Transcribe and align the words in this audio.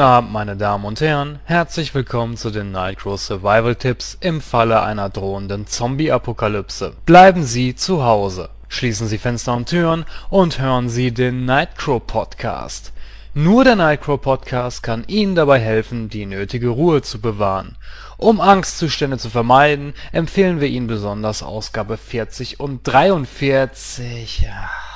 Guten 0.00 0.12
Abend, 0.12 0.32
meine 0.32 0.56
Damen 0.56 0.86
und 0.86 1.02
Herren. 1.02 1.40
Herzlich 1.44 1.94
willkommen 1.94 2.38
zu 2.38 2.48
den 2.48 2.72
Nightcrow 2.72 3.20
Survival 3.20 3.74
Tipps 3.74 4.16
im 4.22 4.40
Falle 4.40 4.80
einer 4.80 5.10
drohenden 5.10 5.66
Zombie-Apokalypse. 5.66 6.94
Bleiben 7.04 7.44
Sie 7.44 7.74
zu 7.74 8.02
Hause, 8.02 8.48
schließen 8.68 9.08
Sie 9.08 9.18
Fenster 9.18 9.52
und 9.52 9.68
Türen 9.68 10.06
und 10.30 10.58
hören 10.58 10.88
Sie 10.88 11.12
den 11.12 11.44
Nightcrow 11.44 12.00
Podcast. 12.06 12.94
Nur 13.34 13.62
der 13.64 13.76
Nightcrow 13.76 14.18
Podcast 14.18 14.82
kann 14.82 15.04
Ihnen 15.06 15.34
dabei 15.34 15.60
helfen, 15.60 16.08
die 16.08 16.24
nötige 16.24 16.68
Ruhe 16.68 17.02
zu 17.02 17.20
bewahren. 17.20 17.76
Um 18.16 18.40
Angstzustände 18.40 19.18
zu 19.18 19.28
vermeiden, 19.28 19.92
empfehlen 20.12 20.62
wir 20.62 20.68
Ihnen 20.68 20.86
besonders 20.86 21.42
Ausgabe 21.42 21.98
40 21.98 22.58
und 22.58 22.84
43. 22.84 24.48
Ach. 24.50 24.89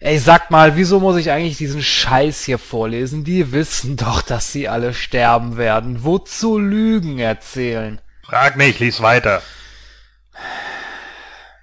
Ey, 0.00 0.18
sagt 0.18 0.50
mal, 0.50 0.76
wieso 0.76 1.00
muss 1.00 1.16
ich 1.16 1.30
eigentlich 1.30 1.56
diesen 1.56 1.82
Scheiß 1.82 2.44
hier 2.44 2.58
vorlesen? 2.58 3.24
Die 3.24 3.52
wissen 3.52 3.96
doch, 3.96 4.20
dass 4.20 4.52
sie 4.52 4.68
alle 4.68 4.92
sterben 4.92 5.56
werden. 5.56 6.04
Wozu 6.04 6.58
Lügen 6.58 7.18
erzählen? 7.18 8.00
Frag 8.22 8.56
nicht, 8.56 8.78
lies 8.78 9.00
weiter. 9.00 9.40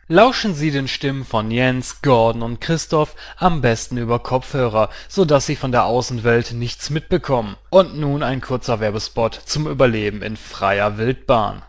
Lauschen 0.07 0.55
Sie 0.55 0.71
den 0.71 0.87
Stimmen 0.87 1.25
von 1.25 1.51
Jens, 1.51 2.01
Gordon 2.01 2.41
und 2.41 2.59
Christoph 2.59 3.15
am 3.37 3.61
besten 3.61 3.97
über 3.97 4.19
Kopfhörer, 4.19 4.89
sodass 5.07 5.45
Sie 5.45 5.55
von 5.55 5.71
der 5.71 5.85
Außenwelt 5.85 6.53
nichts 6.53 6.89
mitbekommen. 6.89 7.55
Und 7.70 7.97
nun 7.97 8.23
ein 8.23 8.41
kurzer 8.41 8.79
Werbespot 8.79 9.39
zum 9.45 9.67
Überleben 9.67 10.21
in 10.21 10.37
freier 10.37 10.97
Wildbahn. 10.97 11.61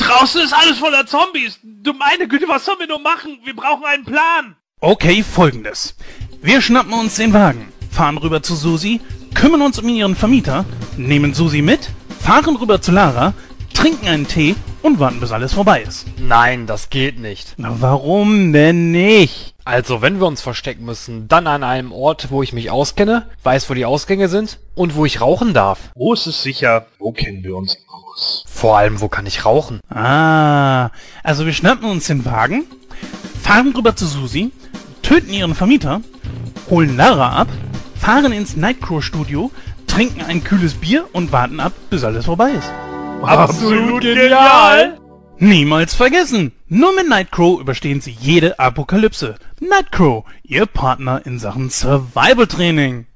Draußen 0.00 0.40
ist 0.40 0.54
alles 0.54 0.78
voller 0.78 1.06
Zombies. 1.06 1.58
Du 1.62 1.92
meine 1.92 2.26
Güte, 2.26 2.48
was 2.48 2.64
sollen 2.64 2.78
wir 2.78 2.86
nur 2.86 3.00
machen? 3.00 3.38
Wir 3.44 3.54
brauchen 3.54 3.84
einen 3.84 4.04
Plan. 4.04 4.56
Okay, 4.80 5.22
folgendes. 5.22 5.94
Wir 6.40 6.62
schnappen 6.62 6.94
uns 6.94 7.16
den 7.16 7.34
Wagen, 7.34 7.70
fahren 7.90 8.16
rüber 8.16 8.42
zu 8.42 8.54
Susi, 8.54 9.02
kümmern 9.34 9.60
uns 9.60 9.78
um 9.78 9.86
ihren 9.88 10.16
Vermieter, 10.16 10.64
nehmen 10.96 11.34
Susi 11.34 11.60
mit, 11.60 11.90
fahren 12.18 12.56
rüber 12.56 12.80
zu 12.80 12.92
Lara, 12.92 13.34
trinken 13.80 14.08
einen 14.08 14.28
Tee 14.28 14.56
und 14.82 14.98
warten, 14.98 15.20
bis 15.20 15.32
alles 15.32 15.54
vorbei 15.54 15.80
ist. 15.80 16.06
Nein, 16.18 16.66
das 16.66 16.90
geht 16.90 17.18
nicht. 17.18 17.54
Na, 17.56 17.76
warum 17.80 18.52
denn 18.52 18.90
nicht? 18.90 19.54
Also, 19.64 20.02
wenn 20.02 20.20
wir 20.20 20.26
uns 20.26 20.42
verstecken 20.42 20.84
müssen, 20.84 21.28
dann 21.28 21.46
an 21.46 21.64
einem 21.64 21.90
Ort, 21.90 22.30
wo 22.30 22.42
ich 22.42 22.52
mich 22.52 22.70
auskenne, 22.70 23.26
weiß, 23.42 23.70
wo 23.70 23.74
die 23.74 23.86
Ausgänge 23.86 24.28
sind 24.28 24.58
und 24.74 24.96
wo 24.96 25.06
ich 25.06 25.22
rauchen 25.22 25.54
darf. 25.54 25.78
Wo 25.94 26.12
ist 26.12 26.26
es 26.26 26.42
sicher? 26.42 26.88
Wo 26.98 27.12
kennen 27.12 27.42
wir 27.42 27.56
uns 27.56 27.78
aus? 27.88 28.44
Vor 28.46 28.76
allem, 28.76 29.00
wo 29.00 29.08
kann 29.08 29.24
ich 29.24 29.46
rauchen? 29.46 29.80
Ah, 29.88 30.90
also 31.22 31.46
wir 31.46 31.54
schnappen 31.54 31.88
uns 31.88 32.06
den 32.06 32.26
Wagen, 32.26 32.64
fahren 33.42 33.72
rüber 33.74 33.96
zu 33.96 34.06
Susi, 34.06 34.52
töten 35.00 35.32
ihren 35.32 35.54
Vermieter, 35.54 36.02
holen 36.68 36.98
Lara 36.98 37.30
ab, 37.30 37.48
fahren 37.98 38.32
ins 38.32 38.56
Nightcrow-Studio, 38.56 39.50
trinken 39.86 40.20
ein 40.20 40.44
kühles 40.44 40.74
Bier 40.74 41.06
und 41.14 41.32
warten 41.32 41.60
ab, 41.60 41.72
bis 41.88 42.04
alles 42.04 42.26
vorbei 42.26 42.50
ist. 42.50 42.70
Absolut 43.22 44.02
genial. 44.02 44.98
Niemals 45.38 45.94
vergessen! 45.94 46.52
Nur 46.68 46.94
mit 46.94 47.08
Nightcrow 47.08 47.60
überstehen 47.60 48.00
Sie 48.00 48.10
jede 48.10 48.58
Apokalypse. 48.58 49.36
Nightcrow, 49.60 50.24
Ihr 50.42 50.66
Partner 50.66 51.22
in 51.24 51.38
Sachen 51.38 51.70
Survival 51.70 52.46
Training. 52.46 53.06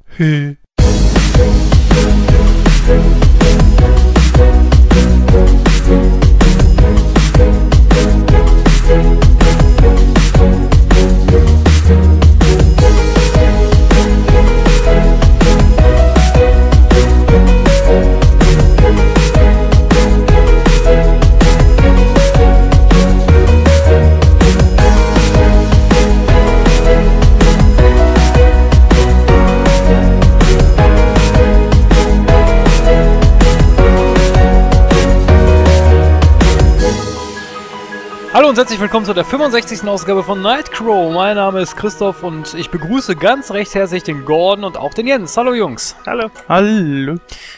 Und 38.55 38.59
herzlich 38.59 38.79
willkommen 38.79 39.05
zu 39.05 39.15
der 39.15 39.25
65. 39.25 39.83
Ausgabe 39.89 40.23
von 40.23 40.41
Nightcrow. 40.41 41.13
Mein 41.13 41.35
Name 41.35 41.61
ist 41.61 41.77
Christoph 41.77 42.23
und 42.23 42.55
ich 42.55 42.71
begrüße 42.71 43.17
ganz 43.17 43.51
recht 43.51 43.75
herzlich 43.75 44.05
den 44.05 44.25
Gordon 44.25 44.65
und 44.65 44.77
auch 44.77 44.95
den 44.95 45.09
Jens. 45.09 45.37
Hallo 45.37 45.55
Jungs. 45.55 45.97
Hallo. 46.07 46.31
Hallo. 46.49 47.17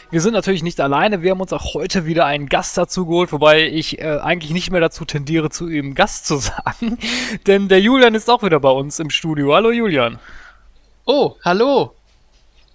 Wir 0.09 0.21
sind 0.21 0.33
natürlich 0.33 0.63
nicht 0.63 0.81
alleine, 0.81 1.21
wir 1.21 1.29
haben 1.29 1.39
uns 1.39 1.53
auch 1.53 1.75
heute 1.75 2.07
wieder 2.07 2.25
einen 2.25 2.49
Gast 2.49 2.79
dazu 2.79 3.05
geholt, 3.05 3.31
wobei 3.31 3.67
ich 3.67 3.99
äh, 3.99 4.17
eigentlich 4.17 4.49
nicht 4.53 4.71
mehr 4.71 4.81
dazu 4.81 5.05
tendiere, 5.05 5.51
zu 5.51 5.69
ihm 5.69 5.93
Gast 5.93 6.25
zu 6.25 6.37
sagen, 6.37 6.97
denn 7.45 7.67
der 7.67 7.79
Julian 7.79 8.15
ist 8.15 8.27
auch 8.27 8.41
wieder 8.41 8.59
bei 8.59 8.71
uns 8.71 8.97
im 8.97 9.11
Studio. 9.11 9.53
Hallo 9.53 9.69
Julian. 9.69 10.17
Oh, 11.05 11.35
hallo. 11.45 11.93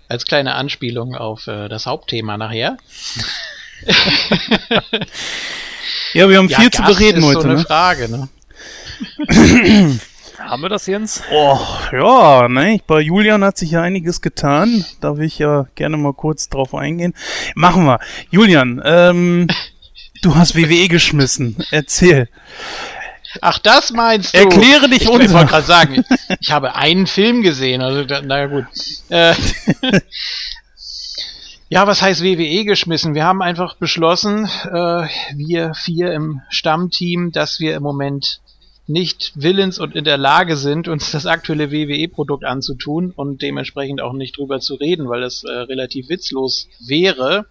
Als 0.06 0.26
kleine 0.26 0.54
Anspielung 0.54 1.16
auf 1.16 1.48
äh, 1.48 1.68
das 1.68 1.86
Hauptthema 1.86 2.36
nachher. 2.36 2.76
Ja, 6.14 6.28
wir 6.28 6.38
haben 6.38 6.48
viel 6.48 6.70
zu 6.70 6.82
Gast 6.82 6.98
bereden 6.98 7.18
ist 7.18 7.24
heute, 7.24 7.40
so 7.40 7.48
eine 7.48 7.58
ne? 7.58 7.64
Frage, 7.64 8.08
ne? 8.08 8.28
Haben 10.38 10.62
wir 10.62 10.68
das, 10.68 10.86
Jens? 10.86 11.22
Oh, 11.30 11.58
ja, 11.92 12.48
ne, 12.48 12.80
bei 12.86 13.00
Julian 13.00 13.44
hat 13.44 13.56
sich 13.56 13.70
ja 13.70 13.82
einiges 13.82 14.20
getan. 14.20 14.84
Da 15.00 15.16
will 15.16 15.26
ich 15.26 15.38
ja 15.38 15.66
gerne 15.74 15.96
mal 15.96 16.12
kurz 16.12 16.48
drauf 16.48 16.74
eingehen. 16.74 17.14
Machen 17.54 17.84
wir. 17.84 18.00
Julian, 18.30 18.82
ähm, 18.84 19.46
du 20.22 20.34
hast 20.34 20.56
WWE 20.56 20.88
geschmissen. 20.88 21.56
Erzähl. 21.70 22.28
Ach, 23.40 23.58
das 23.58 23.92
meinst 23.92 24.34
du? 24.34 24.40
Erkläre 24.40 24.88
dich 24.88 25.02
ich, 25.02 25.08
uns. 25.08 25.24
Ich 25.26 25.32
wollte 25.32 25.46
gerade 25.46 25.66
sagen, 25.66 26.04
ich 26.40 26.50
habe 26.50 26.74
einen 26.74 27.06
Film 27.06 27.42
gesehen, 27.42 27.80
also 27.80 28.04
na 28.24 28.46
gut. 28.46 28.66
Äh, 29.08 29.34
ja, 31.72 31.86
was 31.86 32.02
heißt 32.02 32.22
WWE 32.22 32.66
geschmissen? 32.66 33.14
Wir 33.14 33.24
haben 33.24 33.40
einfach 33.40 33.76
beschlossen, 33.76 34.44
äh, 34.44 35.08
wir 35.34 35.72
vier 35.72 36.12
im 36.12 36.42
Stammteam, 36.50 37.32
dass 37.32 37.60
wir 37.60 37.74
im 37.74 37.82
Moment 37.82 38.42
nicht 38.86 39.32
willens 39.36 39.78
und 39.78 39.96
in 39.96 40.04
der 40.04 40.18
Lage 40.18 40.58
sind, 40.58 40.86
uns 40.86 41.12
das 41.12 41.24
aktuelle 41.24 41.72
WWE-Produkt 41.72 42.44
anzutun 42.44 43.10
und 43.10 43.40
dementsprechend 43.40 44.02
auch 44.02 44.12
nicht 44.12 44.36
drüber 44.36 44.60
zu 44.60 44.74
reden, 44.74 45.08
weil 45.08 45.22
das 45.22 45.44
äh, 45.44 45.50
relativ 45.50 46.10
witzlos 46.10 46.68
wäre. 46.86 47.46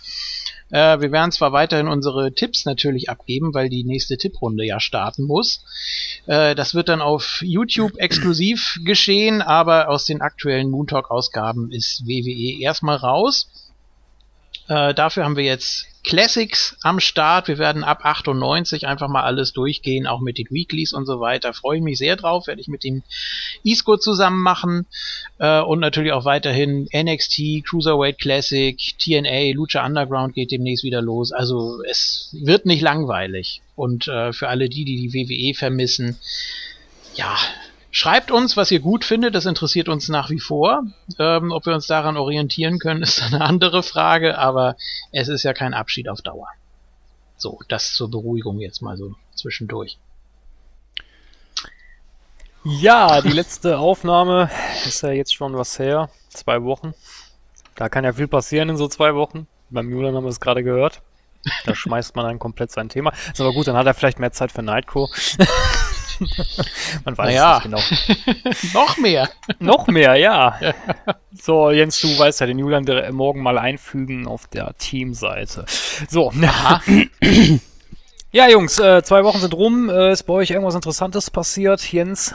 Äh, 0.69 1.01
wir 1.01 1.11
werden 1.11 1.31
zwar 1.31 1.51
weiterhin 1.51 1.87
unsere 1.87 2.31
Tipps 2.31 2.65
natürlich 2.65 3.09
abgeben, 3.09 3.55
weil 3.55 3.69
die 3.69 3.83
nächste 3.83 4.17
Tipprunde 4.17 4.63
ja 4.63 4.79
starten 4.79 5.23
muss. 5.23 5.63
Äh, 6.27 6.53
das 6.53 6.75
wird 6.75 6.89
dann 6.89 7.01
auf 7.01 7.41
YouTube 7.41 7.97
exklusiv 7.97 8.77
geschehen, 8.85 9.41
aber 9.41 9.89
aus 9.89 10.05
den 10.05 10.21
aktuellen 10.21 10.69
Moon 10.69 10.85
Talk-Ausgaben 10.85 11.71
ist 11.71 12.05
WWE 12.05 12.61
erstmal 12.61 12.97
raus. 12.97 13.47
Äh, 14.71 14.93
dafür 14.93 15.25
haben 15.25 15.35
wir 15.35 15.43
jetzt 15.43 15.85
Classics 16.05 16.77
am 16.81 17.01
Start. 17.01 17.49
Wir 17.49 17.57
werden 17.57 17.83
ab 17.83 18.05
98 18.05 18.87
einfach 18.87 19.09
mal 19.09 19.23
alles 19.23 19.51
durchgehen, 19.51 20.07
auch 20.07 20.21
mit 20.21 20.37
den 20.37 20.47
Weeklies 20.49 20.93
und 20.93 21.05
so 21.05 21.19
weiter. 21.19 21.53
Freue 21.53 21.79
ich 21.79 21.83
mich 21.83 21.97
sehr 21.97 22.15
drauf, 22.15 22.47
werde 22.47 22.61
ich 22.61 22.69
mit 22.69 22.85
dem 22.85 23.03
Isco 23.63 23.97
zusammen 23.97 24.41
machen. 24.41 24.85
Äh, 25.39 25.59
und 25.59 25.81
natürlich 25.81 26.13
auch 26.13 26.23
weiterhin 26.23 26.87
NXT, 26.95 27.65
Cruiserweight 27.65 28.17
Classic, 28.17 28.77
TNA, 28.97 29.53
Lucha 29.55 29.85
Underground 29.85 30.35
geht 30.35 30.51
demnächst 30.51 30.85
wieder 30.85 31.01
los. 31.01 31.33
Also 31.33 31.83
es 31.89 32.29
wird 32.31 32.65
nicht 32.65 32.81
langweilig. 32.81 33.61
Und 33.75 34.07
äh, 34.07 34.31
für 34.31 34.47
alle 34.47 34.69
die, 34.69 34.85
die 34.85 35.09
die 35.09 35.13
WWE 35.13 35.53
vermissen, 35.53 36.17
ja, 37.16 37.35
Schreibt 37.93 38.32
uns, 38.32 38.55
was 38.55 38.72
ihr 38.72 38.79
gut 38.79 39.03
findet, 39.03 39.35
das 39.35 39.46
interessiert 39.46 39.90
uns 39.90 40.08
nach 40.08 40.29
wie 40.29 40.40
vor. 40.40 40.84
Ähm, 41.20 41.52
ob 41.52 41.66
wir 41.66 41.73
uns 41.73 41.88
daran 41.88 42.16
orientieren 42.16 42.79
können, 42.79 43.03
ist 43.03 43.22
eine 43.22 43.41
andere 43.41 43.84
Frage, 43.84 44.38
aber 44.38 44.78
es 45.11 45.28
ist 45.28 45.43
ja 45.43 45.53
kein 45.53 45.73
Abschied 45.73 46.08
auf 46.08 46.22
Dauer. 46.22 46.47
So, 47.35 47.59
das 47.67 47.93
zur 47.93 48.09
Beruhigung 48.09 48.59
jetzt 48.59 48.82
mal 48.82 48.96
so 48.97 49.16
zwischendurch. 49.35 49.97
Ja, 52.64 53.22
die 53.22 53.29
letzte 53.29 53.79
Aufnahme 53.79 54.49
ist 54.85 55.02
ja 55.02 55.11
jetzt 55.11 55.34
schon 55.34 55.58
was 55.58 55.79
her. 55.79 56.09
Zwei 56.29 56.64
Wochen. 56.64 56.94
Da 57.76 57.90
kann 57.90 58.03
ja 58.03 58.14
viel 58.14 58.28
passieren 58.28 58.70
in 58.70 58.78
so 58.78 58.87
zwei 58.87 59.16
Wochen. 59.16 59.47
Beim 59.72 59.90
Julian 59.90 60.16
haben 60.16 60.23
wir 60.23 60.29
es 60.29 60.40
gerade 60.40 60.64
gehört. 60.64 61.02
Da 61.66 61.73
schmeißt 61.73 62.16
man 62.16 62.26
dann 62.26 62.40
komplett 62.40 62.72
sein 62.72 62.87
Thema. 62.87 63.11
Ist 63.32 63.41
aber 63.41 63.53
gut, 63.53 63.67
dann 63.67 63.76
hat 63.76 63.87
er 63.87 63.96
vielleicht 63.96 64.20
mehr 64.20 64.32
Zeit 64.32 64.52
für 64.52 64.61
Nightco. 64.61 65.09
Man 67.06 67.18
weiß 67.18 67.28
Naja. 67.28 67.62
es 67.66 67.66
nicht 67.66 68.26
genau. 68.26 68.52
Noch 68.73 68.97
mehr! 68.97 69.29
Noch 69.59 69.88
mehr, 69.88 70.16
ja. 70.16 70.59
So, 71.34 71.72
Jens, 71.72 72.00
du 72.02 72.08
weißt 72.18 72.40
ja, 72.41 72.46
den 72.46 72.59
Julian 72.59 72.85
der- 72.85 73.12
morgen 73.12 73.41
mal 73.41 73.58
einfügen 73.58 74.28
auf 74.28 74.47
der 74.47 74.76
Teamseite. 74.78 75.66
So. 76.09 76.32
Ja, 78.34 78.47
Jungs, 78.50 78.79
äh, 78.79 79.03
zwei 79.03 79.26
Wochen 79.26 79.40
sind 79.40 79.53
rum. 79.53 79.90
Äh, 79.90 80.14
ist 80.14 80.23
bei 80.23 80.32
euch 80.34 80.52
irgendwas 80.52 80.76
Interessantes 80.76 81.29
passiert, 81.29 81.91
Jens? 81.91 82.34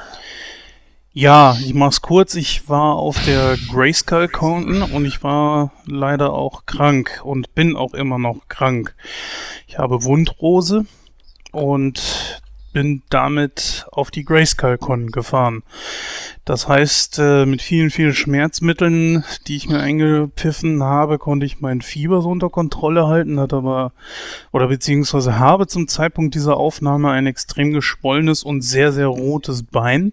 Ja, 1.15 1.57
ich 1.65 1.73
mach's 1.73 2.03
kurz. 2.03 2.35
Ich 2.35 2.69
war 2.69 2.97
auf 2.97 3.17
der 3.25 3.57
Grayskull 3.73 4.29
Con 4.29 4.83
und 4.83 5.07
ich 5.07 5.23
war 5.23 5.73
leider 5.87 6.35
auch 6.35 6.67
krank 6.67 7.23
und 7.25 7.55
bin 7.55 7.77
auch 7.77 7.95
immer 7.95 8.19
noch 8.19 8.41
krank. 8.49 8.95
Ich 9.67 9.79
habe 9.79 10.05
Wundrose 10.05 10.85
und 11.53 12.43
bin 12.77 13.03
damit 13.09 13.87
auf 13.91 14.11
die 14.11 14.23
Grayskull-Con 14.23 15.11
gefahren. 15.11 15.63
Das 16.45 16.69
heißt, 16.69 17.19
äh, 17.19 17.47
mit 17.47 17.63
vielen, 17.63 17.89
vielen 17.89 18.13
Schmerzmitteln, 18.13 19.25
die 19.47 19.57
ich 19.57 19.67
mir 19.67 19.81
eingepfiffen 19.81 20.83
habe, 20.83 21.17
konnte 21.17 21.47
ich 21.47 21.63
mein 21.63 21.81
Fieber 21.81 22.21
so 22.21 22.29
unter 22.29 22.51
Kontrolle 22.51 23.07
halten, 23.07 23.41
hat 23.41 23.55
aber, 23.55 23.93
oder 24.53 24.69
beziehungsweise 24.69 25.39
habe 25.39 25.67
zum 25.67 25.89
Zeitpunkt 25.89 26.35
dieser 26.35 26.59
Aufnahme 26.59 27.13
ein 27.13 27.27
extrem 27.27 27.73
geschwollenes 27.73 28.43
und 28.43 28.61
sehr, 28.61 28.93
sehr 28.93 29.07
rotes 29.07 29.63
Bein. 29.63 30.13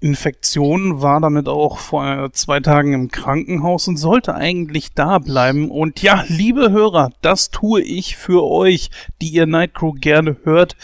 Infektion 0.00 1.02
war 1.02 1.20
damit 1.20 1.48
auch 1.48 1.76
vor 1.76 2.32
zwei 2.32 2.60
Tagen 2.60 2.94
im 2.94 3.10
Krankenhaus 3.10 3.88
und 3.88 3.98
sollte 3.98 4.34
eigentlich 4.34 4.94
da 4.94 5.18
bleiben. 5.18 5.70
Und 5.70 6.00
ja, 6.00 6.24
liebe 6.28 6.72
Hörer, 6.72 7.10
das 7.20 7.50
tue 7.50 7.82
ich 7.82 8.16
für 8.16 8.42
euch, 8.42 8.88
die 9.20 9.28
ihr 9.28 9.44
Nightcrow 9.44 9.94
gerne 9.94 10.38
hört. 10.44 10.76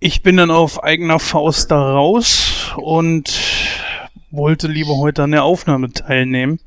Ich 0.00 0.22
bin 0.22 0.36
dann 0.36 0.52
auf 0.52 0.84
eigener 0.84 1.18
Faust 1.18 1.72
da 1.72 1.92
raus 1.92 2.72
und 2.76 3.36
wollte 4.30 4.68
lieber 4.68 4.96
heute 4.96 5.24
an 5.24 5.32
der 5.32 5.42
Aufnahme 5.42 5.90
teilnehmen. 5.90 6.60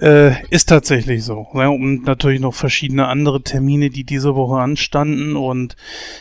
Äh, 0.00 0.42
ist 0.48 0.70
tatsächlich 0.70 1.24
so. 1.24 1.46
Ja, 1.52 1.68
und 1.68 2.04
natürlich 2.04 2.40
noch 2.40 2.54
verschiedene 2.54 3.06
andere 3.06 3.42
Termine, 3.42 3.90
die 3.90 4.04
diese 4.04 4.34
Woche 4.34 4.62
anstanden. 4.62 5.36
Und 5.36 5.76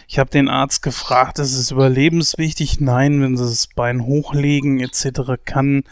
ich 0.09 0.19
habe 0.19 0.29
den 0.29 0.49
Arzt 0.49 0.81
gefragt, 0.81 1.39
ist 1.39 1.55
es 1.55 1.71
überlebenswichtig? 1.71 2.81
Nein, 2.81 3.21
wenn 3.21 3.37
sie 3.37 3.45
das 3.45 3.67
Bein 3.67 4.05
hochlegen 4.05 4.81
etc. 4.81 5.39
kann, 5.45 5.85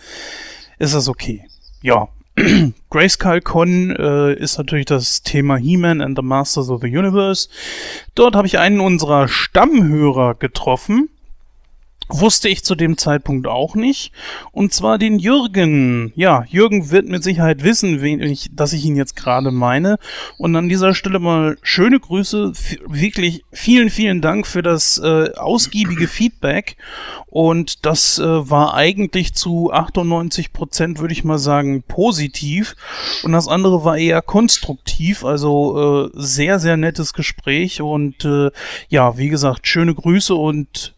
ist 0.80 0.96
das 0.96 1.08
okay. 1.08 1.48
Ja, 1.82 2.10
Grayskull 2.90 3.42
Con 3.42 3.96
äh, 3.96 4.34
ist 4.34 4.58
natürlich 4.58 4.86
das 4.86 5.24
Thema 5.24 5.58
He-Man 5.58 6.02
and 6.02 6.18
the 6.18 6.24
Masters 6.24 6.70
of 6.70 6.82
the 6.82 6.88
Universe. 6.88 7.50
Dort 8.16 8.36
habe 8.36 8.48
ich 8.48 8.60
einen 8.60 8.80
unserer 8.80 9.28
Stammhörer 9.28 10.36
getroffen, 10.36 11.10
Wusste 12.12 12.50
ich 12.50 12.64
zu 12.64 12.74
dem 12.74 12.98
Zeitpunkt 12.98 13.46
auch 13.46 13.76
nicht. 13.76 14.12
Und 14.52 14.74
zwar 14.74 14.98
den 14.98 15.20
Jürgen. 15.20 16.12
Ja, 16.16 16.44
Jürgen 16.48 16.90
wird 16.90 17.08
mit 17.08 17.24
Sicherheit 17.24 17.64
wissen, 17.64 18.02
wen 18.02 18.20
ich, 18.20 18.50
dass 18.52 18.74
ich 18.74 18.84
ihn 18.84 18.96
jetzt 18.96 19.16
gerade 19.16 19.52
meine. 19.52 20.00
Und 20.40 20.56
an 20.56 20.70
dieser 20.70 20.96
Stelle 20.96 21.20
mal 21.20 21.58
schöne 21.62 22.00
Grüße. 22.00 22.54
Wirklich 22.88 23.44
vielen, 23.52 23.92
vielen 23.92 24.22
Dank 24.22 24.48
für 24.48 24.64
das 24.64 24.98
äh, 24.98 25.34
ausgiebige 25.36 26.08
Feedback. 26.08 26.78
Und 27.28 27.86
das 27.86 28.18
äh, 28.18 28.24
war 28.24 28.74
eigentlich 28.74 29.36
zu 29.36 29.72
98 29.72 30.52
Prozent, 30.52 30.98
würde 30.98 31.14
ich 31.14 31.24
mal 31.24 31.38
sagen, 31.38 31.84
positiv. 31.84 32.76
Und 33.22 33.34
das 33.34 33.48
andere 33.48 33.84
war 33.84 34.00
eher 34.00 34.24
konstruktiv. 34.24 35.24
Also 35.24 36.08
äh, 36.08 36.10
sehr, 36.16 36.58
sehr 36.58 36.76
nettes 36.76 37.14
Gespräch. 37.14 37.84
Und 37.84 38.26
äh, 38.26 38.50
ja, 38.88 39.16
wie 39.20 39.30
gesagt, 39.30 39.68
schöne 39.68 39.94
Grüße 39.94 40.34
und 40.34 40.96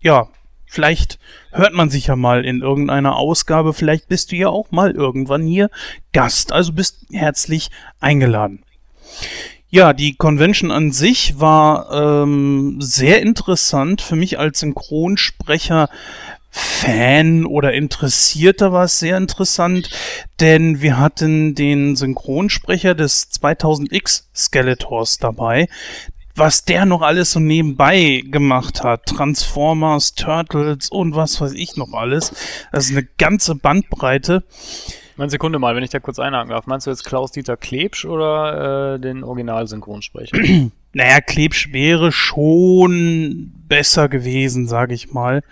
ja, 0.00 0.28
Vielleicht 0.76 1.18
hört 1.52 1.72
man 1.72 1.88
sich 1.88 2.08
ja 2.08 2.16
mal 2.16 2.44
in 2.44 2.60
irgendeiner 2.60 3.16
Ausgabe. 3.16 3.72
Vielleicht 3.72 4.08
bist 4.08 4.30
du 4.30 4.36
ja 4.36 4.48
auch 4.48 4.72
mal 4.72 4.90
irgendwann 4.90 5.46
hier 5.46 5.70
Gast. 6.12 6.52
Also 6.52 6.74
bist 6.74 7.06
herzlich 7.10 7.70
eingeladen. 7.98 8.62
Ja, 9.70 9.94
die 9.94 10.16
Convention 10.16 10.70
an 10.70 10.92
sich 10.92 11.40
war 11.40 12.24
ähm, 12.24 12.76
sehr 12.80 13.22
interessant. 13.22 14.02
Für 14.02 14.16
mich 14.16 14.38
als 14.38 14.60
Synchronsprecher 14.60 15.88
Fan 16.50 17.46
oder 17.46 17.72
Interessierter 17.72 18.70
war 18.70 18.84
es 18.84 18.98
sehr 18.98 19.16
interessant, 19.16 19.88
denn 20.40 20.82
wir 20.82 20.98
hatten 20.98 21.54
den 21.54 21.96
Synchronsprecher 21.96 22.94
des 22.94 23.30
2000X 23.32 24.24
Skeletors 24.34 25.16
dabei, 25.16 25.68
was 26.36 26.64
der 26.64 26.84
noch 26.84 27.02
alles 27.02 27.32
so 27.32 27.40
nebenbei 27.40 28.22
gemacht 28.26 28.84
hat. 28.84 29.06
Transformers, 29.06 30.14
Turtles 30.14 30.90
und 30.90 31.14
was 31.16 31.40
weiß 31.40 31.52
ich 31.52 31.76
noch 31.76 31.92
alles. 31.92 32.32
Das 32.72 32.86
ist 32.86 32.92
eine 32.92 33.06
ganze 33.18 33.54
Bandbreite. 33.54 34.44
Eine 35.18 35.30
Sekunde 35.30 35.58
mal, 35.58 35.74
wenn 35.74 35.82
ich 35.82 35.90
da 35.90 35.98
kurz 35.98 36.18
einhaken 36.18 36.50
darf. 36.50 36.66
Meinst 36.66 36.86
du 36.86 36.90
jetzt 36.90 37.04
Klaus-Dieter 37.04 37.56
Klebsch 37.56 38.04
oder 38.04 38.94
äh, 38.94 39.00
den 39.00 39.24
Originalsynchronsprecher? 39.24 40.36
naja, 40.92 41.20
Klebsch 41.22 41.72
wäre 41.72 42.12
schon 42.12 43.52
besser 43.66 44.10
gewesen, 44.10 44.68
sage 44.68 44.92
ich 44.92 45.12
mal. 45.12 45.42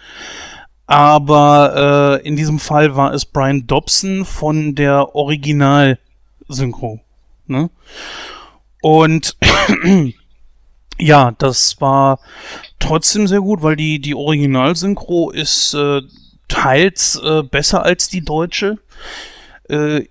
Aber 0.87 2.20
äh, 2.22 2.28
in 2.28 2.37
diesem 2.37 2.58
Fall 2.58 2.94
war 2.94 3.14
es 3.14 3.25
Brian 3.25 3.66
Dobson 3.66 4.26
von 4.26 4.75
der 4.75 5.14
Original-Synchro. 5.14 7.00
Ne? 7.46 7.70
Und 8.82 9.38
ja, 10.99 11.32
das 11.38 11.81
war 11.81 12.20
trotzdem 12.79 13.26
sehr 13.26 13.41
gut, 13.41 13.62
weil 13.62 13.76
die, 13.76 14.00
die 14.00 14.14
Originalsynchro 14.14 15.31
ist 15.31 15.75
äh, 15.75 16.02
teils 16.49 17.20
äh, 17.25 17.43
besser 17.43 17.85
als 17.85 18.08
die 18.08 18.25
deutsche. 18.25 18.79
Äh, 19.69 20.05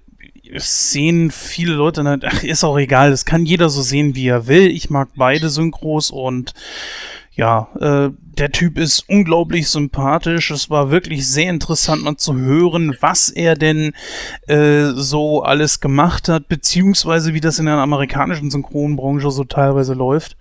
sehen 0.55 1.31
viele 1.31 1.73
Leute, 1.73 2.19
ach, 2.25 2.43
ist 2.43 2.63
auch 2.63 2.77
egal, 2.77 3.11
das 3.11 3.25
kann 3.25 3.45
jeder 3.45 3.69
so 3.69 3.81
sehen, 3.81 4.15
wie 4.15 4.27
er 4.27 4.47
will. 4.47 4.67
Ich 4.67 4.89
mag 4.89 5.09
beide 5.15 5.49
Synchros 5.49 6.11
und 6.11 6.53
ja, 7.35 7.67
äh, 7.79 8.11
der 8.37 8.51
Typ 8.51 8.77
ist 8.77 9.07
unglaublich 9.09 9.69
sympathisch. 9.69 10.51
Es 10.51 10.69
war 10.69 10.91
wirklich 10.91 11.27
sehr 11.27 11.49
interessant 11.49 12.03
mal 12.03 12.17
zu 12.17 12.35
hören, 12.35 12.95
was 12.99 13.29
er 13.29 13.55
denn 13.55 13.93
äh, 14.47 14.91
so 14.93 15.41
alles 15.43 15.79
gemacht 15.79 16.29
hat, 16.29 16.47
beziehungsweise 16.47 17.33
wie 17.33 17.41
das 17.41 17.59
in 17.59 17.65
der 17.65 17.77
amerikanischen 17.77 18.51
Synchronbranche 18.51 19.31
so 19.31 19.43
teilweise 19.43 19.93
läuft. 19.93 20.37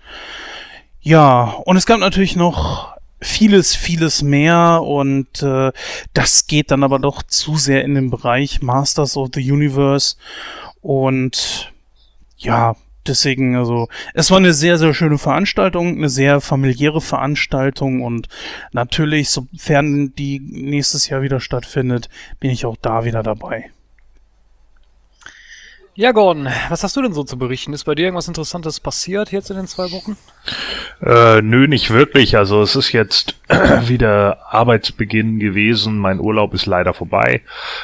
Ja, 1.01 1.55
und 1.65 1.77
es 1.77 1.87
gab 1.87 2.01
natürlich 2.01 2.37
noch 2.37 2.93
vieles, 3.21 3.75
vieles 3.75 4.23
mehr 4.23 4.83
und 4.83 5.43
äh, 5.43 5.73
das 6.13 6.47
geht 6.47 6.71
dann 6.71 6.85
aber 6.85 6.99
doch 6.99 7.23
zu 7.23 7.57
sehr 7.57 7.85
in 7.85 7.95
den 7.95 8.11
Bereich 8.11 8.63
Masters 8.63 9.17
of 9.17 9.31
the 9.35 9.53
Universe 9.53 10.17
und 10.81 11.73
ja, 12.37 12.75
deswegen, 13.07 13.57
also, 13.57 13.89
es 14.15 14.31
war 14.31 14.39
eine 14.39 14.53
sehr, 14.53 14.79
sehr 14.79 14.95
schöne 14.95 15.19
Veranstaltung, 15.19 15.97
eine 15.97 16.09
sehr 16.09 16.41
familiäre 16.41 17.01
Veranstaltung 17.01 18.03
und 18.03 18.29
natürlich, 18.73 19.31
sofern 19.31 20.15
die 20.15 20.41
nächstes 20.41 21.09
Jahr 21.09 21.23
wieder 21.23 21.41
stattfindet, 21.41 22.09
bin 22.41 22.51
ich 22.51 22.67
auch 22.67 22.77
da 22.81 23.05
wieder 23.05 23.23
dabei. 23.23 23.71
Ja, 25.95 26.13
Gordon, 26.13 26.49
was 26.71 26.83
hast 26.85 26.97
du 26.97 27.03
denn 27.03 27.13
so 27.13 27.23
zu 27.23 27.37
berichten? 27.37 27.75
Ist 27.75 27.85
bei 27.85 27.95
dir 27.95 28.05
irgendwas 28.05 28.27
Interessantes 28.27 28.81
passiert 28.81 29.31
jetzt 29.31 29.51
in 29.51 29.59
den 29.59 29.67
zwei 29.67 29.93
Wochen? 29.93 30.17
Äh, 31.05 31.43
nö, 31.43 31.67
nicht 31.69 31.91
wirklich. 31.91 32.39
Also 32.39 32.63
es 32.63 32.77
ist 32.77 32.93
jetzt 32.93 33.39
wieder 33.87 34.39
Arbeitsbeginn 34.49 35.39
gewesen. 35.39 35.99
Mein 35.99 36.19
Urlaub 36.19 36.55
ist 36.55 36.65
leider 36.65 36.95
vorbei. 36.95 37.43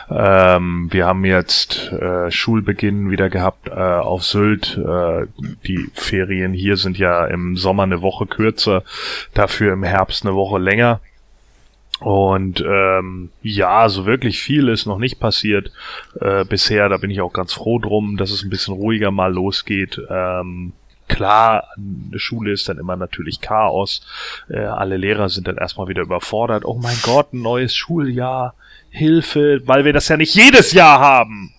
Ähm, 0.09 0.89
wir 0.91 1.05
haben 1.05 1.27
jetzt 1.27 1.93
äh, 1.93 2.31
Schulbeginn 2.31 3.11
wieder 3.11 3.29
gehabt 3.29 3.69
äh, 3.69 3.73
auf 3.73 4.25
Sylt. 4.25 4.79
Äh, 4.79 5.27
die 5.67 5.91
Ferien 5.93 6.55
hier 6.55 6.79
sind 6.79 6.97
ja 6.97 7.27
im 7.27 7.59
Sommer 7.59 7.83
eine 7.83 8.01
Woche 8.01 8.25
kürzer, 8.25 8.85
dafür 9.35 9.75
im 9.75 9.83
Herbst 9.83 10.25
eine 10.25 10.35
Woche 10.35 10.59
länger. 10.59 11.01
Und 12.01 12.61
ähm, 12.61 13.31
ja, 13.43 13.89
so 13.89 14.07
wirklich 14.07 14.41
viel 14.41 14.69
ist 14.69 14.87
noch 14.87 14.99
nicht 14.99 15.19
passiert 15.19 15.73
äh, 16.21 16.45
bisher. 16.45 16.89
Da 16.89 16.97
bin 16.97 17.11
ich 17.11 17.21
auch 17.21 17.33
ganz 17.33 17.53
froh 17.53 17.79
drum, 17.79 18.17
dass 18.17 18.31
es 18.31 18.43
ein 18.43 18.51
bisschen 18.51 18.75
ruhiger 18.75 19.11
mal 19.11 19.33
losgeht. 19.33 20.01
Ähm, 20.09 20.75
klar, 21.09 21.65
eine 21.77 22.19
Schule 22.19 22.53
ist 22.53 22.69
dann 22.69 22.79
immer 22.79 22.97
natürlich 22.97 23.41
Chaos. 23.41 24.07
Äh, 24.49 24.61
alle 24.61 24.97
Lehrer 24.97 25.29
sind 25.29 25.49
dann 25.49 25.57
erstmal 25.59 25.89
wieder 25.89 26.03
überfordert. 26.03 26.65
Oh 26.65 26.79
mein 26.81 26.99
Gott, 27.03 27.33
ein 27.33 27.43
neues 27.43 27.75
Schuljahr. 27.75 28.55
Hilfe, 28.91 29.61
weil 29.67 29.85
wir 29.85 29.93
das 29.93 30.09
ja 30.09 30.17
nicht 30.17 30.35
jedes 30.35 30.73
Jahr 30.73 31.01
haben. 31.01 31.53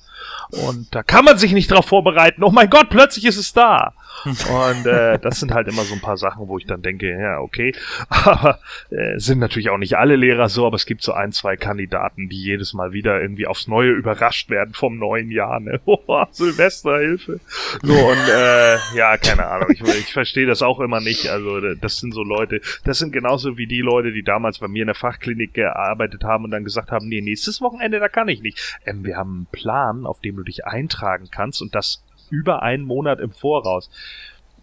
Und 0.51 0.95
da 0.95 1.03
kann 1.03 1.25
man 1.25 1.37
sich 1.37 1.51
nicht 1.51 1.69
drauf 1.69 1.85
vorbereiten. 1.85 2.43
Oh 2.43 2.49
mein 2.49 2.69
Gott, 2.69 2.89
plötzlich 2.89 3.25
ist 3.25 3.37
es 3.37 3.53
da. 3.53 3.93
Und 4.25 4.85
äh, 4.85 5.19
das 5.19 5.39
sind 5.39 5.53
halt 5.53 5.67
immer 5.67 5.83
so 5.83 5.93
ein 5.93 6.01
paar 6.01 6.17
Sachen, 6.17 6.47
wo 6.47 6.57
ich 6.57 6.65
dann 6.65 6.81
denke, 6.81 7.09
ja, 7.09 7.39
okay. 7.39 7.73
Aber 8.09 8.59
äh, 8.89 9.17
sind 9.17 9.39
natürlich 9.39 9.69
auch 9.69 9.77
nicht 9.77 9.97
alle 9.97 10.15
Lehrer 10.15 10.49
so, 10.49 10.65
aber 10.65 10.75
es 10.75 10.85
gibt 10.85 11.03
so 11.03 11.13
ein, 11.13 11.31
zwei 11.31 11.57
Kandidaten, 11.57 12.29
die 12.29 12.41
jedes 12.41 12.73
Mal 12.73 12.91
wieder 12.91 13.21
irgendwie 13.21 13.47
aufs 13.47 13.67
Neue 13.67 13.91
überrascht 13.91 14.49
werden 14.49 14.73
vom 14.73 14.97
neuen 14.97 15.31
Jahr. 15.31 15.59
Ne? 15.59 15.79
Oh, 16.11 16.25
Silvesterhilfe. 16.31 17.39
So, 17.83 17.93
und 17.93 18.29
äh, 18.29 18.77
ja, 18.95 19.17
keine 19.17 19.47
Ahnung. 19.47 19.69
Ich, 19.71 19.81
ich 19.81 20.13
verstehe 20.13 20.47
das 20.47 20.61
auch 20.61 20.79
immer 20.79 21.01
nicht. 21.01 21.27
Also, 21.29 21.59
das 21.75 21.97
sind 21.97 22.13
so 22.13 22.23
Leute, 22.23 22.61
das 22.83 22.99
sind 22.99 23.11
genauso 23.11 23.57
wie 23.57 23.67
die 23.67 23.81
Leute, 23.81 24.11
die 24.11 24.23
damals 24.23 24.59
bei 24.59 24.67
mir 24.67 24.81
in 24.81 24.87
der 24.87 24.95
Fachklinik 24.95 25.53
gearbeitet 25.53 26.23
haben 26.23 26.45
und 26.45 26.51
dann 26.51 26.63
gesagt 26.63 26.91
haben, 26.91 27.07
nee, 27.07 27.21
nächstes 27.21 27.61
Wochenende, 27.61 27.99
da 27.99 28.07
kann 28.07 28.27
ich 28.27 28.41
nicht. 28.41 28.79
Ähm, 28.85 29.03
wir 29.03 29.17
haben 29.17 29.35
einen 29.35 29.47
Plan, 29.51 30.05
auf 30.05 30.21
dem 30.21 30.37
du 30.37 30.43
dich 30.43 30.65
eintragen 30.65 31.27
kannst 31.31 31.61
und 31.61 31.75
das 31.75 32.03
über 32.31 32.61
einen 32.63 32.85
Monat 32.85 33.19
im 33.19 33.31
Voraus. 33.31 33.89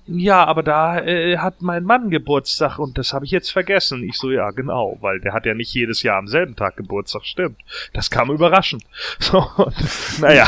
ja, 0.07 0.45
aber 0.45 0.63
da 0.63 1.01
äh, 1.05 1.39
hat 1.39 1.63
mein 1.63 1.85
Mann 1.85 2.11
Geburtstag 2.11 2.79
und 2.79 2.97
das 2.97 3.13
habe 3.13 3.25
ich 3.25 3.31
jetzt 3.31 3.51
vergessen. 3.51 4.03
Ich 4.05 4.17
so, 4.17 4.31
ja, 4.31 4.51
genau, 4.51 4.97
weil 5.01 5.21
der 5.21 5.33
hat 5.33 5.47
ja 5.47 5.55
nicht 5.55 5.75
jedes 5.75 6.03
Jahr 6.03 6.19
am 6.19 6.29
selben 6.29 6.55
Tag 6.55 6.77
Geburtstag, 6.77 7.25
stimmt. 7.25 7.59
Das 7.93 8.11
kam 8.11 8.31
überraschend. 8.31 8.85
So, 9.19 9.45
und, 9.57 9.75
naja, 10.21 10.47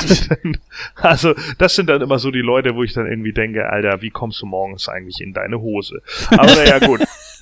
also 0.95 1.35
das 1.59 1.75
sind 1.75 1.89
dann 1.89 2.03
immer 2.03 2.19
so 2.19 2.31
die 2.31 2.41
Leute, 2.41 2.75
wo 2.75 2.85
ich 2.85 2.93
dann 2.93 3.07
irgendwie 3.07 3.33
denke, 3.33 3.69
Alter, 3.69 4.03
wie 4.03 4.11
kommst 4.11 4.41
du 4.43 4.47
morgens 4.47 4.89
eigentlich 4.89 5.21
in 5.21 5.33
deine 5.33 5.61
Hose? 5.61 6.03
Aber 6.31 6.55
naja, 6.55 6.79
gut 6.79 7.01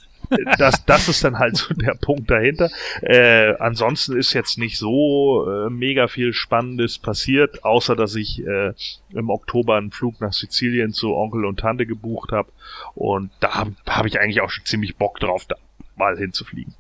das, 0.59 0.85
das 0.85 1.09
ist 1.09 1.25
dann 1.25 1.39
halt 1.39 1.57
so 1.57 1.75
der 1.75 1.95
Punkt 1.95 2.31
dahinter. 2.31 2.71
Äh, 3.03 3.55
ansonsten 3.59 4.17
ist 4.17 4.33
jetzt 4.33 4.59
nicht 4.59 4.79
so 4.79 5.47
äh, 5.49 5.71
mega 5.71 6.09
viel 6.09 6.33
Spannendes 6.33 6.99
passiert, 6.99 7.65
außer 7.65 7.97
dass 7.97 8.15
ich 8.15 8.45
äh, 8.47 8.73
im 9.13 9.31
Oktober 9.31 9.77
einen 9.77 9.91
Flug 9.91 10.21
nach 10.21 10.33
Sizilien 10.33 10.93
zu 10.93 11.15
Onkel 11.15 11.45
und 11.45 11.61
Tante 11.61 11.87
gebucht 11.87 12.33
habe. 12.33 12.51
Und 12.95 13.31
da 13.41 13.55
habe 13.55 13.75
hab 13.87 14.07
ich 14.07 14.21
eigentlich 14.21 14.41
auch 14.41 14.51
schon 14.51 14.65
ziemlich 14.65 14.97
Bock 14.97 15.21
drauf, 15.21 15.45
da 15.47 15.57
mal 15.97 16.17
hinzufliegen. 16.17 16.75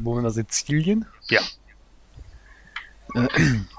Wo 0.00 0.14
wir 0.14 0.22
nach 0.22 0.30
Sizilien? 0.30 1.06
Ja. 1.28 1.40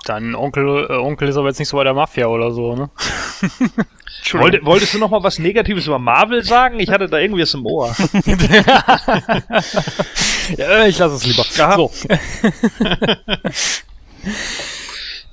Dein 0.06 0.36
Onkel, 0.36 0.88
äh, 0.90 0.94
Onkel 0.94 1.30
ist 1.30 1.38
aber 1.38 1.48
jetzt 1.48 1.60
nicht 1.60 1.70
so 1.70 1.78
bei 1.78 1.84
der 1.84 1.94
Mafia 1.94 2.28
oder 2.28 2.52
so, 2.52 2.76
ne? 2.76 2.90
Wollte, 4.34 4.64
wolltest 4.64 4.94
du 4.94 5.00
noch 5.00 5.10
mal 5.10 5.24
was 5.24 5.40
Negatives 5.40 5.88
über 5.88 6.00
Marvel 6.00 6.44
sagen? 6.44 6.80
Ich 6.80 6.90
hatte 6.90 7.08
da 7.08 7.18
irgendwie 7.18 7.42
was 7.42 7.54
im 7.54 7.66
Ohr. 7.66 7.96
ja, 10.58 10.86
ich 10.86 10.98
lasse 10.98 11.16
es 11.16 11.26
lieber. 11.26 11.44
Aha. 11.60 11.76
So. 11.76 11.92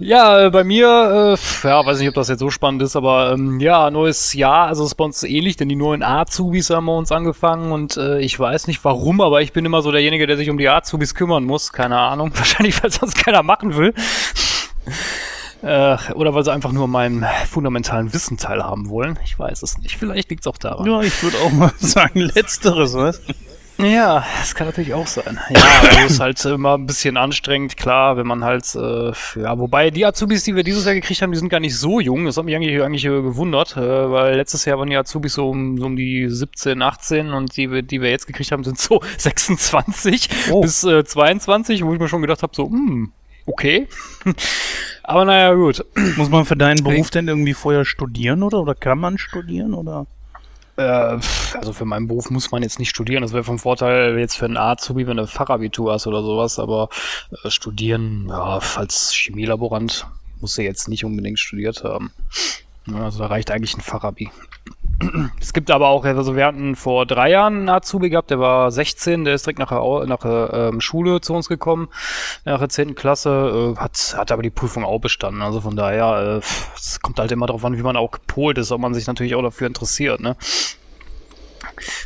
Ja, 0.01 0.47
äh, 0.47 0.51
bei 0.51 0.63
mir, 0.63 1.37
äh, 1.37 1.67
ja, 1.67 1.85
weiß 1.85 1.99
nicht, 1.99 2.09
ob 2.09 2.15
das 2.15 2.29
jetzt 2.29 2.39
so 2.39 2.51
spannend 2.51 2.83
ist, 2.83 2.95
aber 2.95 3.33
ähm, 3.33 3.59
ja, 3.59 3.91
neues 3.91 4.33
Jahr, 4.33 4.69
also 4.69 4.85
es 4.85 4.93
ist 4.93 4.95
bei 4.95 5.05
uns 5.05 5.25
ähnlich, 5.25 5.57
denn 5.57 5.69
die 5.69 5.75
neuen 5.75 6.05
Azubis 6.05 6.71
haben 6.71 6.85
wir 6.85 6.97
uns 6.97 7.11
angefangen 7.11 7.73
und 7.73 7.97
äh, 7.97 8.21
ich 8.21 8.39
weiß 8.39 8.69
nicht 8.69 8.85
warum, 8.85 9.21
aber 9.21 9.43
ich 9.43 9.53
bin 9.53 9.65
immer 9.65 9.83
so 9.83 9.91
derjenige, 9.91 10.29
der 10.29 10.37
sich 10.37 10.51
um 10.51 10.59
die 10.59 10.69
Azubis 10.69 11.17
kümmern 11.17 11.43
muss, 11.43 11.73
keine 11.73 11.99
Ahnung, 11.99 12.31
wahrscheinlich, 12.37 12.81
weil 12.81 12.93
sonst 12.93 13.17
keiner 13.17 13.43
machen 13.43 13.77
will. 13.77 13.93
Äh, 15.63 15.97
oder 16.15 16.35
weil 16.35 16.45
sie 16.45 16.53
einfach 16.53 16.73
nur 16.73 16.87
meinen 16.87 17.27
fundamentalen 17.49 18.13
Wissen 18.13 18.37
teilhaben 18.37 18.89
wollen. 18.89 19.19
Ich 19.25 19.39
weiß 19.39 19.63
es 19.63 19.79
nicht. 19.79 19.97
Vielleicht 19.97 20.31
liegt 20.31 20.43
es 20.43 20.47
auch 20.47 20.59
daran. 20.59 20.87
Ja, 20.87 21.01
ich 21.03 21.23
würde 21.23 21.39
auch 21.39 21.51
mal 21.51 21.73
sagen, 21.79 22.21
letzteres, 22.21 22.95
was? 22.95 23.21
Ja, 23.79 24.25
das 24.41 24.57
kann 24.57 24.67
natürlich 24.67 24.93
auch 24.93 25.07
sein. 25.07 25.39
Ja, 25.51 25.61
also 25.89 26.07
ist 26.07 26.21
halt 26.21 26.45
immer 26.47 26.75
ein 26.75 26.87
bisschen 26.87 27.17
anstrengend, 27.17 27.77
klar, 27.77 28.17
wenn 28.17 28.27
man 28.27 28.43
halt, 28.43 28.75
äh, 28.75 29.13
ja, 29.41 29.57
wobei 29.57 29.91
die 29.91 30.05
Azubis, 30.05 30.43
die 30.43 30.57
wir 30.57 30.65
dieses 30.65 30.85
Jahr 30.85 30.95
gekriegt 30.95 31.23
haben, 31.23 31.31
die 31.31 31.39
sind 31.39 31.49
gar 31.49 31.61
nicht 31.61 31.77
so 31.77 32.01
jung. 32.01 32.25
Das 32.25 32.37
hat 32.37 32.45
mich 32.45 32.57
eigentlich, 32.57 32.83
eigentlich 32.83 33.05
äh, 33.05 33.23
gewundert, 33.23 33.77
äh, 33.77 34.11
weil 34.11 34.35
letztes 34.35 34.65
Jahr 34.65 34.79
waren 34.79 34.91
die 34.91 34.97
Azubis 34.97 35.35
so 35.35 35.51
um, 35.51 35.79
so 35.79 35.87
um 35.87 35.95
die 35.95 36.29
17, 36.29 36.83
18 36.83 37.31
und 37.31 37.57
die, 37.57 37.85
die 37.85 38.01
wir 38.01 38.11
jetzt 38.11 38.27
gekriegt 38.27 38.51
haben, 38.51 38.65
sind 38.65 38.81
so 38.81 39.01
26 39.17 40.29
oh. 40.51 40.61
bis 40.61 40.83
äh, 40.83 41.05
22, 41.05 41.85
wo 41.85 41.95
ich 41.95 42.01
mir 42.01 42.09
schon 42.09 42.23
gedacht 42.23 42.43
habe, 42.43 42.53
so, 42.57 42.67
hm, 42.67 43.13
okay. 43.49 43.89
Aber 45.03 45.25
naja, 45.25 45.55
gut. 45.55 45.85
Muss 46.17 46.29
man 46.29 46.45
für 46.45 46.57
deinen 46.57 46.85
Beruf 46.85 47.11
denn 47.11 47.29
irgendwie 47.29 47.55
vorher 47.55 47.85
studieren 47.85 48.43
oder, 48.43 48.61
oder 48.61 48.75
kann 48.75 48.99
man 48.99 49.19
studieren 49.19 49.75
oder? 49.75 50.07
Äh, 50.77 51.19
also 51.55 51.73
für 51.73 51.85
meinen 51.85 52.07
Beruf 52.09 52.31
muss 52.31 52.51
man 52.51 52.63
jetzt 52.63 52.79
nicht 52.79 52.91
studieren. 52.91 53.23
Das 53.23 53.33
wäre 53.33 53.45
vom 53.45 53.59
Vorteil 53.59 54.19
jetzt 54.19 54.37
für 54.37 54.45
einen 54.45 54.57
Azubi, 54.57 55.07
wenn 55.07 55.17
du 55.17 55.27
Fachabitur 55.27 55.93
hast 55.93 56.07
oder 56.07 56.23
sowas. 56.23 56.59
Aber 56.59 56.89
äh, 57.43 57.51
studieren, 57.51 58.27
ja, 58.29 58.61
als 58.77 59.13
Chemielaborant 59.13 60.07
muss 60.41 60.57
er 60.57 60.65
jetzt 60.65 60.89
nicht 60.89 61.05
unbedingt 61.05 61.39
studiert 61.39 61.83
haben. 61.85 62.13
Also 62.95 63.19
da 63.19 63.27
reicht 63.27 63.51
eigentlich 63.51 63.77
ein 63.77 63.81
Fachabi. 63.81 64.31
Es 65.41 65.53
gibt 65.53 65.71
aber 65.71 65.89
auch, 65.89 66.05
also 66.05 66.37
wir 66.37 66.45
hatten 66.45 66.75
vor 66.77 67.07
drei 67.07 67.31
Jahren 67.31 67.59
einen 67.59 67.69
Azubi 67.69 68.11
gehabt, 68.11 68.31
der 68.31 68.41
war 68.41 68.71
16, 68.71 69.25
der 69.25 69.35
ist 69.35 69.47
direkt 69.47 69.59
nach 69.59 69.69
der, 69.69 70.07
nach 70.07 70.19
der 70.19 70.71
ähm, 70.73 70.81
Schule 70.81 71.21
zu 71.21 71.35
uns 71.35 71.49
gekommen, 71.49 71.89
nach 72.45 72.59
der 72.59 72.69
10. 72.69 72.95
Klasse, 72.95 73.75
äh, 73.77 73.81
hat, 73.81 74.15
hat 74.17 74.33
aber 74.33 74.43
die 74.43 74.51
Prüfung 74.51 74.85
auch 74.85 74.99
bestanden. 74.99 75.43
Also 75.43 75.61
von 75.61 75.77
daher, 75.77 76.41
äh, 76.43 76.47
es 76.77 77.01
kommt 77.01 77.19
halt 77.19 77.33
immer 77.33 77.47
darauf 77.47 77.65
an, 77.65 77.79
wie 77.79 77.83
man 77.83 77.97
auch 77.97 78.11
gepolt 78.11 78.59
ist, 78.59 78.73
ob 78.73 78.81
man 78.81 78.95
sich 78.95 79.07
natürlich 79.07 79.35
auch 79.35 79.43
dafür 79.43 79.67
interessiert, 79.67 80.21
ne? 80.21 80.37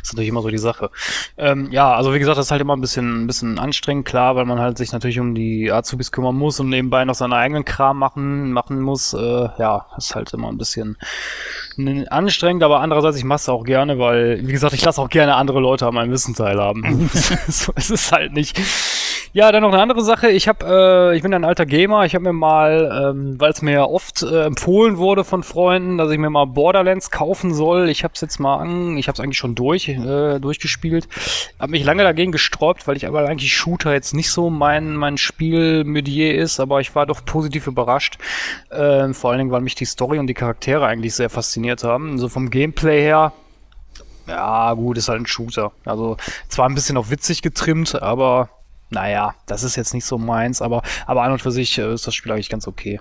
ist 0.01 0.13
natürlich 0.13 0.29
immer 0.29 0.41
so 0.41 0.49
die 0.49 0.57
Sache. 0.57 0.89
Ähm, 1.37 1.69
ja, 1.71 1.93
also 1.93 2.13
wie 2.13 2.19
gesagt, 2.19 2.37
das 2.37 2.47
ist 2.47 2.51
halt 2.51 2.61
immer 2.61 2.75
ein 2.75 2.81
bisschen, 2.81 3.23
ein 3.23 3.27
bisschen 3.27 3.59
anstrengend, 3.59 4.05
klar, 4.05 4.35
weil 4.35 4.45
man 4.45 4.59
halt 4.59 4.77
sich 4.77 4.91
natürlich 4.91 5.19
um 5.19 5.35
die 5.35 5.71
Azubis 5.71 6.11
kümmern 6.11 6.35
muss 6.35 6.59
und 6.59 6.69
nebenbei 6.69 7.05
noch 7.05 7.15
seinen 7.15 7.33
eigenen 7.33 7.65
Kram 7.65 7.97
machen, 7.97 8.51
machen 8.51 8.81
muss. 8.81 9.13
Äh, 9.13 9.49
ja, 9.57 9.87
ist 9.97 10.15
halt 10.15 10.33
immer 10.33 10.49
ein 10.49 10.57
bisschen 10.57 10.97
anstrengend, 12.09 12.63
aber 12.63 12.79
andererseits, 12.79 13.17
ich 13.17 13.23
mache 13.23 13.37
es 13.37 13.49
auch 13.49 13.63
gerne, 13.63 13.99
weil, 13.99 14.47
wie 14.47 14.51
gesagt, 14.51 14.73
ich 14.73 14.83
lasse 14.83 15.01
auch 15.01 15.09
gerne 15.09 15.35
andere 15.35 15.59
Leute 15.59 15.87
an 15.87 15.93
meinem 15.93 16.11
Wissen 16.11 16.35
teilhaben. 16.35 17.09
es 17.13 17.89
ist 17.89 18.11
halt 18.11 18.33
nicht. 18.33 18.59
Ja, 19.35 19.51
dann 19.51 19.63
noch 19.63 19.73
eine 19.73 19.81
andere 19.81 20.03
Sache. 20.03 20.29
Ich 20.29 20.47
habe, 20.47 21.11
äh, 21.11 21.17
ich 21.17 21.23
bin 21.23 21.33
ein 21.33 21.43
alter 21.43 21.65
Gamer. 21.65 22.05
Ich 22.05 22.13
habe 22.13 22.23
mir 22.23 22.33
mal, 22.33 23.09
ähm, 23.09 23.41
weil 23.41 23.51
es 23.51 23.63
mir 23.63 23.89
oft 23.89 24.21
äh, 24.21 24.43
empfohlen 24.43 24.97
wurde 24.97 25.23
von 25.23 25.41
Freunden, 25.41 25.97
dass 25.97 26.11
ich 26.11 26.19
mir 26.19 26.29
mal 26.29 26.45
Borderlands 26.45 27.09
kaufen 27.09 27.51
soll. 27.51 27.89
Ich 27.89 28.03
habe 28.03 28.13
es 28.13 28.21
jetzt 28.21 28.39
mal 28.39 28.57
an, 28.57 28.95
ich 28.95 29.07
habe 29.07 29.15
es 29.15 29.19
eigentlich 29.19 29.39
schon 29.39 29.55
durch, 29.55 29.89
äh, 29.89 30.39
durchgespielt. 30.39 31.07
Habe 31.59 31.71
mich 31.71 31.83
lange 31.83 32.03
dagegen 32.03 32.31
gesträubt, 32.31 32.87
weil 32.87 32.95
ich 32.95 33.07
aber 33.07 33.27
eigentlich 33.27 33.55
Shooter 33.55 33.91
jetzt 33.91 34.13
nicht 34.13 34.29
so 34.29 34.51
mein 34.51 34.95
mein 34.95 35.17
Spielmedier 35.17 36.35
ist, 36.35 36.59
aber 36.59 36.79
ich 36.79 36.93
war 36.93 37.07
doch 37.07 37.25
positiv 37.25 37.65
überrascht. 37.65 38.19
Äh, 38.69 39.13
vor 39.13 39.31
allen 39.31 39.39
Dingen, 39.39 39.51
weil 39.51 39.61
mich 39.61 39.73
die 39.73 39.85
Story 39.85 40.19
und 40.19 40.27
die 40.27 40.35
Charaktere 40.35 40.85
eigentlich 40.85 41.15
sehr 41.15 41.31
fasziniert 41.31 41.83
haben. 41.83 42.19
So 42.19 42.29
vom 42.29 42.51
Gameplay 42.51 43.01
her 43.01 43.33
ja, 44.27 44.73
gut, 44.75 44.97
ist 44.99 45.09
halt 45.09 45.21
ein 45.21 45.25
Shooter. 45.25 45.71
Also 45.85 46.17
zwar 46.49 46.69
ein 46.69 46.75
bisschen 46.75 46.97
auf 46.97 47.09
witzig 47.09 47.41
getrimmt, 47.41 47.99
aber 47.99 48.49
naja, 48.93 49.33
das 49.45 49.63
ist 49.63 49.75
jetzt 49.75 49.93
nicht 49.93 50.05
so 50.05 50.17
meins, 50.17 50.61
aber, 50.61 50.81
aber 51.05 51.23
an 51.23 51.33
und 51.33 51.41
für 51.41 51.51
sich 51.51 51.77
äh, 51.77 51.93
ist 51.93 52.07
das 52.07 52.15
Spiel 52.15 52.31
eigentlich 52.31 52.49
ganz 52.49 52.67
okay. 52.67 52.99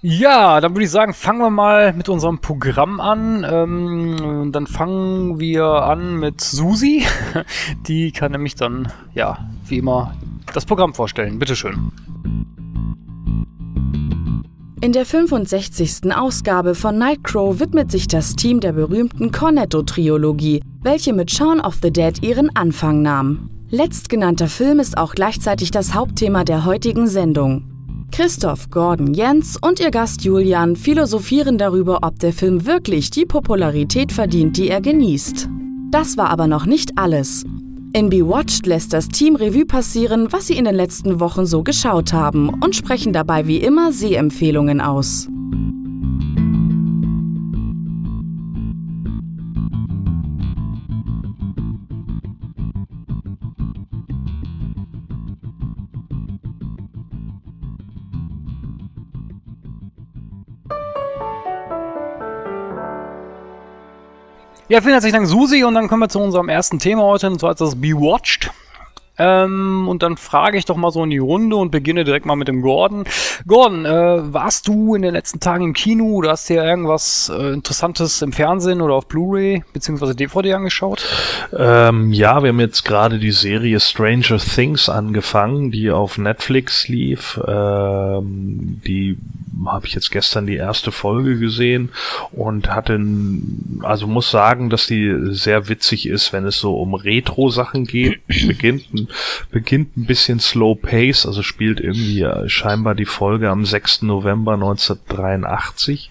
Ja, 0.00 0.60
dann 0.60 0.74
würde 0.74 0.84
ich 0.84 0.92
sagen, 0.92 1.12
fangen 1.12 1.40
wir 1.40 1.50
mal 1.50 1.92
mit 1.92 2.08
unserem 2.08 2.38
Programm 2.38 3.00
an. 3.00 3.44
Ähm, 3.50 4.52
dann 4.52 4.68
fangen 4.68 5.40
wir 5.40 5.64
an 5.64 6.20
mit 6.20 6.40
Susi. 6.40 7.04
Die 7.88 8.12
kann 8.12 8.30
nämlich 8.30 8.54
dann, 8.54 8.92
ja, 9.14 9.38
wie 9.66 9.78
immer, 9.78 10.14
das 10.54 10.66
Programm 10.66 10.94
vorstellen. 10.94 11.40
Bitteschön. 11.40 11.90
In 14.80 14.92
der 14.92 15.04
65. 15.04 16.14
Ausgabe 16.14 16.76
von 16.76 16.96
Nightcrow 16.96 17.58
widmet 17.58 17.90
sich 17.90 18.06
das 18.06 18.36
Team 18.36 18.60
der 18.60 18.72
berühmten 18.72 19.32
Cornetto-Triologie, 19.32 20.62
welche 20.82 21.12
mit 21.12 21.32
Shaun 21.32 21.60
of 21.60 21.78
the 21.82 21.90
Dead 21.90 22.22
ihren 22.22 22.54
Anfang 22.54 23.02
nahm. 23.02 23.57
Letztgenannter 23.70 24.48
Film 24.48 24.78
ist 24.78 24.96
auch 24.96 25.14
gleichzeitig 25.14 25.70
das 25.70 25.92
Hauptthema 25.92 26.42
der 26.42 26.64
heutigen 26.64 27.06
Sendung. 27.06 27.64
Christoph, 28.10 28.70
Gordon, 28.70 29.12
Jens 29.12 29.58
und 29.60 29.78
ihr 29.78 29.90
Gast 29.90 30.24
Julian 30.24 30.74
philosophieren 30.74 31.58
darüber, 31.58 31.98
ob 32.00 32.18
der 32.18 32.32
Film 32.32 32.64
wirklich 32.64 33.10
die 33.10 33.26
Popularität 33.26 34.10
verdient, 34.10 34.56
die 34.56 34.70
er 34.70 34.80
genießt. 34.80 35.50
Das 35.90 36.16
war 36.16 36.30
aber 36.30 36.46
noch 36.46 36.64
nicht 36.64 36.96
alles. 36.96 37.44
In 37.92 38.08
Bewatched 38.08 38.64
lässt 38.64 38.94
das 38.94 39.08
Team 39.08 39.36
Revue 39.36 39.66
passieren, 39.66 40.32
was 40.32 40.46
sie 40.46 40.56
in 40.56 40.64
den 40.64 40.74
letzten 40.74 41.20
Wochen 41.20 41.44
so 41.44 41.62
geschaut 41.62 42.14
haben 42.14 42.48
und 42.48 42.74
sprechen 42.74 43.12
dabei 43.12 43.46
wie 43.46 43.58
immer 43.58 43.92
Sehempfehlungen 43.92 44.80
aus. 44.80 45.28
Ja, 64.70 64.82
vielen 64.82 64.92
herzlichen 64.92 65.14
Dank, 65.14 65.26
Susi. 65.26 65.64
Und 65.64 65.72
dann 65.74 65.88
kommen 65.88 66.02
wir 66.02 66.10
zu 66.10 66.20
unserem 66.20 66.50
ersten 66.50 66.78
Thema 66.78 67.02
heute, 67.04 67.28
und 67.28 67.40
zwar 67.40 67.52
ist 67.52 67.60
das 67.62 67.74
Bewatched. 67.74 68.50
Ähm, 69.18 69.88
und 69.88 70.02
dann 70.02 70.16
frage 70.16 70.58
ich 70.58 70.64
doch 70.64 70.76
mal 70.76 70.90
so 70.90 71.02
in 71.04 71.10
die 71.10 71.18
Runde 71.18 71.56
und 71.56 71.70
beginne 71.70 72.04
direkt 72.04 72.26
mal 72.26 72.36
mit 72.36 72.48
dem 72.48 72.62
Gordon. 72.62 73.04
Gordon, 73.46 73.84
äh, 73.84 74.32
warst 74.32 74.68
du 74.68 74.94
in 74.94 75.02
den 75.02 75.14
letzten 75.14 75.40
Tagen 75.40 75.64
im 75.64 75.72
Kino 75.72 76.06
oder 76.06 76.30
hast 76.30 76.48
dir 76.48 76.62
irgendwas 76.62 77.30
äh, 77.34 77.52
Interessantes 77.52 78.22
im 78.22 78.32
Fernsehen 78.32 78.80
oder 78.80 78.94
auf 78.94 79.06
Blu-ray 79.06 79.64
bzw. 79.72 80.14
DVD 80.14 80.54
angeschaut? 80.54 81.04
Ähm, 81.56 82.12
ja, 82.12 82.42
wir 82.42 82.50
haben 82.50 82.60
jetzt 82.60 82.84
gerade 82.84 83.18
die 83.18 83.32
Serie 83.32 83.80
Stranger 83.80 84.38
Things 84.38 84.88
angefangen, 84.88 85.70
die 85.70 85.90
auf 85.90 86.18
Netflix 86.18 86.88
lief. 86.88 87.40
Ähm, 87.46 88.80
die 88.86 89.18
habe 89.66 89.86
ich 89.86 89.94
jetzt 89.94 90.10
gestern 90.10 90.46
die 90.46 90.56
erste 90.56 90.92
Folge 90.92 91.38
gesehen 91.38 91.90
und 92.30 92.70
hatte, 92.70 93.00
also 93.82 94.06
muss 94.06 94.30
sagen, 94.30 94.70
dass 94.70 94.86
die 94.86 95.12
sehr 95.34 95.68
witzig 95.68 96.06
ist, 96.06 96.32
wenn 96.32 96.46
es 96.46 96.58
so 96.58 96.76
um 96.76 96.94
Retro-Sachen 96.94 97.84
geht. 97.84 98.20
beginnt, 98.46 98.84
beginnt 99.50 99.96
ein 99.96 100.06
bisschen 100.06 100.40
slow 100.40 100.74
pace, 100.74 101.26
also 101.26 101.42
spielt 101.42 101.80
irgendwie 101.80 102.22
äh, 102.22 102.48
scheinbar 102.48 102.94
die 102.94 103.04
Folge 103.04 103.50
am 103.50 103.64
6. 103.64 104.02
November 104.02 104.54
1983. 104.54 106.10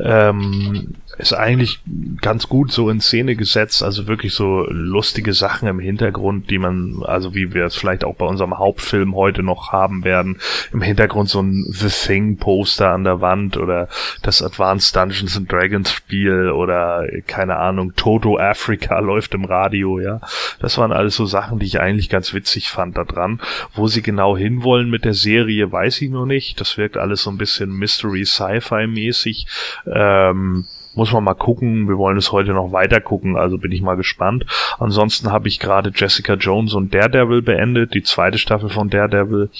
Ähm, 0.00 0.94
ist 1.18 1.32
eigentlich 1.32 1.80
ganz 2.20 2.48
gut 2.48 2.72
so 2.72 2.90
in 2.90 3.00
Szene 3.00 3.36
gesetzt, 3.36 3.82
also 3.82 4.06
wirklich 4.06 4.34
so 4.34 4.66
lustige 4.68 5.32
Sachen 5.32 5.68
im 5.68 5.78
Hintergrund, 5.78 6.50
die 6.50 6.58
man, 6.58 7.02
also 7.04 7.34
wie 7.34 7.54
wir 7.54 7.64
es 7.64 7.76
vielleicht 7.76 8.04
auch 8.04 8.16
bei 8.16 8.26
unserem 8.26 8.58
Hauptfilm 8.58 9.14
heute 9.14 9.42
noch 9.42 9.72
haben 9.72 10.04
werden, 10.04 10.38
im 10.72 10.82
Hintergrund 10.82 11.28
so 11.28 11.40
ein 11.40 11.64
The 11.70 11.88
Thing 11.88 12.36
Poster 12.36 12.90
an 12.90 13.04
der 13.04 13.20
Wand 13.20 13.56
oder 13.56 13.88
das 14.22 14.42
Advanced 14.42 14.96
Dungeons 14.96 15.36
and 15.36 15.50
Dragons 15.50 15.92
Spiel 15.92 16.50
oder 16.50 17.06
keine 17.26 17.56
Ahnung, 17.56 17.92
Toto 17.96 18.38
Africa 18.38 18.98
läuft 19.00 19.34
im 19.34 19.44
Radio, 19.44 20.00
ja. 20.00 20.20
Das 20.60 20.78
waren 20.78 20.92
alles 20.92 21.16
so 21.16 21.26
Sachen, 21.26 21.58
die 21.58 21.66
ich 21.66 21.80
eigentlich 21.80 22.08
ganz 22.08 22.23
witzig 22.32 22.70
fand 22.70 22.96
da 22.96 23.04
dran. 23.04 23.40
Wo 23.74 23.88
sie 23.88 24.02
genau 24.02 24.36
hinwollen 24.36 24.88
mit 24.88 25.04
der 25.04 25.14
Serie, 25.14 25.70
weiß 25.70 26.00
ich 26.00 26.10
noch 26.10 26.26
nicht. 26.26 26.60
Das 26.60 26.78
wirkt 26.78 26.96
alles 26.96 27.22
so 27.22 27.30
ein 27.30 27.38
bisschen 27.38 27.70
Mystery 27.72 28.24
Sci-Fi 28.24 28.86
mäßig. 28.86 29.46
Ähm, 29.86 30.64
muss 30.94 31.12
man 31.12 31.24
mal 31.24 31.34
gucken. 31.34 31.88
Wir 31.88 31.98
wollen 31.98 32.16
es 32.16 32.32
heute 32.32 32.52
noch 32.52 32.72
weiter 32.72 33.00
gucken, 33.00 33.36
also 33.36 33.58
bin 33.58 33.72
ich 33.72 33.82
mal 33.82 33.96
gespannt. 33.96 34.46
Ansonsten 34.78 35.32
habe 35.32 35.48
ich 35.48 35.58
gerade 35.58 35.92
Jessica 35.94 36.34
Jones 36.34 36.74
und 36.74 36.94
Daredevil 36.94 37.42
beendet, 37.42 37.94
die 37.94 38.02
zweite 38.02 38.38
Staffel 38.38 38.70
von 38.70 38.90
Daredevil, 38.90 39.50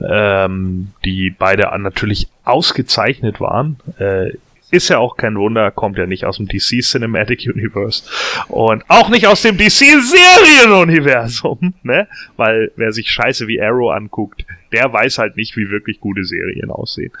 ähm, 0.00 0.88
die 1.04 1.30
beide 1.30 1.70
natürlich 1.78 2.28
ausgezeichnet 2.44 3.40
waren. 3.40 3.78
Äh, 3.98 4.32
ist 4.70 4.88
ja 4.88 4.98
auch 4.98 5.16
kein 5.16 5.36
Wunder, 5.36 5.70
kommt 5.70 5.98
ja 5.98 6.06
nicht 6.06 6.24
aus 6.24 6.36
dem 6.36 6.46
DC 6.46 6.82
Cinematic 6.82 7.46
Universe 7.46 8.04
und 8.48 8.84
auch 8.88 9.08
nicht 9.08 9.26
aus 9.26 9.42
dem 9.42 9.56
DC 9.56 10.02
Serienuniversum, 10.02 11.74
ne? 11.82 12.08
Weil 12.36 12.72
wer 12.76 12.92
sich 12.92 13.10
Scheiße 13.10 13.46
wie 13.46 13.60
Arrow 13.60 13.92
anguckt, 13.92 14.44
der 14.72 14.92
weiß 14.92 15.18
halt 15.18 15.36
nicht, 15.36 15.56
wie 15.56 15.70
wirklich 15.70 16.00
gute 16.00 16.24
Serien 16.24 16.70
aussehen. 16.70 17.12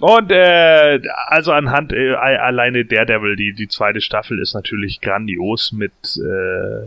Und 0.00 0.30
äh, 0.30 1.00
also 1.26 1.52
anhand 1.52 1.92
äh, 1.92 2.14
alleine 2.14 2.84
Daredevil, 2.84 3.36
die 3.36 3.52
die 3.52 3.68
zweite 3.68 4.00
Staffel 4.00 4.38
ist 4.38 4.54
natürlich 4.54 5.00
grandios 5.00 5.72
mit 5.72 5.92
äh, 6.16 6.86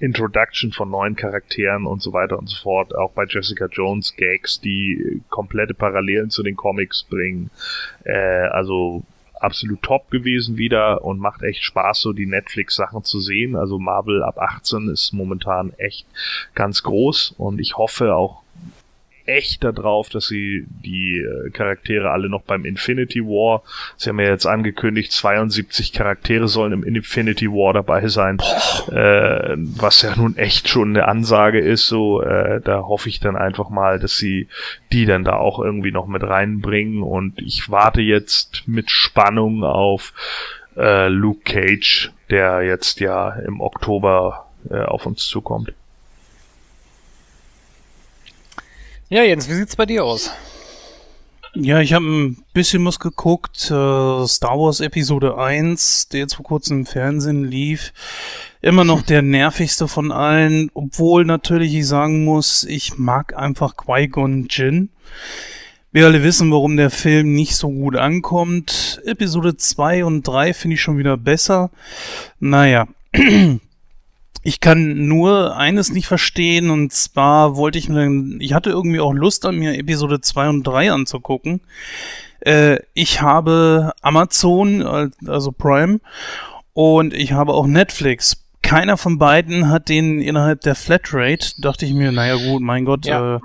Introduction 0.00 0.72
von 0.72 0.90
neuen 0.90 1.16
Charakteren 1.16 1.86
und 1.86 2.02
so 2.02 2.12
weiter 2.12 2.38
und 2.38 2.48
so 2.48 2.56
fort. 2.62 2.94
Auch 2.94 3.12
bei 3.12 3.24
Jessica 3.24 3.66
Jones 3.66 4.14
Gags, 4.16 4.60
die 4.60 5.22
komplette 5.28 5.74
Parallelen 5.74 6.30
zu 6.30 6.42
den 6.42 6.56
Comics 6.56 7.04
bringen. 7.04 7.50
Äh, 8.04 8.12
also 8.12 9.02
absolut 9.40 9.82
top 9.82 10.10
gewesen 10.10 10.56
wieder 10.56 11.04
und 11.04 11.18
macht 11.18 11.42
echt 11.42 11.62
Spaß, 11.62 12.00
so 12.00 12.12
die 12.12 12.26
Netflix-Sachen 12.26 13.04
zu 13.04 13.20
sehen. 13.20 13.56
Also 13.56 13.78
Marvel 13.78 14.22
ab 14.22 14.38
18 14.38 14.88
ist 14.88 15.12
momentan 15.12 15.72
echt 15.78 16.06
ganz 16.54 16.82
groß 16.82 17.34
und 17.38 17.60
ich 17.60 17.76
hoffe 17.76 18.14
auch 18.14 18.42
echt 19.28 19.62
darauf, 19.62 20.08
dass 20.08 20.26
sie 20.26 20.66
die 20.68 21.18
äh, 21.18 21.50
Charaktere 21.50 22.10
alle 22.10 22.28
noch 22.28 22.42
beim 22.42 22.64
Infinity 22.64 23.22
War, 23.22 23.62
sie 23.96 24.10
haben 24.10 24.20
ja 24.20 24.28
jetzt 24.30 24.46
angekündigt, 24.46 25.12
72 25.12 25.92
Charaktere 25.92 26.48
sollen 26.48 26.72
im 26.72 26.82
Infinity 26.82 27.48
War 27.48 27.74
dabei 27.74 28.08
sein, 28.08 28.38
äh, 28.90 29.54
was 29.56 30.02
ja 30.02 30.16
nun 30.16 30.36
echt 30.36 30.68
schon 30.68 30.90
eine 30.90 31.06
Ansage 31.06 31.60
ist, 31.60 31.86
so, 31.86 32.22
äh, 32.22 32.60
da 32.60 32.82
hoffe 32.82 33.08
ich 33.08 33.20
dann 33.20 33.36
einfach 33.36 33.68
mal, 33.68 33.98
dass 33.98 34.16
sie 34.16 34.48
die 34.92 35.06
dann 35.06 35.24
da 35.24 35.36
auch 35.36 35.58
irgendwie 35.58 35.92
noch 35.92 36.06
mit 36.06 36.22
reinbringen. 36.22 37.02
Und 37.02 37.40
ich 37.40 37.70
warte 37.70 38.00
jetzt 38.00 38.62
mit 38.66 38.90
Spannung 38.90 39.64
auf 39.64 40.12
äh, 40.76 41.08
Luke 41.08 41.40
Cage, 41.44 42.12
der 42.30 42.62
jetzt 42.62 43.00
ja 43.00 43.30
im 43.30 43.60
Oktober 43.60 44.46
äh, 44.70 44.82
auf 44.82 45.06
uns 45.06 45.26
zukommt. 45.26 45.72
Ja, 49.10 49.22
Jens, 49.22 49.48
wie 49.48 49.54
sieht's 49.54 49.74
bei 49.74 49.86
dir 49.86 50.04
aus? 50.04 50.30
Ja, 51.54 51.80
ich 51.80 51.94
habe 51.94 52.04
ein 52.04 52.44
bisschen 52.52 52.84
was 52.84 53.00
geguckt. 53.00 53.70
Äh, 53.70 54.26
Star 54.26 54.58
Wars 54.58 54.80
Episode 54.80 55.38
1, 55.38 56.08
der 56.08 56.20
jetzt 56.20 56.34
vor 56.34 56.44
kurzem 56.44 56.80
im 56.80 56.86
Fernsehen 56.86 57.44
lief. 57.44 57.94
Immer 58.60 58.84
noch 58.84 59.00
der 59.00 59.22
nervigste 59.22 59.88
von 59.88 60.12
allen, 60.12 60.70
obwohl 60.74 61.24
natürlich 61.24 61.74
ich 61.74 61.86
sagen 61.86 62.26
muss, 62.26 62.64
ich 62.64 62.98
mag 62.98 63.34
einfach 63.34 63.78
Qui-Gon 63.78 64.48
Jinn. 64.50 64.90
Wir 65.90 66.04
alle 66.04 66.22
wissen, 66.22 66.52
warum 66.52 66.76
der 66.76 66.90
Film 66.90 67.32
nicht 67.32 67.56
so 67.56 67.70
gut 67.70 67.96
ankommt. 67.96 69.00
Episode 69.06 69.56
2 69.56 70.04
und 70.04 70.28
3 70.28 70.52
finde 70.52 70.74
ich 70.74 70.82
schon 70.82 70.98
wieder 70.98 71.16
besser. 71.16 71.70
Naja. 72.40 72.86
Ich 74.48 74.60
kann 74.60 75.06
nur 75.08 75.58
eines 75.58 75.92
nicht 75.92 76.06
verstehen, 76.06 76.70
und 76.70 76.90
zwar 76.90 77.56
wollte 77.56 77.76
ich 77.76 77.90
mir, 77.90 78.38
ich 78.38 78.54
hatte 78.54 78.70
irgendwie 78.70 78.98
auch 78.98 79.12
Lust 79.12 79.44
an 79.44 79.56
mir 79.56 79.74
Episode 79.74 80.22
2 80.22 80.48
und 80.48 80.66
3 80.66 80.90
anzugucken. 80.90 81.60
Äh, 82.40 82.78
ich 82.94 83.20
habe 83.20 83.92
Amazon, 84.00 85.10
also 85.26 85.52
Prime, 85.52 86.00
und 86.72 87.12
ich 87.12 87.32
habe 87.32 87.52
auch 87.52 87.66
Netflix. 87.66 88.47
Keiner 88.68 88.98
von 88.98 89.16
beiden 89.16 89.70
hat 89.70 89.88
den 89.88 90.20
innerhalb 90.20 90.60
der 90.60 90.74
Flatrate. 90.74 91.58
Dachte 91.58 91.86
ich 91.86 91.94
mir, 91.94 92.12
naja 92.12 92.36
gut, 92.36 92.60
mein 92.60 92.84
Gott, 92.84 93.06
ja. 93.06 93.36
äh, 93.36 93.40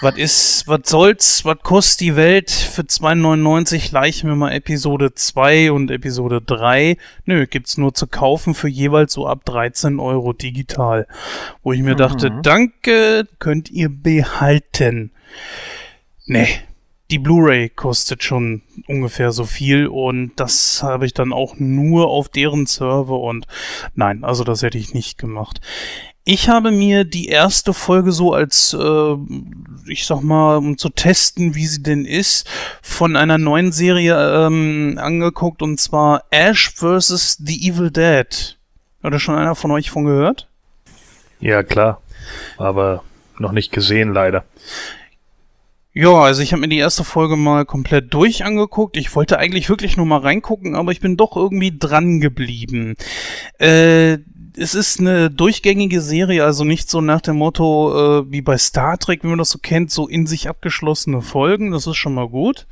was 0.00 0.16
ist, 0.16 0.64
was 0.66 0.80
soll's, 0.84 1.44
was 1.44 1.58
kostet 1.62 2.00
die 2.00 2.16
Welt? 2.16 2.50
Für 2.50 2.80
2,99 2.80 3.92
leichen 3.92 4.30
wir 4.30 4.36
mal 4.36 4.52
Episode 4.52 5.12
2 5.12 5.72
und 5.72 5.90
Episode 5.90 6.40
3. 6.40 6.96
Nö, 7.26 7.46
gibt's 7.46 7.76
nur 7.76 7.92
zu 7.92 8.06
kaufen 8.06 8.54
für 8.54 8.68
jeweils 8.68 9.12
so 9.12 9.26
ab 9.26 9.44
13 9.44 10.00
Euro 10.00 10.32
digital. 10.32 11.06
Wo 11.62 11.74
ich 11.74 11.82
mir 11.82 11.92
mhm. 11.92 11.98
dachte, 11.98 12.32
danke, 12.42 13.28
könnt 13.40 13.68
ihr 13.68 13.90
behalten. 13.90 15.10
Nee, 16.24 16.48
die 17.10 17.18
Blu-ray 17.18 17.68
kostet 17.68 18.22
schon 18.22 18.62
ungefähr 18.86 19.32
so 19.32 19.44
viel 19.44 19.86
und 19.86 20.32
das 20.36 20.82
habe 20.82 21.06
ich 21.06 21.14
dann 21.14 21.32
auch 21.32 21.56
nur 21.58 22.08
auf 22.08 22.28
deren 22.28 22.66
Server 22.66 23.18
und 23.18 23.46
nein, 23.94 24.24
also 24.24 24.44
das 24.44 24.62
hätte 24.62 24.78
ich 24.78 24.94
nicht 24.94 25.18
gemacht. 25.18 25.60
Ich 26.24 26.48
habe 26.48 26.70
mir 26.70 27.04
die 27.04 27.26
erste 27.26 27.72
Folge 27.72 28.12
so 28.12 28.32
als, 28.32 28.74
äh, 28.78 29.16
ich 29.88 30.06
sag 30.06 30.20
mal, 30.20 30.58
um 30.58 30.78
zu 30.78 30.90
testen, 30.90 31.54
wie 31.54 31.66
sie 31.66 31.82
denn 31.82 32.04
ist, 32.04 32.46
von 32.82 33.16
einer 33.16 33.38
neuen 33.38 33.72
Serie 33.72 34.46
ähm, 34.46 34.98
angeguckt 35.00 35.62
und 35.62 35.80
zwar 35.80 36.24
Ash 36.30 36.70
vs. 36.70 37.38
The 37.44 37.68
Evil 37.68 37.90
Dead. 37.90 38.58
Hat 39.02 39.14
da 39.14 39.18
schon 39.18 39.34
einer 39.34 39.54
von 39.54 39.70
euch 39.70 39.90
von 39.90 40.04
gehört? 40.04 40.46
Ja, 41.40 41.62
klar. 41.62 42.02
Aber 42.58 43.02
noch 43.38 43.52
nicht 43.52 43.72
gesehen, 43.72 44.12
leider. 44.12 44.44
Ja, 46.00 46.14
also 46.14 46.40
ich 46.40 46.52
habe 46.52 46.62
mir 46.62 46.68
die 46.68 46.78
erste 46.78 47.04
Folge 47.04 47.36
mal 47.36 47.66
komplett 47.66 48.14
durch 48.14 48.42
angeguckt. 48.42 48.96
Ich 48.96 49.14
wollte 49.14 49.38
eigentlich 49.38 49.68
wirklich 49.68 49.98
nur 49.98 50.06
mal 50.06 50.20
reingucken, 50.20 50.74
aber 50.74 50.92
ich 50.92 51.00
bin 51.00 51.18
doch 51.18 51.36
irgendwie 51.36 51.76
dran 51.78 52.20
geblieben. 52.20 52.94
Äh, 53.58 54.16
es 54.56 54.74
ist 54.74 54.98
eine 54.98 55.30
durchgängige 55.30 56.00
Serie, 56.00 56.42
also 56.42 56.64
nicht 56.64 56.88
so 56.88 57.02
nach 57.02 57.20
dem 57.20 57.36
Motto 57.36 58.22
äh, 58.22 58.32
wie 58.32 58.40
bei 58.40 58.56
Star 58.56 58.96
Trek, 58.96 59.24
wie 59.24 59.28
man 59.28 59.36
das 59.36 59.50
so 59.50 59.58
kennt, 59.58 59.90
so 59.90 60.08
in 60.08 60.26
sich 60.26 60.48
abgeschlossene 60.48 61.20
Folgen. 61.20 61.70
Das 61.70 61.86
ist 61.86 61.98
schon 61.98 62.14
mal 62.14 62.30
gut. 62.30 62.66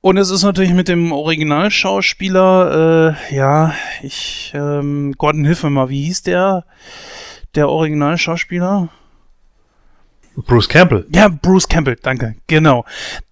Und 0.00 0.16
es 0.16 0.30
ist 0.30 0.42
natürlich 0.42 0.72
mit 0.72 0.88
dem 0.88 1.12
Originalschauspieler, 1.12 3.16
äh, 3.30 3.36
ja, 3.36 3.74
ich, 4.02 4.52
ähm, 4.54 5.12
Gordon, 5.18 5.44
hilf 5.44 5.62
mir 5.62 5.68
mal, 5.68 5.90
wie 5.90 6.04
hieß 6.04 6.22
der, 6.22 6.64
der 7.54 7.68
Originalschauspieler? 7.68 8.88
Bruce 10.46 10.68
Campbell. 10.68 11.06
Ja, 11.12 11.28
Bruce 11.28 11.68
Campbell, 11.68 11.96
danke, 12.00 12.36
genau. 12.46 12.84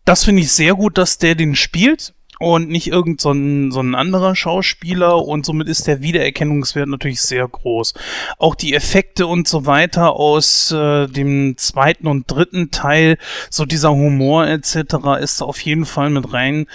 Das 0.04 0.24
finde 0.24 0.42
ich 0.42 0.52
sehr 0.52 0.74
gut, 0.74 0.98
dass 0.98 1.18
der 1.18 1.34
den 1.34 1.54
spielt 1.54 2.14
und 2.38 2.68
nicht 2.68 2.86
irgend 2.86 3.20
so 3.20 3.32
ein, 3.32 3.70
so 3.70 3.80
ein 3.80 3.94
anderer 3.94 4.36
Schauspieler 4.36 5.24
und 5.24 5.44
somit 5.44 5.68
ist 5.68 5.86
der 5.86 6.02
Wiedererkennungswert 6.02 6.88
natürlich 6.88 7.20
sehr 7.20 7.46
groß. 7.46 7.94
Auch 8.38 8.54
die 8.54 8.74
Effekte 8.74 9.26
und 9.26 9.48
so 9.48 9.66
weiter 9.66 10.12
aus 10.14 10.70
äh, 10.70 11.08
dem 11.08 11.56
zweiten 11.56 12.06
und 12.06 12.30
dritten 12.30 12.70
Teil, 12.70 13.18
so 13.50 13.64
dieser 13.64 13.90
Humor 13.90 14.46
etc. 14.46 15.20
ist 15.20 15.42
auf 15.42 15.60
jeden 15.60 15.84
Fall 15.84 16.10
mit 16.10 16.32
rein 16.32 16.66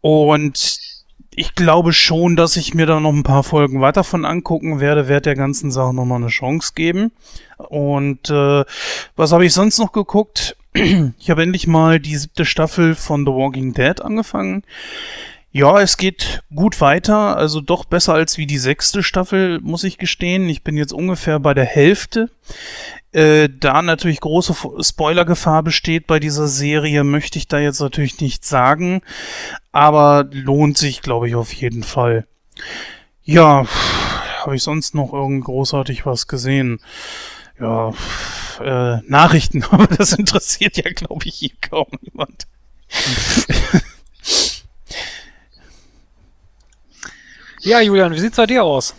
und 0.00 0.91
ich 1.34 1.54
glaube 1.54 1.92
schon, 1.92 2.36
dass 2.36 2.56
ich 2.56 2.74
mir 2.74 2.86
da 2.86 3.00
noch 3.00 3.12
ein 3.12 3.22
paar 3.22 3.42
Folgen 3.42 3.80
weiter 3.80 4.04
von 4.04 4.24
angucken 4.24 4.80
werde, 4.80 5.08
werde 5.08 5.22
der 5.22 5.34
ganzen 5.34 5.70
Sache 5.70 5.94
nochmal 5.94 6.20
eine 6.20 6.28
Chance 6.28 6.72
geben. 6.74 7.12
Und 7.56 8.28
äh, 8.28 8.64
was 9.16 9.32
habe 9.32 9.46
ich 9.46 9.52
sonst 9.52 9.78
noch 9.78 9.92
geguckt? 9.92 10.56
Ich 11.18 11.30
habe 11.30 11.42
endlich 11.42 11.66
mal 11.66 12.00
die 12.00 12.16
siebte 12.16 12.44
Staffel 12.44 12.94
von 12.94 13.26
The 13.26 13.32
Walking 13.32 13.74
Dead 13.74 14.00
angefangen. 14.00 14.62
Ja, 15.52 15.82
es 15.82 15.98
geht 15.98 16.42
gut 16.54 16.80
weiter, 16.80 17.36
also 17.36 17.60
doch 17.60 17.84
besser 17.84 18.14
als 18.14 18.38
wie 18.38 18.46
die 18.46 18.56
sechste 18.56 19.02
Staffel, 19.02 19.60
muss 19.60 19.84
ich 19.84 19.98
gestehen. 19.98 20.48
Ich 20.48 20.64
bin 20.64 20.78
jetzt 20.78 20.94
ungefähr 20.94 21.38
bei 21.40 21.52
der 21.52 21.66
Hälfte. 21.66 22.30
Äh, 23.12 23.50
da 23.50 23.82
natürlich 23.82 24.20
große 24.20 24.54
Spoilergefahr 24.80 25.62
besteht 25.62 26.06
bei 26.06 26.18
dieser 26.18 26.48
Serie, 26.48 27.04
möchte 27.04 27.38
ich 27.38 27.46
da 27.46 27.58
jetzt 27.58 27.80
natürlich 27.80 28.20
nicht 28.20 28.44
sagen, 28.44 29.02
aber 29.70 30.28
lohnt 30.30 30.78
sich, 30.78 31.02
glaube 31.02 31.28
ich, 31.28 31.34
auf 31.34 31.52
jeden 31.52 31.82
Fall. 31.82 32.26
Ja, 33.22 33.66
habe 34.40 34.56
ich 34.56 34.62
sonst 34.62 34.94
noch 34.94 35.12
irgend 35.12 35.44
großartig 35.44 36.06
was 36.06 36.26
gesehen? 36.26 36.80
Ja, 37.60 37.92
äh, 38.60 39.00
Nachrichten, 39.06 39.62
aber 39.70 39.86
das 39.86 40.14
interessiert 40.14 40.78
ja, 40.78 40.90
glaube 40.90 41.26
ich, 41.26 41.34
hier 41.34 41.52
kaum 41.60 41.88
jemand. 42.00 42.46
Ja, 47.60 47.80
Julian, 47.80 48.12
wie 48.12 48.18
sieht's 48.18 48.36
bei 48.36 48.46
dir 48.46 48.64
aus? 48.64 48.94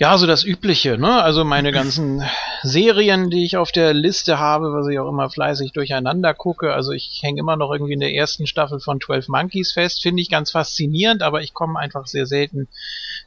Ja, 0.00 0.16
so 0.16 0.26
das 0.26 0.44
Übliche, 0.44 0.96
ne? 0.96 1.22
Also 1.22 1.44
meine 1.44 1.72
ganzen 1.72 2.22
Serien, 2.62 3.28
die 3.28 3.44
ich 3.44 3.58
auf 3.58 3.70
der 3.70 3.92
Liste 3.92 4.38
habe, 4.38 4.72
was 4.72 4.88
ich 4.88 4.98
auch 4.98 5.10
immer 5.10 5.28
fleißig 5.28 5.72
durcheinander 5.72 6.32
gucke. 6.32 6.72
Also 6.72 6.92
ich 6.92 7.20
hänge 7.22 7.38
immer 7.38 7.56
noch 7.56 7.70
irgendwie 7.70 7.92
in 7.92 8.00
der 8.00 8.14
ersten 8.14 8.46
Staffel 8.46 8.80
von 8.80 8.98
12 8.98 9.28
Monkeys 9.28 9.72
fest. 9.72 10.00
Finde 10.00 10.22
ich 10.22 10.30
ganz 10.30 10.52
faszinierend, 10.52 11.20
aber 11.20 11.42
ich 11.42 11.52
komme 11.52 11.78
einfach 11.78 12.06
sehr 12.06 12.24
selten 12.24 12.66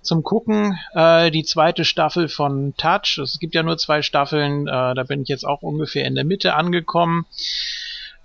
zum 0.01 0.23
Gucken. 0.23 0.79
Äh, 0.95 1.29
die 1.29 1.43
zweite 1.43 1.85
Staffel 1.85 2.27
von 2.27 2.73
Touch, 2.75 3.19
es 3.21 3.37
gibt 3.37 3.53
ja 3.53 3.61
nur 3.61 3.77
zwei 3.77 4.01
Staffeln, 4.01 4.65
äh, 4.67 4.95
da 4.95 5.03
bin 5.07 5.21
ich 5.21 5.27
jetzt 5.27 5.45
auch 5.45 5.61
ungefähr 5.61 6.05
in 6.05 6.15
der 6.15 6.25
Mitte 6.25 6.55
angekommen. 6.55 7.27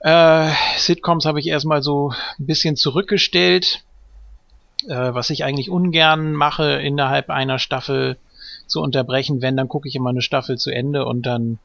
Äh, 0.01 0.49
Sitcoms 0.79 1.27
habe 1.27 1.39
ich 1.39 1.49
erstmal 1.49 1.83
so 1.83 2.15
ein 2.39 2.47
bisschen 2.47 2.77
zurückgestellt, 2.77 3.85
äh, 4.89 5.13
was 5.13 5.29
ich 5.29 5.45
eigentlich 5.45 5.69
ungern 5.69 6.33
mache 6.33 6.81
innerhalb 6.81 7.29
einer 7.29 7.59
Staffel 7.59 8.17
zu 8.69 8.81
unterbrechen. 8.81 9.43
Wenn, 9.43 9.57
dann 9.57 9.69
gucke 9.69 9.89
ich 9.89 9.95
immer 9.95 10.11
eine 10.11 10.23
Staffel 10.23 10.59
zu 10.59 10.71
Ende 10.71 11.05
und 11.05 11.23
dann 11.27 11.59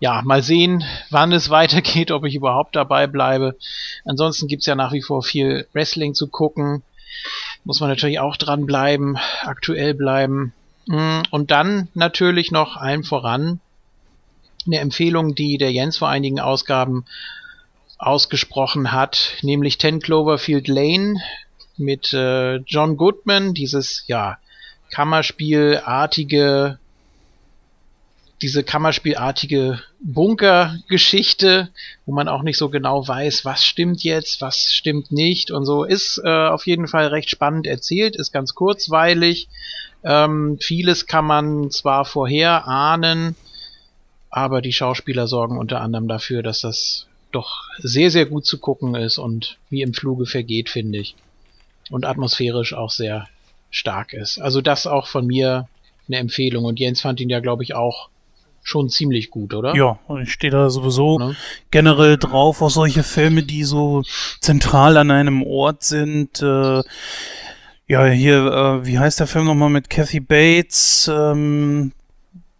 ja, 0.00 0.22
mal 0.24 0.42
sehen, 0.42 0.82
wann 1.10 1.32
es 1.32 1.50
weitergeht, 1.50 2.10
ob 2.10 2.24
ich 2.24 2.34
überhaupt 2.34 2.74
dabei 2.74 3.06
bleibe. 3.06 3.56
Ansonsten 4.04 4.48
gibt's 4.48 4.66
ja 4.66 4.74
nach 4.74 4.92
wie 4.92 5.02
vor 5.02 5.22
viel 5.22 5.66
Wrestling 5.72 6.14
zu 6.14 6.28
gucken. 6.28 6.82
Muss 7.64 7.80
man 7.80 7.90
natürlich 7.90 8.18
auch 8.18 8.36
dran 8.36 8.66
bleiben, 8.66 9.16
aktuell 9.42 9.94
bleiben. 9.94 10.54
Mm, 10.86 11.20
und 11.30 11.50
dann 11.50 11.88
natürlich 11.94 12.50
noch 12.50 12.76
allem 12.76 13.04
voran 13.04 13.60
eine 14.66 14.78
Empfehlung, 14.78 15.34
die 15.34 15.58
der 15.58 15.72
Jens 15.72 15.98
vor 15.98 16.08
einigen 16.08 16.40
Ausgaben 16.40 17.04
ausgesprochen 17.98 18.92
hat, 18.92 19.34
nämlich 19.42 19.78
10 19.78 20.00
Cloverfield 20.00 20.68
Lane 20.68 21.16
mit 21.76 22.12
äh, 22.12 22.56
John 22.56 22.96
Goodman, 22.96 23.54
dieses 23.54 24.04
ja 24.06 24.38
Kammerspielartige, 24.90 26.78
diese 28.42 28.64
Kammerspielartige 28.64 29.80
Bunkergeschichte, 30.02 31.68
wo 32.06 32.12
man 32.12 32.28
auch 32.28 32.42
nicht 32.42 32.56
so 32.56 32.68
genau 32.70 33.06
weiß, 33.06 33.44
was 33.44 33.64
stimmt 33.64 34.02
jetzt, 34.02 34.40
was 34.40 34.72
stimmt 34.72 35.12
nicht 35.12 35.50
und 35.50 35.64
so, 35.64 35.84
ist 35.84 36.20
äh, 36.24 36.48
auf 36.48 36.66
jeden 36.66 36.88
Fall 36.88 37.08
recht 37.08 37.30
spannend 37.30 37.66
erzählt, 37.66 38.16
ist 38.16 38.32
ganz 38.32 38.54
kurzweilig. 38.54 39.48
Ähm, 40.02 40.58
vieles 40.60 41.06
kann 41.06 41.26
man 41.26 41.70
zwar 41.70 42.04
vorher 42.04 42.66
ahnen, 42.66 43.36
aber 44.30 44.62
die 44.62 44.72
Schauspieler 44.72 45.26
sorgen 45.26 45.58
unter 45.58 45.80
anderem 45.80 46.08
dafür, 46.08 46.42
dass 46.42 46.60
das 46.60 47.06
doch 47.32 47.64
sehr, 47.78 48.10
sehr 48.10 48.26
gut 48.26 48.46
zu 48.46 48.58
gucken 48.58 48.94
ist 48.94 49.18
und 49.18 49.58
wie 49.68 49.82
im 49.82 49.94
Fluge 49.94 50.26
vergeht, 50.26 50.68
finde 50.68 50.98
ich. 50.98 51.14
Und 51.90 52.04
atmosphärisch 52.06 52.72
auch 52.72 52.90
sehr 52.90 53.28
stark 53.70 54.12
ist. 54.12 54.38
Also 54.40 54.60
das 54.60 54.86
auch 54.86 55.06
von 55.06 55.26
mir 55.26 55.68
eine 56.08 56.18
Empfehlung. 56.18 56.64
Und 56.64 56.78
Jens 56.80 57.00
fand 57.00 57.20
ihn 57.20 57.30
ja, 57.30 57.40
glaube 57.40 57.62
ich, 57.62 57.74
auch 57.74 58.08
schon 58.62 58.90
ziemlich 58.90 59.30
gut, 59.30 59.54
oder? 59.54 59.74
Ja, 59.74 59.98
und 60.06 60.22
ich 60.22 60.32
stehe 60.32 60.50
da 60.50 60.68
sowieso 60.70 61.18
Ne? 61.18 61.36
generell 61.70 62.18
drauf 62.18 62.60
auf 62.62 62.72
solche 62.72 63.02
Filme, 63.02 63.42
die 63.42 63.64
so 63.64 64.02
zentral 64.40 64.96
an 64.96 65.10
einem 65.10 65.42
Ort 65.42 65.82
sind. 65.82 66.42
Äh, 66.42 66.82
ja, 67.86 68.04
hier, 68.06 68.36
äh, 68.82 68.86
wie 68.86 68.98
heißt 68.98 69.18
der 69.20 69.26
Film 69.26 69.46
nochmal 69.46 69.70
mit 69.70 69.88
Kathy 69.88 70.20
Bates? 70.20 71.10
Ähm, 71.12 71.92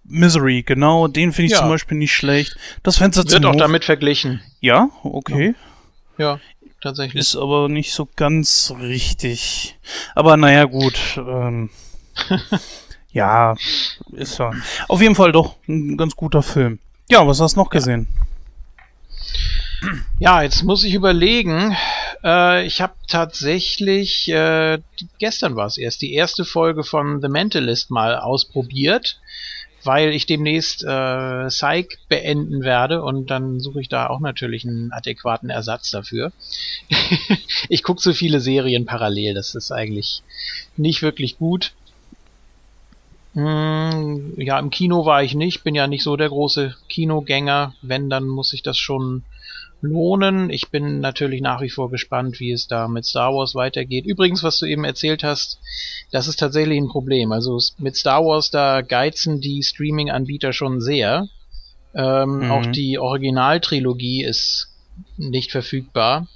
Misery, 0.05 0.63
genau, 0.65 1.07
den 1.07 1.33
finde 1.33 1.47
ich 1.47 1.53
Ja. 1.53 1.59
zum 1.59 1.69
Beispiel 1.69 1.97
nicht 1.99 2.13
schlecht. 2.15 2.57
Das 2.83 2.97
Fenster 2.99 3.25
Wird 3.31 3.45
auch 3.47 3.55
damit 3.55 3.85
verglichen. 3.85 4.41
Ja, 4.61 4.89
okay. 5.05 5.55
Ja, 6.19 6.41
tatsächlich. 6.81 7.21
Ist 7.21 7.37
aber 7.37 7.69
nicht 7.69 7.93
so 7.93 8.09
ganz 8.17 8.73
richtig. 8.81 9.79
Aber 10.15 10.37
naja, 10.37 10.65
gut. 10.65 10.99
Ähm, 11.17 11.71
ja, 13.13 13.55
ist 14.13 14.39
ja. 14.39 14.53
Auf 14.89 15.01
jeden 15.01 15.15
Fall 15.15 15.33
doch 15.33 15.57
ein 15.69 15.97
ganz 15.97 16.17
guter 16.17 16.43
Film. 16.43 16.79
Ja, 17.11 17.27
was 17.27 17.41
hast 17.41 17.57
du 17.57 17.61
noch 17.61 17.71
gesehen? 17.71 18.07
Ja, 20.19 20.43
jetzt 20.43 20.63
muss 20.63 20.85
ich 20.85 20.95
überlegen. 20.95 21.75
Äh, 22.23 22.67
ich 22.67 22.81
habe 22.81 22.95
tatsächlich, 23.09 24.29
äh, 24.29 24.79
gestern 25.19 25.57
war 25.57 25.67
es 25.67 25.79
erst, 25.79 26.03
die 26.03 26.13
erste 26.13 26.45
Folge 26.45 26.85
von 26.85 27.21
The 27.23 27.29
Mentalist 27.29 27.91
mal 27.91 28.17
ausprobiert, 28.17 29.20
weil 29.85 30.11
ich 30.11 30.27
demnächst 30.27 30.85
äh, 30.85 31.47
Psych 31.47 31.99
beenden 32.09 32.63
werde 32.63 33.03
und 33.03 33.31
dann 33.31 33.61
suche 33.61 33.81
ich 33.81 33.89
da 33.89 34.09
auch 34.09 34.21
natürlich 34.21 34.65
einen 34.65 34.93
adäquaten 34.93 35.51
Ersatz 35.51 35.91
dafür. 35.91 36.33
ich 37.69 37.83
gucke 37.83 38.03
so 38.03 38.13
viele 38.13 38.41
Serien 38.41 38.87
parallel, 38.87 39.35
das 39.35 39.55
ist 39.55 39.73
eigentlich 39.73 40.23
nicht 40.77 41.03
wirklich 41.03 41.39
gut. 41.39 41.73
Hm, 43.35 44.35
ja, 44.37 44.59
im 44.59 44.71
Kino 44.71 45.07
war 45.07 45.23
ich 45.23 45.35
nicht, 45.35 45.63
bin 45.63 45.75
ja 45.75 45.87
nicht 45.87 46.03
so 46.03 46.17
der 46.17 46.29
große 46.29 46.75
Kinogänger. 46.89 47.75
Wenn, 47.81 48.11
dann 48.11 48.27
muss 48.27 48.53
ich 48.53 48.63
das 48.63 48.77
schon 48.77 49.25
lohnen. 49.83 50.51
Ich 50.51 50.71
bin 50.71 51.01
natürlich 51.01 51.41
nach 51.41 51.61
wie 51.61 51.71
vor 51.71 51.91
gespannt, 51.91 52.41
wie 52.41 52.53
es 52.53 52.67
da 52.67 52.89
mit 52.89 53.05
Star 53.05 53.35
Wars 53.35 53.55
weitergeht. 53.55 54.05
Übrigens, 54.07 54.43
was 54.43 54.59
du 54.59 54.67
eben 54.67 54.85
erzählt 54.85 55.23
hast, 55.25 55.59
das 56.11 56.29
ist 56.29 56.39
tatsächlich 56.39 56.79
ein 56.79 56.89
Problem. 56.89 57.33
Also 57.33 57.59
mit 57.79 57.97
Star 57.97 58.25
Wars, 58.25 58.51
da 58.51 58.83
geizen 58.83 59.41
die 59.41 59.63
Streaming-Anbieter 59.63 60.53
schon 60.53 60.81
sehr. 60.81 61.29
Ähm, 61.95 62.41
Mhm. 62.41 62.51
Auch 62.51 62.67
die 62.67 62.99
Originaltrilogie 62.99 64.25
ist 64.25 64.69
nicht 65.17 65.51
verfügbar. 65.51 66.29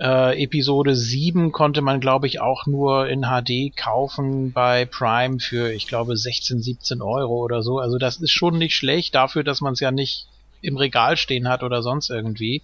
Äh, 0.00 0.42
Episode 0.42 0.96
7 0.96 1.52
konnte 1.52 1.80
man, 1.80 2.00
glaube 2.00 2.26
ich, 2.26 2.40
auch 2.40 2.66
nur 2.66 3.08
in 3.08 3.22
HD 3.22 3.76
kaufen 3.76 4.52
bei 4.52 4.84
Prime 4.84 5.38
für, 5.38 5.72
ich 5.72 5.86
glaube, 5.86 6.16
16, 6.16 6.60
17 6.60 7.02
Euro 7.02 7.36
oder 7.36 7.62
so. 7.62 7.78
Also 7.78 7.98
das 7.98 8.16
ist 8.16 8.32
schon 8.32 8.58
nicht 8.58 8.74
schlecht 8.74 9.14
dafür, 9.14 9.44
dass 9.44 9.60
man 9.60 9.74
es 9.74 9.80
ja 9.80 9.92
nicht 9.92 10.26
im 10.62 10.76
Regal 10.76 11.16
stehen 11.16 11.48
hat 11.48 11.62
oder 11.62 11.82
sonst 11.82 12.10
irgendwie. 12.10 12.62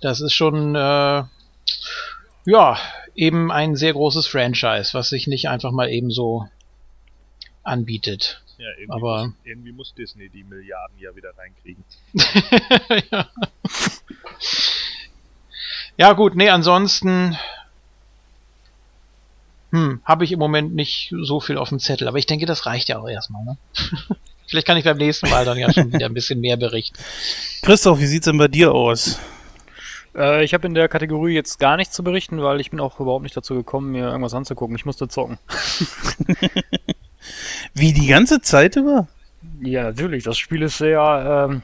Das 0.00 0.20
ist 0.20 0.34
schon, 0.34 0.74
äh, 0.74 1.24
ja, 2.44 2.78
eben 3.14 3.50
ein 3.50 3.76
sehr 3.76 3.92
großes 3.92 4.26
Franchise, 4.26 4.90
was 4.92 5.08
sich 5.08 5.26
nicht 5.26 5.48
einfach 5.48 5.72
mal 5.72 5.88
eben 5.88 6.10
so 6.10 6.46
anbietet. 7.62 8.42
Ja, 8.58 8.68
irgendwie, 8.78 8.92
Aber- 8.92 9.26
muss, 9.26 9.34
irgendwie 9.44 9.72
muss 9.72 9.94
Disney 9.94 10.28
die 10.28 10.44
Milliarden 10.44 10.98
ja 10.98 11.14
wieder 11.16 11.32
reinkriegen. 11.36 11.82
ja. 13.10 13.28
ja 15.96 16.12
gut, 16.12 16.34
nee, 16.36 16.50
ansonsten 16.50 17.38
hm, 19.70 20.02
habe 20.04 20.24
ich 20.24 20.32
im 20.32 20.38
Moment 20.38 20.74
nicht 20.74 21.14
so 21.22 21.40
viel 21.40 21.56
auf 21.56 21.68
dem 21.68 21.78
Zettel, 21.78 22.08
aber 22.08 22.18
ich 22.18 22.26
denke, 22.26 22.44
das 22.44 22.66
reicht 22.66 22.88
ja 22.88 22.98
auch 22.98 23.08
erstmal. 23.08 23.44
Ne? 23.44 23.56
Vielleicht 24.50 24.66
kann 24.66 24.76
ich 24.76 24.84
beim 24.84 24.96
nächsten 24.96 25.30
Mal 25.30 25.44
dann 25.44 25.56
ja 25.56 25.72
schon 25.72 25.92
wieder 25.92 26.06
ein 26.06 26.14
bisschen 26.14 26.40
mehr 26.40 26.56
berichten. 26.56 26.98
Christoph, 27.62 28.00
wie 28.00 28.06
sieht's 28.06 28.24
denn 28.24 28.36
bei 28.36 28.48
dir 28.48 28.72
aus? 28.72 29.20
Äh, 30.16 30.42
ich 30.42 30.54
habe 30.54 30.66
in 30.66 30.74
der 30.74 30.88
Kategorie 30.88 31.34
jetzt 31.34 31.60
gar 31.60 31.76
nichts 31.76 31.94
zu 31.94 32.02
berichten, 32.02 32.42
weil 32.42 32.60
ich 32.60 32.70
bin 32.70 32.80
auch 32.80 32.98
überhaupt 32.98 33.22
nicht 33.22 33.36
dazu 33.36 33.54
gekommen, 33.54 33.92
mir 33.92 34.08
irgendwas 34.08 34.34
anzugucken. 34.34 34.74
Ich 34.74 34.84
musste 34.84 35.06
zocken. 35.06 35.38
Wie 37.74 37.92
die 37.92 38.08
ganze 38.08 38.40
Zeit 38.40 38.74
über? 38.74 39.06
Ja, 39.60 39.84
natürlich. 39.84 40.24
Das 40.24 40.36
Spiel 40.36 40.62
ist 40.62 40.78
sehr 40.78 41.48
ähm, 41.48 41.62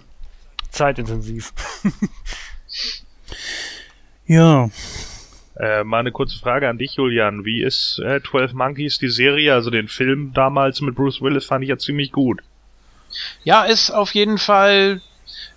zeitintensiv. 0.70 1.53
Ja. 4.27 4.68
Äh, 5.59 5.85
mal 5.85 6.01
eine 6.01 6.11
kurze 6.12 6.38
Frage 6.38 6.68
an 6.68 6.79
dich, 6.79 6.96
Julian. 6.96 7.44
Wie 7.44 7.62
ist 7.62 8.01
äh, 8.05 8.20
12 8.20 8.53
Monkeys 8.55 8.99
die 8.99 9.09
Serie? 9.09 9.55
Also 9.55 9.70
den 9.70 9.88
Film 9.88 10.33
damals 10.35 10.81
mit 10.81 10.96
Bruce 10.96 11.22
Willis 11.22 11.46
fand 11.46 11.62
ich 11.62 11.70
ja 11.70 11.79
ziemlich 11.79 12.12
gut. 12.12 12.42
Ja, 13.44 13.64
ist 13.64 13.90
auf 13.90 14.14
jeden 14.14 14.38
Fall. 14.38 15.00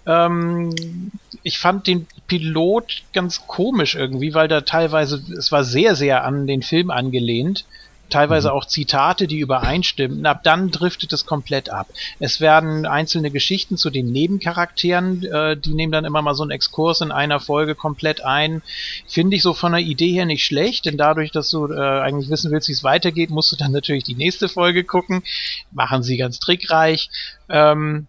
Ähm, 0.06 1.12
ich 1.44 1.60
fand 1.60 1.88
den 1.88 2.08
Pilot 2.28 3.04
ganz 3.14 3.48
komisch 3.48 3.96
irgendwie, 3.96 4.34
weil 4.34 4.48
da 4.48 4.62
teilweise, 4.62 5.22
es 5.38 5.52
war 5.52 5.64
sehr, 5.64 5.96
sehr 5.96 6.24
an 6.24 6.48
den 6.48 6.62
Film 6.62 6.90
angelehnt. 6.92 7.66
Teilweise 8.10 8.54
auch 8.54 8.66
Zitate, 8.66 9.28
die 9.28 9.40
übereinstimmten. 9.40 10.26
Ab 10.26 10.44
dann 10.44 10.72
driftet 10.72 11.14
es 11.14 11.26
komplett 11.26 11.70
ab. 11.70 11.88
Es 12.20 12.42
werden 12.42 12.86
einzelne 12.86 13.32
Geschichten 13.32 13.78
zu 13.78 13.90
den 13.90 14.12
Nebencharakteren, 14.12 15.24
äh, 15.24 15.58
die 15.58 15.74
nehmen 15.74 15.92
dann 15.92 16.06
immer 16.06 16.22
mal 16.22 16.36
so 16.36 16.44
einen 16.44 16.52
Exkurs 16.52 17.02
in 17.02 17.12
einer 17.12 17.40
Folge 17.40 17.76
komplett 17.76 18.22
ein. 18.22 18.62
Finde 19.08 19.36
ich 19.36 19.44
so 19.44 19.54
von 19.54 19.72
der 19.74 19.82
Idee 19.82 20.12
her 20.12 20.26
nicht 20.26 20.46
schlecht, 20.46 20.86
denn 20.86 20.98
dadurch, 20.98 21.32
dass 21.32 21.50
du 21.50 21.72
äh, 21.72 22.02
eigentlich 22.02 22.30
wissen 22.30 22.52
willst, 22.52 22.68
wie 22.68 22.74
es 22.74 22.84
weitergeht, 22.84 23.30
musst 23.30 23.52
du 23.52 23.56
dann 23.56 23.72
natürlich 23.72 24.04
die 24.04 24.16
nächste 24.16 24.50
Folge 24.50 24.84
gucken. 24.84 25.24
Machen 25.72 26.04
sie 26.04 26.18
ganz 26.18 26.40
trickreich. 26.40 27.10
Ähm, 27.50 28.08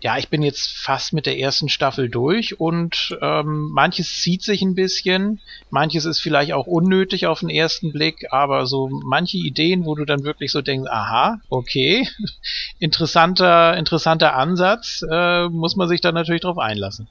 ja, 0.00 0.16
ich 0.16 0.28
bin 0.28 0.42
jetzt 0.42 0.78
fast 0.78 1.12
mit 1.12 1.26
der 1.26 1.38
ersten 1.38 1.68
Staffel 1.68 2.08
durch 2.08 2.60
und 2.60 3.18
ähm, 3.20 3.70
manches 3.72 4.22
zieht 4.22 4.42
sich 4.42 4.62
ein 4.62 4.74
bisschen, 4.76 5.40
manches 5.70 6.04
ist 6.04 6.20
vielleicht 6.20 6.52
auch 6.52 6.66
unnötig 6.66 7.26
auf 7.26 7.40
den 7.40 7.48
ersten 7.50 7.92
Blick, 7.92 8.26
aber 8.32 8.66
so 8.66 8.88
manche 8.88 9.38
Ideen, 9.38 9.84
wo 9.84 9.96
du 9.96 10.04
dann 10.04 10.22
wirklich 10.22 10.52
so 10.52 10.62
denkst, 10.62 10.88
aha, 10.90 11.40
okay, 11.48 12.06
interessanter, 12.78 13.76
interessanter 13.76 14.36
Ansatz, 14.36 15.02
äh, 15.10 15.48
muss 15.48 15.74
man 15.74 15.88
sich 15.88 16.00
dann 16.00 16.14
natürlich 16.14 16.42
drauf 16.42 16.58
einlassen. 16.58 17.08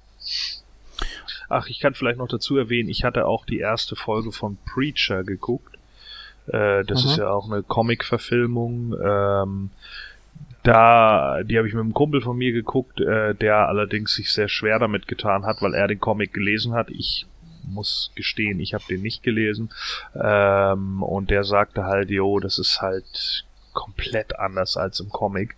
Ach, 1.50 1.67
ich 1.67 1.80
kann 1.80 1.93
vielleicht 1.93 2.17
noch 2.19 2.28
dazu 2.28 2.58
erwähnen, 2.58 2.89
ich 2.89 3.04
hatte 3.04 3.26
auch 3.26 3.45
die 3.45 3.60
erste 3.60 3.95
Folge 3.95 4.32
von 4.32 4.58
Preacher 4.65 5.23
geguckt. 5.23 5.76
Äh, 6.47 6.84
das 6.86 7.04
Mhm. 7.04 7.10
ist 7.10 7.17
ja 7.17 7.30
auch 7.32 7.50
eine 7.52 7.63
Comic-Verfilmung. 7.63 8.95
Ähm, 9.04 9.69
da, 10.63 11.43
die 11.43 11.58
habe 11.58 11.67
ich 11.67 11.74
mit 11.74 11.84
einem 11.84 11.93
Kumpel 11.93 12.22
von 12.22 12.38
mir 12.38 12.52
geguckt, 12.52 13.00
äh, 13.00 13.34
der 13.36 13.67
allerdings 13.67 14.13
sich 14.13 14.32
sehr 14.32 14.50
schwer 14.50 14.80
damit 14.80 15.08
getan 15.08 15.46
hat, 15.46 15.62
weil 15.62 15.74
er 15.74 15.88
den 15.88 16.00
Comic 16.00 16.34
gelesen 16.34 16.74
hat. 16.74 16.89
Ich 16.89 17.26
muss 17.63 18.12
gestehen, 18.15 18.60
ich 18.60 18.74
habe 18.74 18.84
den 18.89 19.02
nicht 19.02 19.24
gelesen. 19.24 19.70
Ähm, 20.15 21.04
und 21.04 21.30
der 21.30 21.43
sagte 21.43 21.84
halt, 21.84 22.10
jo, 22.10 22.39
das 22.39 22.60
ist 22.60 22.82
halt 22.82 23.46
komplett 23.77 24.39
anders 24.39 24.75
als 24.75 24.99
im 24.99 25.09
Comic. 25.09 25.55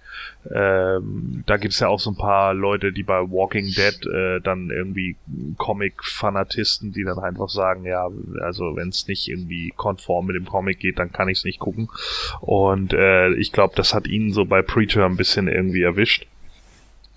Ähm, 0.54 1.44
da 1.46 1.56
gibt's 1.56 1.80
ja 1.80 1.88
auch 1.88 2.02
so 2.02 2.12
ein 2.12 2.18
paar 2.18 2.54
Leute, 2.54 2.92
die 2.92 3.04
bei 3.04 3.18
Walking 3.22 3.68
Dead 3.68 4.06
äh, 4.06 4.42
dann 4.42 4.70
irgendwie 4.70 5.16
Comic-Fanatisten, 5.58 6.92
die 6.92 7.06
dann 7.06 7.18
einfach 7.18 7.48
sagen, 7.48 7.86
ja, 7.86 8.10
also 8.42 8.76
wenn 8.76 8.90
es 8.90 9.08
nicht 9.08 9.30
irgendwie 9.30 9.74
konform 9.78 10.26
mit 10.26 10.36
dem 10.36 10.46
Comic 10.46 10.80
geht, 10.80 11.00
dann 11.00 11.14
kann 11.14 11.30
ich 11.30 11.38
es 11.38 11.46
nicht 11.46 11.60
gucken. 11.60 11.90
Und 12.42 12.92
äh, 12.92 13.32
ich 13.36 13.54
glaube, 13.54 13.74
das 13.78 13.94
hat 13.94 14.06
ihn 14.06 14.34
so 14.34 14.44
bei 14.44 14.62
Preacher 14.62 15.06
ein 15.06 15.16
bisschen 15.16 15.48
irgendwie 15.48 15.84
erwischt. 15.84 16.28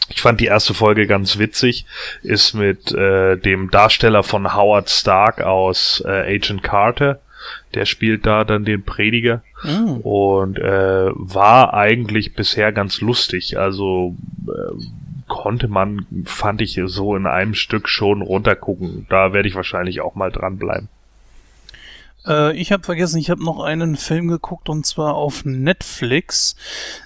Ich 0.09 0.23
fand 0.23 0.41
die 0.41 0.47
erste 0.47 0.73
Folge 0.73 1.09
ganz 1.09 1.39
witzig, 1.39 1.85
ist 2.23 2.55
mit 2.55 2.93
äh, 2.93 3.37
dem 3.37 3.73
Darsteller 3.73 4.23
von 4.23 4.55
Howard 4.55 4.89
Stark 4.89 5.41
aus 5.41 6.01
äh, 6.07 6.37
Agent 6.37 6.63
Carter. 6.63 7.21
Der 7.75 7.85
spielt 7.85 8.27
da 8.27 8.45
dann 8.45 8.65
den 8.65 8.83
Prediger 8.83 9.43
Mm. 9.65 10.01
und 10.03 10.59
äh, 10.59 11.11
war 11.15 11.75
eigentlich 11.75 12.35
bisher 12.35 12.73
ganz 12.73 13.01
lustig. 13.01 13.59
Also 13.59 14.17
äh, 14.49 14.85
konnte 15.29 15.69
man, 15.69 16.07
fand 16.25 16.61
ich 16.61 16.81
so 16.87 17.17
in 17.17 17.27
einem 17.27 17.55
Stück 17.55 17.89
schon 17.89 18.23
runtergucken. 18.23 19.07
Da 19.09 19.33
werde 19.33 19.49
ich 19.49 19.55
wahrscheinlich 19.55 20.01
auch 20.01 20.15
mal 20.15 20.33
dranbleiben. 20.33 20.89
Äh, 22.27 22.57
ich 22.57 22.73
habe 22.73 22.83
vergessen, 22.83 23.19
ich 23.19 23.31
habe 23.31 23.45
noch 23.45 23.61
einen 23.61 23.97
Film 23.97 24.29
geguckt 24.29 24.69
und 24.69 24.85
zwar 24.85 25.15
auf 25.15 25.45
Netflix. 25.45 26.57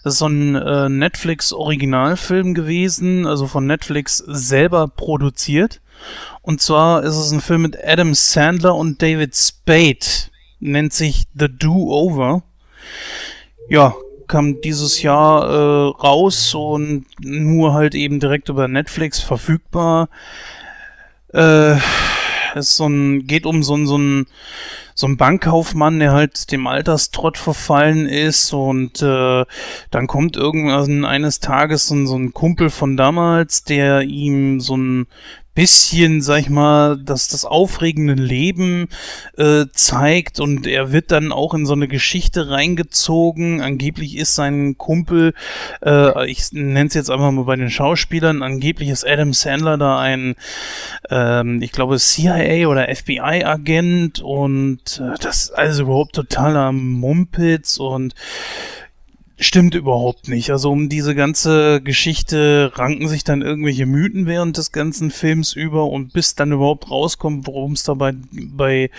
Das 0.02 0.14
ist 0.14 0.18
so 0.20 0.28
ein 0.28 0.54
äh, 0.54 0.88
Netflix-Originalfilm 0.88 2.54
gewesen, 2.54 3.26
also 3.26 3.46
von 3.46 3.66
Netflix 3.66 4.18
selber 4.18 4.88
produziert. 4.88 5.80
Und 6.42 6.60
zwar 6.60 7.02
ist 7.02 7.16
es 7.16 7.30
ein 7.32 7.40
Film 7.40 7.62
mit 7.62 7.76
Adam 7.84 8.14
Sandler 8.14 8.74
und 8.74 9.02
David 9.02 9.34
Spade. 9.34 9.98
Nennt 10.60 10.92
sich 10.92 11.24
The 11.34 11.48
Do-Over. 11.48 12.42
Ja, 13.68 13.94
kam 14.28 14.60
dieses 14.60 15.02
Jahr 15.02 15.44
äh, 15.44 15.88
raus 16.02 16.54
und 16.54 17.06
nur 17.20 17.74
halt 17.74 17.94
eben 17.94 18.20
direkt 18.20 18.48
über 18.48 18.68
Netflix 18.68 19.20
verfügbar. 19.20 20.08
Äh, 21.32 21.76
ist 22.54 22.76
so 22.76 22.86
ein, 22.86 23.26
geht 23.26 23.44
um 23.44 23.62
so 23.62 23.76
ein, 23.76 23.86
so 23.86 23.98
ein 23.98 24.26
so 24.98 25.06
ein 25.06 25.18
Bankkaufmann, 25.18 25.98
der 25.98 26.12
halt 26.12 26.50
dem 26.52 26.66
Alterstrott 26.66 27.36
verfallen 27.36 28.06
ist 28.06 28.54
und 28.54 29.02
äh, 29.02 29.44
dann 29.90 30.06
kommt 30.06 30.38
irgendwann 30.38 31.04
eines 31.04 31.38
Tages 31.38 31.88
so, 31.88 31.94
ein- 31.94 32.06
so 32.06 32.16
ein 32.16 32.32
Kumpel 32.32 32.70
von 32.70 32.96
damals, 32.96 33.62
der 33.64 34.00
ihm 34.00 34.58
so 34.58 34.74
ein 34.74 35.06
bisschen, 35.56 36.22
sag 36.22 36.38
ich 36.38 36.50
mal, 36.50 36.96
dass 36.96 37.26
das 37.26 37.44
aufregende 37.44 38.14
Leben 38.14 38.88
äh, 39.36 39.64
zeigt. 39.72 40.38
Und 40.38 40.68
er 40.68 40.92
wird 40.92 41.10
dann 41.10 41.32
auch 41.32 41.54
in 41.54 41.66
so 41.66 41.72
eine 41.72 41.88
Geschichte 41.88 42.50
reingezogen. 42.50 43.60
Angeblich 43.60 44.16
ist 44.16 44.36
sein 44.36 44.78
Kumpel, 44.78 45.34
äh, 45.84 46.30
ich 46.30 46.52
nenne 46.52 46.86
es 46.86 46.94
jetzt 46.94 47.10
einfach 47.10 47.32
mal 47.32 47.44
bei 47.44 47.56
den 47.56 47.70
Schauspielern, 47.70 48.44
angeblich 48.44 48.90
ist 48.90 49.04
Adam 49.04 49.32
Sandler 49.32 49.76
da 49.76 49.98
ein 49.98 50.36
ähm, 51.10 51.62
ich 51.62 51.72
glaube, 51.72 51.98
CIA 51.98 52.68
oder 52.68 52.94
FBI-Agent 52.94 54.20
und 54.20 55.00
äh, 55.00 55.18
das 55.20 55.44
ist 55.44 55.50
also 55.50 55.84
überhaupt 55.84 56.14
totaler 56.14 56.72
Mumpitz. 56.72 57.78
Und 57.78 58.14
stimmt 59.38 59.74
überhaupt 59.74 60.28
nicht. 60.28 60.50
Also 60.50 60.70
um 60.70 60.88
diese 60.88 61.14
ganze 61.14 61.80
Geschichte 61.82 62.72
ranken 62.74 63.08
sich 63.08 63.24
dann 63.24 63.42
irgendwelche 63.42 63.86
Mythen 63.86 64.26
während 64.26 64.56
des 64.56 64.72
ganzen 64.72 65.10
Films 65.10 65.52
über 65.52 65.86
und 65.86 66.12
bis 66.12 66.34
dann 66.34 66.52
überhaupt 66.52 66.90
rauskommt, 66.90 67.46
worum 67.46 67.72
es 67.72 67.82
dabei 67.82 68.14
bei 68.32 68.90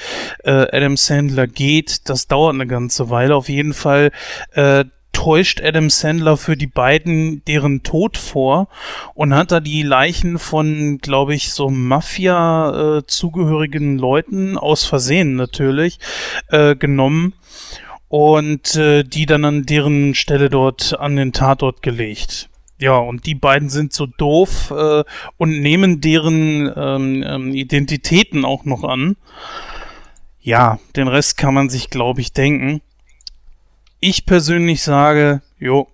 äh, 0.43 0.67
Adam 0.71 0.97
Sandler 0.97 1.47
geht, 1.47 2.09
das 2.09 2.27
dauert 2.27 2.53
eine 2.53 2.67
ganze 2.67 3.09
Weile. 3.09 3.35
Auf 3.35 3.49
jeden 3.49 3.73
Fall 3.73 4.11
äh, 4.51 4.85
täuscht 5.17 5.61
Adam 5.63 5.89
Sandler 5.89 6.37
für 6.37 6.55
die 6.55 6.67
beiden 6.67 7.43
deren 7.45 7.81
Tod 7.81 8.17
vor 8.17 8.67
und 9.15 9.33
hat 9.33 9.51
da 9.51 9.59
die 9.59 9.81
Leichen 9.81 10.37
von, 10.37 10.99
glaube 10.99 11.33
ich, 11.33 11.51
so 11.51 11.71
Mafia-zugehörigen 11.71 13.97
Leuten, 13.97 14.59
aus 14.59 14.85
Versehen 14.85 15.35
natürlich, 15.35 15.97
äh, 16.49 16.75
genommen 16.75 17.33
und 18.09 18.75
äh, 18.75 19.03
die 19.03 19.25
dann 19.25 19.45
an 19.45 19.63
deren 19.63 20.15
Stelle 20.15 20.49
dort 20.49 20.97
an 20.99 21.15
den 21.15 21.33
Tatort 21.33 21.81
gelegt. 21.81 22.49
Ja, 22.79 22.97
und 22.97 23.25
die 23.25 23.35
beiden 23.35 23.69
sind 23.69 23.91
so 23.91 24.05
doof 24.05 24.71
äh, 24.71 25.03
und 25.37 25.61
nehmen 25.61 25.99
deren 25.99 26.71
ähm, 26.75 27.23
ähm, 27.25 27.53
Identitäten 27.53 28.45
auch 28.45 28.65
noch 28.65 28.83
an. 28.83 29.17
Ja, 30.39 30.79
den 30.95 31.07
Rest 31.07 31.37
kann 31.37 31.55
man 31.55 31.69
sich, 31.69 31.89
glaube 31.89 32.21
ich, 32.21 32.33
denken. 32.33 32.81
Ich 33.99 34.27
persönlich 34.27 34.83
sage, 34.83 35.41
jo, 35.59 35.87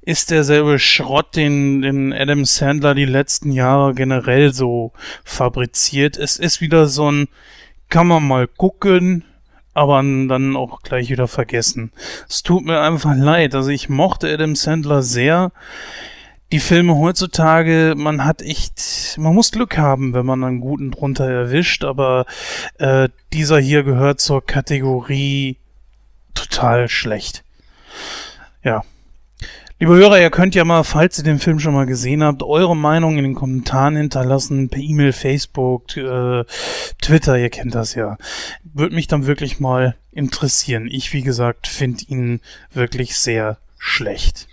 ist 0.00 0.30
derselbe 0.30 0.78
Schrott, 0.78 1.34
den, 1.34 1.82
den 1.82 2.12
Adam 2.12 2.44
Sandler 2.44 2.94
die 2.94 3.04
letzten 3.04 3.50
Jahre 3.50 3.92
generell 3.94 4.52
so 4.52 4.92
fabriziert. 5.24 6.16
Es 6.16 6.36
ist 6.36 6.60
wieder 6.60 6.86
so 6.86 7.10
ein, 7.10 7.28
kann 7.88 8.06
man 8.06 8.26
mal 8.26 8.46
gucken, 8.46 9.24
aber 9.74 9.96
dann 9.96 10.56
auch 10.56 10.82
gleich 10.82 11.10
wieder 11.10 11.28
vergessen. 11.28 11.92
Es 12.28 12.42
tut 12.42 12.64
mir 12.64 12.80
einfach 12.80 13.14
leid. 13.14 13.54
Also 13.54 13.70
ich 13.70 13.88
mochte 13.88 14.32
Adam 14.32 14.54
Sandler 14.54 15.02
sehr. 15.02 15.52
Die 16.52 16.60
Filme 16.60 16.96
heutzutage, 16.96 17.94
man 17.96 18.26
hat 18.26 18.42
echt, 18.42 19.16
man 19.18 19.34
muss 19.34 19.52
Glück 19.52 19.78
haben, 19.78 20.12
wenn 20.12 20.26
man 20.26 20.44
einen 20.44 20.60
guten 20.60 20.90
drunter 20.90 21.26
erwischt, 21.26 21.82
aber 21.82 22.26
äh, 22.78 23.08
dieser 23.32 23.58
hier 23.58 23.84
gehört 23.84 24.20
zur 24.20 24.44
Kategorie 24.44 25.56
total 26.34 26.90
schlecht. 26.90 27.42
Ja. 28.62 28.82
Liebe 29.82 29.96
Hörer, 29.96 30.20
ihr 30.20 30.30
könnt 30.30 30.54
ja 30.54 30.64
mal, 30.64 30.84
falls 30.84 31.18
ihr 31.18 31.24
den 31.24 31.40
Film 31.40 31.58
schon 31.58 31.74
mal 31.74 31.86
gesehen 31.86 32.22
habt, 32.22 32.44
eure 32.44 32.76
Meinung 32.76 33.18
in 33.18 33.24
den 33.24 33.34
Kommentaren 33.34 33.96
hinterlassen, 33.96 34.68
per 34.68 34.78
E-Mail, 34.78 35.12
Facebook, 35.12 35.96
äh, 35.96 36.44
Twitter, 37.00 37.36
ihr 37.36 37.50
kennt 37.50 37.74
das 37.74 37.96
ja. 37.96 38.16
Würde 38.62 38.94
mich 38.94 39.08
dann 39.08 39.26
wirklich 39.26 39.58
mal 39.58 39.96
interessieren. 40.12 40.86
Ich, 40.88 41.12
wie 41.12 41.22
gesagt, 41.22 41.66
finde 41.66 42.04
ihn 42.04 42.40
wirklich 42.72 43.18
sehr 43.18 43.58
schlecht. 43.76 44.46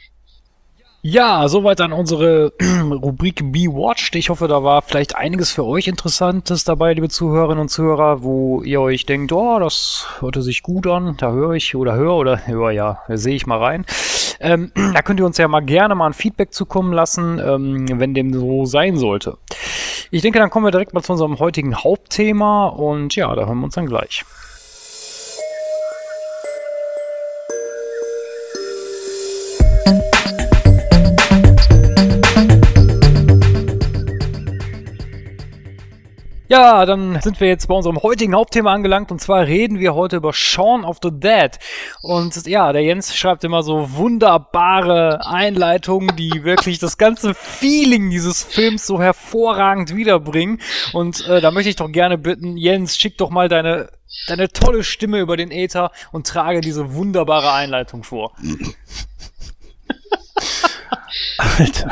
Ja, 1.04 1.48
soweit 1.48 1.80
dann 1.80 1.94
unsere 1.94 2.52
Rubrik 2.92 3.54
Be 3.54 3.68
Watched. 3.68 4.15
Ich 4.15 4.30
hoffe, 4.30 4.48
da 4.48 4.63
war 4.63 4.82
vielleicht 4.82 5.15
einiges 5.15 5.52
für 5.52 5.63
euch 5.63 5.88
Interessantes 5.88 6.63
dabei, 6.63 6.94
liebe 6.94 7.08
Zuhörerinnen 7.08 7.62
und 7.62 7.70
Zuhörer, 7.70 8.24
wo 8.24 8.63
ihr 8.63 8.82
euch 8.82 9.06
denkt, 9.06 9.32
oh, 9.32 9.60
das 9.60 10.08
hörte 10.20 10.42
sich 10.42 10.63
gut 10.63 10.88
an, 10.88 11.15
da 11.18 11.32
höre 11.32 11.54
ich 11.54 11.76
oder 11.76 11.94
höre 11.94 12.15
oder 12.15 12.48
höre, 12.48 12.72
ja, 12.74 13.04
sehe 13.08 13.36
ich 13.36 13.46
mal 13.46 13.60
rein. 13.60 13.86
Ähm, 14.39 14.71
da 14.93 15.02
könnt 15.02 15.19
ihr 15.19 15.25
uns 15.25 15.38
ja 15.38 15.47
mal 15.47 15.62
gerne 15.62 15.95
mal 15.95 16.08
ein 16.08 16.13
Feedback 16.13 16.54
zukommen 16.54 16.93
lassen, 16.93 17.39
ähm, 17.39 17.99
wenn 17.99 18.13
dem 18.13 18.34
so 18.34 18.65
sein 18.65 18.97
sollte. 18.97 19.38
Ich 20.12 20.21
denke, 20.21 20.39
dann 20.39 20.49
kommen 20.49 20.65
wir 20.65 20.71
direkt 20.71 20.93
mal 20.93 21.04
zu 21.04 21.12
unserem 21.12 21.39
heutigen 21.39 21.75
Hauptthema 21.75 22.67
und 22.67 23.15
ja, 23.15 23.34
da 23.36 23.45
hören 23.45 23.60
wir 23.60 23.65
uns 23.65 23.75
dann 23.75 23.86
gleich. 23.86 24.23
Ja, 36.50 36.86
dann 36.88 37.22
sind 37.22 37.40
wir 37.40 37.48
jetzt 37.48 37.68
bei 37.68 37.76
unserem 37.76 38.02
heutigen 38.02 38.34
Hauptthema 38.34 38.74
angelangt 38.74 39.12
und 39.12 39.22
zwar 39.22 39.46
reden 39.46 39.80
wir 39.80 39.94
heute 39.94 40.16
über 40.16 40.34
Shaun 40.34 40.84
of 40.84 40.98
the 41.04 41.12
Dead. 41.12 41.52
Und 42.02 42.48
ja, 42.48 42.74
der 42.74 42.82
Jens 42.82 43.16
schreibt 43.16 43.44
immer 43.44 43.62
so 43.62 43.94
wunderbare 43.94 45.28
Einleitungen, 45.28 46.16
die 46.16 46.44
wirklich 46.44 46.80
das 46.80 46.98
ganze 46.98 47.36
Feeling 47.36 48.10
dieses 48.10 48.44
Films 48.44 48.88
so 48.88 49.00
hervorragend 49.00 49.96
wiederbringen. 49.96 50.60
Und 50.92 51.24
äh, 51.28 51.40
da 51.40 51.52
möchte 51.52 51.70
ich 51.70 51.76
doch 51.76 51.92
gerne 51.92 52.18
bitten, 52.18 52.58
Jens, 52.58 52.98
schick 52.98 53.20
doch 53.20 53.30
mal 53.30 53.48
deine, 53.48 53.92
deine 54.28 54.50
tolle 54.50 54.84
Stimme 54.84 55.20
über 55.20 55.38
den 55.38 55.52
Äther 55.52 55.92
und 56.12 56.26
trage 56.26 56.62
diese 56.62 56.96
wunderbare 56.96 57.54
Einleitung 57.54 58.04
vor. 58.04 58.34
Alter. 61.38 61.92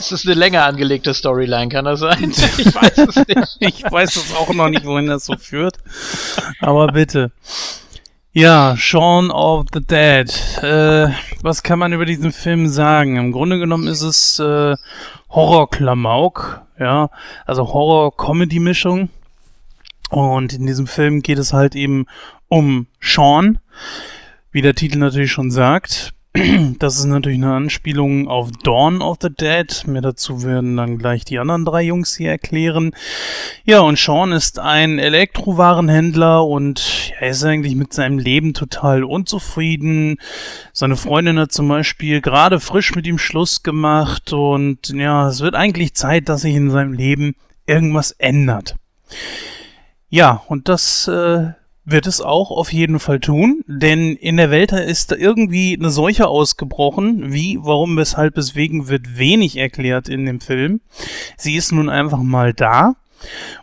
Es 0.00 0.12
ist 0.12 0.26
eine 0.26 0.34
länger 0.34 0.64
angelegte 0.64 1.12
Storyline, 1.12 1.68
kann 1.68 1.84
das 1.84 2.00
sein? 2.00 2.32
Ich 2.58 2.74
weiß 2.74 2.98
es 2.98 3.16
nicht. 3.16 3.56
Ich 3.60 3.92
weiß 3.92 4.16
es 4.16 4.34
auch 4.34 4.52
noch 4.54 4.70
nicht, 4.70 4.86
wohin 4.86 5.06
das 5.06 5.26
so 5.26 5.36
führt. 5.36 5.76
Aber 6.60 6.86
bitte. 6.88 7.32
Ja, 8.32 8.76
Shaun 8.78 9.30
of 9.30 9.66
the 9.74 9.80
Dead. 9.80 10.30
Äh, 10.62 11.10
was 11.42 11.62
kann 11.62 11.78
man 11.78 11.92
über 11.92 12.06
diesen 12.06 12.32
Film 12.32 12.68
sagen? 12.68 13.16
Im 13.16 13.30
Grunde 13.30 13.58
genommen 13.58 13.88
ist 13.88 14.00
es 14.00 14.38
äh, 14.38 14.74
Horror-Klamauk. 15.28 16.62
Ja, 16.78 17.10
also 17.44 17.70
Horror-Comedy-Mischung. 17.70 19.10
Und 20.08 20.54
in 20.54 20.66
diesem 20.66 20.86
Film 20.86 21.20
geht 21.20 21.38
es 21.38 21.52
halt 21.52 21.76
eben 21.76 22.06
um 22.48 22.86
Sean. 23.00 23.58
Wie 24.50 24.62
der 24.62 24.74
Titel 24.74 24.96
natürlich 24.96 25.30
schon 25.30 25.50
sagt, 25.50 26.14
das 26.78 26.96
ist 26.96 27.06
natürlich 27.06 27.38
eine 27.38 27.54
Anspielung 27.54 28.28
auf 28.28 28.52
Dawn 28.62 29.02
of 29.02 29.18
the 29.20 29.30
Dead. 29.30 29.66
Mir 29.88 30.00
dazu 30.00 30.44
werden 30.44 30.76
dann 30.76 30.96
gleich 30.96 31.24
die 31.24 31.40
anderen 31.40 31.64
drei 31.64 31.82
Jungs 31.82 32.16
hier 32.16 32.30
erklären. 32.30 32.92
Ja, 33.64 33.80
und 33.80 33.98
Sean 33.98 34.30
ist 34.30 34.60
ein 34.60 35.00
Elektrowarenhändler 35.00 36.46
und 36.46 37.12
er 37.18 37.30
ist 37.30 37.42
eigentlich 37.42 37.74
mit 37.74 37.92
seinem 37.92 38.18
Leben 38.18 38.54
total 38.54 39.02
unzufrieden. 39.02 40.18
Seine 40.72 40.96
Freundin 40.96 41.36
hat 41.36 41.50
zum 41.50 41.66
Beispiel 41.66 42.20
gerade 42.20 42.60
frisch 42.60 42.94
mit 42.94 43.08
ihm 43.08 43.18
Schluss 43.18 43.64
gemacht 43.64 44.32
und 44.32 44.90
ja, 44.90 45.26
es 45.26 45.40
wird 45.40 45.56
eigentlich 45.56 45.94
Zeit, 45.94 46.28
dass 46.28 46.42
sich 46.42 46.54
in 46.54 46.70
seinem 46.70 46.92
Leben 46.92 47.34
irgendwas 47.66 48.12
ändert. 48.12 48.76
Ja, 50.10 50.42
und 50.46 50.68
das 50.68 51.08
äh, 51.08 51.54
wird 51.84 52.06
es 52.06 52.20
auch 52.20 52.50
auf 52.50 52.72
jeden 52.72 53.00
Fall 53.00 53.20
tun, 53.20 53.64
denn 53.66 54.14
in 54.16 54.36
der 54.36 54.50
Welt 54.50 54.72
ist 54.72 55.10
da 55.10 55.16
irgendwie 55.16 55.76
eine 55.78 55.90
Seuche 55.90 56.28
ausgebrochen. 56.28 57.32
Wie, 57.32 57.58
warum, 57.60 57.96
weshalb, 57.96 58.36
weswegen 58.36 58.88
wird 58.88 59.18
wenig 59.18 59.56
erklärt 59.56 60.08
in 60.08 60.26
dem 60.26 60.40
Film. 60.40 60.80
Sie 61.36 61.56
ist 61.56 61.72
nun 61.72 61.88
einfach 61.88 62.22
mal 62.22 62.52
da. 62.52 62.96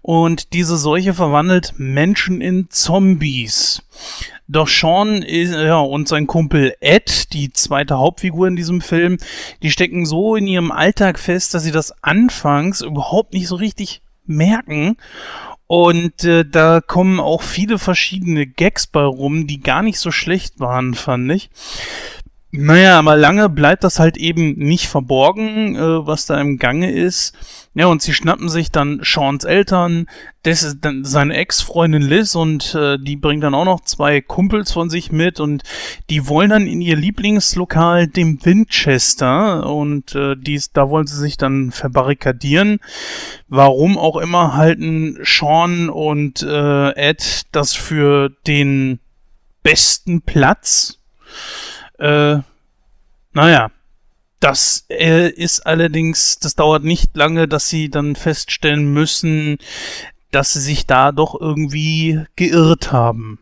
Und 0.01 0.53
diese 0.53 0.77
Seuche 0.77 1.13
verwandelt 1.13 1.73
Menschen 1.77 2.41
in 2.41 2.69
Zombies. 2.69 3.82
Doch 4.47 4.67
Sean 4.67 5.23
ist, 5.23 5.51
ja, 5.51 5.80
und 5.80 6.08
sein 6.08 6.27
Kumpel 6.27 6.73
Ed, 6.80 7.34
die 7.34 7.51
zweite 7.51 7.97
Hauptfigur 7.97 8.47
in 8.47 8.56
diesem 8.56 8.82
Film, 8.82 9.17
die 9.63 9.71
stecken 9.71 10.06
so 10.06 10.36
in 10.36 10.47
ihrem 10.47 10.71
Alltag 10.71 11.19
fest, 11.19 11.53
dass 11.53 11.63
sie 11.63 11.71
das 11.71 11.93
anfangs 12.03 12.82
überhaupt 12.82 13.34
nicht 13.34 13.47
so 13.47 13.56
richtig 13.56 14.01
merken 14.25 14.97
und 15.67 16.23
äh, 16.23 16.45
da 16.45 16.82
kommen 16.82 17.19
auch 17.19 17.41
viele 17.41 17.77
verschiedene 17.77 18.47
Gags 18.47 18.88
bei 18.88 19.03
rum, 19.03 19.47
die 19.47 19.60
gar 19.60 19.84
nicht 19.84 19.99
so 19.99 20.12
schlecht 20.12 20.60
waren, 20.60 20.93
fand 20.93 21.32
ich. 21.32 21.49
Naja, 22.51 22.97
aber 22.97 23.17
lange 23.17 23.49
bleibt 23.49 23.84
das 23.84 23.99
halt 23.99 24.15
eben 24.17 24.53
nicht 24.58 24.88
verborgen, 24.88 25.75
äh, 25.75 26.08
was 26.08 26.25
da 26.25 26.39
im 26.39 26.58
Gange 26.58 26.91
ist. 26.91 27.36
Ja, 27.78 27.86
und 27.86 28.02
sie 28.02 28.16
schnappen 28.16 28.50
sich 28.50 28.72
dann 28.72 29.02
Seans 29.04 29.44
Eltern, 29.44 30.08
das 30.42 30.63
ist 30.63 30.80
dann 30.82 31.06
seine 31.06 31.36
Ex-Freundin 31.36 32.02
Liz 32.02 32.34
und 32.34 32.74
äh, 32.74 32.98
die 32.98 33.16
bringt 33.18 33.44
dann 33.44 33.54
auch 33.54 33.66
noch 33.66 33.82
zwei 33.82 34.20
Kumpels 34.20 34.72
von 34.72 34.90
sich 34.90 35.12
mit 35.12 35.40
und 35.40 35.62
die 36.10 36.28
wollen 36.28 36.50
dann 36.50 36.66
in 36.66 36.82
ihr 36.82 36.96
Lieblingslokal, 36.96 38.08
dem 38.08 38.44
Winchester, 38.44 39.70
und 39.70 40.16
äh, 40.16 40.36
dies, 40.36 40.72
da 40.72 40.90
wollen 40.90 41.06
sie 41.06 41.20
sich 41.20 41.38
dann 41.38 41.70
verbarrikadieren. 41.70 42.80
Warum 43.48 44.00
auch 44.00 44.18
immer 44.18 44.56
halten 44.56 45.20
Sean 45.22 45.90
und 45.90 46.42
äh, 46.42 46.90
Ed 46.94 47.44
das 47.52 47.74
für 47.74 48.32
den 48.48 48.98
besten 49.62 50.24
Platz. 50.24 50.98
Äh, 52.00 52.40
naja, 53.34 53.70
das 54.39 54.86
äh, 54.89 55.30
ist 55.30 55.65
allerdings, 55.65 56.39
das 56.39 56.56
dauert 56.56 56.84
nicht 56.84 57.15
lange, 57.15 57.47
dass 57.47 57.69
sie 57.69 57.89
dann 57.89 58.15
feststellen 58.15 58.91
müssen, 58.93 59.58
dass 60.32 60.54
sie 60.54 60.60
sich 60.60 60.86
da 60.86 61.12
doch 61.12 61.39
irgendwie 61.39 62.23
geirrt 62.36 62.91
haben. 62.91 63.39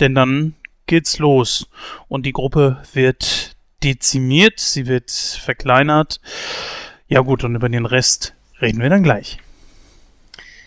Denn 0.00 0.14
dann 0.14 0.54
geht's 0.86 1.18
los 1.18 1.68
und 2.08 2.26
die 2.26 2.32
Gruppe 2.32 2.82
wird 2.92 3.56
dezimiert, 3.82 4.58
sie 4.58 4.86
wird 4.86 5.10
verkleinert. 5.10 6.20
Ja 7.06 7.20
gut, 7.20 7.44
und 7.44 7.54
über 7.54 7.68
den 7.68 7.86
Rest 7.86 8.34
reden 8.60 8.80
wir 8.80 8.90
dann 8.90 9.02
gleich. 9.02 9.38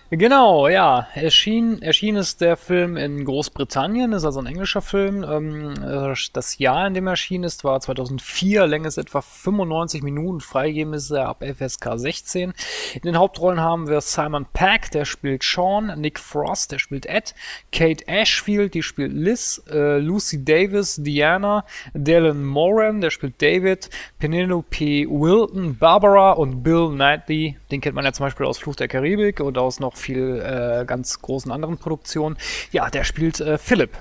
Genau, 0.09 0.69
ja. 0.69 1.09
Erschien, 1.15 1.81
erschien 1.81 2.15
ist 2.15 2.39
der 2.39 2.55
Film 2.55 2.95
in 2.95 3.25
Großbritannien, 3.25 4.13
ist 4.13 4.23
also 4.23 4.39
ein 4.39 4.45
englischer 4.45 4.81
Film. 4.81 5.21
Ähm, 5.21 5.73
äh, 5.83 6.13
das 6.31 6.57
Jahr, 6.59 6.87
in 6.87 6.93
dem 6.93 7.07
er 7.07 7.11
erschienen 7.11 7.43
ist, 7.43 7.65
war 7.65 7.77
2004, 7.81 8.67
Länge 8.67 8.87
ist 8.87 8.97
etwa 8.97 9.19
95 9.19 10.03
Minuten, 10.03 10.39
freigegeben 10.39 10.93
ist 10.93 11.11
er 11.11 11.27
ab 11.27 11.43
FSK 11.43 11.97
16. 11.97 12.53
In 12.93 13.01
den 13.01 13.17
Hauptrollen 13.17 13.59
haben 13.59 13.89
wir 13.89 13.99
Simon 13.99 14.45
Peck, 14.53 14.91
der 14.91 15.03
spielt 15.03 15.43
Sean, 15.43 15.99
Nick 15.99 16.19
Frost, 16.19 16.71
der 16.71 16.79
spielt 16.79 17.05
Ed, 17.05 17.35
Kate 17.73 18.07
Ashfield, 18.07 18.75
die 18.75 18.83
spielt 18.83 19.11
Liz, 19.11 19.61
äh, 19.69 19.97
Lucy 19.97 20.45
Davis, 20.45 20.95
Diana, 21.03 21.65
Dylan 21.93 22.45
Moran, 22.45 23.01
der 23.01 23.09
spielt 23.09 23.41
David, 23.41 23.89
Penelope 24.19 25.05
Wilton, 25.09 25.77
Barbara 25.77 26.31
und 26.31 26.63
Bill 26.63 26.91
Knightley, 26.91 27.57
den 27.71 27.81
kennt 27.81 27.95
man 27.95 28.05
ja 28.05 28.13
zum 28.13 28.25
Beispiel 28.25 28.45
aus 28.45 28.57
Fluch 28.57 28.77
der 28.77 28.87
Karibik 28.87 29.41
und 29.41 29.57
aus 29.57 29.81
noch 29.81 29.96
viel 29.97 30.39
äh, 30.39 30.85
ganz 30.85 31.21
großen 31.21 31.51
anderen 31.51 31.77
Produktionen. 31.77 32.37
Ja, 32.71 32.89
der 32.89 33.03
spielt 33.03 33.39
äh, 33.39 33.57
Philipp. 33.57 33.91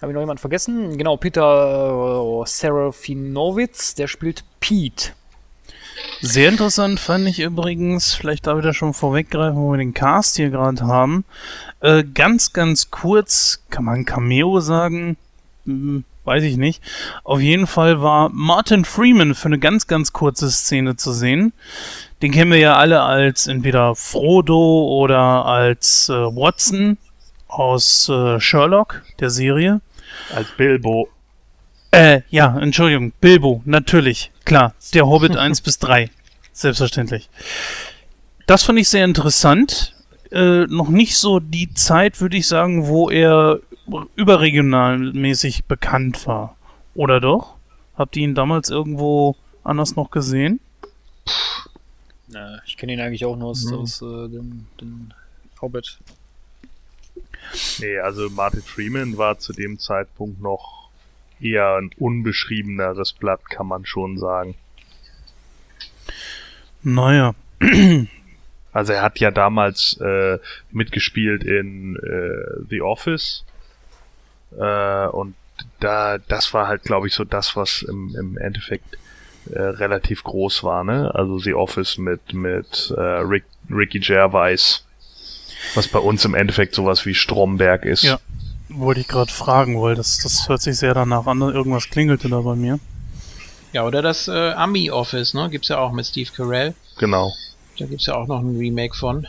Habe 0.00 0.12
ich 0.12 0.14
noch 0.14 0.22
jemanden 0.22 0.40
vergessen? 0.40 0.98
Genau, 0.98 1.16
Peter 1.16 2.42
äh, 2.42 2.46
Serafinowitz, 2.46 3.94
der 3.94 4.06
spielt 4.06 4.44
Pete. 4.60 5.12
Sehr 6.20 6.48
interessant 6.48 7.00
fand 7.00 7.28
ich 7.28 7.40
übrigens, 7.40 8.14
vielleicht 8.14 8.46
darf 8.46 8.58
ich 8.58 8.64
da 8.64 8.72
schon 8.72 8.94
vorweggreifen, 8.94 9.56
wo 9.56 9.72
wir 9.72 9.78
den 9.78 9.94
Cast 9.94 10.36
hier 10.36 10.50
gerade 10.50 10.82
haben. 10.82 11.24
Äh, 11.80 12.04
ganz, 12.04 12.52
ganz 12.52 12.90
kurz, 12.90 13.62
kann 13.70 13.84
man 13.84 14.04
Cameo 14.04 14.60
sagen? 14.60 15.16
Hm, 15.66 16.04
weiß 16.24 16.42
ich 16.44 16.56
nicht. 16.56 16.82
Auf 17.22 17.40
jeden 17.40 17.66
Fall 17.66 18.00
war 18.00 18.30
Martin 18.30 18.84
Freeman 18.84 19.34
für 19.34 19.46
eine 19.46 19.58
ganz, 19.58 19.86
ganz 19.86 20.12
kurze 20.12 20.50
Szene 20.50 20.96
zu 20.96 21.12
sehen. 21.12 21.52
Den 22.24 22.32
kennen 22.32 22.52
wir 22.52 22.58
ja 22.58 22.76
alle 22.76 23.02
als 23.02 23.48
entweder 23.48 23.94
Frodo 23.94 24.88
oder 24.88 25.44
als 25.44 26.08
äh, 26.08 26.14
Watson 26.14 26.96
aus 27.48 28.08
äh, 28.08 28.40
Sherlock, 28.40 29.02
der 29.20 29.28
Serie. 29.28 29.82
Als 30.34 30.48
Bilbo. 30.56 31.10
Äh, 31.90 32.22
ja, 32.30 32.58
Entschuldigung, 32.58 33.12
Bilbo, 33.20 33.60
natürlich, 33.66 34.32
klar. 34.46 34.72
Der 34.94 35.06
Hobbit 35.06 35.36
1 35.36 35.60
bis 35.60 35.78
3. 35.80 36.08
Selbstverständlich. 36.50 37.28
Das 38.46 38.62
fand 38.62 38.78
ich 38.78 38.88
sehr 38.88 39.04
interessant. 39.04 39.92
Äh, 40.32 40.64
noch 40.68 40.88
nicht 40.88 41.18
so 41.18 41.40
die 41.40 41.74
Zeit, 41.74 42.22
würde 42.22 42.38
ich 42.38 42.48
sagen, 42.48 42.86
wo 42.86 43.10
er 43.10 43.60
überregionalmäßig 44.16 45.66
bekannt 45.66 46.26
war. 46.26 46.56
Oder 46.94 47.20
doch? 47.20 47.56
Habt 47.98 48.16
ihr 48.16 48.22
ihn 48.22 48.34
damals 48.34 48.70
irgendwo 48.70 49.36
anders 49.62 49.94
noch 49.94 50.10
gesehen? 50.10 50.60
Na, 52.34 52.60
ich 52.66 52.76
kenne 52.76 52.92
ihn 52.92 53.00
eigentlich 53.00 53.24
auch 53.24 53.36
nur 53.36 53.50
aus, 53.50 53.64
mhm. 53.64 53.74
aus 53.78 54.02
äh, 54.02 54.28
dem, 54.28 54.66
dem 54.80 55.12
Hobbit. 55.62 55.98
Nee, 57.78 57.98
also 57.98 58.28
Martin 58.28 58.62
Freeman 58.62 59.16
war 59.16 59.38
zu 59.38 59.52
dem 59.52 59.78
Zeitpunkt 59.78 60.40
noch 60.40 60.90
eher 61.40 61.76
ein 61.76 61.90
unbeschriebeneres 61.96 63.12
Blatt, 63.12 63.48
kann 63.48 63.68
man 63.68 63.86
schon 63.86 64.18
sagen. 64.18 64.56
Naja. 66.82 67.34
Also 68.72 68.92
er 68.92 69.02
hat 69.02 69.20
ja 69.20 69.30
damals 69.30 69.96
äh, 70.00 70.40
mitgespielt 70.72 71.44
in 71.44 71.94
äh, 71.94 72.64
The 72.68 72.82
Office 72.82 73.44
äh, 74.58 75.06
und 75.06 75.36
da 75.78 76.18
das 76.18 76.52
war 76.52 76.66
halt, 76.66 76.82
glaube 76.82 77.06
ich, 77.06 77.14
so 77.14 77.22
das, 77.22 77.54
was 77.54 77.82
im, 77.82 78.16
im 78.16 78.36
Endeffekt 78.36 78.98
äh, 79.52 79.60
relativ 79.60 80.24
groß 80.24 80.64
war, 80.64 80.84
ne? 80.84 81.14
Also 81.14 81.38
The 81.38 81.54
Office 81.54 81.98
mit, 81.98 82.32
mit 82.32 82.92
äh, 82.96 83.00
Rick, 83.00 83.44
Ricky 83.70 84.00
Gervais, 84.00 84.84
was 85.74 85.88
bei 85.88 85.98
uns 85.98 86.24
im 86.24 86.34
Endeffekt 86.34 86.74
sowas 86.74 87.06
wie 87.06 87.14
Stromberg 87.14 87.84
ist. 87.84 88.02
Ja, 88.02 88.18
wollte 88.68 89.00
ich 89.00 89.08
gerade 89.08 89.30
fragen, 89.30 89.80
weil 89.80 89.94
das, 89.94 90.18
das 90.18 90.48
hört 90.48 90.62
sich 90.62 90.76
sehr 90.76 90.94
danach 90.94 91.26
an, 91.26 91.40
irgendwas 91.40 91.88
klingelte 91.90 92.28
da 92.28 92.40
bei 92.40 92.54
mir. 92.54 92.78
Ja, 93.72 93.84
oder 93.84 94.02
das 94.02 94.28
äh, 94.28 94.52
Ami 94.52 94.90
Office, 94.90 95.34
ne? 95.34 95.50
Gibt's 95.50 95.68
ja 95.68 95.78
auch 95.78 95.92
mit 95.92 96.06
Steve 96.06 96.30
Carell. 96.34 96.74
Genau. 96.98 97.32
Da 97.78 97.86
gibt's 97.86 98.06
ja 98.06 98.14
auch 98.14 98.28
noch 98.28 98.40
ein 98.40 98.56
Remake 98.56 98.94
von. 98.94 99.26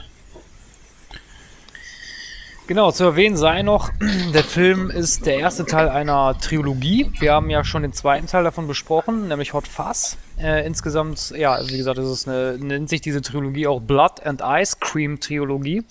Genau, 2.68 2.92
zu 2.92 3.04
erwähnen 3.04 3.38
sei 3.38 3.62
noch, 3.62 3.92
der 4.34 4.44
Film 4.44 4.90
ist 4.90 5.28
der 5.28 5.38
erste 5.38 5.66
Teil 5.66 5.88
einer 5.88 6.36
Trilogie. 6.40 7.12
Wir 7.20 7.34
haben 7.34 7.52
ja 7.52 7.64
schon 7.64 7.84
den 7.84 7.94
zweiten 7.94 8.26
Teil 8.26 8.44
davon 8.44 8.68
besprochen, 8.68 9.28
nämlich 9.28 9.54
Hot 9.54 9.68
Fuzz. 9.68 10.18
Äh, 10.40 10.66
insgesamt, 10.66 11.30
ja, 11.38 11.60
wie 11.70 11.78
gesagt, 11.78 12.00
ist 12.00 12.08
es 12.08 12.28
eine, 12.28 12.58
nennt 12.58 12.90
sich 12.90 13.02
diese 13.02 13.22
Trilogie 13.22 13.68
auch 13.68 13.80
Blood 13.80 14.26
and 14.26 14.42
Ice 14.44 14.78
Cream 14.80 15.20
Trilogie. 15.20 15.84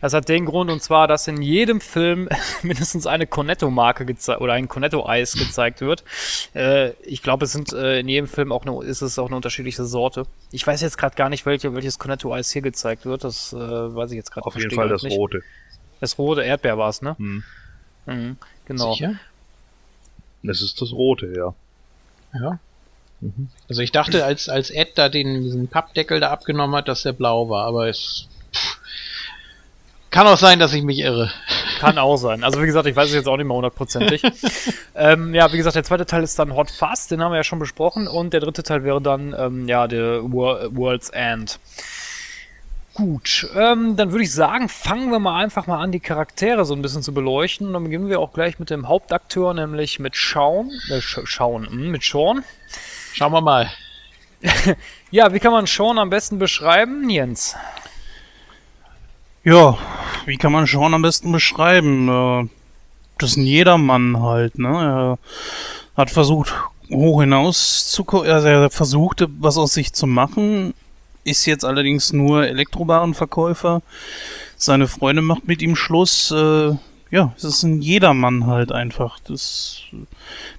Das 0.00 0.14
hat 0.14 0.28
den 0.28 0.46
Grund, 0.46 0.68
und 0.68 0.82
zwar, 0.82 1.06
dass 1.06 1.28
in 1.28 1.40
jedem 1.40 1.80
Film 1.80 2.28
mindestens 2.62 3.06
eine 3.06 3.28
Cornetto-Marke 3.28 4.04
gezeigt 4.04 4.40
oder 4.40 4.54
ein 4.54 4.66
Cornetto-Eis 4.66 5.34
gezeigt 5.34 5.80
wird. 5.80 6.02
Äh, 6.54 6.90
ich 7.04 7.22
glaube, 7.22 7.44
es 7.44 7.52
sind 7.52 7.72
äh, 7.72 8.00
in 8.00 8.08
jedem 8.08 8.26
Film 8.26 8.50
auch 8.50 8.66
eine, 8.66 8.84
ist 8.84 9.00
es 9.00 9.16
auch 9.20 9.28
eine 9.28 9.36
unterschiedliche 9.36 9.84
Sorte. 9.84 10.24
Ich 10.50 10.66
weiß 10.66 10.80
jetzt 10.80 10.98
gerade 10.98 11.14
gar 11.14 11.28
nicht, 11.28 11.46
welche, 11.46 11.72
welches 11.72 12.00
Cornetto-Eis 12.00 12.50
hier 12.50 12.62
gezeigt 12.62 13.06
wird. 13.06 13.22
Das 13.22 13.52
äh, 13.52 13.56
weiß 13.56 14.10
ich 14.10 14.16
jetzt 14.16 14.32
gerade 14.32 14.48
nicht. 14.48 14.56
Auf 14.56 14.60
jeden 14.60 14.74
Fall 14.74 14.88
das 14.88 15.04
nicht. 15.04 15.16
rote. 15.16 15.42
Das 16.00 16.18
rote 16.18 16.42
Erdbeer 16.42 16.78
war 16.78 16.88
es, 16.88 17.02
ne? 17.02 17.16
Mhm. 17.18 17.44
Mhm, 18.06 18.36
genau. 18.66 18.92
Sicher? 18.92 19.14
Das 20.42 20.62
ist 20.62 20.80
das 20.80 20.92
rote, 20.92 21.32
ja. 21.36 21.54
Ja. 22.38 22.58
Mhm. 23.20 23.48
Also 23.68 23.82
ich 23.82 23.92
dachte, 23.92 24.24
als, 24.24 24.48
als 24.48 24.70
Ed 24.70 24.96
da 24.96 25.08
den, 25.08 25.42
diesen 25.42 25.68
Pappdeckel 25.68 26.20
da 26.20 26.30
abgenommen 26.30 26.76
hat, 26.76 26.88
dass 26.88 27.02
der 27.02 27.12
blau 27.12 27.48
war, 27.48 27.66
aber 27.66 27.88
es 27.88 28.28
pff, 28.52 28.78
kann 30.16 30.26
auch 30.28 30.38
sein, 30.38 30.58
dass 30.58 30.72
ich 30.72 30.82
mich 30.82 31.00
irre. 31.00 31.30
Kann 31.78 31.98
auch 31.98 32.16
sein. 32.16 32.42
Also 32.42 32.62
wie 32.62 32.66
gesagt, 32.66 32.86
ich 32.86 32.96
weiß 32.96 33.08
es 33.10 33.14
jetzt 33.14 33.28
auch 33.28 33.36
nicht 33.36 33.46
mehr 33.46 33.56
hundertprozentig. 33.56 34.22
ähm, 34.94 35.34
ja, 35.34 35.52
wie 35.52 35.58
gesagt, 35.58 35.76
der 35.76 35.84
zweite 35.84 36.06
Teil 36.06 36.22
ist 36.22 36.38
dann 36.38 36.54
Hot 36.54 36.70
Fast, 36.70 37.10
den 37.10 37.20
haben 37.20 37.32
wir 37.32 37.36
ja 37.36 37.44
schon 37.44 37.58
besprochen. 37.58 38.08
Und 38.08 38.32
der 38.32 38.40
dritte 38.40 38.62
Teil 38.62 38.82
wäre 38.82 39.02
dann, 39.02 39.34
ähm, 39.38 39.68
ja, 39.68 39.86
der 39.86 40.22
Wor 40.32 40.74
World's 40.74 41.10
End. 41.10 41.58
Gut, 42.96 43.46
ähm, 43.54 43.94
dann 43.94 44.10
würde 44.10 44.24
ich 44.24 44.32
sagen, 44.32 44.70
fangen 44.70 45.10
wir 45.10 45.18
mal 45.18 45.38
einfach 45.38 45.66
mal 45.66 45.82
an, 45.82 45.92
die 45.92 46.00
Charaktere 46.00 46.64
so 46.64 46.72
ein 46.72 46.80
bisschen 46.80 47.02
zu 47.02 47.12
beleuchten. 47.12 47.66
Und 47.66 47.74
dann 47.74 47.84
beginnen 47.84 48.08
wir 48.08 48.20
auch 48.20 48.32
gleich 48.32 48.58
mit 48.58 48.70
dem 48.70 48.88
Hauptakteur, 48.88 49.52
nämlich 49.52 49.98
mit 49.98 50.16
Sean. 50.16 50.70
Äh, 50.88 51.00
Sean, 51.02 51.66
hm, 51.66 51.90
mit 51.90 52.02
Sean. 52.02 52.42
Schauen 53.12 53.32
wir 53.32 53.42
mal. 53.42 53.70
ja, 55.10 55.30
wie 55.34 55.38
kann 55.40 55.52
man 55.52 55.66
Sean 55.66 55.98
am 55.98 56.08
besten 56.08 56.38
beschreiben, 56.38 57.10
Jens? 57.10 57.54
Ja, 59.44 59.76
wie 60.24 60.38
kann 60.38 60.52
man 60.52 60.64
Sean 60.64 60.94
am 60.94 61.02
besten 61.02 61.32
beschreiben? 61.32 62.08
Äh, 62.08 62.48
das 63.18 63.32
ist 63.32 63.36
ein 63.36 63.44
Jedermann 63.44 64.22
halt, 64.22 64.58
ne? 64.58 65.18
Er 65.94 66.00
hat 66.00 66.10
versucht, 66.10 66.54
hoch 66.90 67.20
hinaus 67.20 67.90
zu, 67.90 68.06
also 68.06 68.48
er 68.48 68.70
versuchte, 68.70 69.28
was 69.38 69.58
aus 69.58 69.74
sich 69.74 69.92
zu 69.92 70.06
machen, 70.06 70.72
ist 71.26 71.46
jetzt 71.46 71.64
allerdings 71.64 72.12
nur 72.12 72.46
Elektrowarenverkäufer. 72.46 73.82
Seine 74.56 74.88
Freundin 74.88 75.24
macht 75.24 75.46
mit 75.46 75.60
ihm 75.60 75.76
Schluss. 75.76 76.30
Äh, 76.30 76.76
ja, 77.10 77.32
es 77.36 77.44
ist 77.44 77.62
ein 77.62 77.82
Jedermann 77.82 78.46
halt 78.46 78.72
einfach. 78.72 79.18
Das 79.20 79.82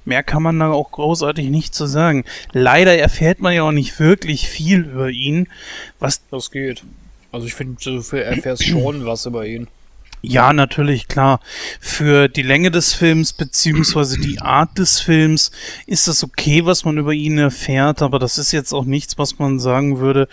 mehr 0.05 0.23
kann 0.23 0.43
man 0.43 0.59
da 0.59 0.71
auch 0.71 0.91
großartig 0.91 1.49
nicht 1.49 1.73
zu 1.73 1.85
sagen. 1.87 2.25
Leider 2.51 2.97
erfährt 2.97 3.39
man 3.39 3.53
ja 3.53 3.63
auch 3.63 3.71
nicht 3.71 3.99
wirklich 3.99 4.47
viel 4.47 4.81
über 4.81 5.09
ihn. 5.09 5.47
Was 5.99 6.21
das 6.29 6.51
geht. 6.51 6.83
Also 7.31 7.47
ich 7.47 7.53
finde, 7.53 7.77
du 7.83 8.17
erfährst 8.17 8.63
schon 8.65 9.05
was 9.05 9.25
über 9.25 9.45
ihn. 9.45 9.67
Ja, 10.21 10.51
natürlich, 10.51 11.07
klar. 11.07 11.39
Für 11.79 12.27
die 12.27 12.41
Länge 12.41 12.71
des 12.71 12.93
Films 12.93 13.33
beziehungsweise 13.33 14.17
die 14.19 14.39
Art 14.39 14.77
des 14.77 14.99
Films 14.99 15.51
ist 15.85 16.07
das 16.07 16.23
okay, 16.23 16.65
was 16.65 16.85
man 16.85 16.97
über 16.97 17.13
ihn 17.13 17.37
erfährt, 17.37 18.01
aber 18.01 18.17
das 18.17 18.37
ist 18.37 18.51
jetzt 18.51 18.73
auch 18.73 18.85
nichts, 18.85 19.17
was 19.17 19.37
man 19.37 19.59
sagen 19.59 19.99
würde, 19.99 20.27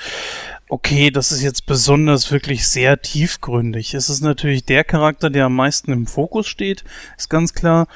okay, 0.68 1.10
das 1.10 1.32
ist 1.32 1.42
jetzt 1.42 1.66
besonders 1.66 2.30
wirklich 2.32 2.66
sehr 2.66 3.00
tiefgründig. 3.02 3.94
Es 3.94 4.08
ist 4.08 4.22
natürlich 4.22 4.64
der 4.64 4.84
Charakter, 4.84 5.28
der 5.28 5.46
am 5.46 5.54
meisten 5.54 5.92
im 5.92 6.06
Fokus 6.06 6.46
steht, 6.46 6.84
ist 7.18 7.28
ganz 7.28 7.52
klar. 7.52 7.86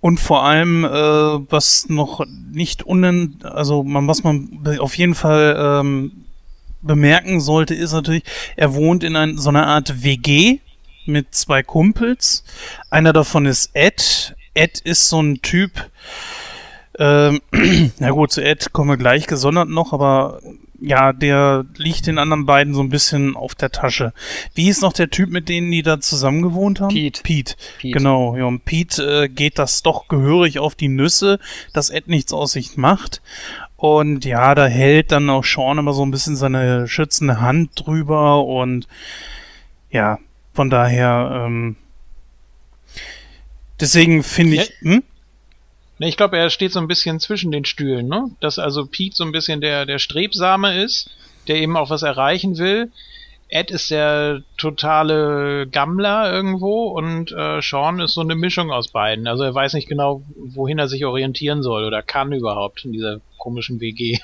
Und 0.00 0.20
vor 0.20 0.44
allem, 0.44 0.84
äh, 0.84 0.88
was 0.88 1.88
noch 1.88 2.24
nicht 2.52 2.82
unen, 2.82 3.38
also 3.42 3.82
man, 3.82 4.06
was 4.08 4.22
man 4.24 4.78
auf 4.78 4.96
jeden 4.96 5.14
Fall 5.14 5.56
ähm, 5.58 6.12
bemerken 6.82 7.40
sollte, 7.40 7.74
ist 7.74 7.92
natürlich, 7.92 8.24
er 8.56 8.74
wohnt 8.74 9.04
in 9.04 9.16
ein, 9.16 9.36
so 9.36 9.48
einer 9.48 9.66
Art 9.66 10.02
WG, 10.02 10.60
mit 11.06 11.34
zwei 11.34 11.62
Kumpels. 11.62 12.44
Einer 12.90 13.12
davon 13.12 13.46
ist 13.46 13.70
Ed. 13.74 14.34
Ed 14.54 14.80
ist 14.80 15.08
so 15.08 15.20
ein 15.22 15.42
Typ, 15.42 15.90
ähm, 16.98 17.40
na 17.98 18.10
gut, 18.10 18.32
zu 18.32 18.42
Ed 18.42 18.72
kommen 18.72 18.90
wir 18.90 18.96
gleich 18.96 19.26
gesondert 19.26 19.68
noch, 19.68 19.92
aber 19.92 20.40
ja, 20.80 21.12
der 21.12 21.66
liegt 21.76 22.06
den 22.06 22.18
anderen 22.18 22.46
beiden 22.46 22.74
so 22.74 22.82
ein 22.82 22.88
bisschen 22.88 23.36
auf 23.36 23.54
der 23.54 23.70
Tasche. 23.70 24.12
Wie 24.54 24.68
ist 24.68 24.82
noch 24.82 24.92
der 24.92 25.10
Typ, 25.10 25.30
mit 25.30 25.48
denen 25.48 25.70
die 25.70 25.82
da 25.82 26.00
zusammen 26.00 26.42
gewohnt 26.42 26.80
haben? 26.80 26.88
Pete. 26.88 27.22
Pete. 27.22 27.54
Pete. 27.78 27.98
Genau, 27.98 28.36
ja, 28.36 28.46
und 28.46 28.64
Pete 28.64 29.24
äh, 29.24 29.28
geht 29.28 29.58
das 29.58 29.82
doch 29.82 30.08
gehörig 30.08 30.58
auf 30.58 30.74
die 30.74 30.88
Nüsse, 30.88 31.38
dass 31.74 31.90
Ed 31.90 32.08
nichts 32.08 32.32
aus 32.32 32.52
sich 32.52 32.76
macht. 32.76 33.20
Und 33.76 34.24
ja, 34.24 34.54
da 34.54 34.66
hält 34.66 35.12
dann 35.12 35.30
auch 35.30 35.44
Sean 35.44 35.78
immer 35.78 35.92
so 35.92 36.02
ein 36.04 36.10
bisschen 36.10 36.36
seine 36.36 36.88
schützende 36.88 37.40
Hand 37.40 37.70
drüber 37.74 38.44
und 38.44 38.88
ja, 39.90 40.18
von 40.60 40.68
daher, 40.68 41.46
ähm, 41.46 41.74
deswegen 43.80 44.22
finde 44.22 44.56
ich. 44.56 44.72
Hm? 44.80 45.02
Ich 46.00 46.18
glaube, 46.18 46.36
er 46.36 46.50
steht 46.50 46.72
so 46.72 46.80
ein 46.80 46.86
bisschen 46.86 47.18
zwischen 47.18 47.50
den 47.50 47.64
Stühlen, 47.64 48.08
ne? 48.08 48.30
Dass 48.40 48.58
also 48.58 48.84
Pete 48.84 49.16
so 49.16 49.24
ein 49.24 49.32
bisschen 49.32 49.62
der, 49.62 49.86
der 49.86 49.98
Strebsame 49.98 50.84
ist, 50.84 51.08
der 51.48 51.56
eben 51.56 51.78
auch 51.78 51.88
was 51.88 52.02
erreichen 52.02 52.58
will. 52.58 52.92
Ed 53.48 53.70
ist 53.70 53.90
der 53.90 54.42
totale 54.58 55.66
Gammler 55.66 56.30
irgendwo 56.30 56.88
und 56.88 57.32
äh, 57.32 57.62
Sean 57.62 57.98
ist 57.98 58.12
so 58.12 58.20
eine 58.20 58.34
Mischung 58.34 58.70
aus 58.70 58.88
beiden. 58.88 59.28
Also 59.28 59.44
er 59.44 59.54
weiß 59.54 59.72
nicht 59.72 59.88
genau, 59.88 60.22
wohin 60.36 60.78
er 60.78 60.88
sich 60.88 61.06
orientieren 61.06 61.62
soll 61.62 61.86
oder 61.86 62.02
kann 62.02 62.34
überhaupt 62.34 62.84
in 62.84 62.92
dieser 62.92 63.22
komischen 63.38 63.80
WG. 63.80 64.18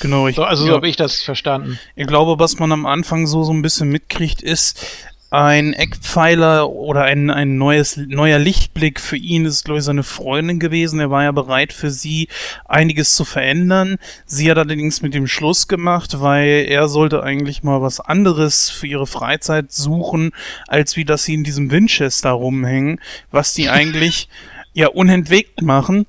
Genau, 0.00 0.28
ich, 0.28 0.36
so, 0.36 0.44
also 0.44 0.64
so 0.64 0.72
habe 0.72 0.88
ich 0.88 0.96
das 0.96 1.20
verstanden. 1.20 1.78
Ich 1.96 2.06
glaube, 2.06 2.38
was 2.38 2.58
man 2.58 2.70
am 2.72 2.86
Anfang 2.86 3.26
so 3.26 3.42
so 3.42 3.52
ein 3.52 3.60
bisschen 3.60 3.90
mitkriegt, 3.90 4.40
ist, 4.40 4.82
ein 5.30 5.74
Eckpfeiler 5.74 6.70
oder 6.70 7.02
ein, 7.02 7.28
ein 7.28 7.58
neues, 7.58 7.98
neuer 7.98 8.38
Lichtblick 8.38 8.98
für 8.98 9.16
ihn 9.16 9.44
ist, 9.44 9.64
glaube 9.64 9.78
ich, 9.78 9.84
seine 9.84 10.02
Freundin 10.02 10.58
gewesen. 10.58 11.00
Er 11.00 11.10
war 11.10 11.22
ja 11.22 11.32
bereit 11.32 11.74
für 11.74 11.90
sie 11.90 12.28
einiges 12.64 13.14
zu 13.14 13.26
verändern. 13.26 13.98
Sie 14.24 14.50
hat 14.50 14.56
allerdings 14.56 15.02
mit 15.02 15.12
dem 15.12 15.26
Schluss 15.26 15.68
gemacht, 15.68 16.20
weil 16.20 16.64
er 16.68 16.88
sollte 16.88 17.22
eigentlich 17.22 17.62
mal 17.62 17.82
was 17.82 18.00
anderes 18.00 18.70
für 18.70 18.86
ihre 18.86 19.06
Freizeit 19.06 19.70
suchen, 19.70 20.30
als 20.66 20.96
wie 20.96 21.04
dass 21.04 21.24
sie 21.24 21.34
in 21.34 21.44
diesem 21.44 21.70
Winchester 21.70 22.30
rumhängen, 22.30 22.98
was 23.30 23.52
die 23.52 23.68
eigentlich 23.68 24.28
ja 24.72 24.88
unentwegt 24.88 25.60
machen. 25.60 26.06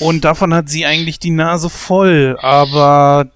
Und 0.00 0.24
davon 0.24 0.52
hat 0.52 0.68
sie 0.68 0.84
eigentlich 0.86 1.20
die 1.20 1.30
Nase 1.30 1.70
voll. 1.70 2.36
Aber 2.40 3.30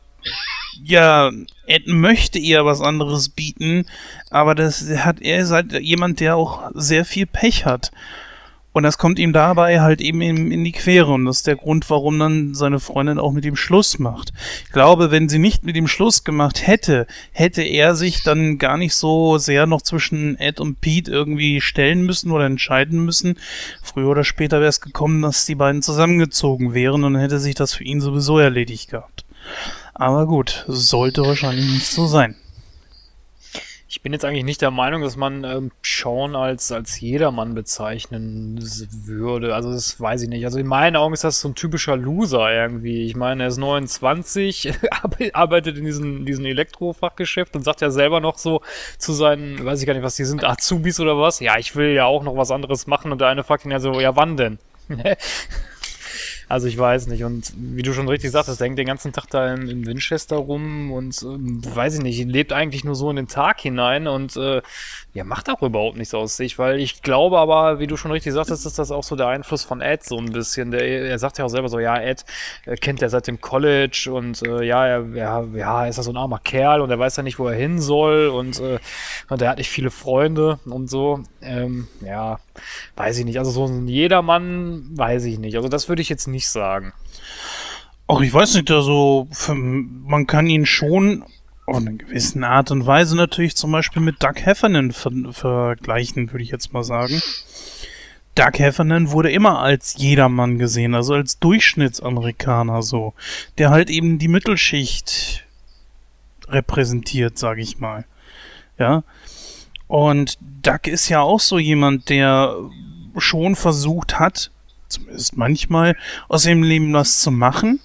ja, 0.83 1.31
Ed 1.71 1.87
möchte 1.87 2.39
ihr 2.39 2.65
was 2.65 2.81
anderes 2.81 3.29
bieten, 3.29 3.87
aber 4.31 4.55
das 4.55 4.89
hat 4.99 5.23
er 5.23 5.39
ist 5.39 5.53
halt 5.53 5.73
jemand, 5.73 6.21
der 6.21 6.37
auch 6.37 6.71
sehr 6.75 7.05
viel 7.05 7.27
Pech 7.27 7.65
hat. 7.65 7.93
Und 8.73 8.85
das 8.85 8.99
kommt 8.99 9.19
ihm 9.19 9.33
dabei 9.33 9.81
halt 9.81 10.01
eben 10.01 10.23
in, 10.23 10.65
die 10.65 10.73
Quere. 10.73 11.13
Und 11.13 11.25
das 11.25 11.39
ist 11.39 11.47
der 11.47 11.57
Grund, 11.57 11.91
warum 11.91 12.19
dann 12.19 12.55
seine 12.55 12.79
Freundin 12.79 13.19
auch 13.19 13.33
mit 13.33 13.45
ihm 13.45 13.57
Schluss 13.57 13.99
macht. 13.99 14.33
Ich 14.65 14.71
glaube, 14.71 15.11
wenn 15.11 15.29
sie 15.29 15.41
nicht 15.41 15.65
mit 15.65 15.77
ihm 15.77 15.89
Schluss 15.89 16.23
gemacht 16.23 16.67
hätte, 16.67 17.09
hätte 17.33 17.63
er 17.63 17.97
sich 17.97 18.23
dann 18.23 18.59
gar 18.59 18.77
nicht 18.77 18.95
so 18.95 19.39
sehr 19.39 19.67
noch 19.67 19.83
zwischen 19.83 20.39
Ed 20.39 20.61
und 20.61 20.81
Pete 20.81 21.11
irgendwie 21.11 21.61
stellen 21.61 22.03
müssen 22.03 22.31
oder 22.31 22.47
entscheiden 22.47 23.05
müssen. 23.05 23.39
Früher 23.83 24.09
oder 24.09 24.23
später 24.25 24.61
wäre 24.61 24.69
es 24.69 24.81
gekommen, 24.81 25.23
dass 25.23 25.47
die 25.47 25.57
beiden 25.57 25.83
zusammengezogen 25.83 26.73
wären 26.73 27.03
und 27.03 27.15
dann 27.15 27.23
hätte 27.23 27.41
sich 27.41 27.57
das 27.57 27.75
für 27.75 27.85
ihn 27.85 28.01
sowieso 28.01 28.39
erledigt 28.39 28.91
gehabt. 28.91 29.25
Aber 30.01 30.27
gut, 30.27 30.65
sollte 30.67 31.21
wahrscheinlich 31.27 31.67
nicht 31.67 31.87
so 31.87 32.07
sein. 32.07 32.35
Ich 33.87 34.01
bin 34.01 34.15
jetzt 34.15 34.25
eigentlich 34.25 34.45
nicht 34.45 34.63
der 34.63 34.71
Meinung, 34.71 35.03
dass 35.03 35.17
man 35.17 35.45
ähm, 35.45 35.73
Sean 35.83 36.35
als, 36.35 36.73
als 36.73 36.99
Jedermann 36.99 37.55
bezeichnen 37.55 38.59
würde. 39.05 39.55
Also 39.55 39.71
das 39.71 40.01
weiß 40.01 40.23
ich 40.23 40.31
nicht. 40.31 40.47
Also 40.47 40.59
in 40.59 40.67
meinen 40.67 40.97
Augen 40.97 41.13
ist 41.13 41.25
das 41.25 41.43
so 41.43 41.49
ein 41.49 41.55
typischer 41.55 41.99
Loser 41.99 42.51
irgendwie. 42.51 43.05
Ich 43.05 43.15
meine, 43.15 43.43
er 43.43 43.49
ist 43.51 43.59
29, 43.59 44.73
arbeitet 45.35 45.77
in 45.77 45.85
diesem, 45.85 46.25
diesem 46.25 46.47
Elektrofachgeschäft 46.47 47.55
und 47.55 47.63
sagt 47.63 47.83
ja 47.83 47.91
selber 47.91 48.21
noch 48.21 48.39
so 48.39 48.63
zu 48.97 49.13
seinen, 49.13 49.63
weiß 49.63 49.83
ich 49.83 49.87
gar 49.87 49.93
nicht, 49.93 50.03
was 50.03 50.17
die 50.17 50.25
sind, 50.25 50.45
Azubis 50.45 50.99
oder 50.99 51.19
was. 51.19 51.41
Ja, 51.41 51.59
ich 51.59 51.77
will 51.77 51.93
ja 51.93 52.07
auch 52.07 52.23
noch 52.23 52.39
was 52.39 52.51
anderes 52.51 52.87
machen. 52.87 53.13
Und 53.13 53.21
der 53.21 53.29
eine 53.29 53.45
fragt 53.45 53.67
ihn 53.67 53.71
ja 53.71 53.81
so, 53.81 54.01
ja 54.01 54.17
wann 54.17 54.39
denn? 54.39 54.59
Also 56.51 56.67
ich 56.67 56.77
weiß 56.77 57.07
nicht. 57.07 57.23
Und 57.23 57.53
wie 57.57 57.83
du 57.83 57.93
schon 57.93 58.09
richtig 58.09 58.33
sagst, 58.33 58.49
der 58.49 58.67
hängt 58.67 58.77
den 58.77 58.87
ganzen 58.87 59.13
Tag 59.13 59.27
da 59.31 59.55
in, 59.55 59.69
in 59.69 59.87
Winchester 59.87 60.35
rum 60.35 60.91
und 60.91 61.23
äh, 61.23 61.77
weiß 61.77 61.95
ich 61.95 62.03
nicht, 62.03 62.27
lebt 62.27 62.53
eigentlich 62.53 62.83
nur 62.83 62.97
so 62.97 63.09
in 63.09 63.15
den 63.15 63.29
Tag 63.29 63.61
hinein 63.61 64.09
und 64.09 64.37
äh, 64.37 64.61
ja, 65.13 65.25
macht 65.25 65.51
auch 65.51 65.61
überhaupt 65.63 65.97
nichts 65.97 66.15
aus 66.15 66.37
sich, 66.37 66.59
weil 66.59 66.79
ich 66.79 67.03
glaube 67.03 67.39
aber, 67.39 67.81
wie 67.81 67.89
du 67.89 67.97
schon 67.97 68.13
richtig 68.13 68.33
sagtest, 68.33 68.65
ist 68.65 68.79
das 68.79 68.93
auch 68.93 69.03
so 69.03 69.17
der 69.17 69.27
Einfluss 69.27 69.65
von 69.65 69.81
Ed 69.81 70.05
so 70.05 70.17
ein 70.17 70.31
bisschen. 70.31 70.71
Der, 70.71 70.87
er 70.87 71.19
sagt 71.19 71.39
ja 71.39 71.45
auch 71.45 71.49
selber 71.49 71.69
so, 71.69 71.81
ja, 71.81 72.01
Ed 72.01 72.25
äh, 72.65 72.77
kennt 72.77 73.03
er 73.03 73.09
seit 73.09 73.27
dem 73.27 73.41
College 73.41 74.11
und 74.13 74.41
äh, 74.47 74.63
ja, 74.63 74.87
er, 74.87 75.07
ja, 75.15 75.45
ja, 75.53 75.87
ist 75.87 75.99
er 75.99 76.05
so 76.05 76.13
ein 76.13 76.17
armer 76.17 76.39
Kerl 76.39 76.81
und 76.81 76.91
er 76.91 76.99
weiß 76.99 77.17
ja 77.17 77.25
nicht, 77.25 77.41
wo 77.41 77.49
er 77.49 77.57
hin 77.57 77.81
soll 77.81 78.29
und, 78.29 78.61
äh, 78.61 78.79
und 79.29 79.43
er 79.43 79.51
hat 79.51 79.59
nicht 79.59 79.71
viele 79.71 79.91
Freunde 79.91 80.61
und 80.65 80.89
so. 80.89 81.25
Ähm, 81.43 81.89
ja, 82.03 82.39
weiß 82.95 83.19
ich 83.19 83.25
nicht. 83.25 83.39
Also 83.41 83.51
so 83.51 83.65
ein 83.65 83.89
Jedermann, 83.89 84.91
weiß 84.97 85.25
ich 85.25 85.41
nicht. 85.41 85.57
Also 85.57 85.69
das 85.69 85.89
würde 85.89 86.03
ich 86.03 86.09
jetzt 86.09 86.29
nicht 86.29 86.49
sagen. 86.49 86.93
Auch 88.07 88.21
ich 88.21 88.33
weiß 88.33 88.55
nicht, 88.55 88.71
also 88.71 89.27
für, 89.33 89.55
man 89.55 90.29
kann 90.29 90.47
ihn 90.47 90.67
schon 90.67 91.25
auf 91.71 91.77
eine 91.77 91.95
gewisse 91.95 92.45
Art 92.47 92.71
und 92.71 92.87
Weise 92.87 93.17
natürlich 93.17 93.57
zum 93.57 93.73
Beispiel 93.73 94.03
mit 94.03 94.23
Doug 94.23 94.35
Heffernan 94.37 94.93
ver 94.93 95.13
vergleichen, 95.31 96.33
würde 96.33 96.43
ich 96.43 96.51
jetzt 96.51 96.73
mal 96.73 96.85
sagen. 96.85 97.23
Doug 98.35 98.59
Heffernan 98.59 99.11
wurde 99.11 99.31
immer 99.31 99.61
als 99.61 99.95
Jedermann 99.97 100.59
gesehen, 100.59 100.95
also 100.95 101.15
als 101.15 101.39
Durchschnittsamerikaner 101.39 102.83
so, 102.83 103.15
der 103.59 103.71
halt 103.71 103.91
eben 103.91 104.19
die 104.19 104.29
Mittelschicht 104.29 105.45
repräsentiert, 106.49 107.39
sage 107.39 107.63
ich 107.63 107.79
mal. 107.79 108.05
Ja, 108.79 109.03
und 109.87 110.39
Duck 110.63 110.87
ist 110.87 111.09
ja 111.09 111.21
auch 111.21 111.41
so 111.41 111.59
jemand, 111.59 112.09
der 112.09 112.57
schon 113.17 113.57
versucht 113.57 114.19
hat, 114.19 114.51
zumindest 114.89 115.37
manchmal, 115.37 115.97
aus 116.29 116.45
dem 116.45 116.63
Leben 116.63 116.93
was 116.93 117.21
zu 117.21 117.31
machen. 117.31 117.81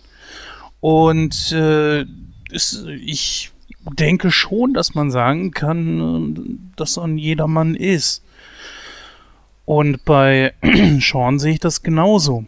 Und 0.82 1.52
äh, 1.52 2.06
ist, 2.52 2.86
ich 2.86 3.52
denke 3.94 4.32
schon, 4.32 4.74
dass 4.74 4.96
man 4.96 5.12
sagen 5.12 5.52
kann, 5.52 6.36
äh, 6.36 6.76
dass 6.76 6.98
er 6.98 7.04
ein 7.04 7.18
Jedermann 7.18 7.76
ist. 7.76 8.24
Und 9.66 10.06
bei 10.06 10.54
Sean 11.00 11.40
sehe 11.40 11.54
ich 11.54 11.60
das 11.60 11.84
genauso. 11.84 12.46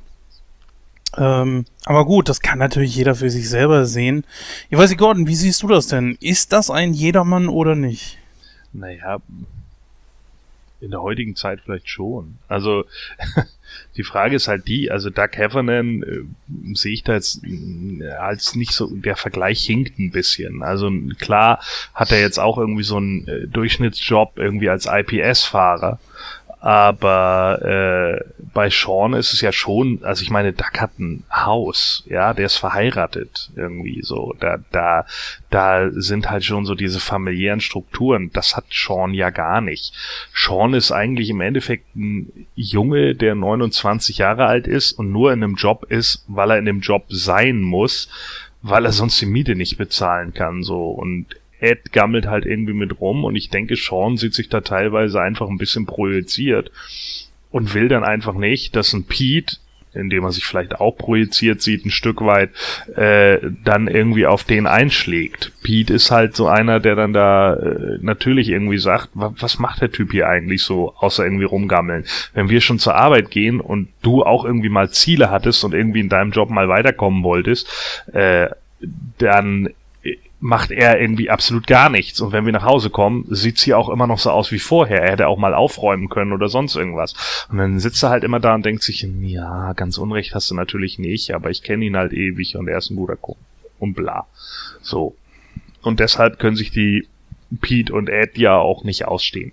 Ähm, 1.15 1.65
aber 1.85 2.05
gut, 2.05 2.29
das 2.29 2.41
kann 2.41 2.59
natürlich 2.59 2.95
jeder 2.95 3.15
für 3.15 3.29
sich 3.29 3.49
selber 3.49 3.85
sehen. 3.85 4.23
Ich 4.69 4.77
weiß 4.77 4.89
nicht, 4.89 4.99
Gordon, 4.99 5.27
wie 5.27 5.35
siehst 5.35 5.63
du 5.63 5.67
das 5.67 5.88
denn? 5.88 6.17
Ist 6.19 6.53
das 6.53 6.69
ein 6.69 6.93
Jedermann 6.93 7.47
oder 7.47 7.75
nicht? 7.75 8.17
Naja, 8.73 9.19
in 10.79 10.91
der 10.91 11.01
heutigen 11.01 11.35
Zeit 11.35 11.61
vielleicht 11.63 11.89
schon. 11.89 12.38
Also 12.47 12.83
die 13.95 14.03
Frage 14.03 14.36
ist 14.36 14.47
halt 14.47 14.68
die, 14.68 14.91
also 14.91 15.09
Doug 15.09 15.30
Heffernan 15.34 16.03
äh, 16.03 16.76
sehe 16.76 16.93
ich 16.93 17.03
da 17.03 17.13
jetzt 17.13 17.41
äh, 17.43 18.09
als 18.11 18.55
nicht 18.55 18.72
so, 18.72 18.88
der 18.88 19.15
Vergleich 19.15 19.63
hinkt 19.65 19.99
ein 19.99 20.11
bisschen. 20.11 20.63
Also 20.63 20.91
klar 21.20 21.61
hat 21.93 22.11
er 22.11 22.20
jetzt 22.20 22.39
auch 22.39 22.57
irgendwie 22.57 22.84
so 22.84 22.97
einen 22.97 23.28
äh, 23.28 23.47
Durchschnittsjob 23.47 24.38
irgendwie 24.38 24.70
als 24.70 24.88
IPS-Fahrer, 24.88 25.99
aber 26.60 27.62
äh, 27.62 28.26
bei 28.53 28.70
Sean 28.70 29.14
ist 29.14 29.34
es 29.34 29.41
ja 29.41 29.51
schon, 29.51 29.99
also 30.01 30.24
ich 30.24 30.32
meine, 30.32 30.53
Duck 30.53 30.82
hat 30.82 30.97
ein 30.97 31.24
Haus, 31.32 32.03
ja, 32.08 32.34
der 32.34 32.47
ist 32.47 32.58
verheiratet 32.58 33.51
irgendwie 33.55 34.01
so. 34.01 34.34
Da, 34.39 34.58
da, 34.72 35.05
da 35.51 35.91
sind 35.91 36.32
halt 36.32 36.43
schon 36.43 36.66
so 36.66 36.74
diese 36.74 36.99
familiären 36.99 37.62
Strukturen. 37.62 38.32
Das 38.34 38.55
hat 38.55 38.66
Sean 38.72 39.14
ja 39.14 39.30
gar 39.30 39.62
nicht. 39.62 39.93
Sean 40.34 40.74
ist 40.74 40.91
eigentlich 40.91 41.30
im 41.30 41.41
Endeffekt 41.41 41.95
ein 41.95 42.47
Junge, 42.55 43.14
der 43.14 43.36
29 43.36 44.18
Jahre 44.18 44.47
alt 44.47 44.66
ist 44.66 44.93
und 44.93 45.12
nur 45.12 45.32
in 45.32 45.43
einem 45.43 45.55
Job 45.55 45.86
ist, 45.89 46.26
weil 46.28 46.49
er 46.49 46.58
in 46.58 46.66
dem 46.66 46.80
Job 46.80 47.05
sein 47.10 47.62
muss, 47.62 48.10
weil 48.64 48.86
er 48.86 48.91
sonst 48.91 49.22
die 49.22 49.28
Miete 49.28 49.55
nicht 49.55 49.78
bezahlen 49.78 50.34
kann. 50.34 50.64
So 50.64 50.89
und 50.89 51.28
Ed 51.60 51.91
gammelt 51.91 52.28
halt 52.28 52.45
irgendwie 52.45 52.74
mit 52.74 52.99
rum 52.99 53.24
und 53.24 53.36
ich 53.36 53.49
denke, 53.49 53.76
Sean 53.76 54.18
sieht 54.18 54.34
sich 54.34 54.49
da 54.49 54.62
teilweise 54.62 55.22
einfach 55.22 55.49
ein 55.49 55.58
bisschen 55.58 55.86
projiziert 55.86 56.72
und 57.51 57.74
will 57.74 57.88
dann 57.88 58.03
einfach 58.03 58.36
nicht, 58.36 58.76
dass 58.76 58.93
ein 58.93 59.05
Pete, 59.05 59.58
indem 59.93 60.26
er 60.26 60.32
sich 60.32 60.45
vielleicht 60.45 60.80
auch 60.80 60.91
projiziert 60.91 61.62
sieht, 61.62 61.86
ein 61.86 61.91
Stück 61.91 62.22
weit, 62.22 62.51
äh, 62.95 63.39
dann 63.64 63.88
irgendwie 63.88 64.28
auf 64.28 64.43
den 64.43 64.68
einschlägt. 64.68 65.53
Pete 65.64 65.93
ist 65.93 66.12
halt 66.12 66.36
so 66.36 66.47
einer, 66.47 66.80
der 66.80 66.95
dann 66.95 67.14
da 67.14 67.55
äh, 67.55 67.97
natürlich 68.01 68.49
irgendwie 68.49 68.78
sagt, 68.78 69.10
was 69.14 69.58
macht 69.58 69.82
der 69.82 69.91
Typ 69.91 70.12
hier 70.12 70.28
eigentlich 70.28 70.62
so, 70.62 70.93
außer 70.97 71.24
irgendwie 71.24 71.45
rumgammeln. 71.45 72.05
Wenn 72.34 72.49
wir 72.49 72.62
schon 72.62 72.80
zur 72.80 72.95
Arbeit 72.95 73.32
gehen 73.32 73.60
und 73.60 73.88
du 74.03 74.24
auch 74.24 74.45
irgendwie 74.45 74.70
mal 74.70 74.91
Ziele 74.91 75.32
hattest 75.32 75.64
und 75.64 75.74
irgendwie 75.74 76.01
in 76.01 76.10
deinem 76.10 76.32
Job 76.32 76.49
mal 76.49 76.70
weiterkommen 76.70 77.24
wolltest, 77.24 77.68
äh, 78.14 78.49
dann 79.18 79.70
macht 80.39 80.71
er 80.71 81.01
irgendwie 81.01 81.29
absolut 81.29 81.65
gar 81.65 81.89
nichts. 81.89 82.21
Und 82.21 82.31
wenn 82.31 82.45
wir 82.45 82.53
nach 82.53 82.65
Hause 82.65 82.89
kommen, 82.89 83.25
sieht's 83.29 83.63
hier 83.63 83.77
auch 83.77 83.89
immer 83.89 84.05
noch 84.05 84.19
so 84.19 84.29
aus 84.29 84.51
wie 84.51 84.59
vorher. 84.59 85.01
Er 85.01 85.11
hätte 85.11 85.27
auch 85.27 85.38
mal 85.38 85.53
aufräumen 85.53 86.09
können 86.09 86.31
oder 86.31 86.47
sonst 86.47 86.75
irgendwas. 86.75 87.15
Und 87.49 87.57
dann 87.57 87.79
sitzt 87.79 88.03
er 88.03 88.09
halt 88.09 88.23
immer 88.23 88.39
da 88.39 88.53
und 88.53 88.65
denkt 88.65 88.83
sich, 88.83 89.07
ja, 89.21 89.73
ganz 89.73 89.97
Unrecht 89.97 90.35
hast 90.35 90.51
du 90.51 90.55
natürlich 90.55 90.99
nicht, 90.99 91.33
aber 91.33 91.49
ich 91.49 91.63
kenne 91.63 91.85
ihn 91.85 91.97
halt 91.97 92.13
ewig 92.13 92.55
und 92.55 92.67
er 92.67 92.77
ist 92.77 92.91
ein 92.91 92.97
guter 92.97 93.15
Kumpel. 93.15 93.43
Und 93.79 93.93
bla. 93.93 94.25
So. 94.81 95.15
Und 95.81 95.99
deshalb 95.99 96.39
können 96.39 96.55
sich 96.55 96.71
die 96.71 97.07
Pete 97.61 97.93
und 97.93 98.09
Ed 98.09 98.38
ja 98.38 98.55
auch 98.55 98.83
nicht 98.83 99.05
ausstehen. 99.05 99.51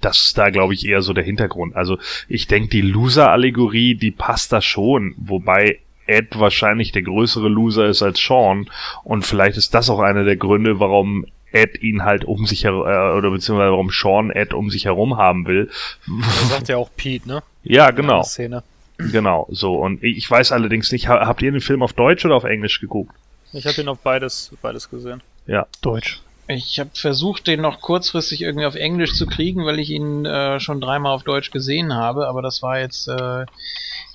Das 0.00 0.24
ist 0.24 0.38
da, 0.38 0.50
glaube 0.50 0.74
ich, 0.74 0.86
eher 0.86 1.02
so 1.02 1.12
der 1.12 1.24
Hintergrund. 1.24 1.76
Also 1.76 1.98
ich 2.28 2.48
denke, 2.48 2.68
die 2.68 2.80
Loser-Allegorie, 2.82 3.94
die 3.94 4.10
passt 4.10 4.52
da 4.52 4.60
schon, 4.60 5.14
wobei 5.16 5.78
Ed 6.06 6.38
wahrscheinlich 6.38 6.92
der 6.92 7.02
größere 7.02 7.48
Loser 7.48 7.86
ist 7.86 8.02
als 8.02 8.20
Sean. 8.20 8.68
Und 9.04 9.24
vielleicht 9.24 9.56
ist 9.56 9.74
das 9.74 9.90
auch 9.90 10.00
einer 10.00 10.24
der 10.24 10.36
Gründe, 10.36 10.80
warum 10.80 11.26
Ed 11.52 11.82
ihn 11.82 12.02
halt 12.04 12.24
um 12.24 12.46
sich 12.46 12.64
herum, 12.64 12.86
äh, 12.86 13.16
oder 13.16 13.30
beziehungsweise 13.30 13.70
warum 13.70 13.90
Sean 13.90 14.30
Ed 14.30 14.54
um 14.54 14.70
sich 14.70 14.86
herum 14.86 15.16
haben 15.16 15.46
will. 15.46 15.70
Das 16.06 16.48
sagt 16.48 16.68
ja 16.68 16.76
auch 16.78 16.90
Pete, 16.96 17.28
ne? 17.28 17.42
Ja, 17.62 17.90
genau. 17.90 18.22
Szene. 18.22 18.62
Genau, 18.98 19.46
so. 19.50 19.74
Und 19.74 20.02
ich 20.02 20.30
weiß 20.30 20.52
allerdings 20.52 20.92
nicht, 20.92 21.08
habt 21.08 21.42
ihr 21.42 21.50
den 21.50 21.60
Film 21.60 21.82
auf 21.82 21.92
Deutsch 21.92 22.24
oder 22.24 22.36
auf 22.36 22.44
Englisch 22.44 22.80
geguckt? 22.80 23.14
Ich 23.52 23.66
habe 23.66 23.80
ihn 23.80 23.88
auf 23.88 23.98
beides, 23.98 24.52
beides 24.62 24.88
gesehen. 24.88 25.22
Ja. 25.46 25.66
Deutsch. 25.82 26.20
Ich 26.48 26.78
habe 26.78 26.90
versucht, 26.94 27.46
den 27.46 27.60
noch 27.60 27.80
kurzfristig 27.80 28.42
irgendwie 28.42 28.66
auf 28.66 28.74
Englisch 28.74 29.14
zu 29.14 29.26
kriegen, 29.26 29.64
weil 29.64 29.78
ich 29.78 29.90
ihn 29.90 30.24
äh, 30.24 30.60
schon 30.60 30.80
dreimal 30.80 31.14
auf 31.14 31.22
Deutsch 31.22 31.50
gesehen 31.50 31.94
habe, 31.94 32.28
aber 32.28 32.42
das 32.42 32.62
war 32.62 32.80
jetzt 32.80 33.08
äh, 33.08 33.46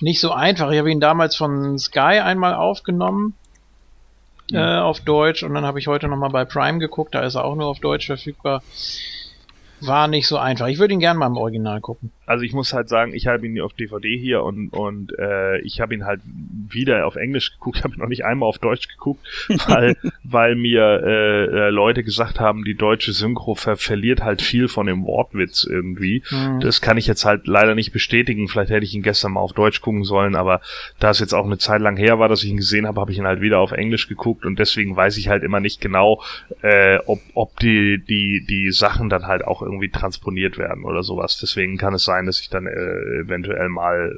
nicht 0.00 0.20
so 0.20 0.32
einfach. 0.32 0.70
Ich 0.70 0.78
habe 0.78 0.90
ihn 0.90 1.00
damals 1.00 1.36
von 1.36 1.78
Sky 1.78 2.20
einmal 2.20 2.54
aufgenommen 2.54 3.34
äh, 4.52 4.78
auf 4.78 5.00
Deutsch 5.00 5.42
und 5.42 5.54
dann 5.54 5.64
habe 5.64 5.78
ich 5.78 5.86
heute 5.86 6.08
nochmal 6.08 6.30
bei 6.30 6.44
Prime 6.44 6.78
geguckt, 6.78 7.14
da 7.14 7.20
ist 7.20 7.34
er 7.34 7.44
auch 7.44 7.54
nur 7.54 7.66
auf 7.66 7.80
Deutsch 7.80 8.06
verfügbar. 8.06 8.62
War 9.80 10.08
nicht 10.08 10.26
so 10.26 10.38
einfach. 10.38 10.66
Ich 10.66 10.78
würde 10.78 10.94
ihn 10.94 11.00
gerne 11.00 11.18
mal 11.18 11.26
im 11.26 11.36
Original 11.36 11.80
gucken. 11.80 12.10
Also 12.28 12.44
ich 12.44 12.52
muss 12.52 12.74
halt 12.74 12.90
sagen, 12.90 13.14
ich 13.14 13.26
habe 13.26 13.46
ihn 13.46 13.58
auf 13.60 13.72
DVD 13.72 14.16
hier 14.18 14.42
und, 14.42 14.68
und 14.70 15.18
äh, 15.18 15.60
ich 15.60 15.80
habe 15.80 15.94
ihn 15.94 16.04
halt 16.04 16.20
wieder 16.24 17.06
auf 17.06 17.16
Englisch 17.16 17.52
geguckt, 17.52 17.78
Ich 17.78 17.84
habe 17.84 17.98
noch 17.98 18.08
nicht 18.08 18.24
einmal 18.24 18.48
auf 18.48 18.58
Deutsch 18.58 18.88
geguckt, 18.88 19.26
weil, 19.66 19.96
weil 20.24 20.54
mir 20.54 21.02
äh, 21.02 21.44
äh, 21.44 21.70
Leute 21.70 22.04
gesagt 22.04 22.38
haben, 22.38 22.64
die 22.64 22.74
deutsche 22.74 23.12
Synchro 23.12 23.54
ver 23.54 23.76
verliert 23.76 24.22
halt 24.22 24.42
viel 24.42 24.68
von 24.68 24.86
dem 24.86 25.04
Wortwitz 25.04 25.64
irgendwie. 25.64 26.22
Mhm. 26.30 26.60
Das 26.60 26.82
kann 26.82 26.98
ich 26.98 27.06
jetzt 27.06 27.24
halt 27.24 27.46
leider 27.46 27.74
nicht 27.74 27.92
bestätigen. 27.92 28.48
Vielleicht 28.48 28.70
hätte 28.70 28.84
ich 28.84 28.94
ihn 28.94 29.02
gestern 29.02 29.32
mal 29.32 29.40
auf 29.40 29.54
Deutsch 29.54 29.80
gucken 29.80 30.04
sollen, 30.04 30.36
aber 30.36 30.60
da 30.98 31.10
es 31.10 31.20
jetzt 31.20 31.32
auch 31.32 31.46
eine 31.46 31.58
Zeit 31.58 31.80
lang 31.80 31.96
her 31.96 32.18
war, 32.18 32.28
dass 32.28 32.42
ich 32.42 32.50
ihn 32.50 32.58
gesehen 32.58 32.86
habe, 32.86 33.00
habe 33.00 33.10
ich 33.10 33.18
ihn 33.18 33.26
halt 33.26 33.40
wieder 33.40 33.58
auf 33.58 33.72
Englisch 33.72 34.06
geguckt 34.06 34.44
und 34.44 34.58
deswegen 34.58 34.94
weiß 34.94 35.16
ich 35.16 35.28
halt 35.28 35.42
immer 35.42 35.60
nicht 35.60 35.80
genau, 35.80 36.22
äh, 36.60 36.98
ob, 37.06 37.20
ob 37.32 37.58
die, 37.60 38.04
die, 38.04 38.44
die 38.46 38.70
Sachen 38.70 39.08
dann 39.08 39.26
halt 39.26 39.44
auch 39.44 39.62
irgendwie 39.62 39.88
transponiert 39.88 40.58
werden 40.58 40.84
oder 40.84 41.02
sowas. 41.02 41.38
Deswegen 41.38 41.78
kann 41.78 41.94
es 41.94 42.04
sein, 42.04 42.17
dass 42.26 42.40
ich 42.40 42.50
dann 42.50 42.66
äh, 42.66 43.20
eventuell 43.20 43.68
mal 43.68 44.12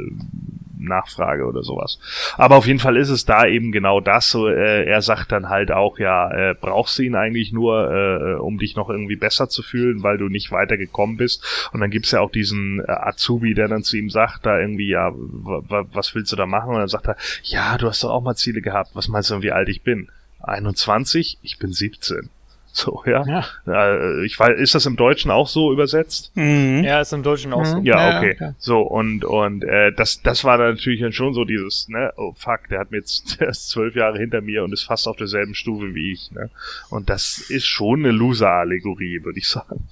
nachfrage 0.81 1.45
oder 1.45 1.63
sowas. 1.63 1.99
Aber 2.37 2.57
auf 2.57 2.67
jeden 2.67 2.79
Fall 2.79 2.97
ist 2.97 3.11
es 3.11 3.25
da 3.25 3.47
eben 3.47 3.73
genau 3.73 4.01
das. 4.01 4.31
So, 4.31 4.49
äh, 4.49 4.85
er 4.85 5.03
sagt 5.03 5.33
dann 5.33 5.49
halt 5.49 5.71
auch, 5.71 5.99
ja, 5.99 6.31
äh, 6.31 6.55
brauchst 6.55 6.99
du 6.99 7.03
ihn 7.03 7.15
eigentlich 7.15 7.53
nur, 7.53 7.91
äh, 7.91 8.41
um 8.41 8.59
dich 8.59 8.77
noch 8.77 8.89
irgendwie 8.89 9.17
besser 9.17 9.49
zu 9.49 9.63
fühlen, 9.63 10.03
weil 10.03 10.19
du 10.19 10.29
nicht 10.29 10.51
weitergekommen 10.51 11.17
bist. 11.17 11.71
Und 11.73 11.81
dann 11.81 11.91
gibt's 11.91 12.11
ja 12.11 12.21
auch 12.21 12.31
diesen 12.31 12.81
äh, 12.81 12.91
Azubi, 12.91 13.55
der 13.55 13.69
dann 13.69 13.83
zu 13.83 13.97
ihm 13.97 14.11
sagt, 14.11 14.47
da 14.47 14.59
irgendwie, 14.59 14.89
ja, 14.89 15.13
was 15.15 16.15
willst 16.15 16.33
du 16.33 16.37
da 16.37 16.47
machen? 16.47 16.71
Und 16.71 16.79
dann 16.79 16.89
sagt 16.89 17.07
er, 17.07 17.17
ja, 17.43 17.77
du 17.79 17.87
hast 17.87 18.03
doch 18.03 18.11
auch 18.11 18.23
mal 18.23 18.37
Ziele 18.37 18.61
gehabt. 18.63 18.91
Was 18.95 19.09
meinst 19.09 19.31
du, 19.31 19.43
wie 19.43 19.53
alt 19.53 19.69
ich 19.69 19.83
bin? 19.83 20.09
21? 20.43 21.39
Ich 21.43 21.59
bin 21.59 21.73
17. 21.73 22.31
So, 22.81 23.03
ja. 23.05 23.25
ja. 23.27 23.45
Äh, 23.67 24.25
ich 24.25 24.39
weiß, 24.39 24.59
ist 24.59 24.75
das 24.75 24.87
im 24.87 24.97
Deutschen 24.97 25.31
auch 25.31 25.49
so 25.49 25.73
übersetzt? 25.73 26.31
Mhm. 26.37 26.85
Ja, 26.85 27.01
ist 27.01 27.13
im 27.13 27.23
Deutschen 27.23 27.53
auch 27.53 27.61
mhm. 27.61 27.65
so. 27.65 27.79
Ja, 27.83 28.19
okay. 28.19 28.37
Ja, 28.39 28.55
so, 28.59 28.81
und, 28.81 29.25
und 29.25 29.65
äh, 29.65 29.93
das, 29.93 30.23
das 30.23 30.45
war 30.45 30.57
dann 30.57 30.75
natürlich 30.75 31.01
dann 31.01 31.13
schon 31.13 31.35
so 31.35 31.45
dieses, 31.45 31.89
ne, 31.89 32.13
oh 32.17 32.33
fuck, 32.37 32.69
der 32.71 32.79
hat 32.79 32.93
mir 32.93 32.99
jetzt, 32.99 33.41
der 33.41 33.49
ist 33.49 33.69
zwölf 33.71 33.97
Jahre 33.97 34.19
hinter 34.19 34.41
mir 34.41 34.63
und 34.63 34.73
ist 34.73 34.85
fast 34.85 35.09
auf 35.09 35.17
derselben 35.17 35.55
Stufe 35.55 35.95
wie 35.95 36.13
ich, 36.13 36.31
ne? 36.31 36.51
Und 36.91 37.11
das 37.11 37.39
ist 37.39 37.67
schon 37.67 38.01
eine 38.01 38.13
Loser-Allegorie, 38.13 39.25
würde 39.25 39.39
ich 39.39 39.49
sagen. 39.49 39.89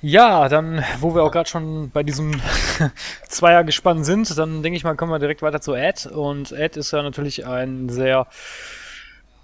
Ja, 0.00 0.48
dann, 0.48 0.84
wo 1.00 1.16
wir 1.16 1.24
auch 1.24 1.32
gerade 1.32 1.48
schon 1.48 1.90
bei 1.90 2.04
diesem 2.04 2.40
Zweier 3.28 3.64
gespannt 3.64 4.06
sind, 4.06 4.38
dann 4.38 4.62
denke 4.62 4.76
ich 4.76 4.84
mal, 4.84 4.94
kommen 4.94 5.10
wir 5.10 5.18
direkt 5.18 5.42
weiter 5.42 5.60
zu 5.60 5.74
Ed. 5.74 6.06
Und 6.06 6.52
Ed 6.52 6.76
ist 6.76 6.92
ja 6.92 7.02
natürlich 7.02 7.44
ein 7.44 7.88
sehr 7.88 8.28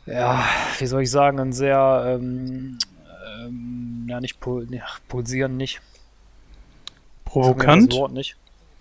ja, 0.06 0.44
wie 0.78 0.86
soll 0.86 1.02
ich 1.02 1.10
sagen, 1.10 1.40
ein 1.40 1.52
sehr, 1.52 2.18
ähm, 2.18 2.78
ähm, 3.40 4.06
ja, 4.08 4.20
nicht 4.20 4.40
pul 4.40 4.66
ja, 4.70 4.84
pulsieren, 5.08 5.56
nicht. 5.56 5.80
Provokant? 7.24 7.92
Das 7.92 7.98
Wort 7.98 8.12
nicht. 8.12 8.36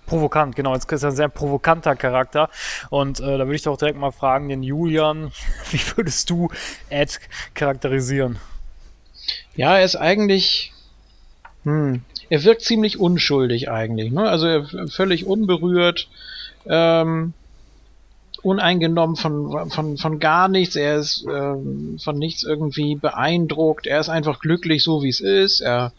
Provokant, 0.06 0.56
genau. 0.56 0.74
Jetzt 0.74 0.92
ist 0.92 1.04
er 1.04 1.10
ein 1.10 1.16
sehr 1.16 1.30
provokanter 1.30 1.96
Charakter. 1.96 2.50
Und 2.90 3.20
äh, 3.20 3.38
da 3.38 3.46
würde 3.46 3.56
ich 3.56 3.62
doch 3.62 3.78
direkt 3.78 3.98
mal 3.98 4.12
fragen, 4.12 4.50
den 4.50 4.64
Julian, 4.64 5.32
wie 5.72 5.82
würdest 5.96 6.30
du 6.30 6.50
Ed 6.90 7.20
charakterisieren? 7.54 8.38
Ja, 9.56 9.78
er 9.78 9.86
ist 9.86 9.96
eigentlich. 9.96 10.74
Hm, 11.64 12.02
er 12.30 12.44
wirkt 12.44 12.62
ziemlich 12.62 13.00
unschuldig 13.00 13.70
eigentlich. 13.70 14.12
Ne? 14.12 14.30
Also 14.30 14.48
er 14.48 14.88
völlig 14.90 15.26
unberührt. 15.26 16.10
Ähm, 16.66 17.34
uneingenommen 18.44 19.16
von, 19.16 19.70
von, 19.70 19.98
von 19.98 20.20
gar 20.20 20.48
nichts, 20.50 20.76
er 20.76 20.98
ist 20.98 21.26
ähm, 21.28 21.98
von 22.04 22.18
nichts 22.18 22.44
irgendwie 22.44 22.96
beeindruckt, 22.96 23.88
er 23.88 24.00
ist 24.00 24.10
einfach 24.10 24.40
glücklich 24.40 24.84
so 24.84 25.02
wie 25.02 25.10
es 25.10 25.22
ist, 25.22 25.62
er 25.62 25.94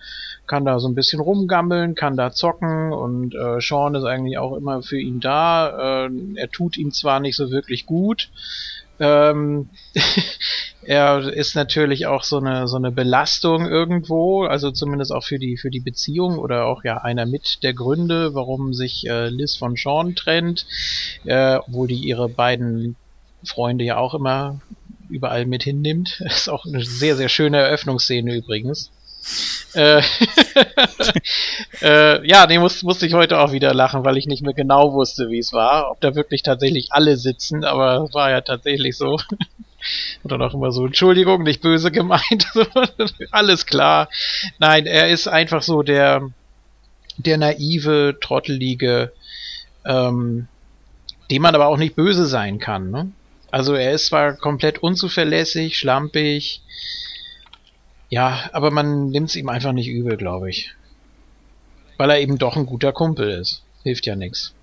kann 0.47 0.65
da 0.65 0.79
so 0.79 0.89
ein 0.89 0.95
bisschen 0.95 1.21
rumgammeln, 1.21 1.95
kann 1.95 2.17
da 2.17 2.33
zocken 2.33 2.93
und 2.93 3.35
äh, 3.35 3.61
Sean 3.61 3.95
ist 3.95 4.05
eigentlich 4.05 4.39
auch 4.39 4.57
immer 4.57 4.83
für 4.83 4.99
ihn 5.01 5.21
da. 5.21 6.07
Äh, 6.07 6.11
er 6.37 6.51
tut 6.51 6.77
ihm 6.77 6.93
zwar 6.93 7.21
nicht 7.21 7.37
so 7.37 7.51
wirklich 7.51 7.87
gut, 7.87 8.29
ähm, 9.01 9.71
er 10.87 11.33
ist 11.33 11.55
natürlich 11.55 12.07
auch 12.07 12.23
so 12.25 12.39
eine 12.39 12.69
so 12.69 12.77
eine 12.77 12.91
Belastung 12.91 13.67
irgendwo, 13.67 14.45
also 14.45 14.71
zumindest 14.71 15.13
auch 15.13 15.25
für 15.25 15.39
die 15.39 15.57
für 15.57 15.71
die 15.71 15.81
Beziehung 15.81 16.39
oder 16.39 16.67
auch 16.67 16.85
ja 16.85 16.99
einer 16.99 17.27
mit 17.27 17.63
der 17.63 17.75
Gründe, 17.75 18.35
warum 18.35 18.75
sich 18.75 19.07
äh, 19.07 19.29
Liz 19.29 19.57
von 19.57 19.77
Sean 19.77 20.15
trennt, 20.15 20.67
äh, 21.25 21.57
obwohl 21.57 21.89
die 21.89 21.97
ihre 21.97 22.29
beiden 22.29 22.97
Freunde 23.45 23.85
ja 23.85 23.97
auch 23.97 24.15
immer 24.15 24.61
überall 25.09 25.47
mit 25.47 25.63
hinnimmt. 25.63 26.21
ist 26.25 26.49
auch 26.49 26.65
eine 26.65 26.85
sehr 26.85 27.17
sehr 27.17 27.29
schöne 27.29 27.59
Eröffnungsszene 27.59 28.35
übrigens. 28.35 28.91
äh, 29.75 30.03
äh, 31.83 32.27
ja, 32.27 32.47
nee, 32.47 32.59
muss, 32.59 32.83
musste 32.83 33.07
ich 33.07 33.15
heute 33.15 33.39
auch 33.39 33.53
wieder 33.53 33.73
lachen, 33.73 34.05
weil 34.05 34.19
ich 34.19 34.27
nicht 34.27 34.43
mehr 34.43 34.53
genau 34.53 34.93
wusste, 34.93 35.31
wie 35.31 35.39
es 35.39 35.53
war. 35.53 35.91
Ob 35.91 36.01
da 36.01 36.15
wirklich 36.15 36.43
tatsächlich 36.43 36.93
alle 36.93 37.17
sitzen, 37.17 37.65
aber 37.65 38.05
es 38.05 38.15
war 38.15 38.31
ja 38.31 38.43
tatsächlich 38.43 38.97
so. 38.97 39.19
Und 40.23 40.33
dann 40.33 40.43
auch 40.43 40.55
immer 40.55 40.73
so, 40.73 40.87
Entschuldigung, 40.87 41.43
nicht 41.43 41.61
böse 41.61 41.91
gemeint. 41.91 42.47
Alles 43.31 43.67
klar. 43.67 44.09
Nein, 44.59 44.87
er 44.87 45.09
ist 45.09 45.27
einfach 45.27 45.63
so 45.63 45.83
der, 45.83 46.31
der 47.17 47.39
naive, 47.39 48.19
trottelige, 48.21 49.13
ähm, 49.85 50.49
dem 51.31 51.43
man 51.43 51.55
aber 51.55 51.67
auch 51.67 51.79
nicht 51.79 51.97
böse 51.97 52.27
sein 52.27 52.59
kann. 52.59 52.91
Ne? 52.91 53.11
Also 53.51 53.75
er 53.75 53.93
ist 53.93 54.07
zwar 54.07 54.35
komplett 54.35 54.79
unzuverlässig, 54.79 55.79
schlampig, 55.79 56.63
ja, 58.11 58.49
aber 58.53 58.71
man 58.71 59.11
nimmt 59.11 59.31
es 59.31 59.37
ihm 59.37 59.49
einfach 59.49 59.73
nicht 59.73 59.89
übel, 59.89 60.17
glaube 60.17 60.51
ich. 60.51 60.73
Weil 61.97 62.11
er 62.11 62.21
eben 62.21 62.39
doch 62.39 62.57
ein 62.57 62.67
guter 62.67 62.93
Kumpel 62.93 63.29
ist. 63.31 63.63
Hilft 63.83 64.07
ja 64.07 64.17
nichts. 64.17 64.55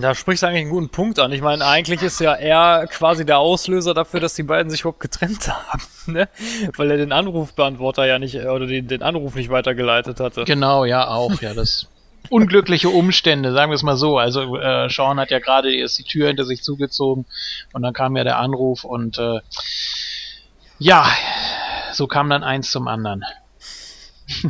Da 0.00 0.14
sprichst 0.14 0.42
du 0.42 0.46
eigentlich 0.46 0.62
einen 0.62 0.70
guten 0.70 0.88
Punkt 0.88 1.18
an. 1.18 1.32
Ich 1.32 1.42
meine, 1.42 1.66
eigentlich 1.66 2.02
ist 2.02 2.20
ja 2.20 2.34
er 2.34 2.86
quasi 2.86 3.26
der 3.26 3.38
Auslöser 3.38 3.94
dafür, 3.94 4.20
dass 4.20 4.34
die 4.34 4.42
beiden 4.42 4.70
sich 4.70 4.80
überhaupt 4.80 5.00
getrennt 5.00 5.48
haben, 5.48 5.82
ne? 6.06 6.28
Weil 6.76 6.90
er 6.90 6.96
den 6.96 7.12
Anrufbeantworter 7.12 8.06
ja 8.06 8.18
nicht, 8.18 8.36
oder 8.36 8.66
den, 8.66 8.88
den 8.88 9.02
Anruf 9.02 9.34
nicht 9.34 9.50
weitergeleitet 9.50 10.20
hatte. 10.20 10.44
Genau, 10.44 10.84
ja, 10.84 11.08
auch, 11.08 11.40
ja, 11.42 11.52
das 11.52 11.88
unglückliche 12.30 12.88
Umstände, 12.88 13.52
sagen 13.52 13.70
wir 13.70 13.76
es 13.76 13.82
mal 13.82 13.96
so. 13.96 14.18
Also 14.18 14.56
äh, 14.56 14.88
Sean 14.88 15.18
hat 15.18 15.30
ja 15.30 15.38
gerade 15.40 15.74
erst 15.74 15.98
die 15.98 16.04
Tür 16.04 16.28
hinter 16.28 16.44
sich 16.44 16.62
zugezogen 16.62 17.26
und 17.72 17.82
dann 17.82 17.92
kam 17.92 18.16
ja 18.16 18.24
der 18.24 18.38
Anruf 18.38 18.84
und 18.84 19.18
äh, 19.18 19.40
ja, 20.78 21.06
so 21.92 22.06
kam 22.06 22.30
dann 22.30 22.42
eins 22.42 22.70
zum 22.70 22.88
anderen. 22.88 23.24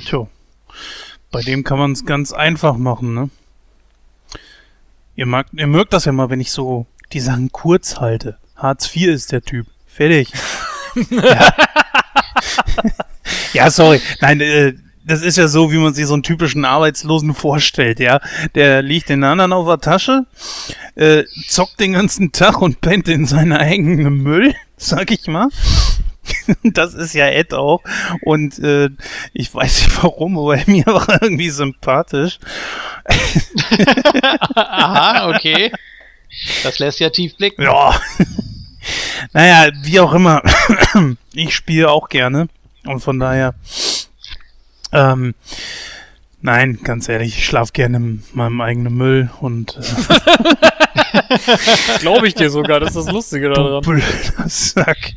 Tja, 0.04 0.26
bei 1.30 1.42
dem 1.42 1.64
kann 1.64 1.78
man 1.78 1.92
es 1.92 2.04
ganz 2.04 2.32
einfach 2.32 2.76
machen, 2.76 3.14
ne? 3.14 3.30
Ihr, 5.20 5.26
mag, 5.26 5.48
ihr 5.52 5.66
mögt 5.66 5.92
das 5.92 6.06
ja 6.06 6.12
mal, 6.12 6.30
wenn 6.30 6.40
ich 6.40 6.50
so 6.50 6.86
die 7.12 7.20
Sachen 7.20 7.52
kurz 7.52 8.00
halte. 8.00 8.38
Hartz 8.56 8.96
IV 8.96 9.08
ist 9.08 9.32
der 9.32 9.42
Typ. 9.42 9.66
Fertig. 9.86 10.32
ja. 11.10 11.52
ja, 13.52 13.70
sorry. 13.70 14.00
Nein, 14.22 14.40
äh, 14.40 14.72
das 15.04 15.20
ist 15.20 15.36
ja 15.36 15.46
so, 15.46 15.70
wie 15.72 15.76
man 15.76 15.92
sich 15.92 16.06
so 16.06 16.14
einen 16.14 16.22
typischen 16.22 16.64
Arbeitslosen 16.64 17.34
vorstellt, 17.34 18.00
ja. 18.00 18.22
Der 18.54 18.80
liegt 18.80 19.10
den 19.10 19.22
anderen 19.22 19.52
auf 19.52 19.66
der 19.66 19.80
Tasche, 19.80 20.24
äh, 20.94 21.24
zockt 21.48 21.80
den 21.80 21.92
ganzen 21.92 22.32
Tag 22.32 22.62
und 22.62 22.80
pennt 22.80 23.06
in 23.06 23.26
seinen 23.26 23.52
eigenen 23.52 24.22
Müll, 24.22 24.54
sag 24.78 25.10
ich 25.10 25.26
mal. 25.26 25.48
das 26.62 26.94
ist 26.94 27.14
ja 27.14 27.26
Ed 27.28 27.54
auch. 27.54 27.82
Und 28.22 28.58
äh, 28.58 28.90
ich 29.32 29.54
weiß 29.54 29.84
nicht 29.84 30.02
warum, 30.02 30.38
aber 30.38 30.58
mir 30.66 30.86
war 30.86 31.22
irgendwie 31.22 31.50
sympathisch. 31.50 32.38
Aha, 34.54 35.30
okay. 35.30 35.72
Das 36.62 36.78
lässt 36.78 37.00
ja 37.00 37.10
tief 37.10 37.36
blicken. 37.36 37.62
Ja. 37.62 38.00
naja, 39.32 39.70
wie 39.82 40.00
auch 40.00 40.12
immer. 40.12 40.42
ich 41.32 41.54
spiele 41.54 41.90
auch 41.90 42.08
gerne. 42.08 42.48
Und 42.86 43.00
von 43.00 43.18
daher. 43.18 43.54
Ähm, 44.92 45.34
nein, 46.40 46.78
ganz 46.82 47.08
ehrlich, 47.08 47.36
ich 47.36 47.44
schlafe 47.44 47.72
gerne 47.72 47.96
in 47.98 48.22
meinem 48.32 48.60
eigenen 48.60 48.94
Müll 48.94 49.30
und. 49.40 49.76
Äh, 49.76 49.82
Glaube 51.98 52.28
ich 52.28 52.34
dir 52.34 52.50
sogar, 52.50 52.80
das 52.80 52.96
ist 52.96 53.06
das 53.06 53.12
Lustige 53.12 53.50
daran. 53.50 53.82
Du 53.82 53.90
blöder 53.90 54.48
Sack. 54.48 55.14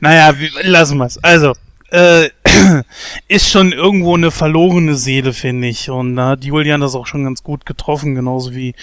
Naja, 0.00 0.34
lassen 0.62 0.98
wir 0.98 1.06
es. 1.06 1.22
Also, 1.22 1.54
äh, 1.92 2.30
ist 3.28 3.50
schon 3.50 3.72
irgendwo 3.72 4.14
eine 4.14 4.30
verlorene 4.30 4.96
Seele, 4.96 5.32
finde 5.32 5.68
ich. 5.68 5.90
Und 5.90 6.16
da 6.16 6.28
hat 6.28 6.44
Julian 6.44 6.80
das 6.80 6.94
auch 6.94 7.06
schon 7.06 7.24
ganz 7.24 7.42
gut 7.42 7.66
getroffen, 7.66 8.14
genauso 8.14 8.54
wie 8.54 8.74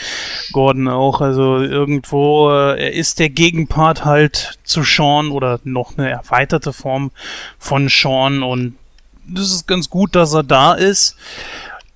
Gordon 0.52 0.88
auch. 0.88 1.20
Also 1.22 1.58
irgendwo, 1.58 2.52
äh, 2.52 2.96
ist 2.96 3.20
der 3.20 3.30
Gegenpart 3.30 4.06
halt 4.06 4.60
zu 4.64 4.84
Sean 4.84 5.32
oder 5.32 5.60
noch 5.64 5.98
eine 5.98 6.10
erweiterte 6.10 6.72
Form 6.72 7.12
von 7.58 7.90
Sean 7.90 8.44
und 8.44 8.76
das 9.28 9.52
ist 9.52 9.68
ganz 9.68 9.90
gut, 9.90 10.16
dass 10.16 10.34
er 10.34 10.44
da 10.44 10.74
ist. 10.74 11.16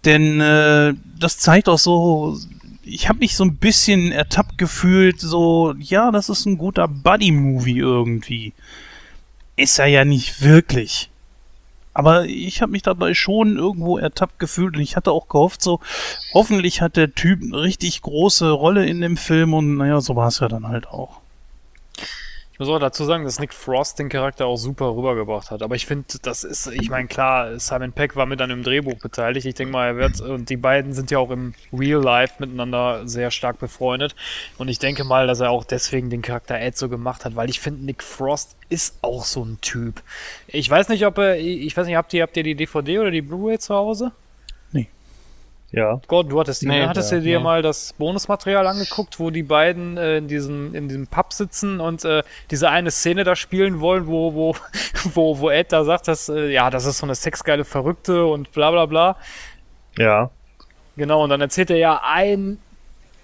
Denn 0.05 0.41
äh, 0.41 0.93
das 1.19 1.37
zeigt 1.37 1.69
auch 1.69 1.79
so, 1.79 2.37
ich 2.83 3.07
habe 3.07 3.19
mich 3.19 3.35
so 3.35 3.45
ein 3.45 3.55
bisschen 3.55 4.11
ertappt 4.11 4.57
gefühlt, 4.57 5.19
so, 5.19 5.73
ja, 5.79 6.11
das 6.11 6.29
ist 6.29 6.45
ein 6.45 6.57
guter 6.57 6.87
Buddy-Movie 6.87 7.77
irgendwie 7.77 8.53
ist 9.55 9.79
er 9.79 9.87
ja 9.87 10.05
nicht 10.05 10.41
wirklich. 10.41 11.09
Aber 11.93 12.25
ich 12.25 12.61
habe 12.61 12.71
mich 12.71 12.81
dabei 12.81 13.13
schon 13.13 13.57
irgendwo 13.57 13.97
ertappt 13.99 14.39
gefühlt 14.39 14.75
und 14.75 14.81
ich 14.81 14.95
hatte 14.95 15.11
auch 15.11 15.27
gehofft, 15.27 15.61
so, 15.61 15.79
hoffentlich 16.33 16.81
hat 16.81 16.97
der 16.97 17.13
Typ 17.13 17.41
eine 17.43 17.61
richtig 17.61 18.01
große 18.01 18.49
Rolle 18.49 18.85
in 18.85 18.99
dem 18.99 19.15
Film 19.15 19.53
und 19.53 19.77
naja, 19.77 20.01
so 20.01 20.15
war 20.15 20.27
es 20.27 20.39
ja 20.39 20.47
dann 20.47 20.67
halt 20.67 20.87
auch. 20.87 21.22
Ich 22.53 22.59
muss 22.59 22.69
auch 22.69 22.77
dazu 22.77 23.03
sagen, 23.03 23.23
dass 23.23 23.39
Nick 23.39 23.51
Frost 23.51 23.97
den 23.97 24.09
Charakter 24.09 24.45
auch 24.45 24.57
super 24.57 24.95
rübergebracht 24.95 25.49
hat. 25.49 25.63
Aber 25.63 25.73
ich 25.73 25.87
finde, 25.87 26.05
das 26.21 26.43
ist, 26.43 26.67
ich 26.67 26.91
meine, 26.91 27.07
klar, 27.07 27.59
Simon 27.59 27.93
Peck 27.93 28.15
war 28.15 28.27
mit 28.27 28.41
an 28.41 28.49
dem 28.49 28.61
Drehbuch 28.61 28.99
beteiligt. 28.99 29.47
Ich 29.47 29.55
denke 29.55 29.71
mal, 29.71 29.87
er 29.87 29.97
wird, 29.97 30.21
und 30.21 30.49
die 30.51 30.57
beiden 30.57 30.93
sind 30.93 31.09
ja 31.09 31.17
auch 31.17 31.31
im 31.31 31.55
Real 31.73 31.99
Life 31.99 32.35
miteinander 32.37 33.07
sehr 33.07 33.31
stark 33.31 33.57
befreundet. 33.57 34.15
Und 34.59 34.67
ich 34.67 34.77
denke 34.77 35.03
mal, 35.03 35.25
dass 35.25 35.39
er 35.39 35.49
auch 35.49 35.63
deswegen 35.63 36.11
den 36.11 36.21
Charakter 36.21 36.59
Ed 36.59 36.77
so 36.77 36.89
gemacht 36.89 37.25
hat, 37.25 37.35
weil 37.35 37.49
ich 37.49 37.59
finde, 37.59 37.85
Nick 37.85 38.03
Frost 38.03 38.55
ist 38.69 38.99
auch 39.01 39.25
so 39.25 39.43
ein 39.43 39.57
Typ. 39.61 40.03
Ich 40.45 40.69
weiß 40.69 40.89
nicht, 40.89 41.07
ob 41.07 41.17
er, 41.17 41.39
ich 41.39 41.75
weiß 41.75 41.87
nicht, 41.87 41.95
habt 41.95 42.13
ihr, 42.13 42.21
habt 42.21 42.37
ihr 42.37 42.43
die 42.43 42.53
DVD 42.53 42.99
oder 42.99 43.09
die 43.09 43.23
Blu-ray 43.23 43.57
zu 43.57 43.73
Hause? 43.73 44.11
Ja. 45.73 45.99
Gott, 46.07 46.31
du 46.31 46.39
hattest, 46.39 46.61
die, 46.61 46.67
Nee, 46.67 46.81
ne? 46.81 46.87
hattest 46.87 47.11
ja, 47.11 47.17
du 47.17 47.23
dir 47.23 47.39
nee. 47.39 47.43
mal 47.43 47.63
das 47.63 47.93
Bonusmaterial 47.93 48.67
angeguckt, 48.67 49.19
wo 49.19 49.31
die 49.31 49.41
beiden 49.41 49.97
äh, 49.97 50.17
in, 50.17 50.27
diesem, 50.27 50.75
in 50.75 50.87
diesem 50.87 51.07
Pub 51.07 51.33
sitzen 51.33 51.79
und 51.79 52.05
äh, 52.05 52.21
diese 52.51 52.69
eine 52.69 52.91
Szene 52.91 53.23
da 53.23 53.35
spielen 53.35 53.79
wollen, 53.79 54.05
wo, 54.05 54.35
wo, 54.35 54.55
wo, 55.15 55.39
wo 55.39 55.49
Ed 55.49 55.71
da 55.71 55.83
sagt, 55.83 56.07
dass, 56.07 56.29
äh, 56.29 56.51
ja, 56.51 56.69
das 56.69 56.85
ist 56.85 56.99
so 56.99 57.07
eine 57.07 57.15
sexgeile 57.15 57.65
Verrückte 57.65 58.23
und 58.27 58.51
bla 58.51 58.69
bla 58.69 58.85
bla. 58.85 59.17
Ja. 59.97 60.29
Genau, 60.95 61.23
und 61.23 61.31
dann 61.31 61.41
erzählt 61.41 61.71
er 61.71 61.77
ja 61.77 62.01
einen 62.03 62.59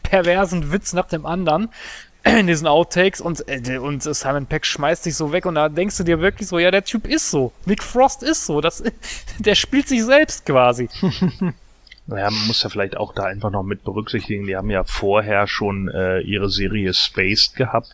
perversen 0.01 0.71
Witz 0.71 0.93
nach 0.93 1.05
dem 1.05 1.27
anderen 1.27 1.69
in 2.23 2.47
diesen 2.47 2.65
Outtakes 2.65 3.21
und, 3.21 3.47
äh, 3.47 3.77
und 3.77 4.01
Simon 4.01 4.47
Peck 4.47 4.65
schmeißt 4.65 5.03
sich 5.03 5.15
so 5.15 5.31
weg 5.31 5.45
und 5.45 5.53
da 5.53 5.69
denkst 5.69 5.97
du 5.97 6.03
dir 6.03 6.19
wirklich 6.19 6.47
so, 6.47 6.57
ja, 6.57 6.71
der 6.71 6.83
Typ 6.83 7.05
ist 7.05 7.29
so. 7.29 7.51
Nick 7.65 7.83
Frost 7.83 8.23
ist 8.23 8.47
so. 8.47 8.59
Das, 8.59 8.81
der 9.37 9.53
spielt 9.53 9.87
sich 9.87 10.03
selbst 10.03 10.47
quasi. 10.47 10.89
Naja, 12.09 12.31
man 12.31 12.47
muss 12.47 12.63
ja 12.63 12.69
vielleicht 12.69 12.97
auch 12.97 13.13
da 13.13 13.25
einfach 13.25 13.51
noch 13.51 13.61
mit 13.61 13.83
berücksichtigen, 13.83 14.47
die 14.47 14.55
haben 14.55 14.71
ja 14.71 14.83
vorher 14.83 15.45
schon 15.45 15.89
äh, 15.89 16.21
ihre 16.21 16.49
Serie 16.49 16.91
Spaced 16.95 17.55
gehabt. 17.55 17.93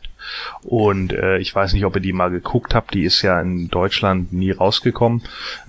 Und 0.64 1.14
äh, 1.14 1.38
ich 1.38 1.54
weiß 1.54 1.74
nicht, 1.74 1.86
ob 1.86 1.96
ihr 1.96 2.02
die 2.02 2.14
mal 2.14 2.30
geguckt 2.30 2.74
habt, 2.76 2.94
die 2.94 3.04
ist 3.04 3.22
ja 3.22 3.40
in 3.40 3.70
Deutschland 3.70 4.34
nie 4.34 4.52
rausgekommen. 4.52 5.24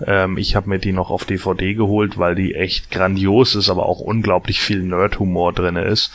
Ähm, 0.07 0.39
ich 0.39 0.57
habe 0.57 0.69
mir 0.69 0.79
die 0.79 0.93
noch 0.93 1.11
auf 1.11 1.25
DVD 1.25 1.75
geholt, 1.75 2.19
weil 2.19 2.35
die 2.35 2.55
echt 2.55 2.91
grandios 2.91 3.55
ist, 3.55 3.71
aber 3.71 3.87
auch 3.87 4.01
unglaublich 4.01 4.61
viel 4.61 4.83
Nerd-Humor 4.83 5.53
drinne 5.53 5.85
ist. 5.85 6.13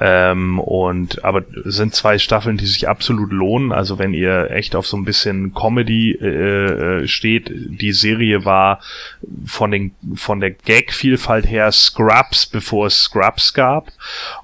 Ähm, 0.00 0.58
und 0.58 1.24
aber 1.24 1.44
sind 1.64 1.94
zwei 1.94 2.18
Staffeln, 2.18 2.56
die 2.56 2.66
sich 2.66 2.88
absolut 2.88 3.32
lohnen. 3.32 3.72
Also 3.72 3.98
wenn 3.98 4.14
ihr 4.14 4.50
echt 4.50 4.76
auf 4.76 4.86
so 4.86 4.96
ein 4.96 5.04
bisschen 5.04 5.54
Comedy 5.54 6.12
äh, 6.12 7.02
äh, 7.02 7.08
steht, 7.08 7.50
die 7.52 7.92
Serie 7.92 8.44
war 8.44 8.80
von 9.46 9.70
den 9.70 9.92
von 10.14 10.40
der 10.40 10.50
Gag-Vielfalt 10.50 11.48
her 11.48 11.70
Scrubs, 11.72 12.46
bevor 12.46 12.86
es 12.86 13.02
Scrubs 13.02 13.54
gab 13.54 13.92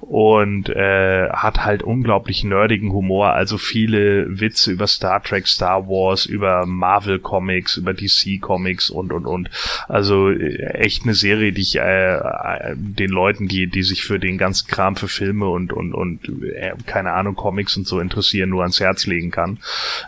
und 0.01 0.69
äh, 0.69 1.29
hat 1.29 1.65
halt 1.65 1.83
unglaublich 1.83 2.43
nerdigen 2.43 2.91
Humor, 2.91 3.33
also 3.39 3.57
viele 3.57 4.41
Witze 4.41 4.69
über 4.69 4.85
Star 4.85 5.23
Trek, 5.23 5.47
Star 5.47 5.87
Wars, 5.87 6.25
über 6.25 6.65
Marvel 6.65 7.19
Comics, 7.19 7.77
über 7.77 7.93
DC 7.93 8.41
Comics 8.41 8.89
und 8.89 9.13
und 9.13 9.25
und. 9.25 9.49
Also 9.87 10.29
äh, 10.29 10.57
echt 10.73 11.03
eine 11.03 11.13
Serie, 11.13 11.53
die 11.53 11.61
ich 11.61 11.77
äh, 11.77 12.15
äh, 12.15 12.75
den 12.75 13.09
Leuten, 13.09 13.47
die 13.47 13.67
die 13.67 13.83
sich 13.83 14.03
für 14.03 14.19
den 14.19 14.37
ganzen 14.37 14.67
Kram 14.67 14.97
für 14.97 15.07
Filme 15.07 15.47
und 15.47 15.71
und 15.71 15.93
und 15.93 16.27
äh, 16.43 16.73
keine 16.85 17.13
Ahnung 17.13 17.35
Comics 17.35 17.77
und 17.77 17.87
so 17.87 18.01
interessieren, 18.01 18.49
nur 18.49 18.63
ans 18.63 18.81
Herz 18.81 19.07
legen 19.07 19.31
kann. 19.31 19.59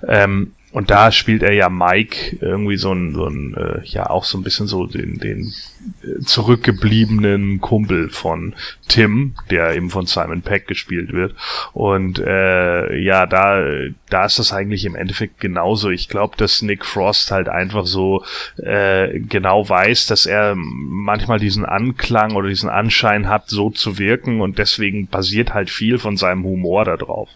Ähm, 0.05 0.51
und 0.71 0.89
da 0.89 1.11
spielt 1.11 1.43
er 1.43 1.53
ja 1.53 1.69
Mike 1.69 2.37
irgendwie 2.39 2.77
so 2.77 2.93
ein, 2.93 3.13
so 3.13 3.25
ein 3.25 3.55
äh, 3.55 3.81
ja 3.83 4.09
auch 4.09 4.23
so 4.23 4.37
ein 4.37 4.43
bisschen 4.43 4.67
so 4.67 4.85
den, 4.85 5.19
den 5.19 5.53
äh, 6.03 6.21
zurückgebliebenen 6.23 7.59
Kumpel 7.59 8.09
von 8.09 8.53
Tim, 8.87 9.35
der 9.49 9.75
eben 9.75 9.89
von 9.89 10.05
Simon 10.05 10.41
Peck 10.41 10.67
gespielt 10.67 11.11
wird. 11.11 11.35
Und 11.73 12.19
äh, 12.19 12.97
ja, 12.97 13.25
da, 13.25 13.61
da 14.09 14.25
ist 14.25 14.39
das 14.39 14.53
eigentlich 14.53 14.85
im 14.85 14.95
Endeffekt 14.95 15.41
genauso. 15.41 15.89
Ich 15.89 16.07
glaube, 16.07 16.37
dass 16.37 16.61
Nick 16.61 16.85
Frost 16.85 17.31
halt 17.31 17.49
einfach 17.49 17.85
so 17.85 18.23
äh, 18.57 19.19
genau 19.19 19.67
weiß, 19.67 20.07
dass 20.07 20.25
er 20.25 20.55
manchmal 20.55 21.39
diesen 21.39 21.65
Anklang 21.65 22.35
oder 22.35 22.47
diesen 22.47 22.69
Anschein 22.69 23.27
hat, 23.27 23.49
so 23.49 23.71
zu 23.71 23.99
wirken 23.99 24.39
und 24.39 24.57
deswegen 24.57 25.07
basiert 25.07 25.53
halt 25.53 25.69
viel 25.69 25.99
von 25.99 26.15
seinem 26.15 26.45
Humor 26.45 26.85
darauf. 26.85 27.29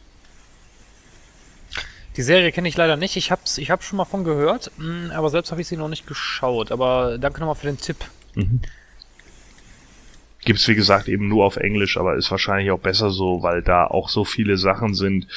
Die 2.18 2.22
Serie 2.22 2.51
kenne 2.51 2.70
ich 2.70 2.78
leider 2.78 2.95
nicht. 2.95 3.18
Ich 3.18 3.32
hab's, 3.32 3.57
ich 3.57 3.72
hab 3.72 3.84
schon 3.84 3.97
mal 3.97 4.05
von 4.05 4.24
gehört, 4.24 4.72
mh, 4.78 5.13
aber 5.13 5.30
selbst 5.30 5.51
habe 5.51 5.61
ich 5.61 5.68
sie 5.68 5.78
noch 5.78 5.89
nicht 5.89 6.07
geschaut. 6.07 6.72
Aber 6.72 7.18
danke 7.18 7.39
nochmal 7.39 7.55
für 7.55 7.68
den 7.68 7.78
Tipp. 7.78 7.97
Mhm. 8.36 8.61
Gibt's 10.45 10.68
wie 10.68 10.76
gesagt 10.76 11.07
eben 11.07 11.28
nur 11.28 11.43
auf 11.43 11.57
Englisch, 11.57 11.97
aber 11.97 12.16
ist 12.16 12.30
wahrscheinlich 12.30 12.70
auch 12.72 12.80
besser 12.80 13.09
so, 13.09 13.41
weil 13.41 13.63
da 13.63 13.86
auch 13.88 14.09
so 14.09 14.24
viele 14.24 14.57
Sachen 14.57 14.93
sind, 14.93 15.28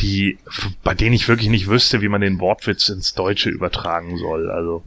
die, 0.00 0.38
bei 0.84 0.94
denen 0.94 1.14
ich 1.14 1.28
wirklich 1.28 1.48
nicht 1.48 1.68
wüsste, 1.68 2.00
wie 2.00 2.08
man 2.08 2.20
den 2.20 2.38
Wortwitz 2.38 2.88
ins 2.88 3.12
Deutsche 3.12 3.50
übertragen 3.50 4.16
soll. 4.18 4.50
Also. 4.50 4.84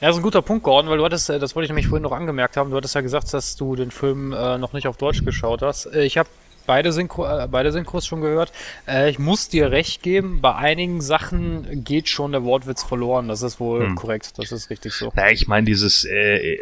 Ja, 0.00 0.08
das 0.08 0.16
ist 0.16 0.20
ein 0.20 0.24
guter 0.24 0.42
Punkt, 0.42 0.64
Gordon, 0.64 0.90
weil 0.90 0.98
du 0.98 1.04
hattest, 1.04 1.30
äh, 1.30 1.38
das 1.38 1.54
wollte 1.54 1.66
ich 1.66 1.70
nämlich 1.70 1.86
vorhin 1.86 2.02
noch 2.02 2.10
angemerkt 2.10 2.56
haben, 2.56 2.70
du 2.70 2.76
hattest 2.76 2.96
ja 2.96 3.00
gesagt, 3.00 3.32
dass 3.32 3.54
du 3.54 3.76
den 3.76 3.92
Film 3.92 4.32
äh, 4.32 4.58
noch 4.58 4.72
nicht 4.72 4.88
auf 4.88 4.96
Deutsch 4.96 5.24
geschaut 5.24 5.62
hast. 5.62 5.86
Äh, 5.86 6.02
ich 6.02 6.18
habe 6.18 6.28
beide, 6.66 6.92
Synchro, 6.92 7.24
äh, 7.26 7.48
beide 7.50 7.72
Synchros 7.72 8.06
schon 8.06 8.20
gehört. 8.20 8.52
Äh, 8.86 9.10
ich 9.10 9.18
muss 9.18 9.48
dir 9.48 9.70
recht 9.70 10.02
geben, 10.02 10.40
bei 10.40 10.54
einigen 10.54 11.00
Sachen 11.00 11.84
geht 11.84 12.08
schon 12.08 12.32
der 12.32 12.44
Wortwitz 12.44 12.82
verloren. 12.82 13.28
Das 13.28 13.42
ist 13.42 13.60
wohl 13.60 13.86
Hm. 13.86 13.94
korrekt, 13.96 14.38
das 14.38 14.52
ist 14.52 14.70
richtig 14.70 14.92
so. 14.94 15.12
Na, 15.14 15.30
ich 15.30 15.48
meine, 15.48 15.66
dieses, 15.66 16.04
äh, 16.04 16.58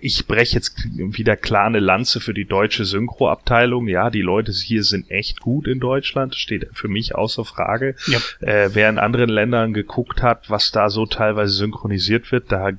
ich 0.00 0.26
breche 0.26 0.56
jetzt 0.56 0.76
wieder 0.94 1.36
klar 1.36 1.66
eine 1.66 1.80
Lanze 1.80 2.20
für 2.20 2.34
die 2.34 2.46
deutsche 2.46 2.84
Synchroabteilung. 2.84 3.88
Ja, 3.88 4.10
die 4.10 4.22
Leute 4.22 4.52
hier 4.52 4.82
sind 4.82 5.10
echt 5.10 5.40
gut 5.40 5.66
in 5.66 5.80
Deutschland, 5.80 6.34
steht 6.34 6.68
für 6.72 6.88
mich 6.88 7.14
außer 7.14 7.44
Frage. 7.44 7.94
Ja. 8.06 8.18
Äh, 8.40 8.70
wer 8.72 8.88
in 8.88 8.98
anderen 8.98 9.28
Ländern 9.28 9.74
geguckt 9.74 10.22
hat, 10.22 10.50
was 10.50 10.70
da 10.70 10.88
so 10.88 11.06
teilweise 11.06 11.52
synchronisiert 11.52 12.32
wird, 12.32 12.50
da 12.50 12.70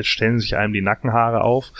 stellen 0.00 0.40
sich 0.40 0.56
einem 0.56 0.72
die 0.72 0.80
Nackenhaare 0.80 1.42
auf. 1.42 1.72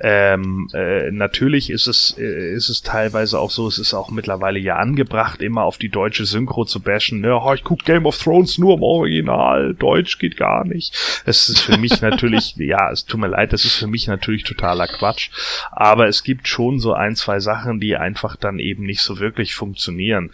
Ähm, 0.00 0.68
äh, 0.72 1.10
natürlich 1.10 1.70
ist 1.70 1.86
es, 1.86 2.16
äh, 2.18 2.54
ist 2.54 2.68
es 2.68 2.82
teilweise 2.82 3.38
auch 3.38 3.50
so, 3.50 3.68
es 3.68 3.78
ist 3.78 3.94
auch 3.94 4.10
mittlerweile 4.10 4.58
ja 4.58 4.76
angebracht, 4.76 5.42
immer 5.42 5.62
auf 5.62 5.78
die 5.78 5.88
deutsche 5.88 6.24
Synchro 6.24 6.64
zu 6.64 6.80
bashen. 6.80 7.22
Ja, 7.22 7.36
oh, 7.36 7.54
ich 7.54 7.64
guck 7.64 7.84
Game 7.84 8.06
of 8.06 8.18
Thrones 8.18 8.58
nur 8.58 8.74
im 8.74 8.82
Original, 8.82 9.74
Deutsch 9.74 10.18
geht 10.18 10.36
gar 10.36 10.64
nicht. 10.64 11.22
Es 11.24 11.48
ist 11.48 11.60
für 11.60 11.78
mich 11.78 12.00
natürlich, 12.02 12.56
ja, 12.56 12.90
es 12.90 13.04
tut 13.04 13.20
mir 13.20 13.28
leid, 13.28 13.52
das 13.52 13.64
ist 13.64 13.76
für 13.76 13.86
mich 13.86 14.07
natürlich 14.08 14.44
totaler 14.44 14.86
Quatsch. 14.86 15.30
Aber 15.70 16.08
es 16.08 16.22
gibt 16.22 16.48
schon 16.48 16.78
so 16.78 16.92
ein, 16.92 17.16
zwei 17.16 17.40
Sachen, 17.40 17.80
die 17.80 17.96
einfach 17.96 18.36
dann 18.36 18.58
eben 18.58 18.84
nicht 18.84 19.02
so 19.02 19.18
wirklich 19.18 19.54
funktionieren. 19.54 20.30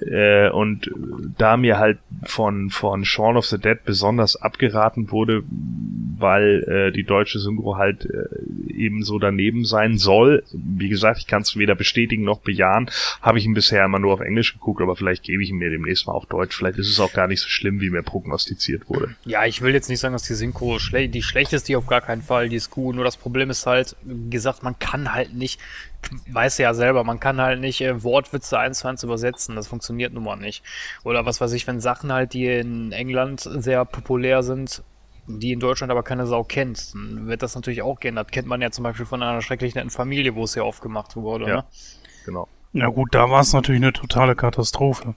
Äh, 0.00 0.50
und 0.50 0.90
da 1.36 1.56
mir 1.56 1.78
halt 1.78 1.98
von, 2.24 2.70
von 2.70 3.04
Shaun 3.04 3.36
of 3.36 3.46
the 3.46 3.58
Dead 3.58 3.84
besonders 3.84 4.36
abgeraten 4.36 5.10
wurde, 5.10 5.42
weil 6.18 6.64
äh, 6.64 6.92
die 6.92 7.04
deutsche 7.04 7.38
Synchro 7.38 7.76
halt 7.76 8.06
äh, 8.06 8.72
eben 8.72 9.02
so 9.02 9.18
daneben 9.18 9.64
sein 9.64 9.98
soll. 9.98 10.42
Wie 10.52 10.88
gesagt, 10.88 11.18
ich 11.18 11.26
kann 11.26 11.42
es 11.42 11.56
weder 11.56 11.74
bestätigen 11.74 12.24
noch 12.24 12.40
bejahen. 12.40 12.90
Habe 13.22 13.38
ich 13.38 13.44
ihn 13.44 13.54
bisher 13.54 13.84
immer 13.84 13.98
nur 13.98 14.14
auf 14.14 14.20
Englisch 14.20 14.52
geguckt, 14.54 14.82
aber 14.82 14.96
vielleicht 14.96 15.22
gebe 15.22 15.42
ich 15.42 15.50
ihn 15.50 15.58
mir 15.58 15.70
demnächst 15.70 16.06
mal 16.06 16.14
auf 16.14 16.26
Deutsch. 16.26 16.56
Vielleicht 16.56 16.78
ist 16.78 16.88
es 16.88 17.00
auch 17.00 17.12
gar 17.12 17.28
nicht 17.28 17.40
so 17.40 17.48
schlimm, 17.48 17.80
wie 17.80 17.90
mir 17.90 18.02
prognostiziert 18.02 18.88
wurde. 18.88 19.14
Ja, 19.24 19.44
ich 19.44 19.62
will 19.62 19.72
jetzt 19.72 19.88
nicht 19.88 20.00
sagen, 20.00 20.12
dass 20.12 20.24
die 20.24 20.34
Synchro 20.34 20.78
schle 20.78 21.08
die 21.08 21.22
schlecht 21.22 21.52
ist, 21.52 21.68
die 21.68 21.76
auf 21.76 21.86
gar 21.86 22.00
keinen 22.00 22.22
Fall, 22.22 22.48
die 22.48 22.56
ist 22.56 22.70
gut. 22.70 22.94
Nur 22.94 23.04
das 23.04 23.16
Problem 23.20 23.50
ist 23.50 23.66
halt, 23.66 23.96
wie 24.02 24.30
gesagt, 24.30 24.62
man 24.62 24.78
kann 24.78 25.12
halt 25.12 25.34
nicht, 25.34 25.60
weiß 26.30 26.58
ja 26.58 26.74
selber, 26.74 27.04
man 27.04 27.20
kann 27.20 27.40
halt 27.40 27.60
nicht 27.60 27.80
äh, 27.80 28.02
Wortwitze 28.02 28.58
eins 28.58 28.80
zu 28.80 28.88
eins 28.88 29.02
übersetzen. 29.02 29.56
Das 29.56 29.68
funktioniert 29.68 30.12
nun 30.12 30.24
mal 30.24 30.36
nicht. 30.36 30.62
Oder 31.04 31.26
was 31.26 31.40
weiß 31.40 31.52
ich, 31.52 31.66
wenn 31.66 31.80
Sachen 31.80 32.12
halt, 32.12 32.32
die 32.32 32.46
in 32.46 32.92
England 32.92 33.40
sehr 33.40 33.84
populär 33.84 34.42
sind, 34.42 34.82
die 35.26 35.52
in 35.52 35.60
Deutschland 35.60 35.90
aber 35.90 36.02
keine 36.02 36.26
Sau 36.26 36.42
kennt, 36.42 36.94
dann 36.94 37.26
wird 37.26 37.42
das 37.42 37.54
natürlich 37.54 37.82
auch 37.82 38.00
geändert. 38.00 38.32
Kennt 38.32 38.48
man 38.48 38.62
ja 38.62 38.70
zum 38.70 38.84
Beispiel 38.84 39.06
von 39.06 39.22
einer 39.22 39.42
schrecklich 39.42 39.74
netten 39.74 39.90
Familie, 39.90 40.34
wo 40.34 40.44
es 40.44 40.54
ja 40.54 40.62
aufgemacht 40.62 41.16
wurde. 41.16 41.48
Ja. 41.48 41.56
Ne? 41.56 41.64
Genau. 42.24 42.48
Ja 42.72 42.88
gut, 42.88 43.14
da 43.14 43.30
war 43.30 43.40
es 43.40 43.52
natürlich 43.52 43.82
eine 43.82 43.92
totale 43.92 44.34
Katastrophe. 44.34 45.14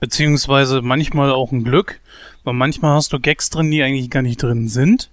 Beziehungsweise 0.00 0.82
manchmal 0.82 1.30
auch 1.30 1.52
ein 1.52 1.64
Glück, 1.64 2.00
weil 2.42 2.54
manchmal 2.54 2.96
hast 2.96 3.12
du 3.12 3.20
Gags 3.20 3.50
drin, 3.50 3.70
die 3.70 3.82
eigentlich 3.82 4.10
gar 4.10 4.22
nicht 4.22 4.42
drin 4.42 4.68
sind. 4.68 5.10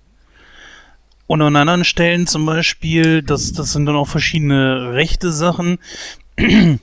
Und 1.32 1.42
an 1.42 1.56
anderen 1.56 1.86
Stellen 1.86 2.28
zum 2.28 2.46
Beispiel, 2.46 3.22
das, 3.22 3.54
das 3.54 3.72
sind 3.72 3.86
dann 3.86 3.96
auch 3.96 4.10
verschiedene 4.10 4.92
rechte 4.92 5.32
Sachen, 5.32 5.80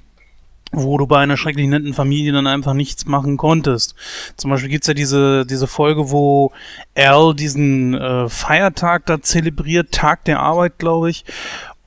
wo 0.73 0.97
du 0.97 1.07
bei 1.07 1.19
einer 1.19 1.37
schrecklich 1.37 1.69
netten 1.69 1.93
Familie 1.93 2.33
dann 2.33 2.47
einfach 2.47 2.73
nichts 2.73 3.05
machen 3.05 3.37
konntest. 3.37 3.95
Zum 4.39 4.51
Beispiel 4.51 4.71
gibt's 4.71 4.87
ja 4.87 4.95
diese, 4.95 5.45
diese 5.45 5.67
Folge, 5.67 6.11
wo 6.11 6.53
Al 6.95 7.35
diesen 7.35 7.93
äh, 7.93 8.31
Feiertag 8.31 9.05
da 9.05 9.21
zelebriert, 9.21 9.93
Tag 9.93 10.25
der 10.25 10.41
Arbeit, 10.41 10.79
glaube 10.79 11.11
ich. 11.11 11.27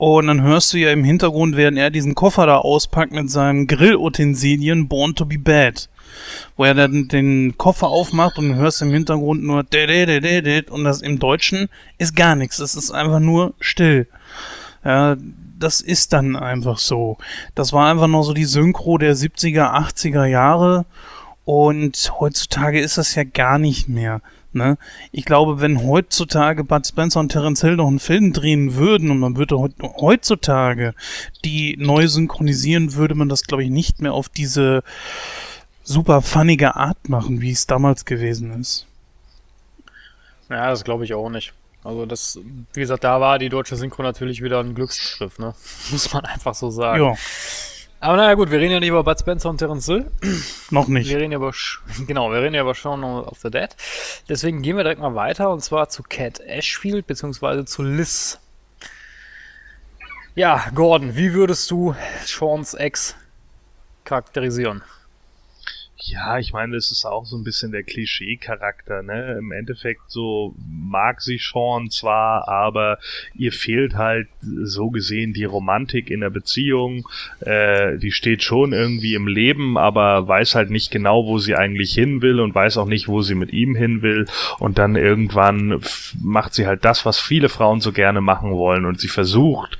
Und 0.04 0.26
dann 0.26 0.42
hörst 0.42 0.72
du 0.72 0.78
ja 0.78 0.90
im 0.90 1.04
Hintergrund, 1.04 1.56
während 1.56 1.78
er 1.78 1.90
diesen 1.90 2.16
Koffer 2.16 2.44
da 2.44 2.56
auspackt 2.56 3.12
mit 3.12 3.30
seinen 3.30 3.68
Grillutensilien 3.68 4.88
Born 4.88 5.14
to 5.14 5.24
be 5.24 5.38
Bad. 5.38 5.88
Wo 6.56 6.64
er 6.64 6.74
dann 6.74 7.06
den 7.06 7.56
Koffer 7.56 7.86
aufmacht 7.86 8.36
und 8.36 8.56
hörst 8.56 8.82
im 8.82 8.90
Hintergrund 8.90 9.44
nur 9.44 9.62
und 9.62 10.84
das 10.84 11.02
im 11.02 11.20
Deutschen 11.20 11.68
ist 11.98 12.16
gar 12.16 12.34
nichts. 12.34 12.58
Es 12.58 12.74
ist 12.74 12.90
einfach 12.90 13.20
nur 13.20 13.54
still. 13.60 14.08
Ja, 14.84 15.16
das 15.60 15.80
ist 15.80 16.12
dann 16.12 16.34
einfach 16.34 16.78
so. 16.78 17.16
Das 17.54 17.72
war 17.72 17.88
einfach 17.88 18.08
noch 18.08 18.24
so 18.24 18.32
die 18.32 18.44
Synchro 18.44 18.98
der 18.98 19.14
70er, 19.14 19.72
80er 19.72 20.24
Jahre 20.24 20.84
und 21.44 22.12
heutzutage 22.18 22.80
ist 22.80 22.98
das 22.98 23.14
ja 23.14 23.22
gar 23.22 23.60
nicht 23.60 23.88
mehr. 23.88 24.20
Ne? 24.54 24.76
Ich 25.12 25.24
glaube, 25.24 25.60
wenn 25.60 25.82
heutzutage 25.82 26.62
Bud 26.64 26.86
Spencer 26.86 27.20
und 27.20 27.30
Terence 27.32 27.62
Hill 27.62 27.76
noch 27.76 27.86
einen 27.88 27.98
Film 27.98 28.32
drehen 28.32 28.74
würden 28.74 29.10
und 29.10 29.18
man 29.18 29.36
würde 29.36 29.56
heut- 29.58 29.74
heutzutage 29.82 30.94
die 31.44 31.76
neu 31.78 32.06
synchronisieren, 32.08 32.94
würde 32.94 33.14
man 33.14 33.28
das, 33.28 33.44
glaube 33.44 33.64
ich, 33.64 33.70
nicht 33.70 34.00
mehr 34.02 34.12
auf 34.12 34.28
diese 34.28 34.82
super 35.84 36.22
funnige 36.22 36.76
Art 36.76 37.08
machen, 37.08 37.40
wie 37.40 37.50
es 37.50 37.66
damals 37.66 38.04
gewesen 38.04 38.60
ist. 38.60 38.86
Ja, 40.48 40.68
das 40.70 40.84
glaube 40.84 41.04
ich 41.04 41.14
auch 41.14 41.30
nicht. 41.30 41.52
Also 41.84 42.06
das, 42.06 42.38
wie 42.74 42.80
gesagt, 42.80 43.02
da 43.04 43.20
war 43.20 43.38
die 43.38 43.48
deutsche 43.48 43.74
Synchro 43.76 44.02
natürlich 44.02 44.42
wieder 44.42 44.60
ein 44.60 44.74
Glücksgriff, 44.74 45.38
ne? 45.38 45.54
Muss 45.90 46.12
man 46.12 46.24
einfach 46.26 46.54
so 46.54 46.70
sagen. 46.70 47.02
Ja, 47.02 47.14
Aber 48.02 48.16
naja 48.16 48.34
gut, 48.34 48.50
wir 48.50 48.58
reden 48.58 48.72
ja 48.72 48.80
nicht 48.80 48.88
über 48.88 49.04
Bud 49.04 49.20
Spencer 49.20 49.48
und 49.48 49.58
Terence 49.58 49.86
Hill. 49.86 50.10
noch 50.70 50.88
nicht. 50.88 51.08
Wir 51.08 51.18
reden 51.18 51.30
ja 51.30 51.38
über, 51.38 51.52
genau, 52.08 52.32
wir 52.32 52.42
reden 52.42 52.52
ja 52.56 52.62
über 52.62 52.74
Shaun 52.74 53.04
of 53.04 53.38
the 53.38 53.48
Dead. 53.48 53.68
Deswegen 54.28 54.60
gehen 54.60 54.76
wir 54.76 54.82
direkt 54.82 55.00
mal 55.00 55.14
weiter 55.14 55.52
und 55.52 55.62
zwar 55.62 55.88
zu 55.88 56.02
Cat 56.02 56.40
Ashfield 56.40 57.06
beziehungsweise 57.06 57.64
zu 57.64 57.84
Liz. 57.84 58.40
Ja, 60.34 60.64
Gordon, 60.74 61.14
wie 61.14 61.32
würdest 61.32 61.70
du 61.70 61.94
Seans 62.24 62.74
Ex 62.74 63.14
charakterisieren? 64.02 64.82
Ja, 66.04 66.36
ich 66.40 66.52
meine, 66.52 66.74
das 66.74 66.90
ist 66.90 67.04
auch 67.04 67.26
so 67.26 67.36
ein 67.36 67.44
bisschen 67.44 67.70
der 67.70 67.84
Klischee-Charakter, 67.84 69.04
ne? 69.04 69.36
Im 69.38 69.52
Endeffekt 69.52 70.00
so 70.08 70.52
mag 70.68 71.22
sie 71.22 71.38
Sean 71.38 71.90
zwar, 71.90 72.48
aber 72.48 72.98
ihr 73.34 73.52
fehlt 73.52 73.94
halt 73.94 74.26
so 74.40 74.90
gesehen 74.90 75.32
die 75.32 75.44
Romantik 75.44 76.10
in 76.10 76.18
der 76.18 76.30
Beziehung. 76.30 77.08
Äh, 77.38 77.98
die 77.98 78.10
steht 78.10 78.42
schon 78.42 78.72
irgendwie 78.72 79.14
im 79.14 79.28
Leben, 79.28 79.78
aber 79.78 80.26
weiß 80.26 80.56
halt 80.56 80.70
nicht 80.70 80.90
genau, 80.90 81.24
wo 81.24 81.38
sie 81.38 81.54
eigentlich 81.54 81.92
hin 81.94 82.20
will 82.20 82.40
und 82.40 82.52
weiß 82.52 82.78
auch 82.78 82.86
nicht, 82.86 83.06
wo 83.06 83.22
sie 83.22 83.36
mit 83.36 83.52
ihm 83.52 83.76
hin 83.76 84.02
will. 84.02 84.26
Und 84.58 84.78
dann 84.78 84.96
irgendwann 84.96 85.80
macht 86.20 86.54
sie 86.54 86.66
halt 86.66 86.84
das, 86.84 87.06
was 87.06 87.20
viele 87.20 87.48
Frauen 87.48 87.80
so 87.80 87.92
gerne 87.92 88.20
machen 88.20 88.50
wollen 88.50 88.86
und 88.86 88.98
sie 88.98 89.08
versucht, 89.08 89.78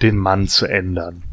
den 0.00 0.16
Mann 0.16 0.46
zu 0.46 0.66
ändern. 0.66 1.24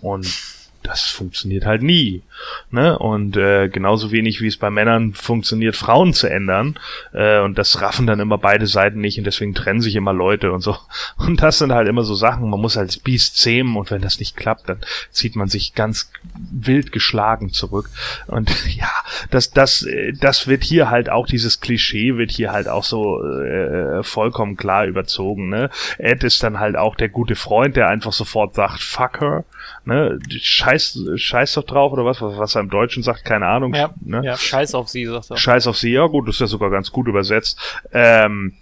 Und 0.00 0.55
das 0.86 1.02
funktioniert 1.02 1.66
halt 1.66 1.82
nie. 1.82 2.22
Ne? 2.70 2.96
Und 2.96 3.36
äh, 3.36 3.68
genauso 3.68 4.12
wenig 4.12 4.40
wie 4.40 4.46
es 4.46 4.56
bei 4.56 4.70
Männern 4.70 5.14
funktioniert, 5.14 5.74
Frauen 5.74 6.12
zu 6.14 6.28
ändern. 6.28 6.78
Äh, 7.12 7.40
und 7.40 7.58
das 7.58 7.80
raffen 7.80 8.06
dann 8.06 8.20
immer 8.20 8.38
beide 8.38 8.66
Seiten 8.66 9.00
nicht 9.00 9.18
und 9.18 9.24
deswegen 9.24 9.54
trennen 9.54 9.80
sich 9.80 9.96
immer 9.96 10.12
Leute 10.12 10.52
und 10.52 10.60
so. 10.60 10.76
Und 11.16 11.42
das 11.42 11.58
sind 11.58 11.72
halt 11.72 11.88
immer 11.88 12.02
so 12.02 12.14
Sachen, 12.14 12.48
man 12.48 12.60
muss 12.60 12.76
als 12.76 12.98
Biest 12.98 13.38
zähmen 13.38 13.76
und 13.76 13.90
wenn 13.90 14.02
das 14.02 14.18
nicht 14.18 14.36
klappt, 14.36 14.68
dann 14.68 14.78
zieht 15.10 15.34
man 15.34 15.48
sich 15.48 15.74
ganz 15.74 16.10
wild 16.50 16.92
geschlagen 16.92 17.52
zurück. 17.52 17.88
Und 18.26 18.50
ja, 18.76 18.90
das, 19.30 19.50
das, 19.50 19.82
äh, 19.82 20.12
das 20.12 20.46
wird 20.46 20.62
hier 20.62 20.90
halt 20.90 21.10
auch, 21.10 21.26
dieses 21.26 21.60
Klischee 21.60 22.16
wird 22.16 22.30
hier 22.30 22.52
halt 22.52 22.68
auch 22.68 22.84
so 22.84 23.24
äh, 23.24 24.02
vollkommen 24.02 24.56
klar 24.56 24.86
überzogen. 24.86 25.48
Ne? 25.48 25.70
Ed 25.98 26.22
ist 26.22 26.42
dann 26.42 26.60
halt 26.60 26.76
auch 26.76 26.94
der 26.96 27.08
gute 27.08 27.34
Freund, 27.34 27.76
der 27.76 27.88
einfach 27.88 28.12
sofort 28.12 28.54
sagt, 28.54 28.80
fuck 28.80 29.20
her. 29.20 29.44
Ne? 29.84 30.18
Scheiß, 30.28 30.75
scheiß 30.78 31.54
doch 31.54 31.64
drauf 31.64 31.92
oder 31.92 32.04
was, 32.04 32.20
was, 32.20 32.38
was 32.38 32.54
er 32.54 32.62
im 32.62 32.70
Deutschen 32.70 33.02
sagt, 33.02 33.24
keine 33.24 33.46
Ahnung. 33.46 33.74
Ja, 33.74 33.94
ne? 34.00 34.22
ja 34.24 34.36
scheiß 34.36 34.74
auf 34.74 34.88
sie, 34.88 35.06
sagt 35.06 35.30
er. 35.30 35.36
Scheiß 35.36 35.66
auf 35.66 35.76
sie, 35.76 35.92
ja 35.92 36.06
gut, 36.06 36.28
das 36.28 36.36
ist 36.36 36.40
ja 36.40 36.46
sogar 36.46 36.70
ganz 36.70 36.90
gut 36.90 37.08
übersetzt. 37.08 37.58
Ähm, 37.92 38.54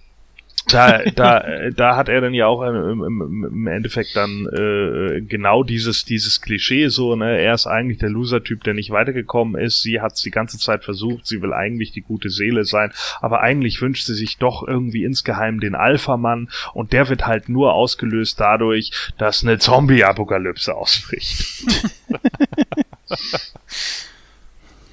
da, 0.68 1.02
da, 1.14 1.70
da 1.70 1.96
hat 1.96 2.08
er 2.08 2.20
dann 2.20 2.34
ja 2.34 2.46
auch 2.46 2.62
im, 2.62 3.02
im, 3.02 3.44
im 3.50 3.66
Endeffekt 3.66 4.16
dann 4.16 4.46
äh, 4.46 5.20
genau 5.20 5.62
dieses, 5.62 6.04
dieses 6.04 6.40
Klischee 6.40 6.88
so, 6.88 7.16
ne, 7.16 7.38
er 7.38 7.54
ist 7.54 7.66
eigentlich 7.66 7.98
der 7.98 8.10
Loser-Typ, 8.10 8.64
der 8.64 8.74
nicht 8.74 8.90
weitergekommen 8.90 9.60
ist, 9.60 9.82
sie 9.82 10.00
hat 10.00 10.14
es 10.14 10.22
die 10.22 10.30
ganze 10.30 10.58
Zeit 10.58 10.84
versucht, 10.84 11.26
sie 11.26 11.42
will 11.42 11.52
eigentlich 11.52 11.92
die 11.92 12.00
gute 12.00 12.30
Seele 12.30 12.64
sein, 12.64 12.92
aber 13.20 13.40
eigentlich 13.40 13.80
wünscht 13.82 14.04
sie 14.04 14.14
sich 14.14 14.38
doch 14.38 14.66
irgendwie 14.66 15.04
insgeheim 15.04 15.60
den 15.60 15.74
Alpha-Mann 15.74 16.48
und 16.72 16.92
der 16.92 17.08
wird 17.08 17.26
halt 17.26 17.48
nur 17.48 17.74
ausgelöst 17.74 18.40
dadurch, 18.40 18.92
dass 19.18 19.42
eine 19.42 19.58
Zombie-Apokalypse 19.58 20.74
ausbricht. 20.74 21.64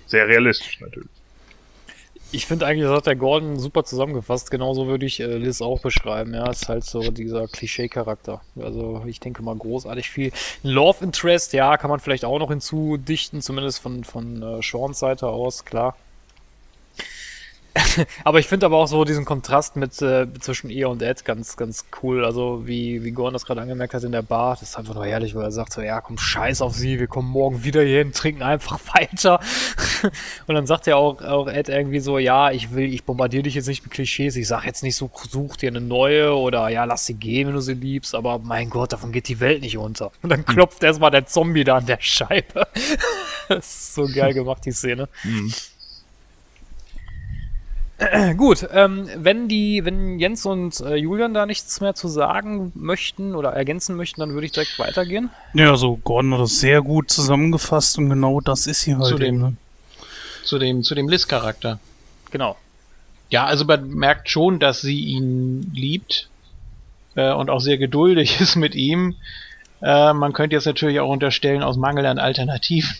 Sehr 0.05 0.27
realistisch 0.27 0.79
natürlich. 0.81 1.20
Ich 2.33 2.45
finde 2.45 2.65
eigentlich, 2.65 2.87
das 2.87 2.95
hat 2.95 3.07
der 3.07 3.17
Gordon 3.17 3.59
super 3.59 3.83
zusammengefasst. 3.83 4.51
Genauso 4.51 4.87
würde 4.87 5.05
ich 5.05 5.19
äh, 5.19 5.37
Liz 5.37 5.61
auch 5.61 5.81
beschreiben. 5.81 6.33
Ja, 6.33 6.49
ist 6.49 6.69
halt 6.69 6.85
so 6.85 7.11
dieser 7.11 7.47
Klischee-Charakter. 7.47 8.41
Also 8.57 9.03
ich 9.05 9.19
denke 9.19 9.43
mal 9.43 9.55
großartig 9.55 10.09
viel. 10.09 10.31
Love 10.63 11.03
Interest, 11.03 11.51
ja, 11.51 11.75
kann 11.75 11.89
man 11.89 11.99
vielleicht 11.99 12.23
auch 12.23 12.39
noch 12.39 12.49
hinzudichten, 12.49 13.41
zumindest 13.41 13.79
von, 13.79 14.05
von 14.05 14.41
äh, 14.41 14.61
Seans 14.61 14.99
Seite 14.99 15.27
aus, 15.27 15.65
klar. 15.65 15.97
aber 18.23 18.39
ich 18.39 18.47
finde 18.47 18.65
aber 18.65 18.77
auch 18.77 18.87
so 18.87 19.05
diesen 19.05 19.23
Kontrast 19.23 19.75
mit 19.75 20.01
äh, 20.01 20.27
zwischen 20.39 20.69
ihr 20.69 20.89
und 20.89 21.01
Ed 21.01 21.23
ganz, 21.23 21.55
ganz 21.55 21.85
cool. 22.01 22.25
Also 22.25 22.63
wie, 22.65 23.03
wie 23.03 23.11
Gordon 23.11 23.33
das 23.33 23.45
gerade 23.45 23.61
angemerkt 23.61 23.93
hat 23.93 24.03
in 24.03 24.11
der 24.11 24.21
Bar, 24.21 24.55
das 24.59 24.69
ist 24.69 24.77
einfach 24.77 24.93
nur 24.93 25.05
herrlich, 25.05 25.35
weil 25.35 25.43
er 25.43 25.51
sagt 25.51 25.73
so, 25.73 25.81
ja 25.81 26.01
komm, 26.01 26.17
scheiß 26.17 26.61
auf 26.61 26.73
sie, 26.75 26.99
wir 26.99 27.07
kommen 27.07 27.29
morgen 27.29 27.63
wieder 27.63 27.81
hier 27.81 27.99
hin, 27.99 28.13
trinken 28.13 28.43
einfach 28.43 28.79
weiter. 28.93 29.39
und 30.47 30.55
dann 30.55 30.67
sagt 30.67 30.87
ja 30.87 30.95
auch, 30.95 31.21
auch 31.21 31.47
Ed 31.47 31.69
irgendwie 31.69 31.99
so, 31.99 32.17
ja, 32.17 32.51
ich 32.51 32.73
will, 32.73 32.93
ich 32.93 33.03
bombardiere 33.03 33.43
dich 33.43 33.55
jetzt 33.55 33.67
nicht 33.67 33.83
mit 33.83 33.93
Klischees, 33.93 34.35
ich 34.35 34.47
sag 34.47 34.65
jetzt 34.65 34.83
nicht 34.83 34.95
so, 34.95 35.09
such 35.29 35.57
dir 35.57 35.69
eine 35.69 35.81
neue 35.81 36.35
oder 36.35 36.67
ja, 36.69 36.83
lass 36.83 37.05
sie 37.05 37.13
gehen, 37.13 37.47
wenn 37.47 37.55
du 37.55 37.61
sie 37.61 37.73
liebst, 37.73 38.15
aber 38.15 38.39
mein 38.39 38.69
Gott, 38.69 38.93
davon 38.93 39.11
geht 39.11 39.27
die 39.27 39.39
Welt 39.39 39.61
nicht 39.61 39.77
unter. 39.77 40.11
Und 40.21 40.29
dann 40.29 40.45
klopft 40.45 40.83
erstmal 40.83 41.11
der 41.11 41.25
Zombie 41.25 41.63
da 41.63 41.77
an 41.77 41.85
der 41.85 41.99
Scheibe. 42.01 42.67
das 43.47 43.65
ist 43.65 43.95
so 43.95 44.07
geil 44.07 44.33
gemacht, 44.33 44.65
die 44.65 44.71
Szene. 44.71 45.07
Mhm. 45.23 45.53
Gut, 48.37 48.67
ähm, 48.71 49.07
wenn 49.15 49.47
die, 49.47 49.85
wenn 49.85 50.19
Jens 50.19 50.45
und 50.45 50.79
äh, 50.81 50.95
Julian 50.95 51.33
da 51.33 51.45
nichts 51.45 51.81
mehr 51.81 51.93
zu 51.93 52.07
sagen 52.07 52.71
möchten 52.73 53.35
oder 53.35 53.49
ergänzen 53.51 53.95
möchten, 53.95 54.21
dann 54.21 54.33
würde 54.33 54.45
ich 54.45 54.51
direkt 54.51 54.79
weitergehen. 54.79 55.29
Ja, 55.53 55.75
so 55.75 55.97
Gordon 55.97 56.33
hat 56.33 56.41
das 56.41 56.59
sehr 56.59 56.81
gut 56.81 57.11
zusammengefasst 57.11 57.97
und 57.97 58.09
genau 58.09 58.41
das 58.41 58.67
ist 58.67 58.81
hier 58.83 58.97
halt. 58.97 59.07
Zu 59.07 59.17
dem, 59.17 59.39
ne? 59.39 59.55
zu 60.43 60.57
dem, 60.57 60.83
zu 60.83 60.95
dem 60.95 61.07
Liz-Charakter. 61.07 61.79
Genau. 62.31 62.57
Ja, 63.29 63.45
also 63.45 63.65
man 63.65 63.89
merkt 63.89 64.29
schon, 64.29 64.59
dass 64.59 64.81
sie 64.81 64.99
ihn 64.99 65.71
liebt 65.73 66.29
äh, 67.15 67.31
und 67.31 67.49
auch 67.49 67.59
sehr 67.59 67.77
geduldig 67.77 68.41
ist 68.41 68.55
mit 68.55 68.75
ihm. 68.75 69.15
Äh, 69.81 70.13
man 70.13 70.33
könnte 70.33 70.55
jetzt 70.55 70.65
natürlich 70.65 70.99
auch 70.99 71.09
unterstellen, 71.09 71.63
aus 71.63 71.77
Mangel 71.77 72.05
an 72.05 72.19
Alternativen. 72.19 72.95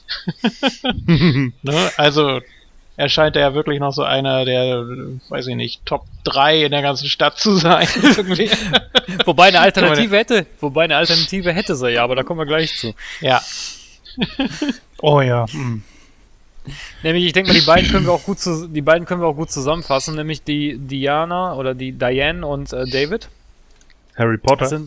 ne? 1.62 1.92
Also 1.98 2.42
er 3.02 3.10
scheint 3.10 3.36
ja 3.36 3.56
wirklich 3.56 3.80
noch 3.80 3.94
so 3.94 4.04
einer 4.04 4.46
der, 4.46 4.86
weiß 5.30 5.48
ich 5.48 5.56
nicht, 5.56 5.84
Top 5.88 6.06
3 6.24 6.66
in 6.66 6.72
der 6.72 6.84
ganzen 6.84 7.08
Stadt 7.08 7.40
zu 7.40 7.56
sein. 7.56 7.88
wobei 9.26 9.48
eine 9.48 9.60
Alternative 9.60 10.16
hätte, 10.16 10.46
wobei 10.60 10.84
eine 10.84 10.98
Alternative 10.98 11.52
hätte 11.52 11.76
sie 11.76 11.90
ja, 11.90 12.04
aber 12.04 12.16
da 12.16 12.22
kommen 12.22 12.40
wir 12.40 12.46
gleich 12.46 12.78
zu. 12.78 12.94
Ja. 13.20 13.42
oh 15.02 15.20
ja. 15.20 15.48
Hm. 15.52 15.82
Nämlich, 17.02 17.26
ich 17.26 17.34
denke 17.34 17.52
mal, 17.52 17.60
die 17.60 17.66
beiden 17.66 17.90
können 17.90 18.06
wir 18.06 18.14
auch 18.14 18.24
gut 18.24 18.40
zu, 18.40 18.68
die 18.68 18.84
beiden 18.84 19.08
können 19.08 19.22
wir 19.22 19.28
auch 19.28 19.36
gut 19.36 19.52
zusammenfassen, 19.52 20.16
nämlich 20.16 20.44
die 20.44 20.78
Diana 20.78 21.56
oder 21.56 21.74
die 21.74 21.94
Diane 21.94 22.46
und 22.46 22.72
äh, 22.72 22.86
David. 22.86 23.30
Harry 24.16 24.38
Potter. 24.38 24.70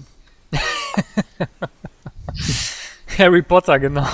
Harry 3.19 3.43
Potter, 3.43 3.79
genau. 3.81 4.09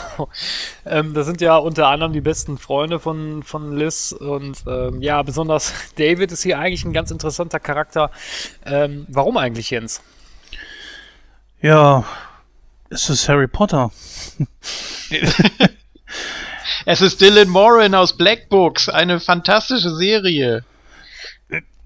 Ähm, 0.84 1.14
das 1.14 1.26
sind 1.26 1.40
ja 1.40 1.56
unter 1.56 1.88
anderem 1.88 2.12
die 2.12 2.20
besten 2.20 2.58
Freunde 2.58 3.00
von, 3.00 3.42
von 3.42 3.76
Liz 3.76 4.12
und 4.12 4.58
ähm, 4.66 5.00
ja, 5.02 5.22
besonders 5.22 5.72
David 5.96 6.32
ist 6.32 6.42
hier 6.42 6.58
eigentlich 6.58 6.84
ein 6.84 6.92
ganz 6.92 7.10
interessanter 7.10 7.60
Charakter. 7.60 8.10
Ähm, 8.64 9.06
warum 9.08 9.36
eigentlich, 9.36 9.70
Jens? 9.70 10.02
Ja, 11.62 12.04
es 12.88 13.10
ist 13.10 13.28
Harry 13.28 13.48
Potter. 13.48 13.90
es 16.86 17.00
ist 17.00 17.20
Dylan 17.20 17.48
Moran 17.48 17.94
aus 17.94 18.16
Black 18.16 18.48
Books, 18.48 18.88
eine 18.88 19.20
fantastische 19.20 19.94
Serie. 19.94 20.64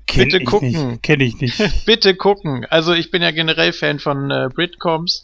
Kenn 0.06 0.28
Bitte 0.28 0.44
gucken. 0.44 1.00
Kenne 1.02 1.24
ich 1.24 1.40
nicht. 1.40 1.86
Bitte 1.86 2.14
gucken. 2.14 2.66
Also 2.68 2.92
ich 2.92 3.10
bin 3.10 3.22
ja 3.22 3.30
generell 3.30 3.72
Fan 3.72 3.98
von 3.98 4.30
äh, 4.30 4.48
Britcoms 4.54 5.22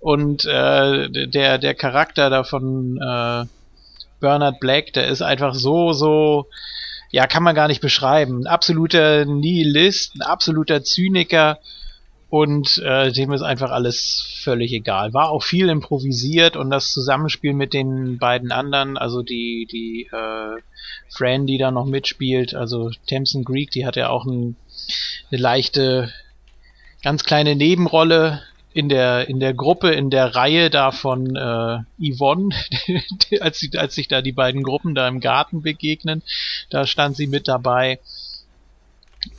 und 0.00 0.46
äh, 0.46 1.08
der, 1.28 1.58
der 1.58 1.74
Charakter 1.74 2.30
da 2.30 2.42
von 2.42 2.96
äh, 2.96 3.44
Bernard 4.18 4.58
Black, 4.58 4.92
der 4.94 5.08
ist 5.08 5.22
einfach 5.22 5.54
so, 5.54 5.92
so, 5.92 6.46
ja, 7.10 7.26
kann 7.26 7.42
man 7.42 7.54
gar 7.54 7.68
nicht 7.68 7.82
beschreiben. 7.82 8.42
Ein 8.42 8.46
absoluter 8.46 9.26
Nihilist, 9.26 10.16
ein 10.16 10.22
absoluter 10.22 10.82
Zyniker 10.82 11.58
und 12.30 12.78
äh, 12.78 13.12
dem 13.12 13.32
ist 13.32 13.42
einfach 13.42 13.70
alles 13.70 14.40
völlig 14.42 14.72
egal. 14.72 15.12
War 15.12 15.30
auch 15.30 15.42
viel 15.42 15.68
improvisiert 15.68 16.56
und 16.56 16.70
das 16.70 16.92
Zusammenspiel 16.92 17.52
mit 17.52 17.74
den 17.74 18.18
beiden 18.18 18.52
anderen, 18.52 18.96
also 18.96 19.22
die, 19.22 19.66
die 19.70 20.08
äh, 20.12 20.60
Fran, 21.10 21.46
die 21.46 21.58
da 21.58 21.70
noch 21.70 21.86
mitspielt, 21.86 22.54
also 22.54 22.90
Tamsin 23.08 23.44
Greek, 23.44 23.70
die 23.72 23.84
hat 23.84 23.96
ja 23.96 24.08
auch 24.08 24.24
ein, 24.24 24.56
eine 25.30 25.40
leichte, 25.40 26.10
ganz 27.02 27.24
kleine 27.24 27.56
Nebenrolle 27.56 28.42
in 28.72 28.88
der 28.88 29.28
in 29.28 29.40
der 29.40 29.54
Gruppe 29.54 29.90
in 29.90 30.10
der 30.10 30.34
Reihe 30.34 30.70
da 30.70 30.92
von 30.92 31.34
äh, 31.34 31.78
Yvonne, 31.98 32.54
als, 33.40 33.58
sie, 33.58 33.76
als 33.76 33.94
sich 33.94 34.08
da 34.08 34.22
die 34.22 34.32
beiden 34.32 34.62
Gruppen 34.62 34.94
da 34.94 35.08
im 35.08 35.20
Garten 35.20 35.62
begegnen, 35.62 36.22
da 36.70 36.86
stand 36.86 37.16
sie 37.16 37.26
mit 37.26 37.48
dabei. 37.48 37.98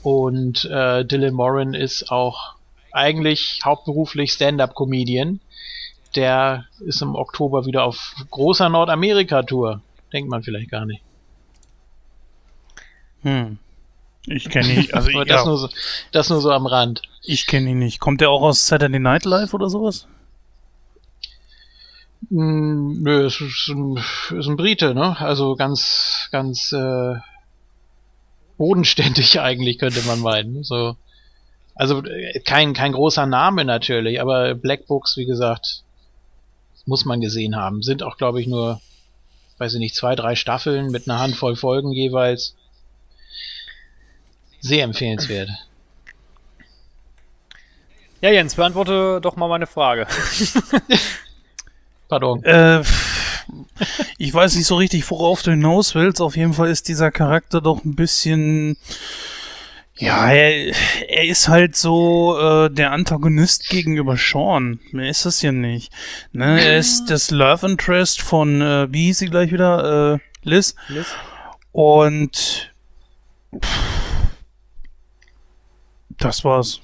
Und 0.03 0.65
äh, 0.65 1.05
Dylan 1.05 1.33
Moran 1.33 1.73
ist 1.73 2.11
auch 2.11 2.55
eigentlich 2.91 3.61
hauptberuflich 3.63 4.33
Stand-up-Comedian. 4.33 5.39
Der 6.15 6.65
ist 6.81 7.01
im 7.01 7.15
Oktober 7.15 7.65
wieder 7.65 7.83
auf 7.85 8.13
großer 8.29 8.69
Nordamerika-Tour. 8.69 9.81
Denkt 10.11 10.29
man 10.29 10.43
vielleicht 10.43 10.69
gar 10.69 10.85
nicht. 10.85 11.01
Hm. 13.23 13.59
Ich 14.27 14.49
kenne 14.49 14.73
ihn, 14.73 14.87
also 14.93 15.09
ich, 15.09 15.15
das, 15.27 15.27
ja. 15.27 15.45
nur 15.45 15.57
so, 15.57 15.69
das 16.11 16.29
nur 16.29 16.41
so 16.41 16.51
am 16.51 16.65
Rand. 16.65 17.01
Ich 17.23 17.45
kenne 17.47 17.71
ihn 17.71 17.79
nicht. 17.79 17.99
Kommt 17.99 18.21
der 18.21 18.29
auch 18.29 18.41
aus 18.41 18.67
Saturday 18.67 18.99
Night 18.99 19.25
Live 19.25 19.53
oder 19.53 19.69
sowas? 19.69 20.07
Mm, 22.29 23.01
nö, 23.01 23.25
es 23.25 23.41
ist 23.41 23.69
ein, 23.69 23.97
ist 23.97 24.47
ein 24.47 24.57
Brite, 24.57 24.93
ne? 24.93 25.19
Also 25.19 25.55
ganz, 25.55 26.29
ganz 26.31 26.71
äh, 26.71 27.15
bodenständig 28.57 29.39
eigentlich, 29.41 29.79
könnte 29.79 30.01
man 30.03 30.19
meinen. 30.19 30.63
So. 30.63 30.95
Also 31.75 32.03
äh, 32.03 32.39
kein, 32.41 32.73
kein 32.73 32.93
großer 32.93 33.25
Name 33.25 33.65
natürlich, 33.65 34.21
aber 34.21 34.53
Black 34.55 34.85
Books, 34.87 35.17
wie 35.17 35.25
gesagt, 35.25 35.83
muss 36.85 37.05
man 37.05 37.21
gesehen 37.21 37.55
haben. 37.55 37.81
Sind 37.81 38.03
auch, 38.03 38.17
glaube 38.17 38.41
ich, 38.41 38.47
nur, 38.47 38.81
weiß 39.57 39.73
ich 39.73 39.79
nicht, 39.79 39.95
zwei, 39.95 40.15
drei 40.15 40.35
Staffeln 40.35 40.91
mit 40.91 41.09
einer 41.09 41.19
Handvoll 41.19 41.55
Folgen 41.55 41.91
jeweils. 41.91 42.55
Sehr 44.61 44.83
empfehlenswert. 44.83 45.49
Ja, 48.21 48.29
Jens, 48.29 48.53
beantworte 48.53 49.19
doch 49.19 49.35
mal 49.35 49.47
meine 49.47 49.65
Frage. 49.65 50.05
Pardon. 52.07 52.43
Äh, 52.43 52.83
ich 54.19 54.31
weiß 54.31 54.55
nicht 54.55 54.67
so 54.67 54.75
richtig, 54.75 55.09
worauf 55.09 55.41
du 55.41 55.51
hinaus 55.51 55.95
willst. 55.95 56.21
Auf 56.21 56.37
jeden 56.37 56.53
Fall 56.53 56.69
ist 56.69 56.87
dieser 56.87 57.09
Charakter 57.09 57.61
doch 57.61 57.83
ein 57.83 57.95
bisschen. 57.95 58.77
Ja, 59.95 60.31
er, 60.31 60.73
er 61.09 61.25
ist 61.25 61.47
halt 61.47 61.75
so 61.75 62.37
äh, 62.39 62.69
der 62.69 62.91
Antagonist 62.91 63.69
gegenüber 63.69 64.15
Sean. 64.17 64.79
Mehr 64.91 65.09
ist 65.09 65.25
das 65.25 65.41
ja 65.41 65.51
nicht. 65.51 65.91
Ne? 66.31 66.63
Er 66.63 66.77
ist 66.77 67.05
das 67.07 67.31
Love 67.31 67.67
Interest 67.67 68.21
von, 68.21 68.61
äh, 68.61 68.87
wie 68.91 69.05
hieß 69.05 69.19
sie 69.19 69.29
gleich 69.29 69.51
wieder? 69.51 70.13
Äh, 70.15 70.19
Liz. 70.47 70.75
Liz. 70.89 71.07
Und. 71.71 72.71
Pff, 73.59 74.10
das 76.23 76.43
war's. 76.45 76.81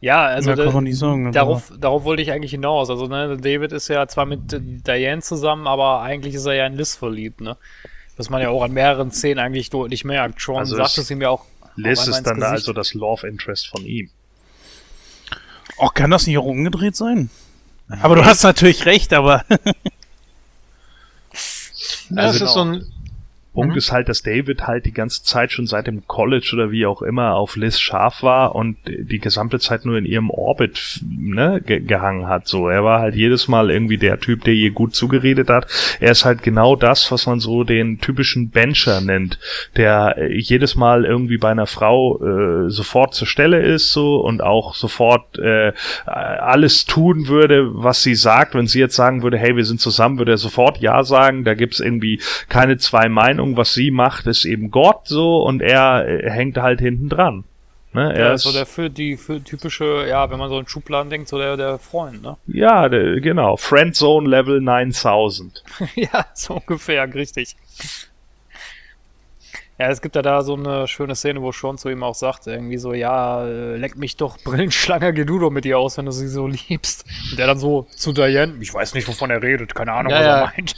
Ja, 0.00 0.24
also 0.24 0.54
da, 0.54 0.64
kann 0.64 0.74
man 0.74 0.84
nicht 0.84 0.98
sagen, 0.98 1.32
darauf, 1.32 1.72
darauf 1.78 2.04
wollte 2.04 2.22
ich 2.22 2.32
eigentlich 2.32 2.52
hinaus. 2.52 2.88
Also, 2.90 3.06
ne, 3.06 3.36
David 3.36 3.72
ist 3.72 3.88
ja 3.88 4.06
zwar 4.08 4.24
mit 4.26 4.40
Diane 4.86 5.20
zusammen, 5.20 5.66
aber 5.66 6.00
eigentlich 6.00 6.34
ist 6.34 6.46
er 6.46 6.54
ja 6.54 6.66
in 6.66 6.76
Liz 6.76 6.96
verliebt, 6.96 7.40
ne? 7.40 7.56
Was 8.16 8.30
man 8.30 8.42
ja 8.42 8.50
auch 8.50 8.62
an 8.62 8.72
mehreren 8.72 9.10
Szenen 9.12 9.38
eigentlich 9.38 9.70
deutlich 9.70 10.04
merkt. 10.04 10.40
Sean 10.40 10.58
also 10.58 10.76
sagt 10.76 10.98
es 10.98 11.10
ihm 11.10 11.22
ja 11.22 11.30
auch. 11.30 11.44
Liz 11.76 12.06
ist 12.06 12.22
dann 12.22 12.40
da 12.40 12.50
also 12.50 12.72
das 12.72 12.94
Love 12.94 13.26
Interest 13.26 13.68
von 13.68 13.84
ihm. 13.84 14.10
Auch 15.78 15.94
kann 15.94 16.10
das 16.10 16.26
nicht 16.26 16.36
auch 16.36 16.44
umgedreht 16.44 16.96
sein? 16.96 17.30
Aber 18.02 18.16
du 18.16 18.24
hast 18.24 18.42
natürlich 18.42 18.86
recht, 18.86 19.12
aber. 19.12 19.44
also 22.14 22.38
das 22.38 22.40
ist 22.40 22.52
so 22.52 22.64
ein 22.64 22.86
Punkt 23.52 23.72
mhm. 23.72 23.78
ist 23.78 23.92
halt, 23.92 24.08
dass 24.08 24.22
David 24.22 24.66
halt 24.66 24.86
die 24.86 24.92
ganze 24.92 25.22
Zeit 25.24 25.52
schon 25.52 25.66
seit 25.66 25.86
dem 25.86 26.06
College 26.06 26.50
oder 26.54 26.70
wie 26.70 26.86
auch 26.86 27.02
immer 27.02 27.34
auf 27.34 27.56
Liz 27.56 27.78
scharf 27.78 28.22
war 28.22 28.54
und 28.54 28.76
die 28.86 29.18
gesamte 29.18 29.58
Zeit 29.58 29.84
nur 29.84 29.98
in 29.98 30.06
ihrem 30.06 30.30
Orbit 30.30 31.00
ne, 31.08 31.60
ge 31.64 31.80
gehangen 31.80 32.28
hat. 32.28 32.46
So, 32.46 32.68
er 32.68 32.84
war 32.84 33.00
halt 33.00 33.14
jedes 33.14 33.48
Mal 33.48 33.70
irgendwie 33.70 33.98
der 33.98 34.20
Typ, 34.20 34.44
der 34.44 34.54
ihr 34.54 34.70
gut 34.70 34.94
zugeredet 34.94 35.48
hat. 35.48 35.66
Er 36.00 36.12
ist 36.12 36.24
halt 36.24 36.42
genau 36.42 36.76
das, 36.76 37.10
was 37.10 37.26
man 37.26 37.40
so 37.40 37.64
den 37.64 37.98
typischen 37.98 38.50
Bencher 38.50 39.00
nennt, 39.00 39.38
der 39.76 40.16
jedes 40.30 40.76
Mal 40.76 41.04
irgendwie 41.04 41.38
bei 41.38 41.50
einer 41.50 41.66
Frau 41.66 42.20
äh, 42.22 42.70
sofort 42.70 43.14
zur 43.14 43.26
Stelle 43.26 43.60
ist 43.60 43.92
so 43.92 44.20
und 44.20 44.42
auch 44.42 44.74
sofort 44.74 45.38
äh, 45.38 45.72
alles 46.06 46.84
tun 46.84 47.28
würde, 47.28 47.70
was 47.72 48.02
sie 48.02 48.14
sagt. 48.14 48.54
Wenn 48.54 48.66
sie 48.66 48.80
jetzt 48.80 48.96
sagen 48.96 49.22
würde, 49.22 49.38
hey, 49.38 49.56
wir 49.56 49.64
sind 49.64 49.80
zusammen, 49.80 50.18
würde 50.18 50.32
er 50.32 50.38
sofort 50.38 50.78
ja 50.78 51.02
sagen. 51.04 51.44
Da 51.44 51.54
gibt's 51.54 51.80
irgendwie 51.80 52.20
keine 52.48 52.78
zwei 52.78 53.08
Meinungen 53.08 53.49
Ahnung, 53.50 53.56
was 53.56 53.72
sie 53.72 53.90
macht, 53.90 54.26
ist 54.26 54.44
eben 54.44 54.70
Gott 54.70 55.06
so 55.08 55.42
und 55.42 55.62
er 55.62 56.04
hängt 56.30 56.56
halt 56.56 56.80
hinten 56.80 57.08
dran. 57.08 57.44
Ne? 57.92 58.14
Er 58.14 58.28
Ja, 58.28 58.32
ist, 58.34 58.42
so 58.44 58.52
der 58.52 58.66
für 58.66 58.88
die 58.88 59.16
für 59.16 59.42
typische, 59.42 60.06
ja, 60.08 60.30
wenn 60.30 60.38
man 60.38 60.48
so 60.48 60.58
in 60.60 60.68
Schubladen 60.68 61.10
denkt, 61.10 61.28
so 61.28 61.38
der, 61.38 61.56
der 61.56 61.78
Freund, 61.78 62.22
ne? 62.22 62.36
ja, 62.46 62.88
der, 62.88 63.20
genau. 63.20 63.56
Friendzone 63.56 64.28
Level 64.28 64.60
9000. 64.60 65.64
ja, 65.96 66.26
so 66.34 66.54
ungefähr, 66.54 67.12
richtig. 67.12 67.56
Ja, 69.78 69.88
es 69.88 70.02
gibt 70.02 70.14
ja 70.14 70.20
da 70.22 70.42
so 70.42 70.54
eine 70.54 70.86
schöne 70.86 71.16
Szene, 71.16 71.40
wo 71.40 71.52
Sean 71.52 71.78
zu 71.78 71.88
ihm 71.88 72.02
auch 72.02 72.14
sagt, 72.14 72.46
irgendwie 72.46 72.76
so, 72.76 72.92
ja, 72.92 73.44
äh, 73.46 73.76
leck 73.76 73.96
mich 73.96 74.16
doch, 74.16 74.38
Brillenschlange, 74.44 75.12
geh 75.14 75.24
du 75.24 75.38
doch 75.40 75.50
mit 75.50 75.64
ihr 75.64 75.78
aus, 75.78 75.96
wenn 75.98 76.04
du 76.04 76.12
sie 76.12 76.28
so 76.28 76.46
liebst. 76.46 77.04
Und 77.30 77.38
der 77.38 77.46
dann 77.48 77.58
so 77.58 77.86
zu 77.96 78.12
Diane, 78.12 78.54
ich 78.60 78.72
weiß 78.72 78.94
nicht, 78.94 79.08
wovon 79.08 79.30
er 79.30 79.42
redet, 79.42 79.74
keine 79.74 79.92
Ahnung, 79.94 80.12
Ja, 80.12 80.18
was 80.18 80.26
ja. 80.26 80.36
er 80.36 80.52
meint. 80.54 80.76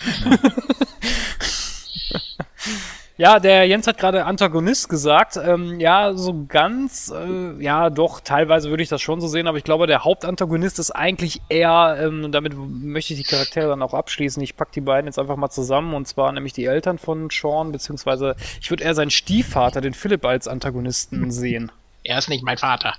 Ja, 3.23 3.39
der 3.39 3.68
Jens 3.68 3.87
hat 3.87 3.99
gerade 3.99 4.25
Antagonist 4.25 4.89
gesagt. 4.89 5.37
Ähm, 5.37 5.79
ja, 5.79 6.12
so 6.12 6.45
ganz, 6.49 7.14
äh, 7.16 7.62
ja, 7.62 7.89
doch, 7.89 8.18
teilweise 8.18 8.68
würde 8.68 8.83
ich 8.83 8.89
das 8.89 9.01
schon 9.01 9.20
so 9.20 9.29
sehen, 9.29 9.47
aber 9.47 9.59
ich 9.59 9.62
glaube, 9.62 9.87
der 9.87 10.03
Hauptantagonist 10.03 10.81
ist 10.81 10.91
eigentlich 10.91 11.41
eher, 11.49 11.99
ähm, 12.01 12.25
und 12.25 12.33
damit 12.33 12.55
möchte 12.57 13.14
ich 13.14 13.20
die 13.20 13.25
Charaktere 13.25 13.68
dann 13.68 13.81
auch 13.81 13.95
abschließen. 13.95 14.43
Ich 14.43 14.57
pack 14.57 14.73
die 14.73 14.81
beiden 14.81 15.07
jetzt 15.07 15.20
einfach 15.20 15.37
mal 15.37 15.51
zusammen, 15.51 15.95
und 15.95 16.09
zwar 16.09 16.33
nämlich 16.33 16.53
die 16.53 16.64
Eltern 16.64 16.99
von 16.99 17.29
Sean, 17.31 17.70
beziehungsweise 17.70 18.35
ich 18.61 18.68
würde 18.70 18.83
eher 18.83 18.97
seinen 18.97 19.12
Stiefvater, 19.12 19.81
den 19.81 19.95
Philipp, 19.95 20.25
als 20.25 20.49
Antagonisten 20.49 21.31
sehen. 21.31 21.70
Er 22.03 22.18
ist 22.18 22.29
nicht 22.29 22.43
mein 22.43 22.59
Vater. 22.59 22.95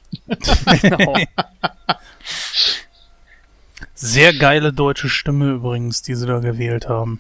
Genau. 0.82 1.18
Sehr 3.94 4.32
geile 4.32 4.72
deutsche 4.72 5.10
Stimme 5.10 5.52
übrigens, 5.52 6.02
die 6.02 6.16
sie 6.16 6.28
da 6.28 6.40
gewählt 6.40 6.88
haben. 6.88 7.20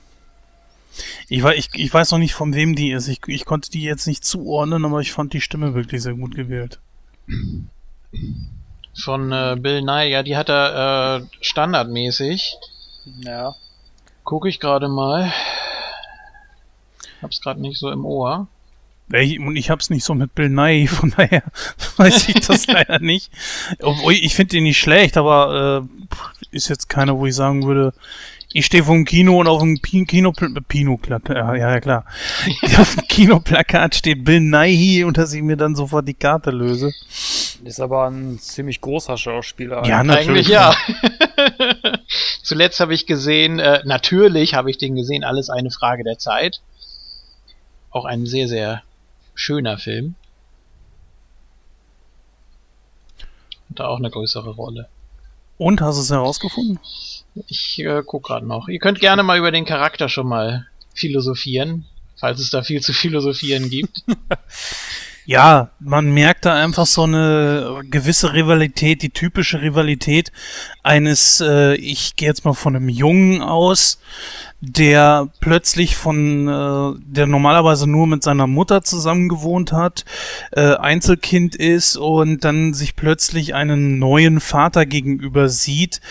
Ich, 1.27 1.43
ich, 1.43 1.69
ich 1.73 1.93
weiß 1.93 2.11
noch 2.11 2.19
nicht, 2.19 2.33
von 2.33 2.53
wem 2.53 2.75
die 2.75 2.91
ist. 2.91 3.07
Ich, 3.07 3.21
ich 3.27 3.45
konnte 3.45 3.71
die 3.71 3.83
jetzt 3.83 4.07
nicht 4.07 4.23
zuordnen, 4.23 4.85
aber 4.85 4.99
ich 5.01 5.11
fand 5.11 5.33
die 5.33 5.41
Stimme 5.41 5.73
wirklich 5.73 6.01
sehr 6.01 6.13
gut 6.13 6.35
gewählt. 6.35 6.79
Von 9.03 9.31
äh, 9.31 9.55
Bill 9.59 9.81
Nye, 9.81 10.09
ja, 10.09 10.23
die 10.23 10.37
hat 10.37 10.49
er 10.49 11.21
äh, 11.21 11.25
standardmäßig. 11.41 12.55
ja. 13.21 13.55
Gucke 14.23 14.47
ich 14.47 14.59
gerade 14.59 14.87
mal. 14.87 15.33
Hab's 17.21 17.41
gerade 17.41 17.61
nicht 17.61 17.77
so 17.79 17.89
im 17.91 18.05
Ohr. 18.05 18.47
Ich, 19.11 19.39
und 19.39 19.55
ich 19.55 19.69
hab's 19.69 19.89
nicht 19.89 20.03
so 20.03 20.13
mit 20.13 20.33
Bill 20.33 20.49
Nye, 20.49 20.87
von 20.87 21.13
daher 21.15 21.43
weiß 21.97 22.29
ich 22.29 22.45
das 22.45 22.67
leider 22.67 22.99
nicht. 22.99 23.31
Obwohl, 23.81 24.13
ich 24.13 24.35
finde 24.35 24.51
den 24.51 24.63
nicht 24.63 24.79
schlecht, 24.79 25.17
aber 25.17 25.83
äh, 25.83 26.55
ist 26.55 26.69
jetzt 26.69 26.87
keiner, 26.87 27.17
wo 27.17 27.25
ich 27.25 27.35
sagen 27.35 27.65
würde, 27.65 27.93
ich 28.53 28.67
stehe 28.67 28.83
vor 28.83 28.93
dem 28.93 29.03
Kino 29.03 29.39
und 29.39 29.47
auf 29.47 29.61
dem 29.61 29.81
Kino, 29.81 30.31
Pino, 30.31 30.99
ja, 31.27 31.55
ja 31.55 31.79
klar. 31.79 32.05
auf 32.77 32.95
dem 32.95 33.07
Kinoplakat 33.07 33.95
steht 33.95 34.23
Bill 34.23 34.39
Nye 34.39 35.05
und 35.05 35.17
dass 35.17 35.33
ich 35.33 35.41
mir 35.41 35.57
dann 35.57 35.75
sofort 35.75 36.07
die 36.07 36.13
Karte 36.13 36.51
löse. 36.51 36.91
Ist 37.63 37.79
aber 37.79 38.09
ein 38.09 38.37
ziemlich 38.37 38.79
großer 38.79 39.17
Schauspieler. 39.17 39.83
Ja, 39.85 39.99
Eigentlich 39.99 40.17
natürlich. 40.17 40.47
ja. 40.49 40.75
Zuletzt 42.43 42.79
habe 42.79 42.93
ich 42.93 43.07
gesehen, 43.07 43.57
äh, 43.57 43.81
natürlich 43.85 44.53
habe 44.53 44.69
ich 44.69 44.77
den 44.77 44.95
gesehen, 44.95 45.23
alles 45.23 45.49
eine 45.49 45.71
Frage 45.71 46.03
der 46.03 46.19
Zeit. 46.19 46.61
Auch 47.89 48.05
ein 48.05 48.27
sehr, 48.27 48.47
sehr 48.47 48.83
schöner 49.33 49.79
Film. 49.79 50.13
Hat 53.69 53.79
da 53.79 53.87
auch 53.87 53.97
eine 53.97 54.11
größere 54.11 54.51
Rolle. 54.51 54.89
Und 55.57 55.81
hast 55.81 55.97
du 55.97 56.01
es 56.01 56.11
herausgefunden? 56.11 56.79
Ich 57.47 57.79
äh, 57.79 58.03
guck 58.05 58.25
gerade 58.25 58.47
noch. 58.47 58.67
Ihr 58.67 58.79
könnt 58.79 58.99
gerne 58.99 59.23
mal 59.23 59.37
über 59.37 59.51
den 59.51 59.65
Charakter 59.65 60.09
schon 60.09 60.27
mal 60.27 60.67
philosophieren, 60.93 61.85
falls 62.15 62.39
es 62.39 62.49
da 62.49 62.61
viel 62.63 62.81
zu 62.81 62.93
philosophieren 62.93 63.69
gibt. 63.69 64.03
Ja, 65.25 65.69
man 65.79 66.13
merkt 66.13 66.43
da 66.43 66.53
einfach 66.53 66.85
so 66.85 67.03
eine 67.03 67.81
gewisse 67.89 68.33
Rivalität, 68.33 69.01
die 69.01 69.09
typische 69.09 69.61
Rivalität 69.61 70.33
eines, 70.83 71.39
äh, 71.39 71.75
ich 71.75 72.17
gehe 72.17 72.27
jetzt 72.27 72.43
mal 72.43 72.53
von 72.53 72.75
einem 72.75 72.89
Jungen 72.89 73.41
aus, 73.41 74.01
der 74.59 75.29
plötzlich 75.39 75.95
von, 75.95 76.49
äh, 76.49 76.99
der 77.05 77.27
normalerweise 77.27 77.89
nur 77.89 78.05
mit 78.05 78.21
seiner 78.21 78.47
Mutter 78.47 78.81
zusammen 78.81 79.29
gewohnt 79.29 79.71
hat, 79.71 80.03
äh, 80.51 80.75
Einzelkind 80.75 81.55
ist 81.55 81.95
und 81.95 82.43
dann 82.43 82.73
sich 82.73 82.97
plötzlich 82.97 83.55
einen 83.55 83.99
neuen 83.99 84.41
Vater 84.41 84.85
gegenüber 84.85 85.47
sieht 85.47 86.01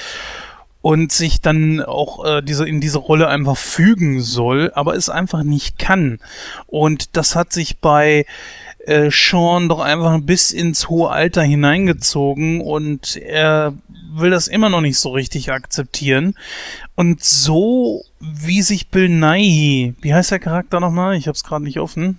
und 0.82 1.12
sich 1.12 1.40
dann 1.40 1.80
auch 1.80 2.24
äh, 2.24 2.42
diese 2.42 2.68
in 2.68 2.80
diese 2.80 2.98
Rolle 2.98 3.28
einfach 3.28 3.56
fügen 3.56 4.20
soll, 4.20 4.72
aber 4.74 4.94
es 4.94 5.08
einfach 5.08 5.44
nicht 5.44 5.78
kann. 5.78 6.18
Und 6.66 7.16
das 7.16 7.36
hat 7.36 7.52
sich 7.52 7.78
bei 7.78 8.26
äh, 8.86 9.10
Sean 9.10 9.68
doch 9.68 9.78
einfach 9.78 10.18
bis 10.20 10.50
ins 10.50 10.88
hohe 10.88 11.10
Alter 11.10 11.42
hineingezogen 11.42 12.60
und 12.60 13.16
er 13.16 13.74
will 14.14 14.30
das 14.30 14.48
immer 14.48 14.68
noch 14.68 14.80
nicht 14.80 14.98
so 14.98 15.10
richtig 15.10 15.52
akzeptieren. 15.52 16.34
Und 16.96 17.22
so 17.22 18.04
wie 18.20 18.62
sich 18.62 18.88
Bill 18.88 19.08
Nighy, 19.08 19.94
wie 20.02 20.12
heißt 20.12 20.32
der 20.32 20.40
Charakter 20.40 20.80
nochmal? 20.80 21.16
Ich 21.16 21.28
hab's 21.28 21.44
gerade 21.44 21.64
nicht 21.64 21.78
offen. 21.78 22.18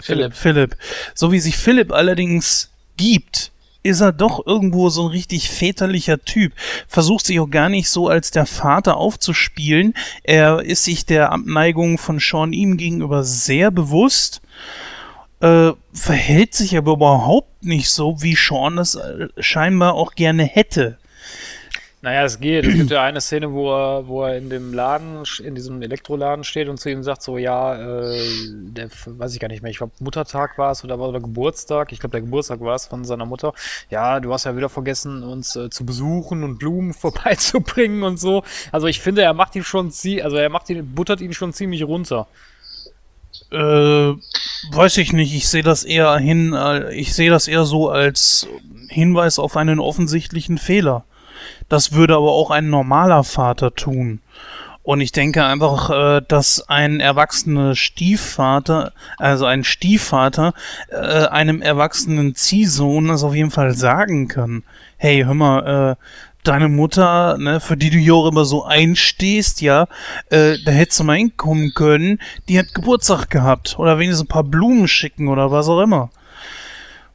Philipp. 0.00 0.34
Philipp. 0.34 0.76
So 1.14 1.32
wie 1.32 1.40
sich 1.40 1.56
Philipp 1.56 1.92
allerdings 1.92 2.70
gibt, 2.96 3.52
ist 3.82 4.00
er 4.00 4.12
doch 4.12 4.46
irgendwo 4.46 4.88
so 4.90 5.02
ein 5.02 5.10
richtig 5.10 5.50
väterlicher 5.50 6.24
Typ. 6.24 6.52
Versucht 6.86 7.26
sich 7.26 7.40
auch 7.40 7.50
gar 7.50 7.68
nicht 7.68 7.88
so 7.88 8.08
als 8.08 8.30
der 8.30 8.46
Vater 8.46 8.96
aufzuspielen. 8.96 9.94
Er 10.22 10.60
ist 10.60 10.84
sich 10.84 11.06
der 11.06 11.32
Abneigung 11.32 11.98
von 11.98 12.20
Sean 12.20 12.52
ihm 12.52 12.76
gegenüber 12.76 13.24
sehr 13.24 13.70
bewusst. 13.70 14.40
Äh, 15.40 15.72
verhält 15.92 16.54
sich 16.54 16.76
aber 16.76 16.92
überhaupt 16.92 17.64
nicht 17.64 17.90
so, 17.90 18.22
wie 18.22 18.36
Sean 18.36 18.78
es 18.78 18.94
äh, 18.94 19.28
scheinbar 19.38 19.94
auch 19.94 20.14
gerne 20.14 20.44
hätte. 20.44 20.98
Naja, 22.04 22.24
es 22.24 22.40
geht. 22.40 22.66
Es 22.66 22.74
gibt 22.74 22.90
ja 22.90 23.04
eine 23.04 23.20
Szene, 23.20 23.52
wo 23.52 23.72
er, 23.72 24.08
wo 24.08 24.24
er 24.24 24.36
in 24.36 24.50
dem 24.50 24.74
Laden, 24.74 25.22
in 25.42 25.54
diesem 25.54 25.80
Elektroladen 25.82 26.42
steht 26.42 26.68
und 26.68 26.78
zu 26.78 26.90
ihm 26.90 27.04
sagt 27.04 27.22
so, 27.22 27.38
ja, 27.38 27.76
äh, 27.76 28.20
der, 28.50 28.88
weiß 29.06 29.32
ich 29.34 29.40
gar 29.40 29.46
nicht 29.46 29.62
mehr, 29.62 29.70
ich 29.70 29.78
glaube 29.78 29.92
Muttertag 30.00 30.58
war 30.58 30.72
es 30.72 30.82
oder, 30.82 30.98
war- 30.98 31.08
oder 31.08 31.20
Geburtstag, 31.20 31.92
ich 31.92 32.00
glaube 32.00 32.10
der 32.10 32.22
Geburtstag 32.22 32.60
war 32.60 32.74
es 32.74 32.86
von 32.86 33.04
seiner 33.04 33.24
Mutter. 33.24 33.54
Ja, 33.88 34.18
du 34.18 34.32
hast 34.32 34.44
ja 34.44 34.56
wieder 34.56 34.68
vergessen, 34.68 35.22
uns 35.22 35.54
äh, 35.54 35.70
zu 35.70 35.86
besuchen 35.86 36.42
und 36.42 36.58
Blumen 36.58 36.92
vorbeizubringen 36.92 38.02
und 38.02 38.18
so. 38.18 38.42
Also 38.72 38.88
ich 38.88 39.00
finde, 39.00 39.22
er 39.22 39.32
macht 39.32 39.54
ihn 39.54 39.64
schon, 39.64 39.92
zie 39.92 40.22
also 40.22 40.36
er 40.36 40.48
macht 40.50 40.68
ihn, 40.70 40.94
buttert 40.94 41.20
ihn 41.20 41.32
schon 41.32 41.52
ziemlich 41.52 41.84
runter. 41.84 42.26
Äh, 43.52 43.56
weiß 44.72 44.96
ich 44.98 45.12
nicht. 45.12 45.34
Ich 45.34 45.48
sehe 45.48 45.62
das 45.62 45.84
eher 45.84 46.16
hin, 46.18 46.52
äh, 46.52 46.92
ich 46.94 47.14
sehe 47.14 47.30
das 47.30 47.46
eher 47.46 47.64
so 47.64 47.90
als 47.90 48.48
Hinweis 48.88 49.38
auf 49.38 49.56
einen 49.56 49.78
offensichtlichen 49.78 50.58
Fehler. 50.58 51.04
Das 51.68 51.92
würde 51.92 52.14
aber 52.14 52.32
auch 52.32 52.50
ein 52.50 52.70
normaler 52.70 53.24
Vater 53.24 53.74
tun. 53.74 54.20
Und 54.84 55.00
ich 55.00 55.12
denke 55.12 55.44
einfach, 55.44 55.90
äh, 55.90 56.22
dass 56.26 56.68
ein 56.68 56.98
erwachsener 56.98 57.76
Stiefvater, 57.76 58.92
also 59.16 59.46
ein 59.46 59.62
Stiefvater, 59.62 60.54
äh, 60.90 61.26
einem 61.26 61.62
erwachsenen 61.62 62.34
Ziehsohn 62.34 63.06
das 63.06 63.22
auf 63.22 63.34
jeden 63.34 63.52
Fall 63.52 63.74
sagen 63.74 64.26
kann. 64.26 64.64
Hey, 64.96 65.22
hör 65.22 65.34
mal, 65.34 65.96
äh, 65.98 66.04
deine 66.42 66.68
Mutter, 66.68 67.38
ne, 67.38 67.60
für 67.60 67.76
die 67.76 67.90
du 67.90 67.98
hier 67.98 68.16
auch 68.16 68.26
immer 68.26 68.44
so 68.44 68.64
einstehst, 68.64 69.60
ja, 69.60 69.86
da 70.28 70.72
hättest 70.72 70.98
du 70.98 71.04
mal 71.04 71.16
hinkommen 71.16 71.72
können, 71.72 72.18
die 72.48 72.58
hat 72.58 72.74
Geburtstag 72.74 73.30
gehabt. 73.30 73.78
Oder 73.78 74.00
wenigstens 74.00 74.24
ein 74.24 74.28
paar 74.28 74.42
Blumen 74.42 74.88
schicken 74.88 75.28
oder 75.28 75.52
was 75.52 75.68
auch 75.68 75.80
immer. 75.80 76.10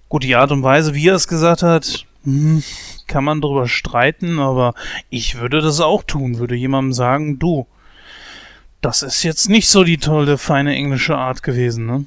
Gut, 0.07 0.23
die 0.23 0.37
Art 0.37 0.53
und 0.53 0.63
Weise, 0.63 0.95
wie 0.95 1.09
er 1.09 1.15
es 1.15 1.27
gesagt 1.27 1.61
hat, 1.61 2.06
hm, 2.27 2.61
kann 3.07 3.23
man 3.23 3.39
drüber 3.39 3.67
streiten, 3.69 4.39
aber 4.39 4.73
ich 5.09 5.39
würde 5.39 5.61
das 5.61 5.79
auch 5.79 6.03
tun, 6.03 6.39
würde 6.39 6.55
jemandem 6.55 6.91
sagen, 6.91 7.39
du, 7.39 7.67
das 8.81 9.01
ist 9.01 9.23
jetzt 9.23 9.49
nicht 9.49 9.69
so 9.69 9.83
die 9.85 9.97
tolle, 9.97 10.37
feine 10.37 10.75
englische 10.75 11.15
Art 11.17 11.41
gewesen, 11.41 11.85
ne? 11.85 12.05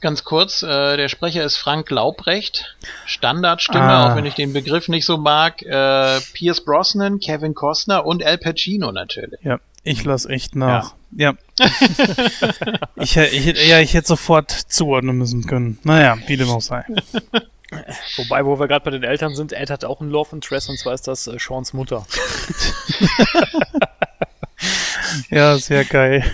Ganz 0.00 0.22
kurz, 0.22 0.62
äh, 0.62 0.96
der 0.96 1.08
Sprecher 1.08 1.42
ist 1.42 1.56
Frank 1.56 1.90
Laubrecht. 1.90 2.76
Standardstimme, 3.04 3.82
Ah. 3.82 4.12
auch 4.12 4.16
wenn 4.16 4.26
ich 4.26 4.34
den 4.34 4.52
Begriff 4.52 4.86
nicht 4.86 5.04
so 5.04 5.16
mag. 5.18 5.60
Äh, 5.62 6.20
Pierce 6.34 6.64
Brosnan, 6.64 7.18
Kevin 7.18 7.52
Costner 7.54 8.06
und 8.06 8.22
Al 8.24 8.38
Pacino 8.38 8.92
natürlich. 8.92 9.40
Ja, 9.42 9.58
ich 9.82 10.04
lass 10.04 10.24
echt 10.26 10.54
nach. 10.54 10.94
Ja. 11.16 11.34
ich, 12.96 13.16
hä- 13.16 13.26
ich, 13.26 13.46
hätte- 13.46 13.64
ja, 13.64 13.80
ich 13.80 13.94
hätte 13.94 14.06
sofort 14.06 14.52
zuordnen 14.52 15.16
müssen 15.18 15.46
können. 15.46 15.78
Naja, 15.82 16.16
wie 16.28 16.36
dem 16.36 16.50
auch 16.50 16.60
sei. 16.62 16.84
Wobei, 18.16 18.46
wo 18.46 18.58
wir 18.58 18.66
gerade 18.66 18.84
bei 18.84 18.90
den 18.90 19.02
Eltern 19.02 19.34
sind, 19.34 19.52
Ed 19.52 19.70
hat 19.70 19.84
auch 19.84 20.00
einen 20.00 20.10
Love 20.10 20.36
Interest 20.36 20.70
und 20.70 20.78
zwar 20.78 20.94
ist 20.94 21.06
das 21.06 21.26
äh, 21.26 21.36
Seans 21.38 21.72
Mutter. 21.72 22.06
Ja, 25.30 25.56
sehr 25.58 25.84
geil. 25.84 26.24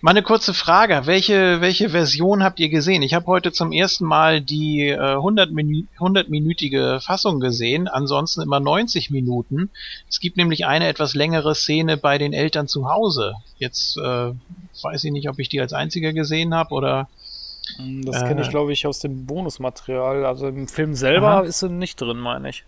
Mal 0.00 0.10
eine 0.10 0.22
kurze 0.22 0.52
Frage. 0.52 1.02
Welche, 1.04 1.60
welche 1.60 1.90
Version 1.90 2.42
habt 2.42 2.60
ihr 2.60 2.68
gesehen? 2.68 3.02
Ich 3.02 3.14
habe 3.14 3.26
heute 3.26 3.52
zum 3.52 3.72
ersten 3.72 4.04
Mal 4.04 4.42
die 4.42 4.88
äh, 4.88 4.98
100 4.98 5.50
Minü 5.50 5.84
100-minütige 5.98 7.00
Fassung 7.00 7.40
gesehen, 7.40 7.88
ansonsten 7.88 8.42
immer 8.42 8.60
90 8.60 9.10
Minuten. 9.10 9.70
Es 10.08 10.20
gibt 10.20 10.36
nämlich 10.36 10.66
eine 10.66 10.88
etwas 10.88 11.14
längere 11.14 11.54
Szene 11.54 11.96
bei 11.96 12.18
den 12.18 12.32
Eltern 12.32 12.68
zu 12.68 12.90
Hause. 12.90 13.34
Jetzt 13.56 13.96
äh, 13.96 14.32
weiß 14.82 15.04
ich 15.04 15.12
nicht, 15.12 15.28
ob 15.30 15.38
ich 15.38 15.48
die 15.48 15.60
als 15.60 15.72
einziger 15.72 16.12
gesehen 16.12 16.54
habe 16.54 16.74
oder 16.74 17.08
Das 18.04 18.22
Äh. 18.22 18.26
kenne 18.28 18.42
ich, 18.42 18.50
glaube 18.50 18.72
ich, 18.72 18.86
aus 18.86 18.98
dem 19.00 19.26
Bonusmaterial. 19.26 20.24
Also 20.26 20.48
im 20.48 20.68
Film 20.68 20.94
selber 20.94 21.28
Aha. 21.28 21.40
ist 21.40 21.60
sie 21.60 21.68
nicht 21.68 22.00
drin, 22.00 22.18
meine 22.18 22.50
ich. 22.50 22.64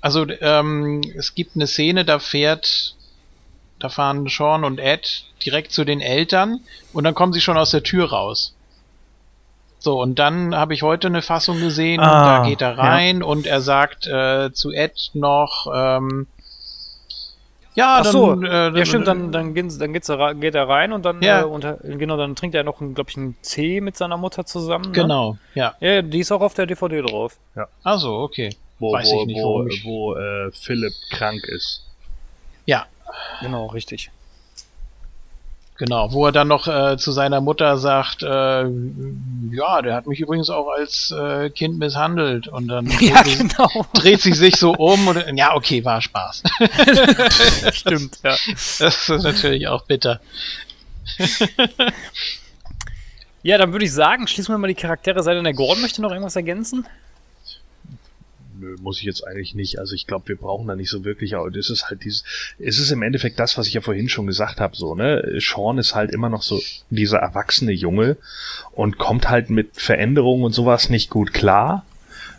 Also 0.00 0.26
ähm, 0.28 1.02
es 1.16 1.34
gibt 1.34 1.56
eine 1.56 1.66
Szene, 1.66 2.04
da 2.04 2.18
fährt, 2.18 2.94
da 3.78 3.88
fahren 3.88 4.26
Sean 4.28 4.64
und 4.64 4.78
Ed 4.80 5.24
direkt 5.44 5.72
zu 5.72 5.84
den 5.84 6.00
Eltern 6.00 6.60
und 6.92 7.04
dann 7.04 7.14
kommen 7.14 7.32
sie 7.32 7.40
schon 7.40 7.58
aus 7.58 7.70
der 7.70 7.82
Tür 7.82 8.10
raus. 8.10 8.54
So, 9.78 10.00
und 10.00 10.18
dann 10.18 10.54
habe 10.54 10.74
ich 10.74 10.82
heute 10.82 11.06
eine 11.06 11.22
Fassung 11.22 11.58
gesehen, 11.60 12.00
Ah, 12.00 12.42
da 12.42 12.48
geht 12.48 12.60
er 12.60 12.76
rein 12.76 13.22
und 13.22 13.46
er 13.46 13.60
sagt 13.62 14.06
äh, 14.06 14.52
zu 14.52 14.70
Ed 14.72 15.10
noch, 15.14 15.66
ähm, 15.74 16.26
ja, 17.74 17.98
Ach 18.00 18.04
so, 18.04 18.34
dann, 18.34 18.74
äh, 18.74 18.78
ja 18.78 18.84
stimmt, 18.84 19.06
dann, 19.06 19.32
dann, 19.32 19.54
geht's- 19.54 19.78
dann 19.78 19.92
geht's 19.92 20.10
rei- 20.10 20.34
geht 20.34 20.54
er 20.54 20.68
rein 20.68 20.92
und 20.92 21.04
dann, 21.04 21.22
Ja. 21.22 21.42
äh, 21.42 21.44
unter, 21.44 21.74
genau, 21.82 22.16
dann 22.16 22.34
trinkt 22.36 22.54
er 22.54 22.64
noch, 22.64 22.78
glaube 22.78 23.10
ich, 23.10 23.16
einen 23.16 23.36
Tee 23.42 23.80
mit 23.80 23.96
seiner 23.96 24.16
Mutter 24.16 24.44
zusammen. 24.44 24.86
Ne? 24.86 24.92
Genau, 24.92 25.36
ja. 25.54 25.74
Ja, 25.80 26.02
die 26.02 26.18
ist 26.20 26.32
auch 26.32 26.40
auf 26.40 26.54
der 26.54 26.66
DVD 26.66 27.00
drauf. 27.02 27.38
Also, 27.82 28.18
okay. 28.20 28.50
Wo, 28.78 28.92
Weiß 28.92 29.10
wo, 29.12 29.20
ich 29.20 29.26
nicht, 29.26 29.42
wo, 29.42 29.66
ich- 29.66 29.84
wo 29.84 30.14
äh, 30.16 30.50
Philipp 30.52 30.94
krank 31.10 31.44
ist. 31.44 31.84
Ja, 32.66 32.86
Genau, 33.40 33.66
richtig. 33.66 34.10
Genau, 35.80 36.12
wo 36.12 36.26
er 36.26 36.32
dann 36.32 36.48
noch 36.48 36.68
äh, 36.68 36.98
zu 36.98 37.10
seiner 37.10 37.40
Mutter 37.40 37.78
sagt, 37.78 38.22
äh, 38.22 38.64
ja, 39.50 39.80
der 39.80 39.94
hat 39.94 40.06
mich 40.06 40.20
übrigens 40.20 40.50
auch 40.50 40.68
als 40.68 41.10
äh, 41.10 41.48
Kind 41.48 41.78
misshandelt 41.78 42.48
und 42.48 42.68
dann 42.68 42.84
Ja, 43.00 43.22
dreht, 43.22 43.26
sie- 43.38 43.48
genau. 43.48 43.86
dreht 43.94 44.20
sie 44.20 44.34
sich 44.34 44.56
so 44.56 44.72
um 44.74 45.08
und 45.08 45.38
ja, 45.38 45.54
okay, 45.54 45.82
war 45.82 46.02
Spaß. 46.02 46.42
Stimmt, 47.72 48.18
ja. 48.22 48.36
Das 48.78 49.08
ist 49.08 49.22
natürlich 49.22 49.68
auch 49.68 49.86
bitter. 49.86 50.20
Ja, 53.42 53.56
dann 53.56 53.72
würde 53.72 53.86
ich 53.86 53.92
sagen, 53.94 54.26
schließen 54.26 54.52
wir 54.52 54.58
mal 54.58 54.68
die 54.68 54.74
Charaktere. 54.74 55.22
Sei 55.22 55.32
denn, 55.32 55.44
der 55.44 55.54
Gordon 55.54 55.80
möchte 55.80 56.02
noch 56.02 56.10
irgendwas 56.10 56.36
ergänzen? 56.36 56.86
Nö, 58.60 58.76
muss 58.82 58.98
ich 58.98 59.04
jetzt 59.04 59.26
eigentlich 59.26 59.54
nicht. 59.54 59.78
Also 59.78 59.94
ich 59.94 60.06
glaube, 60.06 60.28
wir 60.28 60.36
brauchen 60.36 60.68
da 60.68 60.76
nicht 60.76 60.90
so 60.90 61.02
wirklich, 61.02 61.34
aber 61.34 61.50
das 61.50 61.70
ist 61.70 61.88
halt 61.88 62.04
dieses, 62.04 62.24
es 62.58 62.78
ist 62.78 62.90
im 62.90 63.02
Endeffekt 63.02 63.38
das, 63.38 63.56
was 63.56 63.66
ich 63.66 63.72
ja 63.72 63.80
vorhin 63.80 64.10
schon 64.10 64.26
gesagt 64.26 64.60
habe, 64.60 64.76
so, 64.76 64.94
ne? 64.94 65.36
Sean 65.38 65.78
ist 65.78 65.94
halt 65.94 66.10
immer 66.10 66.28
noch 66.28 66.42
so 66.42 66.60
dieser 66.90 67.18
erwachsene 67.18 67.72
Junge 67.72 68.18
und 68.72 68.98
kommt 68.98 69.30
halt 69.30 69.48
mit 69.48 69.80
Veränderungen 69.80 70.44
und 70.44 70.52
sowas 70.52 70.90
nicht 70.90 71.08
gut 71.08 71.32
klar. 71.32 71.86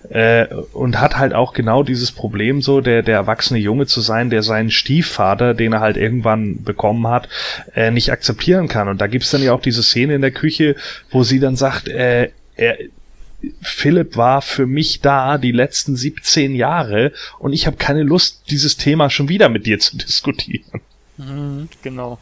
Äh, 0.10 0.48
und 0.74 1.00
hat 1.00 1.18
halt 1.18 1.34
auch 1.34 1.54
genau 1.54 1.84
dieses 1.84 2.12
Problem, 2.12 2.62
so 2.62 2.82
der, 2.82 3.04
der 3.04 3.16
erwachsene 3.16 3.60
Junge 3.60 3.86
zu 3.86 4.02
sein, 4.02 4.30
der 4.30 4.42
seinen 4.42 4.72
Stiefvater, 4.72 5.54
den 5.54 5.74
er 5.74 5.80
halt 5.80 5.96
irgendwann 5.96 6.64
bekommen 6.64 7.08
hat, 7.08 7.30
äh, 7.76 7.92
nicht 7.92 8.12
akzeptieren 8.12 8.68
kann. 8.68 8.88
Und 8.88 9.00
da 9.00 9.08
gibt's 9.08 9.32
dann 9.32 9.44
ja 9.44 9.54
auch 9.54 9.62
diese 9.62 9.84
Szene 9.84 10.16
in 10.16 10.22
der 10.22 10.32
Küche, 10.32 10.76
wo 11.12 11.24
sie 11.24 11.40
dann 11.40 11.56
sagt, 11.56 11.88
äh, 11.88 12.30
er, 12.56 12.78
Philipp 13.62 14.18
war 14.18 14.42
für 14.42 14.68
mich 14.68 15.02
da 15.02 15.38
die 15.38 15.52
letzten 15.52 15.96
17 15.96 16.56
Jahre 16.56 17.12
und 17.40 17.54
ich 17.54 17.68
habe 17.68 17.78
keine 17.78 18.04
Lust, 18.04 18.44
dieses 18.50 18.78
Thema 18.78 19.10
schon 19.10 19.30
wieder 19.30 19.50
mit 19.50 19.66
dir 19.66 19.80
zu 19.80 19.98
diskutieren. 19.98 20.82
Mhm, 21.18 21.70
genau. 21.82 22.20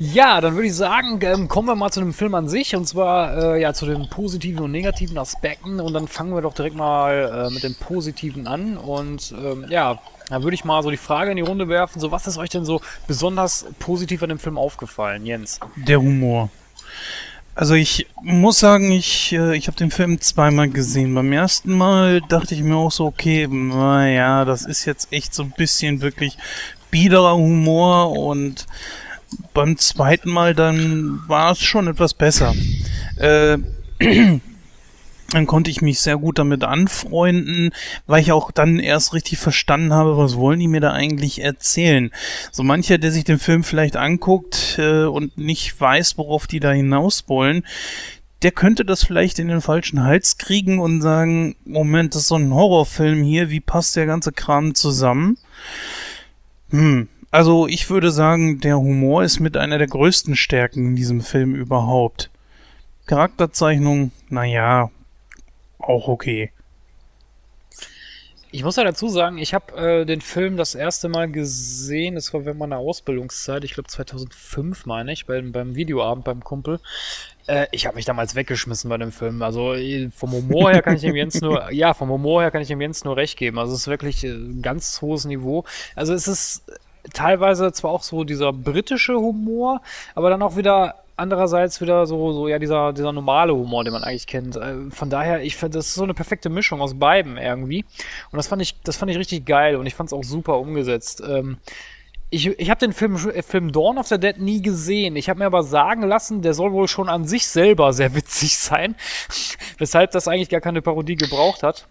Ja, 0.00 0.40
dann 0.40 0.54
würde 0.54 0.68
ich 0.68 0.76
sagen, 0.76 1.18
ähm, 1.22 1.48
kommen 1.48 1.66
wir 1.66 1.74
mal 1.74 1.90
zu 1.90 1.98
dem 1.98 2.14
Film 2.14 2.32
an 2.36 2.48
sich 2.48 2.76
und 2.76 2.86
zwar 2.86 3.56
äh, 3.56 3.60
ja 3.60 3.74
zu 3.74 3.84
den 3.84 4.08
positiven 4.08 4.62
und 4.62 4.70
negativen 4.70 5.18
Aspekten 5.18 5.80
und 5.80 5.92
dann 5.92 6.06
fangen 6.06 6.32
wir 6.32 6.40
doch 6.40 6.54
direkt 6.54 6.76
mal 6.76 7.48
äh, 7.48 7.52
mit 7.52 7.64
den 7.64 7.74
positiven 7.74 8.46
an 8.46 8.76
und 8.76 9.34
ähm, 9.36 9.66
ja, 9.68 9.98
da 10.28 10.42
würde 10.44 10.54
ich 10.54 10.64
mal 10.64 10.84
so 10.84 10.90
die 10.90 10.96
Frage 10.96 11.32
in 11.32 11.36
die 11.36 11.42
Runde 11.42 11.68
werfen, 11.68 11.98
so 11.98 12.12
was 12.12 12.28
ist 12.28 12.38
euch 12.38 12.50
denn 12.50 12.64
so 12.64 12.80
besonders 13.08 13.66
positiv 13.80 14.22
an 14.22 14.28
dem 14.28 14.38
Film 14.38 14.56
aufgefallen, 14.56 15.26
Jens? 15.26 15.58
Der 15.74 16.00
Humor. 16.00 16.48
Also 17.58 17.74
ich 17.74 18.06
muss 18.22 18.60
sagen, 18.60 18.92
ich, 18.92 19.32
äh, 19.32 19.56
ich 19.56 19.66
habe 19.66 19.76
den 19.76 19.90
Film 19.90 20.20
zweimal 20.20 20.68
gesehen. 20.68 21.12
Beim 21.12 21.32
ersten 21.32 21.76
Mal 21.76 22.20
dachte 22.20 22.54
ich 22.54 22.62
mir 22.62 22.76
auch 22.76 22.92
so, 22.92 23.06
okay, 23.06 23.48
naja, 23.48 24.44
das 24.44 24.64
ist 24.64 24.84
jetzt 24.84 25.12
echt 25.12 25.34
so 25.34 25.42
ein 25.42 25.52
bisschen 25.56 26.00
wirklich 26.00 26.38
biederer 26.92 27.34
Humor 27.34 28.12
und 28.16 28.64
beim 29.54 29.76
zweiten 29.76 30.30
Mal 30.30 30.54
dann 30.54 31.18
war 31.26 31.50
es 31.50 31.58
schon 31.58 31.88
etwas 31.88 32.14
besser. 32.14 32.54
Äh, 33.16 33.58
dann 35.30 35.46
konnte 35.46 35.70
ich 35.70 35.82
mich 35.82 36.00
sehr 36.00 36.16
gut 36.16 36.38
damit 36.38 36.64
anfreunden, 36.64 37.70
weil 38.06 38.22
ich 38.22 38.32
auch 38.32 38.50
dann 38.50 38.78
erst 38.78 39.12
richtig 39.12 39.38
verstanden 39.38 39.92
habe, 39.92 40.16
was 40.16 40.36
wollen 40.36 40.58
die 40.58 40.68
mir 40.68 40.80
da 40.80 40.92
eigentlich 40.92 41.42
erzählen. 41.42 42.10
So 42.50 42.62
mancher, 42.62 42.96
der 42.96 43.12
sich 43.12 43.24
den 43.24 43.38
Film 43.38 43.62
vielleicht 43.62 43.96
anguckt 43.96 44.76
äh, 44.78 45.04
und 45.04 45.36
nicht 45.36 45.78
weiß, 45.78 46.16
worauf 46.16 46.46
die 46.46 46.60
da 46.60 46.72
hinaus 46.72 47.24
wollen, 47.28 47.64
der 48.42 48.52
könnte 48.52 48.84
das 48.84 49.04
vielleicht 49.04 49.38
in 49.38 49.48
den 49.48 49.60
falschen 49.60 50.04
Hals 50.04 50.38
kriegen 50.38 50.78
und 50.78 51.02
sagen, 51.02 51.56
Moment, 51.64 52.14
das 52.14 52.22
ist 52.22 52.28
so 52.28 52.36
ein 52.36 52.54
Horrorfilm 52.54 53.22
hier, 53.22 53.50
wie 53.50 53.60
passt 53.60 53.96
der 53.96 54.06
ganze 54.06 54.32
Kram 54.32 54.74
zusammen? 54.74 55.36
Hm, 56.70 57.08
also 57.30 57.66
ich 57.66 57.90
würde 57.90 58.12
sagen, 58.12 58.60
der 58.60 58.78
Humor 58.78 59.24
ist 59.24 59.40
mit 59.40 59.58
einer 59.58 59.76
der 59.76 59.88
größten 59.88 60.36
Stärken 60.36 60.86
in 60.86 60.96
diesem 60.96 61.20
Film 61.20 61.54
überhaupt. 61.54 62.30
Charakterzeichnung, 63.06 64.12
naja, 64.30 64.90
auch 65.88 66.08
okay. 66.08 66.52
Ich 68.50 68.64
muss 68.64 68.76
ja 68.76 68.84
dazu 68.84 69.08
sagen, 69.08 69.36
ich 69.36 69.52
habe 69.52 69.76
äh, 69.76 70.04
den 70.06 70.22
Film 70.22 70.56
das 70.56 70.74
erste 70.74 71.10
Mal 71.10 71.30
gesehen, 71.30 72.14
das 72.14 72.32
war 72.32 72.46
während 72.46 72.60
meiner 72.60 72.78
Ausbildungszeit, 72.78 73.62
ich 73.62 73.74
glaube 73.74 73.90
2005 73.90 74.86
meine 74.86 75.12
ich, 75.12 75.26
beim, 75.26 75.52
beim 75.52 75.74
Videoabend 75.74 76.24
beim 76.24 76.42
Kumpel. 76.42 76.80
Äh, 77.46 77.66
ich 77.72 77.84
habe 77.84 77.96
mich 77.96 78.06
damals 78.06 78.34
weggeschmissen 78.34 78.88
bei 78.88 78.96
dem 78.96 79.12
Film. 79.12 79.42
Also 79.42 79.74
äh, 79.74 80.10
vom 80.10 80.32
Humor 80.32 80.70
her 80.70 80.80
kann 80.80 80.94
ich 80.94 81.02
dem 81.02 81.14
Jens 81.14 81.42
nur, 81.42 81.70
ja, 81.72 81.92
vom 81.92 82.08
Humor 82.08 82.40
her 82.40 82.50
kann 82.50 82.62
ich 82.62 82.68
dem 82.68 82.80
Jens 82.80 83.04
nur 83.04 83.18
recht 83.18 83.36
geben. 83.36 83.58
Also 83.58 83.74
es 83.74 83.80
ist 83.80 83.88
wirklich 83.88 84.24
äh, 84.24 84.28
ein 84.28 84.62
ganz 84.62 85.02
hohes 85.02 85.26
Niveau. 85.26 85.64
Also 85.94 86.14
es 86.14 86.26
ist 86.26 86.62
teilweise 87.12 87.70
zwar 87.72 87.90
auch 87.90 88.02
so 88.02 88.24
dieser 88.24 88.54
britische 88.54 89.14
Humor, 89.14 89.82
aber 90.14 90.30
dann 90.30 90.42
auch 90.42 90.56
wieder 90.56 90.94
andererseits 91.18 91.80
wieder 91.80 92.06
so, 92.06 92.32
so 92.32 92.48
ja, 92.48 92.58
dieser, 92.58 92.92
dieser 92.92 93.12
normale 93.12 93.54
Humor, 93.54 93.84
den 93.84 93.92
man 93.92 94.04
eigentlich 94.04 94.26
kennt. 94.26 94.56
Äh, 94.56 94.90
Von 94.90 95.10
daher, 95.10 95.42
ich 95.42 95.56
finde, 95.56 95.78
das 95.78 95.88
ist 95.88 95.94
so 95.94 96.04
eine 96.04 96.14
perfekte 96.14 96.48
Mischung 96.48 96.80
aus 96.80 96.94
beiden 96.94 97.36
irgendwie. 97.36 97.84
Und 98.30 98.36
das 98.36 98.48
fand 98.48 98.62
ich, 98.62 98.80
das 98.82 98.96
fand 98.96 99.10
ich 99.10 99.18
richtig 99.18 99.44
geil 99.44 99.76
und 99.76 99.86
ich 99.86 99.94
fand 99.94 100.08
es 100.08 100.12
auch 100.12 100.24
super 100.24 100.58
umgesetzt. 100.58 101.22
Ähm, 101.26 101.58
ich, 102.30 102.46
ich 102.46 102.70
habe 102.70 102.78
den 102.78 102.92
Film, 102.92 103.16
äh, 103.30 103.42
Film 103.42 103.72
Dawn 103.72 103.98
of 103.98 104.06
the 104.06 104.18
Dead 104.18 104.38
nie 104.38 104.62
gesehen. 104.62 105.16
Ich 105.16 105.28
habe 105.28 105.38
mir 105.38 105.46
aber 105.46 105.62
sagen 105.62 106.02
lassen, 106.02 106.42
der 106.42 106.54
soll 106.54 106.72
wohl 106.72 106.88
schon 106.88 107.08
an 107.08 107.26
sich 107.26 107.46
selber 107.48 107.92
sehr 107.92 108.14
witzig 108.14 108.56
sein, 108.56 108.94
weshalb 109.78 110.12
das 110.12 110.28
eigentlich 110.28 110.48
gar 110.48 110.60
keine 110.60 110.82
Parodie 110.82 111.16
gebraucht 111.16 111.62
hat. 111.62 111.86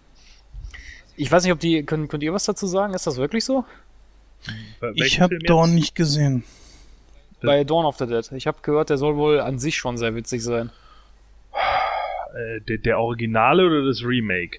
Ich 1.16 1.30
weiß 1.30 1.42
nicht, 1.42 1.52
ob 1.52 1.58
die, 1.58 1.82
könnt, 1.82 2.08
könnt 2.08 2.22
ihr 2.22 2.32
was 2.32 2.44
dazu 2.44 2.66
sagen? 2.66 2.94
Ist 2.94 3.06
das 3.06 3.16
wirklich 3.16 3.44
so? 3.44 3.64
Ich 4.94 5.20
habe 5.20 5.38
Dawn 5.40 5.74
nicht 5.74 5.96
gesehen. 5.96 6.44
Bei 7.42 7.64
Dawn 7.64 7.84
of 7.84 7.96
the 7.96 8.06
Dead. 8.06 8.30
Ich 8.32 8.46
habe 8.46 8.58
gehört, 8.62 8.90
der 8.90 8.98
soll 8.98 9.16
wohl 9.16 9.40
an 9.40 9.58
sich 9.58 9.76
schon 9.76 9.96
sehr 9.96 10.14
witzig 10.14 10.42
sein. 10.42 10.70
Äh, 12.34 12.60
der, 12.62 12.78
der 12.78 12.98
Originale 12.98 13.66
oder 13.66 13.86
das 13.86 14.02
Remake? 14.04 14.58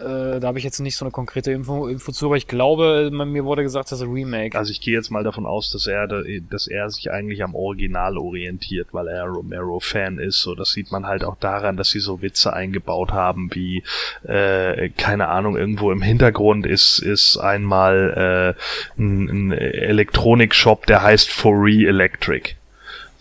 Äh, 0.00 0.40
da 0.40 0.48
habe 0.48 0.58
ich 0.58 0.64
jetzt 0.64 0.80
nicht 0.80 0.96
so 0.96 1.04
eine 1.04 1.12
konkrete 1.12 1.52
Info, 1.52 1.86
Info 1.88 2.10
zu, 2.12 2.26
aber 2.26 2.36
ich 2.36 2.46
glaube, 2.46 3.10
mir 3.12 3.44
wurde 3.44 3.62
gesagt, 3.62 3.92
das 3.92 4.00
ist 4.00 4.06
ein 4.06 4.12
Remake. 4.12 4.56
Also 4.58 4.70
ich 4.72 4.80
gehe 4.80 4.94
jetzt 4.94 5.10
mal 5.10 5.22
davon 5.24 5.46
aus, 5.46 5.70
dass 5.70 5.86
er, 5.86 6.06
da- 6.06 6.22
dass 6.50 6.66
er 6.66 6.88
sich 6.90 7.10
eigentlich 7.10 7.42
am 7.42 7.54
Original 7.54 8.16
orientiert, 8.16 8.88
weil 8.92 9.08
er 9.08 9.24
Romero-Fan 9.26 10.18
ist. 10.18 10.40
So, 10.40 10.54
das 10.54 10.70
sieht 10.70 10.90
man 10.90 11.06
halt 11.06 11.24
auch 11.24 11.36
daran, 11.36 11.76
dass 11.76 11.90
sie 11.90 12.00
so 12.00 12.22
Witze 12.22 12.52
eingebaut 12.52 13.12
haben, 13.12 13.50
wie 13.54 13.82
äh, 14.26 14.88
keine 14.90 15.28
Ahnung, 15.28 15.56
irgendwo 15.56 15.92
im 15.92 16.02
Hintergrund 16.02 16.66
ist 16.66 16.98
ist 16.98 17.36
einmal 17.36 18.56
äh, 18.96 19.00
ein, 19.00 19.28
ein 19.28 19.52
Elektronikshop, 19.52 20.86
der 20.86 21.02
heißt 21.02 21.30
Foree 21.30 21.84
Electric. 21.86 22.54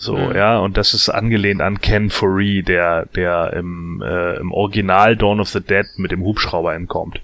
So, 0.02 0.16
Mhm. 0.16 0.34
ja, 0.34 0.58
und 0.60 0.78
das 0.78 0.94
ist 0.94 1.10
angelehnt 1.10 1.62
an 1.62 1.82
Ken 1.82 2.10
Foree, 2.10 2.62
der, 2.62 3.06
der 3.08 3.52
im, 3.52 4.02
äh, 4.02 4.38
im 4.38 4.54
Original 4.54 5.18
Dawn 5.18 5.42
of 5.42 5.50
the 5.50 5.60
Dead 5.60 5.86
mit 5.98 6.12
dem 6.12 6.22
Hubschrauber 6.24 6.74
entkommt. 6.74 7.20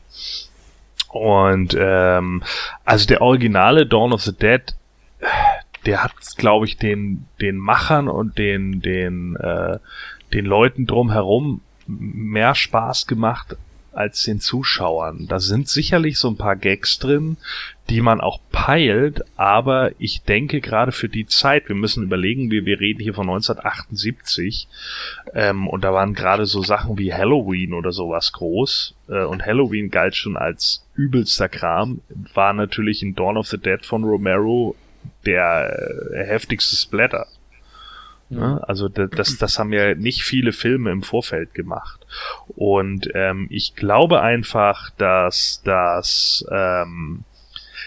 Und 1.08 1.74
ähm, 1.80 2.44
also 2.84 3.08
der 3.08 3.22
originale 3.22 3.86
Dawn 3.86 4.12
of 4.12 4.24
the 4.24 4.36
Dead, 4.36 4.62
der 5.86 6.04
hat, 6.04 6.12
glaube 6.36 6.66
ich, 6.66 6.76
den 6.76 7.26
den 7.40 7.56
Machern 7.56 8.10
und 8.10 8.38
den 8.38 8.82
den 8.82 9.38
äh, 9.38 9.78
den 10.34 10.46
Leuten 10.46 10.86
drumherum 10.86 11.62
mehr 11.88 12.56
Spaß 12.56 13.08
gemacht 13.08 13.56
als 13.96 14.24
den 14.24 14.40
Zuschauern. 14.40 15.28
Da 15.28 15.40
sind 15.40 15.68
sicherlich 15.68 16.18
so 16.18 16.30
ein 16.30 16.38
paar 16.38 16.56
Gags 16.56 17.00
drin, 17.00 17.38
die 17.90 18.02
man 18.02 18.20
auch 18.20 18.40
peilt, 18.52 19.24
aber 19.36 19.92
ich 20.00 20.24
denke 20.24 20.60
gerade 20.60 20.92
für 20.92 21.08
die 21.10 21.28
Zeit, 21.28 21.70
wir 21.70 21.76
müssen 21.76 22.04
überlegen, 22.04 22.50
wir, 22.50 22.66
wir 22.66 22.80
reden 22.80 23.02
hier 23.02 23.14
von 23.14 23.30
1978 23.30 24.68
ähm, 25.34 25.68
und 25.68 25.84
da 25.84 25.94
waren 25.94 26.14
gerade 26.14 26.46
so 26.46 26.64
Sachen 26.64 26.98
wie 26.98 27.14
Halloween 27.14 27.74
oder 27.74 27.92
sowas 27.92 28.32
groß 28.32 28.96
äh, 29.10 29.24
und 29.24 29.46
Halloween 29.46 29.92
galt 29.92 30.16
schon 30.16 30.36
als 30.36 30.84
übelster 30.96 31.50
Kram, 31.50 32.02
war 32.34 32.54
natürlich 32.54 33.04
in 33.04 33.14
Dawn 33.14 33.38
of 33.38 33.48
the 33.48 33.58
Dead 33.58 33.86
von 33.86 34.04
Romero 34.04 34.76
der 35.26 36.10
äh, 36.14 36.26
heftigste 36.26 36.76
Splatter. 36.76 37.28
Ja, 38.30 38.58
also 38.58 38.90
das, 38.90 39.38
das 39.38 39.60
haben 39.60 39.72
ja 39.72 39.94
nicht 39.94 40.24
viele 40.24 40.52
Filme 40.52 40.92
im 40.92 41.04
Vorfeld 41.04 41.54
gemacht. 41.54 42.06
Und 42.48 43.10
ähm, 43.14 43.48
ich 43.52 43.76
glaube 43.76 44.22
einfach, 44.22 44.90
dass 44.98 45.62
das 45.64 46.46
ähm, 46.52 47.24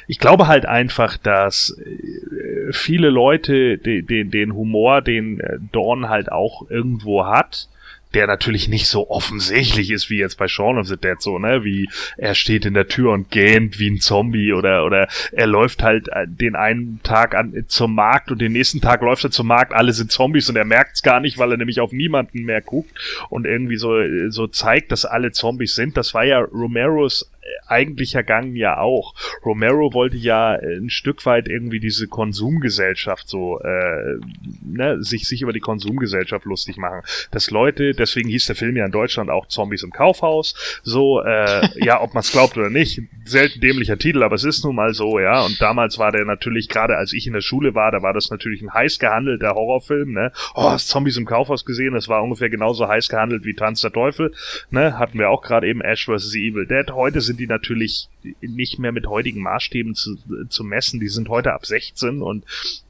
ich 0.08 0.18
glaube 0.18 0.46
halt 0.46 0.64
einfach, 0.64 1.18
dass 1.18 1.78
äh, 1.78 2.72
viele 2.72 3.10
Leute 3.10 3.76
den, 3.78 4.06
den, 4.06 4.30
den 4.30 4.54
Humor, 4.54 5.02
den 5.02 5.38
äh, 5.40 5.58
Dawn 5.70 6.08
halt 6.08 6.32
auch 6.32 6.68
irgendwo 6.70 7.26
hat, 7.26 7.68
der 8.14 8.26
natürlich 8.26 8.68
nicht 8.68 8.86
so 8.86 9.10
offensichtlich 9.10 9.90
ist 9.90 10.10
wie 10.10 10.18
jetzt 10.18 10.38
bei 10.38 10.48
Shaun 10.48 10.78
of 10.78 10.86
the 10.86 10.96
Dead 10.96 11.20
so, 11.20 11.38
ne, 11.38 11.64
wie 11.64 11.88
er 12.16 12.34
steht 12.34 12.64
in 12.64 12.74
der 12.74 12.88
Tür 12.88 13.12
und 13.12 13.30
gähnt 13.30 13.78
wie 13.78 13.90
ein 13.90 14.00
Zombie 14.00 14.52
oder 14.52 14.84
oder 14.84 15.08
er 15.32 15.46
läuft 15.46 15.82
halt 15.82 16.08
äh, 16.08 16.26
den 16.26 16.56
einen 16.56 17.00
Tag 17.02 17.34
an 17.34 17.64
zum 17.68 17.94
Markt 17.94 18.30
und 18.30 18.40
den 18.40 18.52
nächsten 18.52 18.80
Tag 18.80 19.02
läuft 19.02 19.24
er 19.24 19.30
zum 19.30 19.46
Markt, 19.46 19.72
alle 19.72 19.92
sind 19.92 20.10
Zombies 20.10 20.48
und 20.48 20.56
er 20.56 20.64
merkt's 20.64 21.02
gar 21.02 21.20
nicht, 21.20 21.38
weil 21.38 21.50
er 21.50 21.56
nämlich 21.56 21.80
auf 21.80 21.92
niemanden 21.92 22.44
mehr 22.44 22.60
guckt 22.60 22.98
und 23.28 23.46
irgendwie 23.46 23.76
so 23.76 23.98
so 24.28 24.46
zeigt, 24.46 24.92
dass 24.92 25.04
alle 25.04 25.32
Zombies 25.32 25.74
sind. 25.74 25.96
Das 25.96 26.14
war 26.14 26.24
ja 26.24 26.40
Romeros 26.40 27.30
eigentlicher 27.66 28.22
Gang 28.22 28.54
ja 28.54 28.78
auch. 28.78 29.14
Romero 29.44 29.92
wollte 29.94 30.16
ja 30.16 30.52
ein 30.52 30.90
Stück 30.90 31.24
weit 31.26 31.48
irgendwie 31.48 31.80
diese 31.80 32.08
Konsumgesellschaft 32.08 33.28
so, 33.28 33.60
äh, 33.60 34.16
ne, 34.62 35.02
sich, 35.02 35.28
sich 35.28 35.42
über 35.42 35.52
die 35.52 35.60
Konsumgesellschaft 35.60 36.44
lustig 36.44 36.76
machen. 36.76 37.02
Dass 37.30 37.50
Leute, 37.50 37.92
deswegen 37.92 38.28
hieß 38.28 38.46
der 38.46 38.56
Film 38.56 38.76
ja 38.76 38.84
in 38.84 38.92
Deutschland 38.92 39.30
auch 39.30 39.46
Zombies 39.46 39.82
im 39.82 39.90
Kaufhaus, 39.90 40.80
so, 40.82 41.22
äh, 41.22 41.68
ja, 41.84 42.00
ob 42.00 42.14
man 42.14 42.20
es 42.20 42.32
glaubt 42.32 42.56
oder 42.56 42.70
nicht, 42.70 43.00
selten 43.24 43.60
dämlicher 43.60 43.98
Titel, 43.98 44.22
aber 44.22 44.34
es 44.34 44.44
ist 44.44 44.64
nun 44.64 44.76
mal 44.76 44.94
so, 44.94 45.18
ja, 45.18 45.44
und 45.44 45.60
damals 45.60 45.98
war 45.98 46.12
der 46.12 46.24
natürlich, 46.24 46.68
gerade 46.68 46.96
als 46.96 47.12
ich 47.12 47.26
in 47.26 47.32
der 47.32 47.40
Schule 47.40 47.74
war, 47.74 47.90
da 47.90 48.02
war 48.02 48.12
das 48.12 48.30
natürlich 48.30 48.62
ein 48.62 48.72
heiß 48.72 48.98
gehandelter 48.98 49.54
Horrorfilm, 49.54 50.12
ne, 50.12 50.32
oh, 50.54 50.70
hast 50.70 50.88
Zombies 50.88 51.16
im 51.16 51.26
Kaufhaus 51.26 51.64
gesehen, 51.64 51.94
das 51.94 52.08
war 52.08 52.22
ungefähr 52.22 52.50
genauso 52.50 52.88
heiß 52.88 53.08
gehandelt 53.08 53.44
wie 53.44 53.54
Tanz 53.54 53.80
der 53.80 53.92
Teufel, 53.92 54.32
ne, 54.70 54.98
hatten 54.98 55.18
wir 55.18 55.30
auch 55.30 55.42
gerade 55.42 55.68
eben 55.68 55.80
Ash 55.80 56.06
vs. 56.06 56.34
Evil 56.34 56.66
Dead, 56.66 56.90
heute 56.92 57.20
sind 57.20 57.37
die 57.38 57.46
natürlich 57.46 58.08
nicht 58.40 58.78
mehr 58.78 58.92
mit 58.92 59.06
heutigen 59.06 59.42
Maßstäben 59.42 59.94
zu, 59.94 60.16
zu 60.48 60.64
messen. 60.64 61.00
Die 61.00 61.08
sind 61.08 61.28
heute 61.28 61.52
ab 61.52 61.64
16 61.64 62.22
und 62.22 62.44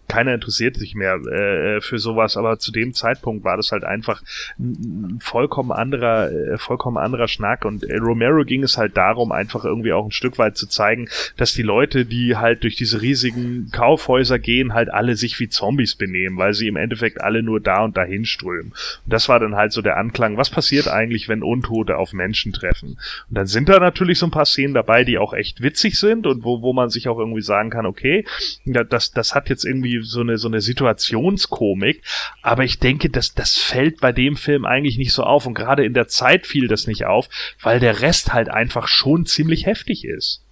keiner 0.09 0.35
interessiert 0.35 0.77
sich 0.77 0.95
mehr 0.95 1.15
äh, 1.15 1.81
für 1.81 1.99
sowas, 1.99 2.37
aber 2.37 2.59
zu 2.59 2.73
dem 2.73 2.95
Zeitpunkt 2.95 3.45
war 3.45 3.57
das 3.57 3.73
halt 3.73 3.85
einfach 3.85 4.23
ein 4.59 5.19
vollkommen 5.21 5.71
anderer, 5.71 6.31
äh, 6.33 6.59
vollkommen 6.59 6.97
anderer 6.97 7.29
Schnack 7.29 7.65
und 7.65 7.85
äh, 7.85 7.99
Romero 7.99 8.45
ging 8.45 8.63
es 8.63 8.79
halt 8.79 8.97
darum, 8.97 9.33
einfach 9.33 9.65
irgendwie 9.65 9.93
auch 9.93 10.07
ein 10.07 10.11
Stück 10.11 10.39
weit 10.39 10.57
zu 10.57 10.67
zeigen, 10.67 11.09
dass 11.37 11.53
die 11.53 11.63
Leute, 11.63 12.07
die 12.07 12.37
halt 12.37 12.63
durch 12.65 12.77
diese 12.77 13.03
riesigen 13.03 13.71
Kaufhäuser 13.71 14.39
gehen, 14.39 14.73
halt 14.73 14.91
alle 14.91 15.15
sich 15.15 15.39
wie 15.41 15.49
Zombies 15.49 15.95
benehmen, 15.95 16.39
weil 16.39 16.55
sie 16.55 16.69
im 16.69 16.77
Endeffekt 16.77 17.21
alle 17.21 17.43
nur 17.43 17.61
da 17.61 17.85
und 17.85 17.97
dahin 17.97 18.25
strömen. 18.25 18.73
Und 18.73 19.13
das 19.13 19.29
war 19.29 19.39
dann 19.41 19.57
halt 19.57 19.73
so 19.73 19.83
der 19.83 19.99
Anklang, 19.99 20.39
was 20.39 20.49
passiert 20.49 20.89
eigentlich, 20.89 21.29
wenn 21.29 21.43
Untote 21.43 21.97
auf 21.99 22.15
Menschen 22.15 22.53
treffen? 22.53 22.99
Und 23.29 23.35
dann 23.37 23.47
sind 23.47 23.69
da 23.69 23.79
natürlich 23.79 24.19
so 24.19 24.27
ein 24.27 24.31
paar 24.33 24.47
Szenen 24.47 24.73
dabei, 24.73 25.05
die 25.05 25.19
auch 25.19 25.35
echt 25.35 25.63
witzig 25.63 25.99
sind 25.99 26.27
und 26.27 26.45
wo, 26.45 26.63
wo 26.63 26.73
man 26.73 26.89
sich 26.89 27.09
auch 27.09 27.19
irgendwie 27.19 27.43
sagen 27.43 27.69
kann, 27.69 27.85
okay, 27.85 28.25
das, 28.65 29.13
das 29.13 29.35
hat 29.35 29.51
jetzt 29.51 29.65
irgendwie 29.65 29.98
so 30.03 30.21
eine, 30.21 30.39
so 30.39 30.49
eine 30.49 30.61
Situationskomik. 30.61 32.03
Aber 32.43 32.65
ich 32.65 32.79
denke, 32.79 33.11
dass 33.11 33.35
das 33.35 33.57
fällt 33.57 34.01
bei 34.01 34.13
dem 34.13 34.37
Film 34.37 34.65
eigentlich 34.65 34.99
nicht 34.99 35.13
so 35.13 35.23
auf. 35.23 35.47
Und 35.47 35.55
gerade 35.55 35.85
in 35.85 35.95
der 35.95 36.09
Zeit 36.09 36.47
fiel 36.47 36.69
das 36.69 36.87
nicht 36.87 37.05
auf, 37.05 37.29
weil 37.63 37.81
der 37.81 38.01
Rest 38.01 38.33
halt 38.33 38.49
einfach 38.49 38.89
schon 38.89 39.27
ziemlich 39.27 39.67
heftig 39.67 40.05
ist. 40.05 40.43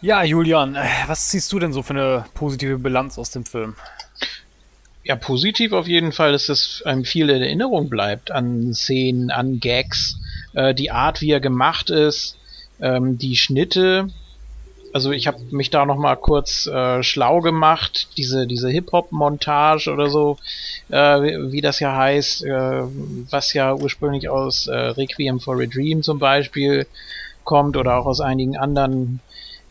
Ja, 0.00 0.24
Julian, 0.24 0.76
was 1.06 1.28
ziehst 1.28 1.52
du 1.52 1.60
denn 1.60 1.72
so 1.72 1.84
für 1.84 1.94
eine 1.94 2.24
positive 2.34 2.78
Bilanz 2.78 3.18
aus 3.18 3.30
dem 3.30 3.44
Film? 3.44 3.76
Ja, 5.04 5.14
positiv 5.14 5.72
auf 5.72 5.86
jeden 5.86 6.10
Fall, 6.10 6.32
dass 6.32 6.48
es 6.48 6.82
einem 6.84 7.04
viel 7.04 7.30
in 7.30 7.40
Erinnerung 7.42 7.88
bleibt 7.88 8.30
an 8.30 8.74
Szenen, 8.74 9.30
an 9.30 9.60
Gags, 9.60 10.16
äh, 10.54 10.74
die 10.74 10.90
Art, 10.90 11.20
wie 11.20 11.30
er 11.30 11.40
gemacht 11.40 11.90
ist, 11.90 12.36
ähm, 12.80 13.18
die 13.18 13.36
Schnitte, 13.36 14.08
also 14.92 15.10
ich 15.12 15.26
habe 15.26 15.38
mich 15.50 15.70
da 15.70 15.86
noch 15.86 15.96
mal 15.96 16.16
kurz 16.16 16.66
äh, 16.66 17.02
schlau 17.02 17.40
gemacht, 17.40 18.08
diese 18.16 18.46
diese 18.46 18.68
Hip 18.68 18.92
Hop 18.92 19.12
Montage 19.12 19.90
oder 19.90 20.10
so, 20.10 20.38
äh, 20.90 20.96
wie, 21.50 21.60
das 21.60 21.80
ja 21.80 21.96
heißt, 21.96 22.44
äh, 22.44 22.82
was 23.30 23.52
ja 23.54 23.74
ursprünglich 23.74 24.28
aus 24.28 24.66
äh, 24.66 24.76
Requiem 24.76 25.40
for 25.40 25.60
a 25.60 25.66
Dream 25.66 26.02
zum 26.02 26.18
Beispiel 26.18 26.86
kommt 27.44 27.76
oder 27.76 27.96
auch 27.96 28.06
aus 28.06 28.20
einigen 28.20 28.56
anderen 28.56 29.20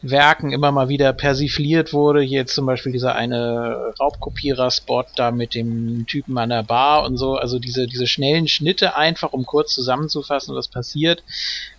Werken 0.02 0.52
immer 0.52 0.72
mal 0.72 0.90
wieder 0.90 1.14
persifliert 1.14 1.94
wurde. 1.94 2.22
Hier 2.22 2.40
jetzt 2.40 2.56
zum 2.56 2.66
Beispiel 2.66 2.92
dieser 2.92 3.16
eine 3.16 3.94
Raubkopierer-Spot 4.00 5.06
da 5.16 5.30
mit 5.32 5.54
dem 5.54 6.06
Typen 6.08 6.38
an 6.40 6.50
der 6.50 6.64
Bar 6.64 7.04
und 7.06 7.18
so. 7.18 7.36
Also 7.36 7.60
diese, 7.60 7.86
diese 7.86 8.08
schnellen 8.08 8.48
Schnitte 8.48 8.96
einfach, 8.96 9.32
um 9.32 9.46
kurz 9.46 9.74
zusammenzufassen, 9.74 10.56
was 10.56 10.68
passiert. 10.68 11.24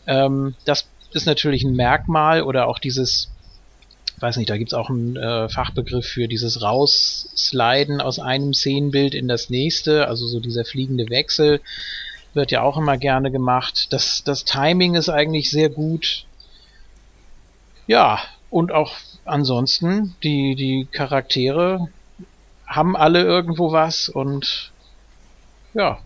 Ähm, 0.07 0.55
das 0.65 0.87
ist 1.13 1.27
natürlich 1.27 1.65
ein 1.65 1.75
Merkmal 1.75 2.43
oder 2.43 2.69
auch 2.69 2.79
dieses 2.79 3.32
weiß 4.23 4.37
nicht, 4.37 4.49
da 4.49 4.57
gibt's 4.57 4.75
auch 4.75 4.89
einen 4.89 5.17
äh, 5.17 5.49
Fachbegriff 5.49 6.07
für 6.07 6.29
dieses 6.29 6.63
Raussliden 6.63 8.01
aus 8.01 8.19
einem 8.19 8.55
Szenenbild 8.55 9.15
in 9.15 9.29
das 9.29 9.51
nächste, 9.51 10.09
also 10.09 10.27
so 10.27 10.41
dieser 10.41 10.65
fliegende 10.65 11.11
Wechsel 11.11 11.61
wird 12.35 12.51
ja 12.51 12.63
auch 12.63 12.79
immer 12.79 12.97
gerne 12.97 13.31
gemacht. 13.31 13.93
Das, 13.93 14.23
das 14.25 14.45
Timing 14.45 14.95
ist 14.95 15.09
eigentlich 15.09 15.51
sehr 15.51 15.69
gut. 15.69 16.25
Ja, 17.87 18.21
und 18.49 18.73
auch 18.73 18.95
ansonsten, 19.25 20.15
die, 20.23 20.55
die 20.55 20.87
Charaktere 20.91 21.89
haben 22.67 22.97
alle 22.97 23.23
irgendwo 23.23 23.73
was 23.73 24.09
und 24.09 24.73
ja, 25.75 25.99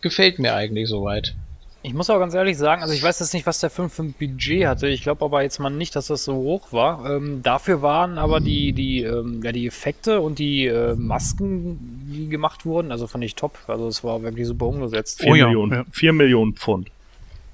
gefällt 0.00 0.38
mir 0.38 0.54
eigentlich 0.54 0.88
soweit. 0.88 1.34
Ich 1.82 1.94
muss 1.94 2.10
auch 2.10 2.18
ganz 2.18 2.34
ehrlich 2.34 2.58
sagen, 2.58 2.82
also 2.82 2.92
ich 2.92 3.02
weiß 3.02 3.20
jetzt 3.20 3.32
nicht, 3.34 3.46
was 3.46 3.60
der 3.60 3.70
Film 3.70 3.88
für 3.88 4.02
ein 4.02 4.12
Budget 4.12 4.66
hatte. 4.66 4.88
Ich 4.88 5.02
glaube 5.02 5.24
aber 5.24 5.42
jetzt 5.42 5.60
mal 5.60 5.70
nicht, 5.70 5.94
dass 5.94 6.08
das 6.08 6.24
so 6.24 6.34
hoch 6.34 6.72
war. 6.72 7.08
Ähm, 7.08 7.40
dafür 7.42 7.82
waren 7.82 8.18
aber 8.18 8.40
die, 8.40 8.72
die, 8.72 9.02
ähm, 9.02 9.40
ja, 9.44 9.52
die 9.52 9.66
Effekte 9.66 10.20
und 10.20 10.40
die 10.40 10.66
äh, 10.66 10.96
Masken, 10.96 11.78
die 12.12 12.28
gemacht 12.28 12.66
wurden, 12.66 12.90
also 12.90 13.06
fand 13.06 13.22
ich 13.22 13.36
top. 13.36 13.58
Also 13.68 13.86
es 13.86 14.02
war 14.02 14.22
wirklich 14.22 14.46
super 14.48 14.66
umgesetzt. 14.66 15.20
4 15.20 15.28
oh, 15.28 15.34
Millionen, 15.34 15.72
ja. 15.72 15.84
4 15.92 16.12
Millionen 16.12 16.54
Pfund. 16.54 16.90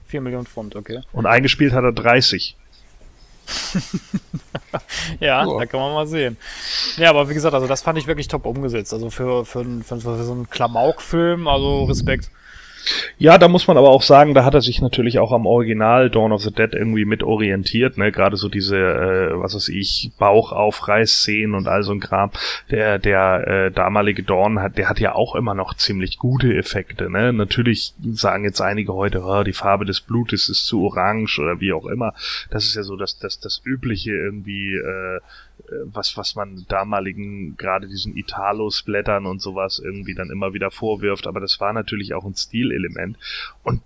4 0.07 0.23
Millionen 0.23 0.47
Pfund, 0.47 0.75
okay. 0.75 1.03
Und 1.13 1.27
eingespielt 1.27 1.75
hat 1.75 1.85
er 1.85 1.93
30. 1.93 2.57
ja, 5.21 5.47
oh. 5.47 5.59
da 5.59 5.67
kann 5.67 5.81
man 5.81 5.93
mal 5.93 6.07
sehen. 6.07 6.39
Ja, 6.97 7.11
aber 7.11 7.29
wie 7.29 7.35
gesagt, 7.35 7.55
also 7.55 7.67
das 7.67 7.83
fand 7.83 7.99
ich 7.99 8.07
wirklich 8.07 8.29
top 8.29 8.47
umgesetzt. 8.47 8.95
Also 8.95 9.11
für, 9.11 9.45
für, 9.45 9.65
für, 9.83 10.01
für 10.01 10.25
so 10.25 10.33
einen 10.33 10.49
Klamauk-Film, 10.49 11.47
also 11.47 11.85
Respekt. 11.85 12.31
Ja, 13.19 13.39
da 13.39 13.49
muss 13.49 13.67
man 13.67 13.77
aber 13.77 13.91
auch 13.91 14.03
sagen, 14.03 14.35
da 14.35 14.45
hat 14.45 14.55
er 14.55 14.61
sich 14.61 14.81
natürlich 14.81 15.19
auch 15.19 15.33
am 15.33 15.47
Original 15.47 16.11
Dawn 16.11 16.33
of 16.33 16.43
the 16.43 16.53
Dead 16.53 16.73
irgendwie 16.73 17.05
mit 17.05 17.23
orientiert, 17.23 17.99
ne? 17.99 18.13
Gerade 18.13 18.37
so 18.37 18.49
diese, 18.49 18.77
äh, 18.77 19.41
was 19.41 19.55
weiß 19.55 19.69
ich, 19.69 20.11
Bauchaufreißszenen 20.19 21.55
und 21.55 21.69
all 21.69 21.83
so 21.83 21.93
ein 21.93 22.01
Kram. 22.01 22.31
Der, 22.71 22.99
der 22.99 23.47
äh, 23.47 23.71
damalige 23.71 24.23
Dawn 24.23 24.61
hat, 24.61 24.79
der 24.79 24.89
hat 24.89 25.01
ja 25.01 25.15
auch 25.15 25.35
immer 25.35 25.55
noch 25.55 25.75
ziemlich 25.75 26.19
gute 26.19 26.55
Effekte, 26.55 27.11
ne? 27.11 27.33
Natürlich 27.33 27.95
sagen 28.13 28.45
jetzt 28.45 28.61
einige 28.61 28.95
heute, 28.95 29.23
oh, 29.25 29.43
die 29.43 29.53
Farbe 29.53 29.85
des 29.85 30.01
Blutes 30.01 30.49
ist 30.49 30.67
zu 30.67 30.85
orange 30.85 31.39
oder 31.39 31.61
wie 31.61 31.73
auch 31.73 31.87
immer. 31.87 32.15
Das 32.51 32.65
ist 32.65 32.75
ja 32.75 32.83
so 32.83 32.97
das, 32.97 33.19
das, 33.19 33.41
das 33.41 33.63
übliche 33.65 34.13
irgendwie, 34.13 34.75
äh, 34.75 35.21
was, 35.85 36.17
was 36.17 36.35
man 36.35 36.65
damaligen, 36.69 37.57
gerade 37.57 37.89
diesen 37.89 38.17
Italos-Blättern 38.17 39.27
und 39.27 39.41
sowas 39.41 39.81
irgendwie 39.83 40.15
dann 40.15 40.31
immer 40.31 40.53
wieder 40.55 40.71
vorwirft, 40.71 41.27
aber 41.27 41.41
das 41.41 41.61
war 41.61 41.73
natürlich 41.73 42.15
auch 42.15 42.25
ein 42.25 42.35
Stilelement. 42.35 43.17
Und 43.63 43.83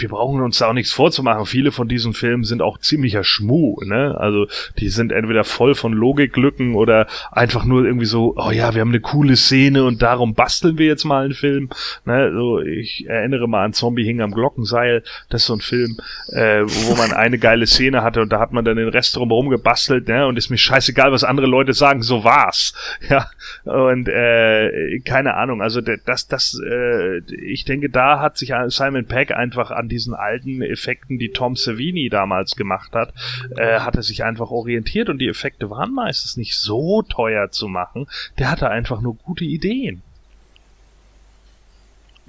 wir 0.00 0.08
brauchen 0.08 0.40
uns 0.42 0.58
da 0.58 0.68
auch 0.68 0.72
nichts 0.72 0.92
vorzumachen. 0.92 1.46
Viele 1.46 1.72
von 1.72 1.88
diesen 1.88 2.12
Filmen 2.14 2.44
sind 2.44 2.62
auch 2.62 2.78
ziemlicher 2.78 3.24
Schmuh, 3.24 3.82
ne? 3.84 4.16
Also 4.18 4.46
die 4.78 4.88
sind 4.88 5.12
entweder 5.12 5.44
voll 5.44 5.74
von 5.74 5.92
Logiklücken 5.92 6.74
oder 6.74 7.06
einfach 7.32 7.64
nur 7.64 7.84
irgendwie 7.84 8.06
so, 8.06 8.34
oh 8.36 8.50
ja, 8.50 8.74
wir 8.74 8.80
haben 8.80 8.90
eine 8.90 9.00
coole 9.00 9.36
Szene 9.36 9.84
und 9.84 10.02
darum 10.02 10.34
basteln 10.34 10.78
wir 10.78 10.86
jetzt 10.86 11.04
mal 11.04 11.24
einen 11.24 11.34
Film. 11.34 11.70
Ne? 12.04 12.32
So, 12.32 12.60
ich 12.60 13.06
erinnere 13.08 13.48
mal 13.48 13.64
an 13.64 13.72
Zombie 13.72 14.04
hing 14.04 14.20
am 14.20 14.32
Glockenseil. 14.32 15.02
Das 15.28 15.42
ist 15.42 15.46
so 15.46 15.54
ein 15.54 15.60
Film, 15.60 15.98
äh, 16.28 16.62
wo 16.62 16.94
man 16.94 17.12
eine 17.12 17.38
geile 17.38 17.66
Szene 17.66 18.02
hatte 18.02 18.20
und 18.20 18.32
da 18.32 18.40
hat 18.40 18.52
man 18.52 18.64
dann 18.64 18.76
den 18.76 18.88
Rest 18.88 19.16
drumherum 19.16 19.48
gebastelt, 19.50 20.08
ne? 20.08 20.26
Und 20.26 20.36
ist 20.36 20.50
mir 20.50 20.58
scheißegal, 20.58 21.12
was 21.12 21.24
andere 21.24 21.46
Leute 21.46 21.72
sagen, 21.72 22.02
so 22.02 22.24
war's. 22.24 22.74
Ja. 23.08 23.30
Und 23.64 24.08
äh, 24.08 25.00
keine 25.00 25.34
Ahnung, 25.34 25.62
also 25.62 25.80
das, 25.80 26.26
das, 26.26 26.60
äh, 26.62 27.18
ich 27.42 27.64
denke, 27.64 27.88
da 27.88 28.20
hat 28.20 28.36
sich 28.36 28.52
Simon 28.68 29.06
Peck 29.06 29.30
einfach 29.30 29.57
an 29.70 29.88
diesen 29.88 30.14
alten 30.14 30.62
Effekten, 30.62 31.18
die 31.18 31.30
Tom 31.30 31.56
Savini 31.56 32.08
damals 32.08 32.56
gemacht 32.56 32.94
hat, 32.94 33.12
äh, 33.56 33.80
hat 33.80 33.96
er 33.96 34.02
sich 34.02 34.24
einfach 34.24 34.50
orientiert 34.50 35.08
und 35.08 35.18
die 35.18 35.28
Effekte 35.28 35.70
waren 35.70 35.92
meistens 35.92 36.36
nicht 36.36 36.56
so 36.56 37.02
teuer 37.02 37.50
zu 37.50 37.68
machen. 37.68 38.06
Der 38.38 38.50
hatte 38.50 38.70
einfach 38.70 39.00
nur 39.00 39.16
gute 39.16 39.44
Ideen. 39.44 40.02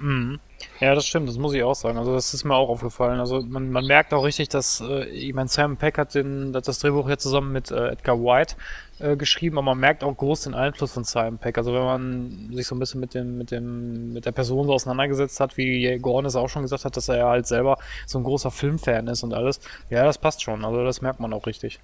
Mhm. 0.00 0.40
Ja, 0.80 0.94
das 0.94 1.06
stimmt, 1.06 1.28
das 1.28 1.36
muss 1.36 1.52
ich 1.52 1.62
auch 1.62 1.74
sagen. 1.74 1.98
Also 1.98 2.14
das 2.14 2.32
ist 2.32 2.44
mir 2.44 2.54
auch 2.54 2.70
aufgefallen. 2.70 3.20
Also 3.20 3.42
man, 3.42 3.70
man 3.70 3.84
merkt 3.86 4.14
auch 4.14 4.24
richtig, 4.24 4.48
dass, 4.48 4.80
äh, 4.80 5.04
ich 5.10 5.34
meine, 5.34 5.48
Sam 5.48 5.76
Peck 5.76 5.98
hat 5.98 6.14
den, 6.14 6.52
das 6.52 6.78
Drehbuch 6.78 7.08
ja 7.08 7.18
zusammen 7.18 7.52
mit 7.52 7.70
äh, 7.70 7.88
Edgar 7.88 8.18
White 8.18 8.56
äh, 8.98 9.16
geschrieben, 9.16 9.58
aber 9.58 9.66
man 9.66 9.78
merkt 9.78 10.02
auch 10.02 10.16
groß 10.16 10.42
den 10.42 10.54
Einfluss 10.54 10.92
von 10.92 11.04
Simon 11.04 11.36
Peck. 11.36 11.58
Also 11.58 11.74
wenn 11.74 11.82
man 11.82 12.50
sich 12.54 12.66
so 12.66 12.74
ein 12.74 12.78
bisschen 12.78 13.00
mit 13.00 13.12
dem, 13.12 13.36
mit 13.36 13.50
dem, 13.50 14.14
mit 14.14 14.24
der 14.24 14.32
Person 14.32 14.66
so 14.66 14.72
auseinandergesetzt 14.72 15.38
hat, 15.38 15.58
wie 15.58 15.98
Gordon 15.98 16.24
es 16.26 16.36
auch 16.36 16.48
schon 16.48 16.62
gesagt 16.62 16.86
hat, 16.86 16.96
dass 16.96 17.08
er 17.10 17.18
ja 17.18 17.28
halt 17.28 17.46
selber 17.46 17.76
so 18.06 18.18
ein 18.18 18.24
großer 18.24 18.50
Filmfan 18.50 19.06
ist 19.06 19.22
und 19.22 19.34
alles, 19.34 19.60
ja, 19.90 20.04
das 20.04 20.16
passt 20.16 20.42
schon. 20.42 20.64
Also 20.64 20.82
das 20.82 21.02
merkt 21.02 21.20
man 21.20 21.34
auch 21.34 21.46
richtig. 21.46 21.78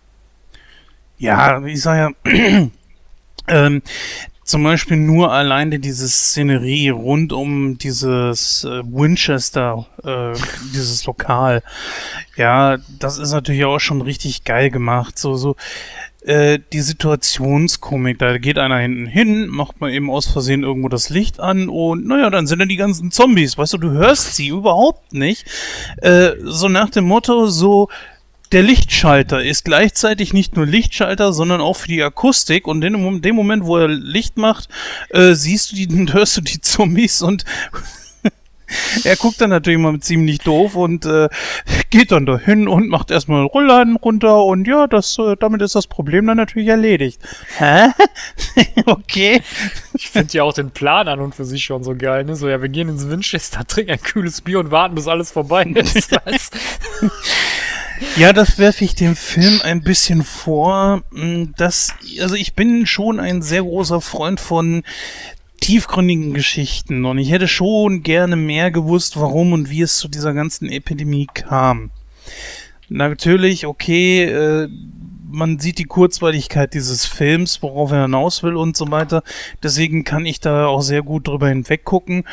Ja, 1.18 1.62
ich 1.64 1.82
sag 1.82 1.96
ja, 2.24 2.30
ähm, 3.48 3.82
zum 4.46 4.62
Beispiel 4.62 4.96
nur 4.96 5.32
alleine 5.32 5.80
diese 5.80 6.08
Szenerie 6.08 6.90
rund 6.90 7.32
um 7.32 7.78
dieses 7.78 8.64
äh, 8.64 8.82
Winchester, 8.84 9.86
äh, 10.04 10.38
dieses 10.72 11.04
Lokal. 11.04 11.62
Ja, 12.36 12.78
das 13.00 13.18
ist 13.18 13.32
natürlich 13.32 13.64
auch 13.64 13.80
schon 13.80 14.02
richtig 14.02 14.44
geil 14.44 14.70
gemacht. 14.70 15.18
So, 15.18 15.34
so, 15.34 15.56
äh, 16.26 16.60
die 16.72 16.80
Situationskomik, 16.80 18.18
da 18.18 18.38
geht 18.38 18.58
einer 18.58 18.78
hinten 18.78 19.06
hin, 19.06 19.48
macht 19.48 19.80
mal 19.80 19.92
eben 19.92 20.10
aus 20.10 20.26
Versehen 20.26 20.62
irgendwo 20.62 20.88
das 20.88 21.10
Licht 21.10 21.40
an 21.40 21.68
und 21.68 22.06
naja, 22.06 22.30
dann 22.30 22.46
sind 22.46 22.60
da 22.60 22.66
die 22.66 22.76
ganzen 22.76 23.10
Zombies. 23.10 23.58
Weißt 23.58 23.72
du, 23.72 23.78
du 23.78 23.90
hörst 23.90 24.36
sie 24.36 24.48
überhaupt 24.48 25.12
nicht. 25.12 25.44
Äh, 25.98 26.32
so 26.42 26.68
nach 26.68 26.90
dem 26.90 27.04
Motto, 27.04 27.46
so, 27.46 27.88
der 28.52 28.62
Lichtschalter 28.62 29.42
ist 29.42 29.64
gleichzeitig 29.64 30.32
nicht 30.32 30.56
nur 30.56 30.66
Lichtschalter, 30.66 31.32
sondern 31.32 31.60
auch 31.60 31.74
für 31.74 31.88
die 31.88 32.02
Akustik. 32.02 32.66
Und 32.66 32.82
in 32.82 33.22
dem 33.22 33.34
Moment, 33.34 33.64
wo 33.64 33.76
er 33.76 33.88
Licht 33.88 34.36
macht, 34.36 34.68
äh, 35.10 35.34
siehst 35.34 35.72
du 35.72 35.76
die, 35.76 35.88
hörst 36.12 36.36
du 36.36 36.40
die 36.40 36.60
Zombies 36.60 37.22
und 37.22 37.44
er 39.04 39.16
guckt 39.16 39.40
dann 39.40 39.50
natürlich 39.50 39.78
mal 39.78 39.98
ziemlich 40.00 40.38
doof 40.38 40.74
und 40.74 41.06
äh, 41.06 41.28
geht 41.90 42.12
dann 42.12 42.26
dahin 42.26 42.68
und 42.68 42.88
macht 42.88 43.10
erstmal 43.10 43.44
Rollladen 43.44 43.96
runter 43.96 44.44
und 44.44 44.66
ja, 44.66 44.86
das, 44.86 45.18
äh, 45.18 45.36
damit 45.38 45.62
ist 45.62 45.74
das 45.74 45.86
Problem 45.86 46.26
dann 46.26 46.36
natürlich 46.36 46.68
erledigt. 46.68 47.20
Hä? 47.58 47.90
okay. 48.86 49.42
Ich 49.94 50.10
finde 50.10 50.32
ja 50.32 50.42
auch 50.42 50.52
den 50.52 50.70
Plan 50.70 51.08
an 51.08 51.20
und 51.20 51.34
für 51.34 51.44
sich 51.44 51.64
schon 51.64 51.84
so 51.84 51.94
geil, 51.96 52.24
ne? 52.24 52.36
So, 52.36 52.48
ja, 52.48 52.60
wir 52.60 52.68
gehen 52.68 52.88
ins 52.88 53.08
Winchester, 53.08 53.64
trinken 53.66 53.92
ein 53.92 54.02
kühles 54.02 54.40
Bier 54.40 54.58
und 54.60 54.70
warten, 54.70 54.94
bis 54.94 55.08
alles 55.08 55.30
vorbei 55.30 55.64
ist. 55.64 56.18
Ja, 58.16 58.32
das 58.32 58.58
werfe 58.58 58.84
ich 58.84 58.94
dem 58.94 59.16
Film 59.16 59.60
ein 59.62 59.82
bisschen 59.82 60.22
vor. 60.22 61.02
Hm, 61.12 61.54
dass, 61.56 61.94
also 62.20 62.34
ich 62.34 62.54
bin 62.54 62.86
schon 62.86 63.20
ein 63.20 63.42
sehr 63.42 63.62
großer 63.62 64.00
Freund 64.00 64.40
von 64.40 64.82
tiefgründigen 65.60 66.34
Geschichten 66.34 67.04
und 67.04 67.18
ich 67.18 67.30
hätte 67.30 67.48
schon 67.48 68.02
gerne 68.02 68.36
mehr 68.36 68.70
gewusst, 68.70 69.18
warum 69.18 69.52
und 69.52 69.70
wie 69.70 69.80
es 69.80 69.96
zu 69.96 70.08
dieser 70.08 70.34
ganzen 70.34 70.70
Epidemie 70.70 71.26
kam. 71.32 71.90
Natürlich, 72.88 73.66
okay, 73.66 74.24
äh, 74.24 74.68
man 75.28 75.58
sieht 75.58 75.78
die 75.78 75.84
Kurzweiligkeit 75.84 76.74
dieses 76.74 77.04
Films, 77.04 77.62
worauf 77.62 77.90
er 77.90 78.02
hinaus 78.02 78.42
will 78.42 78.56
und 78.56 78.76
so 78.76 78.90
weiter. 78.90 79.22
Deswegen 79.62 80.04
kann 80.04 80.24
ich 80.24 80.40
da 80.40 80.66
auch 80.66 80.82
sehr 80.82 81.02
gut 81.02 81.26
drüber 81.26 81.48
hinweggucken. 81.48 82.24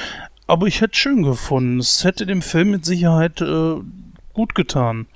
Aber 0.46 0.68
ich 0.68 0.82
hätte 0.82 0.98
schön 0.98 1.24
gefunden. 1.24 1.80
Es 1.80 2.04
hätte 2.04 2.26
dem 2.26 2.42
Film 2.42 2.72
mit 2.72 2.86
Sicherheit 2.86 3.42
äh, 3.42 3.76
gut 4.34 4.56
getan. 4.56 5.08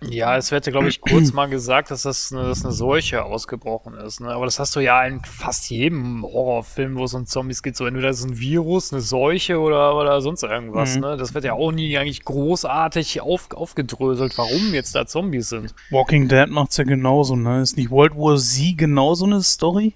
Ja, 0.00 0.36
es 0.36 0.50
wird 0.50 0.66
ja, 0.66 0.72
glaube 0.72 0.88
ich, 0.88 1.00
kurz 1.00 1.32
mal 1.32 1.46
gesagt, 1.46 1.90
dass 1.90 2.02
das 2.02 2.32
eine, 2.32 2.48
dass 2.48 2.64
eine 2.64 2.72
Seuche 2.72 3.24
ausgebrochen 3.24 3.94
ist. 3.94 4.20
Ne? 4.20 4.28
Aber 4.28 4.46
das 4.46 4.58
hast 4.58 4.74
du 4.76 4.80
ja 4.80 5.04
in 5.04 5.20
fast 5.20 5.70
jedem 5.70 6.22
Horrorfilm, 6.22 6.96
wo 6.96 7.04
es 7.04 7.14
um 7.14 7.26
Zombies 7.26 7.62
geht. 7.62 7.76
So 7.76 7.86
entweder 7.86 8.08
ist 8.08 8.24
ein 8.24 8.38
Virus, 8.38 8.92
eine 8.92 9.02
Seuche 9.02 9.58
oder, 9.58 9.96
oder 9.96 10.20
sonst 10.20 10.42
irgendwas. 10.42 10.94
Mhm. 10.94 11.02
Ne? 11.02 11.16
Das 11.16 11.34
wird 11.34 11.44
ja 11.44 11.52
auch 11.52 11.72
nie 11.72 11.96
eigentlich 11.98 12.24
großartig 12.24 13.20
auf, 13.20 13.50
aufgedröselt, 13.52 14.36
warum 14.38 14.72
jetzt 14.72 14.94
da 14.94 15.06
Zombies 15.06 15.50
sind. 15.50 15.74
Walking 15.90 16.28
Dead 16.28 16.48
macht's 16.48 16.76
ja 16.76 16.84
genauso. 16.84 17.36
Ne? 17.36 17.60
Ist 17.60 17.76
nicht 17.76 17.90
World 17.90 18.16
War 18.16 18.36
Z 18.36 18.78
genauso 18.78 19.26
eine 19.26 19.42
Story? 19.42 19.94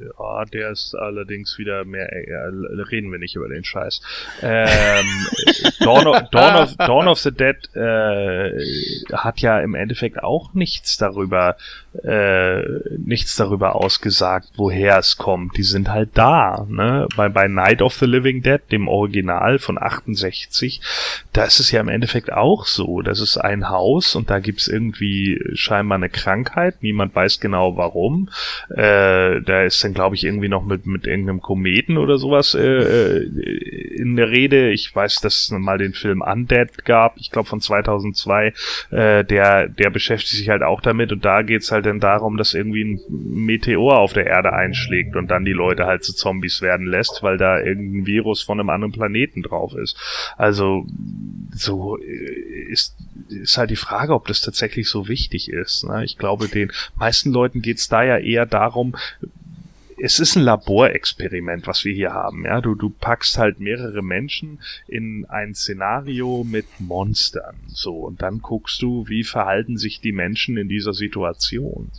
Ja, 0.00 0.44
der 0.46 0.70
ist 0.70 0.94
allerdings 0.94 1.58
wieder 1.58 1.84
mehr. 1.84 2.08
Ja, 2.26 2.46
reden 2.84 3.12
wir 3.12 3.18
nicht 3.18 3.36
über 3.36 3.48
den 3.48 3.64
Scheiß. 3.64 4.00
Ähm, 4.42 5.06
Dawn, 5.80 6.06
of, 6.06 6.30
Dawn, 6.30 6.56
of, 6.56 6.76
Dawn 6.76 7.08
of 7.08 7.18
the 7.18 7.30
Dead 7.30 7.56
äh, 7.74 8.50
hat 9.12 9.40
ja 9.40 9.60
im 9.60 9.74
Endeffekt 9.74 10.22
auch 10.22 10.54
nichts 10.54 10.96
darüber, 10.96 11.56
äh, 12.02 12.62
nichts 12.98 13.36
darüber 13.36 13.76
ausgesagt, 13.76 14.48
woher 14.56 14.98
es 14.98 15.16
kommt. 15.16 15.56
Die 15.56 15.62
sind 15.62 15.90
halt 15.90 16.10
da. 16.14 16.66
Ne? 16.68 17.06
Bei, 17.16 17.28
bei 17.28 17.48
Night 17.48 17.82
of 17.82 17.94
the 17.94 18.06
Living 18.06 18.42
Dead, 18.42 18.60
dem 18.72 18.88
Original 18.88 19.58
von 19.58 19.76
68, 19.80 20.80
da 21.32 21.44
ist 21.44 21.60
es 21.60 21.70
ja 21.72 21.80
im 21.80 21.88
Endeffekt 21.88 22.32
auch 22.32 22.64
so. 22.64 23.02
Das 23.02 23.20
ist 23.20 23.36
ein 23.36 23.68
Haus 23.68 24.14
und 24.14 24.30
da 24.30 24.38
gibt's 24.38 24.66
irgendwie 24.66 25.40
scheinbar 25.52 25.96
eine 25.96 26.08
Krankheit. 26.08 26.76
Niemand 26.80 27.14
weiß 27.14 27.40
genau 27.40 27.76
warum. 27.76 28.30
Äh, 28.70 29.42
da 29.42 29.62
ist 29.62 29.84
dann, 29.84 29.89
glaube 29.94 30.16
ich, 30.16 30.24
irgendwie 30.24 30.48
noch 30.48 30.64
mit, 30.64 30.86
mit 30.86 31.06
irgendeinem 31.06 31.40
Kometen 31.40 31.98
oder 31.98 32.18
sowas 32.18 32.54
äh, 32.54 32.60
äh, 32.60 33.24
in 33.96 34.16
der 34.16 34.30
Rede. 34.30 34.70
Ich 34.70 34.94
weiß, 34.94 35.16
dass 35.16 35.36
es 35.36 35.50
mal 35.50 35.78
den 35.78 35.92
Film 35.92 36.22
Undead 36.22 36.84
gab, 36.84 37.16
ich 37.18 37.30
glaube 37.30 37.48
von 37.48 37.60
2002, 37.60 38.52
äh, 38.90 39.24
der, 39.24 39.68
der 39.68 39.90
beschäftigt 39.90 40.36
sich 40.36 40.48
halt 40.48 40.62
auch 40.62 40.80
damit 40.80 41.12
und 41.12 41.24
da 41.24 41.42
geht's 41.42 41.70
halt 41.70 41.86
dann 41.86 42.00
darum, 42.00 42.36
dass 42.36 42.54
irgendwie 42.54 42.84
ein 42.84 43.00
Meteor 43.08 43.98
auf 43.98 44.12
der 44.12 44.26
Erde 44.26 44.52
einschlägt 44.52 45.16
und 45.16 45.28
dann 45.28 45.44
die 45.44 45.52
Leute 45.52 45.86
halt 45.86 46.04
zu 46.04 46.14
Zombies 46.14 46.62
werden 46.62 46.86
lässt, 46.86 47.22
weil 47.22 47.36
da 47.36 47.60
irgendein 47.60 48.06
Virus 48.06 48.42
von 48.42 48.58
einem 48.58 48.70
anderen 48.70 48.92
Planeten 48.92 49.42
drauf 49.42 49.74
ist. 49.74 49.96
Also 50.36 50.86
so 51.52 51.98
äh, 51.98 52.70
ist, 52.70 52.96
ist 53.28 53.58
halt 53.58 53.70
die 53.70 53.76
Frage, 53.76 54.14
ob 54.14 54.26
das 54.26 54.40
tatsächlich 54.40 54.88
so 54.88 55.08
wichtig 55.08 55.50
ist. 55.50 55.84
Ne? 55.84 56.04
Ich 56.04 56.18
glaube, 56.18 56.48
den 56.48 56.72
meisten 56.96 57.32
Leuten 57.32 57.62
geht's 57.62 57.88
da 57.88 58.02
ja 58.02 58.18
eher 58.18 58.46
darum, 58.46 58.96
es 60.02 60.18
ist 60.18 60.36
ein 60.36 60.42
Laborexperiment, 60.42 61.66
was 61.66 61.84
wir 61.84 61.94
hier 61.94 62.12
haben. 62.12 62.44
Ja, 62.44 62.60
du, 62.60 62.74
du 62.74 62.90
packst 62.90 63.38
halt 63.38 63.60
mehrere 63.60 64.02
Menschen 64.02 64.60
in 64.88 65.26
ein 65.28 65.54
Szenario 65.54 66.44
mit 66.44 66.66
Monstern. 66.78 67.56
So, 67.68 67.96
und 67.96 68.22
dann 68.22 68.40
guckst 68.40 68.80
du, 68.82 69.06
wie 69.08 69.24
verhalten 69.24 69.76
sich 69.76 70.00
die 70.00 70.12
Menschen 70.12 70.56
in 70.56 70.68
dieser 70.68 70.94
Situation. 70.94 71.90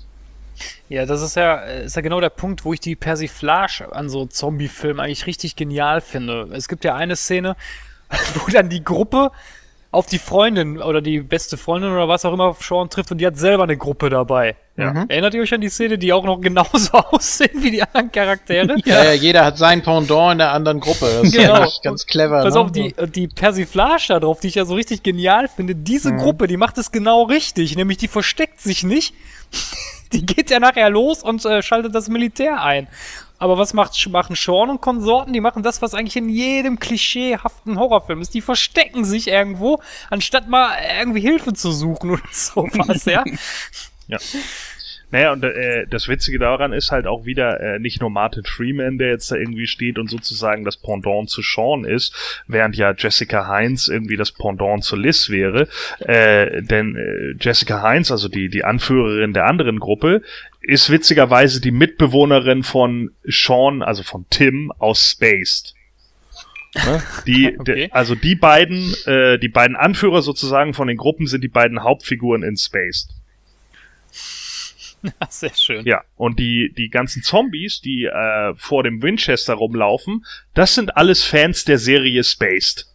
Ja, 0.89 1.05
das 1.05 1.21
ist 1.21 1.35
ja, 1.35 1.55
ist 1.61 1.95
ja 1.95 2.01
genau 2.01 2.19
der 2.19 2.29
Punkt, 2.29 2.65
wo 2.65 2.73
ich 2.73 2.79
die 2.79 2.95
Persiflage 2.95 3.93
an 3.93 4.09
so 4.09 4.25
Zombie-Filmen 4.25 4.99
eigentlich 4.99 5.25
richtig 5.25 5.55
genial 5.55 6.01
finde. 6.01 6.49
Es 6.51 6.67
gibt 6.67 6.83
ja 6.83 6.95
eine 6.95 7.15
Szene, 7.15 7.55
wo 8.35 8.51
dann 8.51 8.69
die 8.69 8.83
Gruppe 8.83 9.31
auf 9.91 10.05
die 10.05 10.19
Freundin 10.19 10.81
oder 10.81 11.01
die 11.01 11.19
beste 11.19 11.57
Freundin 11.57 11.91
oder 11.91 12.07
was 12.07 12.23
auch 12.23 12.33
immer 12.33 12.55
Sean 12.57 12.89
trifft 12.89 13.11
und 13.11 13.17
die 13.17 13.27
hat 13.27 13.37
selber 13.37 13.63
eine 13.63 13.75
Gruppe 13.75 14.09
dabei. 14.09 14.55
Ja. 14.77 14.93
Mhm. 14.93 15.05
Erinnert 15.09 15.33
ihr 15.33 15.41
euch 15.41 15.53
an 15.53 15.59
die 15.59 15.67
Szene, 15.67 15.97
die 15.97 16.13
auch 16.13 16.23
noch 16.23 16.39
genauso 16.39 16.93
aussehen 17.11 17.61
wie 17.61 17.71
die 17.71 17.83
anderen 17.83 18.09
Charaktere? 18.09 18.77
ja, 18.85 19.03
ja, 19.03 19.11
jeder 19.11 19.43
hat 19.43 19.57
sein 19.57 19.83
Pendant 19.83 20.33
in 20.33 20.37
der 20.37 20.53
anderen 20.53 20.79
Gruppe. 20.79 21.05
Das 21.05 21.23
ist 21.23 21.35
genau. 21.35 21.67
ganz 21.83 22.05
clever. 22.05 22.41
Pass 22.41 22.53
ne? 22.53 22.59
auf, 22.61 22.71
die, 22.71 22.95
die 23.13 23.27
Persiflage 23.27 24.05
da 24.07 24.19
drauf, 24.21 24.39
die 24.39 24.47
ich 24.47 24.55
ja 24.55 24.63
so 24.63 24.75
richtig 24.75 25.03
genial 25.03 25.49
finde, 25.49 25.75
diese 25.75 26.13
mhm. 26.13 26.19
Gruppe, 26.19 26.47
die 26.47 26.57
macht 26.57 26.77
es 26.77 26.93
genau 26.93 27.23
richtig. 27.23 27.75
Nämlich 27.75 27.97
die 27.97 28.07
versteckt 28.07 28.61
sich 28.61 28.83
nicht. 28.83 29.13
die 30.13 30.25
geht 30.25 30.49
ja 30.49 30.61
nachher 30.61 30.89
los 30.89 31.21
und 31.21 31.43
äh, 31.43 31.61
schaltet 31.61 31.93
das 31.93 32.07
Militär 32.07 32.63
ein. 32.63 32.87
Aber 33.41 33.57
was 33.57 33.73
macht, 33.73 34.07
machen 34.11 34.35
Sean 34.35 34.69
und 34.69 34.81
Konsorten? 34.81 35.33
Die 35.33 35.41
machen 35.41 35.63
das, 35.63 35.81
was 35.81 35.95
eigentlich 35.95 36.15
in 36.15 36.29
jedem 36.29 36.77
klischeehaften 36.77 37.79
Horrorfilm 37.79 38.21
ist. 38.21 38.35
Die 38.35 38.41
verstecken 38.41 39.03
sich 39.03 39.29
irgendwo, 39.29 39.81
anstatt 40.11 40.47
mal 40.47 40.77
irgendwie 40.99 41.21
Hilfe 41.21 41.51
zu 41.53 41.71
suchen 41.71 42.11
oder 42.11 42.21
sowas, 42.31 43.05
ja? 43.05 43.23
ja. 44.07 44.19
Naja, 45.09 45.33
und 45.33 45.43
äh, 45.43 45.87
das 45.89 46.07
Witzige 46.07 46.37
daran 46.37 46.71
ist 46.71 46.91
halt 46.91 47.07
auch 47.07 47.25
wieder 47.25 47.59
äh, 47.59 47.79
nicht 47.79 47.99
nur 47.99 48.11
Martin 48.11 48.45
Freeman, 48.45 48.99
der 48.99 49.09
jetzt 49.09 49.31
da 49.31 49.35
irgendwie 49.35 49.65
steht 49.65 49.97
und 49.97 50.09
sozusagen 50.09 50.63
das 50.63 50.77
Pendant 50.77 51.29
zu 51.29 51.41
Sean 51.41 51.83
ist, 51.83 52.43
während 52.47 52.77
ja 52.77 52.93
Jessica 52.95 53.47
Heinz 53.47 53.87
irgendwie 53.87 54.17
das 54.17 54.31
Pendant 54.31 54.83
zu 54.83 54.95
Liz 54.95 55.29
wäre. 55.31 55.67
Äh, 55.99 56.61
denn 56.61 56.95
äh, 56.95 57.43
Jessica 57.43 57.81
Heinz, 57.81 58.11
also 58.11 58.29
die, 58.29 58.49
die 58.49 58.63
Anführerin 58.63 59.33
der 59.33 59.47
anderen 59.47 59.79
Gruppe, 59.79 60.21
ist 60.61 60.89
witzigerweise 60.89 61.59
die 61.59 61.71
Mitbewohnerin 61.71 62.63
von 62.63 63.11
Sean, 63.23 63.81
also 63.81 64.03
von 64.03 64.25
Tim 64.29 64.71
aus 64.77 65.11
Spaced. 65.11 65.73
Ne? 66.75 67.03
Die, 67.27 67.55
Okay. 67.59 67.75
de, 67.75 67.91
also 67.91 68.15
die 68.15 68.35
beiden, 68.35 68.93
äh, 69.05 69.37
die 69.39 69.49
beiden 69.49 69.75
Anführer 69.75 70.21
sozusagen 70.21 70.73
von 70.73 70.87
den 70.87 70.97
Gruppen 70.97 71.27
sind 71.27 71.43
die 71.43 71.49
beiden 71.49 71.83
Hauptfiguren 71.83 72.43
in 72.43 72.57
Spaced. 72.57 73.09
Sehr 75.29 75.53
schön. 75.55 75.85
Ja, 75.85 76.03
und 76.15 76.39
die, 76.39 76.73
die 76.77 76.89
ganzen 76.89 77.23
Zombies, 77.23 77.81
die 77.81 78.05
äh, 78.05 78.53
vor 78.55 78.83
dem 78.83 79.01
Winchester 79.01 79.55
rumlaufen, 79.55 80.25
das 80.53 80.75
sind 80.75 80.95
alles 80.95 81.23
Fans 81.23 81.65
der 81.65 81.79
Serie 81.79 82.23
Spaced. 82.23 82.87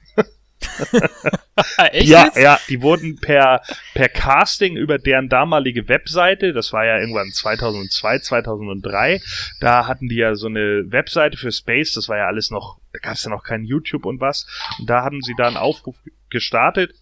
Echt 1.93 2.09
ja, 2.09 2.25
jetzt? 2.25 2.37
ja, 2.37 2.59
die 2.69 2.83
wurden 2.83 3.17
per, 3.17 3.63
per 3.95 4.09
Casting 4.09 4.77
über 4.77 4.99
deren 4.99 5.29
damalige 5.29 5.89
Webseite, 5.89 6.53
das 6.53 6.73
war 6.73 6.85
ja 6.85 6.99
irgendwann 6.99 7.31
2002, 7.31 8.19
2003, 8.21 9.21
da 9.61 9.87
hatten 9.87 10.09
die 10.09 10.17
ja 10.17 10.35
so 10.35 10.47
eine 10.47 10.85
Webseite 10.91 11.37
für 11.37 11.53
Space, 11.53 11.93
das 11.93 12.09
war 12.09 12.17
ja 12.19 12.27
alles 12.27 12.51
noch, 12.51 12.79
da 12.93 12.99
gab 13.01 13.15
es 13.15 13.25
ja 13.25 13.31
noch 13.31 13.45
kein 13.45 13.65
YouTube 13.65 14.07
und 14.07 14.21
was, 14.21 14.47
und 14.79 14.89
da 14.89 15.05
hatten 15.05 15.21
sie 15.23 15.35
da 15.37 15.47
einen 15.47 15.57
Aufruf 15.57 15.97
gestartet, 16.31 16.95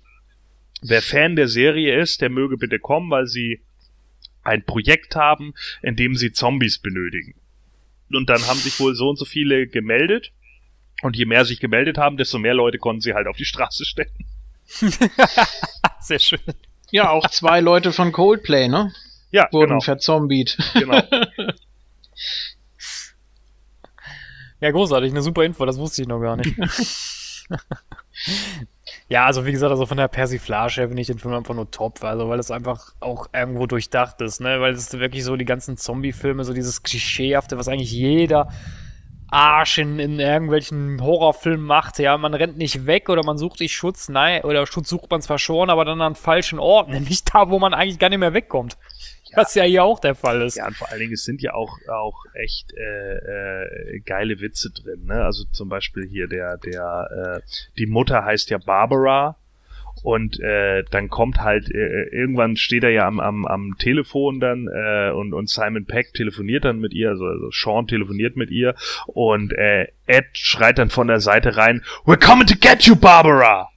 wer 0.82 1.02
Fan 1.02 1.36
der 1.36 1.48
Serie 1.48 1.98
ist, 2.00 2.20
der 2.20 2.28
möge 2.28 2.56
bitte 2.56 2.78
kommen, 2.78 3.10
weil 3.10 3.26
sie 3.26 3.62
ein 4.42 4.64
Projekt 4.64 5.16
haben, 5.16 5.54
in 5.82 5.96
dem 5.96 6.14
sie 6.14 6.32
Zombies 6.32 6.78
benötigen. 6.78 7.34
Und 8.10 8.28
dann 8.28 8.46
haben 8.46 8.58
sich 8.58 8.78
wohl 8.78 8.94
so 8.94 9.08
und 9.08 9.16
so 9.16 9.24
viele 9.24 9.66
gemeldet. 9.66 10.32
Und 11.04 11.16
je 11.16 11.26
mehr 11.26 11.44
sich 11.44 11.60
gemeldet 11.60 11.98
haben, 11.98 12.16
desto 12.16 12.38
mehr 12.38 12.54
Leute 12.54 12.78
konnten 12.78 13.02
sie 13.02 13.12
halt 13.12 13.26
auf 13.26 13.36
die 13.36 13.44
Straße 13.44 13.84
stellen. 13.84 14.08
Sehr 16.00 16.18
schön. 16.18 16.40
Ja, 16.90 17.10
auch 17.10 17.28
zwei 17.28 17.60
Leute 17.60 17.92
von 17.92 18.10
Coldplay, 18.10 18.68
ne? 18.68 18.90
Ja, 19.30 19.46
Wurden 19.52 19.72
genau. 19.72 19.80
verzombiet. 19.80 20.56
genau. 20.72 21.02
Ja, 24.60 24.70
großartig, 24.70 25.10
eine 25.10 25.20
super 25.20 25.44
Info, 25.44 25.66
das 25.66 25.76
wusste 25.76 26.00
ich 26.00 26.08
noch 26.08 26.20
gar 26.20 26.36
nicht. 26.36 26.56
ja, 29.10 29.26
also 29.26 29.44
wie 29.44 29.52
gesagt, 29.52 29.72
also 29.72 29.84
von 29.84 29.98
der 29.98 30.08
Persiflage 30.08 30.76
her 30.76 30.88
finde 30.88 31.02
ich 31.02 31.08
den 31.08 31.18
Film 31.18 31.34
einfach 31.34 31.54
nur 31.54 31.70
top, 31.70 32.02
also 32.02 32.30
weil 32.30 32.38
es 32.38 32.50
einfach 32.50 32.94
auch 33.00 33.28
irgendwo 33.34 33.66
durchdacht 33.66 34.22
ist, 34.22 34.40
ne? 34.40 34.62
Weil 34.62 34.72
es 34.72 34.90
wirklich 34.94 35.22
so 35.24 35.36
die 35.36 35.44
ganzen 35.44 35.76
Zombie-Filme, 35.76 36.44
so 36.44 36.54
dieses 36.54 36.82
Klischeehafte, 36.82 37.58
was 37.58 37.68
eigentlich 37.68 37.92
jeder 37.92 38.48
Arsch 39.28 39.78
in, 39.78 39.98
in 39.98 40.20
irgendwelchen 40.20 41.00
Horrorfilmen 41.00 41.66
macht, 41.66 41.98
ja, 41.98 42.16
man 42.16 42.34
rennt 42.34 42.56
nicht 42.56 42.86
weg 42.86 43.08
oder 43.08 43.24
man 43.24 43.38
sucht 43.38 43.58
sich 43.58 43.74
Schutz, 43.74 44.08
nein, 44.08 44.42
oder 44.42 44.66
Schutz 44.66 44.88
sucht 44.88 45.10
man 45.10 45.22
zwar 45.22 45.38
schon, 45.38 45.70
aber 45.70 45.84
dann 45.84 46.00
an 46.00 46.14
falschen 46.14 46.58
Orten, 46.58 46.92
nämlich 46.94 47.24
da, 47.24 47.50
wo 47.50 47.58
man 47.58 47.74
eigentlich 47.74 47.98
gar 47.98 48.08
nicht 48.08 48.18
mehr 48.18 48.34
wegkommt. 48.34 48.76
Was 49.36 49.54
ja 49.54 49.64
hier 49.64 49.82
auch 49.82 49.98
der 49.98 50.14
Fall 50.14 50.42
ist. 50.42 50.56
Ja, 50.56 50.66
und 50.66 50.76
vor 50.76 50.88
allen 50.90 51.00
Dingen, 51.00 51.12
es 51.12 51.24
sind 51.24 51.42
ja 51.42 51.54
auch, 51.54 51.76
auch 51.88 52.24
echt 52.34 52.72
äh, 52.76 53.96
äh, 53.96 54.00
geile 54.00 54.40
Witze 54.40 54.70
drin. 54.70 55.06
Ne? 55.06 55.24
Also 55.24 55.44
zum 55.50 55.68
Beispiel 55.68 56.06
hier 56.06 56.28
der, 56.28 56.56
der, 56.58 57.40
äh, 57.42 57.60
die 57.76 57.86
Mutter 57.86 58.24
heißt 58.24 58.50
ja 58.50 58.58
Barbara. 58.58 59.36
Und 60.04 60.38
äh, 60.38 60.84
dann 60.90 61.08
kommt 61.08 61.40
halt, 61.40 61.74
äh, 61.74 62.02
irgendwann 62.12 62.56
steht 62.56 62.84
er 62.84 62.90
ja 62.90 63.06
am, 63.06 63.20
am, 63.20 63.46
am 63.46 63.76
Telefon 63.78 64.38
dann 64.38 64.68
äh, 64.68 65.10
und, 65.10 65.32
und 65.32 65.48
Simon 65.48 65.86
Peck 65.86 66.12
telefoniert 66.12 66.66
dann 66.66 66.78
mit 66.78 66.92
ihr, 66.92 67.08
also, 67.08 67.24
also 67.24 67.48
Sean 67.50 67.86
telefoniert 67.86 68.36
mit 68.36 68.50
ihr 68.50 68.74
und 69.06 69.54
äh, 69.54 69.86
Ed 70.06 70.26
schreit 70.34 70.78
dann 70.78 70.90
von 70.90 71.08
der 71.08 71.20
Seite 71.20 71.56
rein, 71.56 71.82
We're 72.04 72.22
coming 72.22 72.46
to 72.46 72.54
get 72.60 72.82
you, 72.82 72.96
Barbara! 72.96 73.70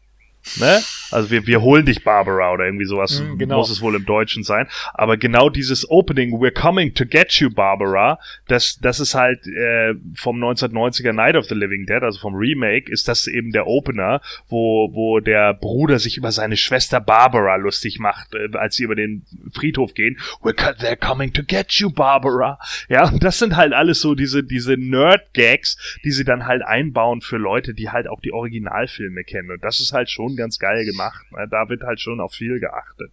Ne? 0.56 0.82
Also 1.12 1.30
wir, 1.32 1.48
wir 1.48 1.62
holen 1.62 1.86
dich, 1.86 2.04
Barbara, 2.04 2.52
oder 2.52 2.66
irgendwie 2.66 2.86
sowas 2.86 3.18
Mm, 3.22 3.38
genau. 3.38 3.58
muss 3.58 3.70
es 3.70 3.82
wohl 3.82 3.96
im 3.96 4.06
Deutschen 4.06 4.44
sein. 4.44 4.68
Aber 4.94 5.18
genau 5.18 5.50
dieses 5.50 5.90
Opening, 5.90 6.40
We're 6.40 6.52
coming 6.52 6.94
to 6.94 7.06
get 7.06 7.34
you, 7.34 7.50
Barbara, 7.50 8.20
das, 8.48 8.78
das 8.80 9.00
ist 9.00 9.16
halt 9.16 9.46
äh, 9.48 9.94
vom 10.16 10.44
1990er 10.44 11.14
Night 11.14 11.36
of 11.36 11.46
the 11.46 11.56
Living 11.56 11.86
Dead, 11.86 12.02
also 12.04 12.20
vom 12.20 12.36
Remake, 12.36 12.92
ist 12.92 13.08
das 13.08 13.28
eben 13.28 13.52
der 13.52 13.68
Opener, 13.68 14.22
wo, 14.50 14.90
wo 14.94 15.20
der 15.20 15.54
Bruder 15.54 16.00
sich 16.00 16.18
über 16.18 16.32
seine 16.32 16.58
Schwester 16.58 17.00
Barbara 17.00 17.56
lustig 17.56 18.00
macht, 18.00 18.34
äh, 18.34 18.56
als 18.58 18.76
sie 18.76 18.84
über 18.84 18.96
den 18.96 19.26
Friedhof 19.54 19.94
gehen. 19.94 20.18
We're 20.42 20.54
co 20.54 20.72
they're 20.72 20.96
coming 20.96 21.34
to 21.34 21.44
get 21.44 21.74
you, 21.74 21.90
Barbara. 21.92 22.60
Ja, 22.90 23.08
und 23.10 23.24
das 23.24 23.40
sind 23.40 23.56
halt 23.56 23.74
alles 23.74 24.02
so 24.02 24.16
diese, 24.16 24.44
diese 24.44 24.76
Nerd-Gags, 24.78 26.00
die 26.04 26.12
sie 26.12 26.24
dann 26.24 26.46
halt 26.46 26.62
einbauen 26.64 27.22
für 27.22 27.38
Leute, 27.38 27.74
die 27.74 27.90
halt 27.90 28.08
auch 28.08 28.22
die 28.22 28.32
Originalfilme 28.32 29.24
kennen. 29.24 29.52
Und 29.52 29.64
das 29.64 29.80
ist 29.80 29.94
halt 29.94 30.10
schon 30.10 30.36
ganz 30.38 30.60
geil 30.60 30.86
gemacht. 30.86 31.26
Ne? 31.32 31.48
Da 31.50 31.70
wird 31.70 31.84
halt 31.84 32.00
schon 32.00 32.22
auf 32.22 32.34
viel 32.34 32.60
geachtet. 32.60 33.12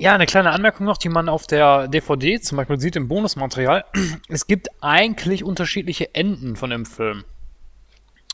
Ja, 0.00 0.14
eine 0.14 0.26
kleine 0.26 0.50
Anmerkung 0.50 0.86
noch, 0.86 0.96
die 0.96 1.08
man 1.08 1.28
auf 1.28 1.48
der 1.48 1.88
DVD 1.88 2.40
zum 2.40 2.56
Beispiel 2.56 2.78
sieht 2.78 2.94
im 2.94 3.08
Bonusmaterial. 3.08 3.84
Es 4.28 4.46
gibt 4.46 4.68
eigentlich 4.80 5.42
unterschiedliche 5.42 6.14
Enden 6.14 6.54
von 6.54 6.70
dem 6.70 6.86
Film. 6.86 7.24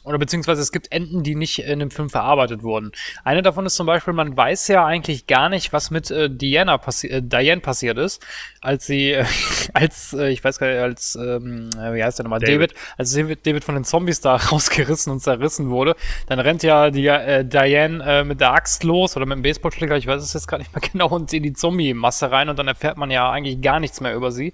Oder 0.04 0.18
beziehungsweise 0.18 0.60
es 0.60 0.70
gibt 0.70 0.92
Enden, 0.92 1.22
die 1.22 1.34
nicht 1.34 1.60
in 1.60 1.78
dem 1.78 1.90
Film 1.90 2.10
verarbeitet 2.10 2.62
wurden. 2.62 2.92
Eine 3.24 3.40
davon 3.40 3.64
ist 3.64 3.74
zum 3.74 3.86
Beispiel, 3.86 4.12
man 4.12 4.36
weiß 4.36 4.68
ja 4.68 4.84
eigentlich 4.84 5.26
gar 5.26 5.48
nicht, 5.48 5.72
was 5.72 5.90
mit 5.90 6.10
äh, 6.10 6.28
Diana 6.28 6.76
passi 6.76 7.08
äh, 7.08 7.22
Diane 7.22 7.62
passiert 7.62 7.96
ist, 7.96 8.22
als 8.60 8.84
sie, 8.86 9.12
äh, 9.12 9.24
als, 9.72 10.12
äh, 10.12 10.28
ich 10.28 10.44
weiß 10.44 10.58
gar 10.58 10.68
nicht, 10.68 10.78
als, 10.78 11.16
ähm, 11.16 11.70
äh, 11.78 11.94
wie 11.94 12.04
heißt 12.04 12.18
der 12.18 12.24
nochmal, 12.24 12.40
David. 12.40 12.72
David, 12.72 12.74
als 12.98 13.12
David, 13.12 13.46
David 13.46 13.64
von 13.64 13.74
den 13.76 13.84
Zombies 13.84 14.20
da 14.20 14.36
rausgerissen 14.52 15.10
und 15.10 15.20
zerrissen 15.20 15.70
wurde, 15.70 15.96
dann 16.26 16.38
rennt 16.38 16.62
ja 16.62 16.90
die 16.90 17.06
äh, 17.06 17.42
Diane 17.42 18.04
äh, 18.04 18.24
mit 18.24 18.40
der 18.40 18.52
Axt 18.52 18.84
los 18.84 19.16
oder 19.16 19.24
mit 19.24 19.36
dem 19.36 19.42
Baseballschläger, 19.42 19.96
ich 19.96 20.06
weiß 20.06 20.22
es 20.22 20.34
jetzt 20.34 20.48
gar 20.48 20.58
nicht 20.58 20.74
mehr 20.74 20.82
genau, 20.92 21.08
und 21.08 21.32
in 21.32 21.42
die 21.42 21.54
Zombie-Masse 21.54 22.30
rein 22.30 22.50
und 22.50 22.58
dann 22.58 22.68
erfährt 22.68 22.98
man 22.98 23.10
ja 23.10 23.30
eigentlich 23.30 23.62
gar 23.62 23.80
nichts 23.80 24.02
mehr 24.02 24.14
über 24.14 24.32
sie. 24.32 24.52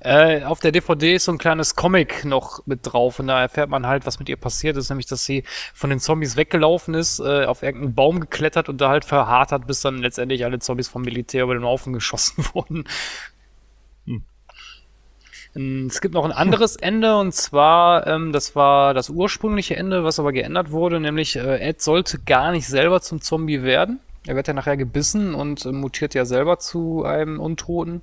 Äh, 0.00 0.44
auf 0.44 0.60
der 0.60 0.72
DVD 0.72 1.14
ist 1.14 1.24
so 1.24 1.32
ein 1.32 1.38
kleines 1.38 1.76
Comic 1.76 2.24
noch 2.24 2.62
mit 2.64 2.80
drauf 2.84 3.18
und 3.18 3.26
da 3.26 3.42
erfährt 3.42 3.68
man 3.68 3.86
halt, 3.86 4.06
was 4.06 4.18
mit 4.18 4.30
ihr 4.30 4.36
passiert 4.36 4.77
ist, 4.78 4.88
nämlich, 4.90 5.06
dass 5.06 5.24
sie 5.24 5.44
von 5.74 5.90
den 5.90 6.00
Zombies 6.00 6.36
weggelaufen 6.36 6.94
ist, 6.94 7.20
äh, 7.20 7.44
auf 7.44 7.62
irgendeinen 7.62 7.94
Baum 7.94 8.20
geklettert 8.20 8.68
und 8.68 8.80
da 8.80 8.88
halt 8.88 9.04
verharrt 9.04 9.52
hat, 9.52 9.66
bis 9.66 9.80
dann 9.80 9.98
letztendlich 9.98 10.44
alle 10.44 10.58
Zombies 10.58 10.88
vom 10.88 11.02
Militär 11.02 11.44
über 11.44 11.54
den 11.54 11.64
Haufen 11.64 11.92
geschossen 11.92 12.44
wurden. 12.54 12.84
Ähm, 15.54 15.86
Es 15.88 16.00
gibt 16.00 16.14
noch 16.14 16.24
ein 16.24 16.32
anderes 16.32 16.76
Ende 16.80 17.16
und 17.16 17.34
zwar, 17.34 18.06
ähm, 18.06 18.32
das 18.32 18.56
war 18.56 18.94
das 18.94 19.10
ursprüngliche 19.10 19.76
Ende, 19.76 20.04
was 20.04 20.18
aber 20.18 20.32
geändert 20.32 20.70
wurde, 20.70 21.00
nämlich 21.00 21.36
äh, 21.36 21.58
Ed 21.68 21.82
sollte 21.82 22.18
gar 22.18 22.52
nicht 22.52 22.66
selber 22.66 23.00
zum 23.00 23.20
Zombie 23.20 23.62
werden. 23.62 24.00
Er 24.26 24.36
wird 24.36 24.48
ja 24.48 24.54
nachher 24.54 24.76
gebissen 24.76 25.34
und 25.34 25.64
äh, 25.64 25.72
mutiert 25.72 26.14
ja 26.14 26.24
selber 26.24 26.58
zu 26.58 27.04
einem 27.04 27.40
Untoten. 27.40 28.02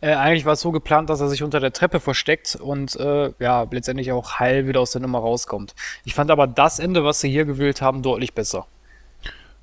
Äh, 0.00 0.14
eigentlich 0.14 0.44
war 0.44 0.52
es 0.54 0.60
so 0.60 0.72
geplant, 0.72 1.10
dass 1.10 1.20
er 1.20 1.28
sich 1.28 1.42
unter 1.42 1.60
der 1.60 1.72
Treppe 1.72 2.00
versteckt 2.00 2.56
und 2.56 2.96
äh, 2.96 3.32
ja, 3.38 3.66
letztendlich 3.70 4.12
auch 4.12 4.38
heil 4.38 4.66
wieder 4.66 4.80
aus 4.80 4.92
der 4.92 5.00
Nummer 5.00 5.18
rauskommt. 5.18 5.74
Ich 6.04 6.14
fand 6.14 6.30
aber 6.30 6.46
das 6.46 6.78
Ende, 6.78 7.04
was 7.04 7.20
sie 7.20 7.30
hier 7.30 7.44
gewählt 7.44 7.80
haben, 7.80 8.02
deutlich 8.02 8.34
besser. 8.34 8.66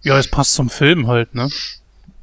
Ja, 0.02 0.18
es 0.18 0.30
passt 0.30 0.56
zum 0.56 0.70
Film 0.70 1.08
halt, 1.08 1.36
ne? 1.36 1.50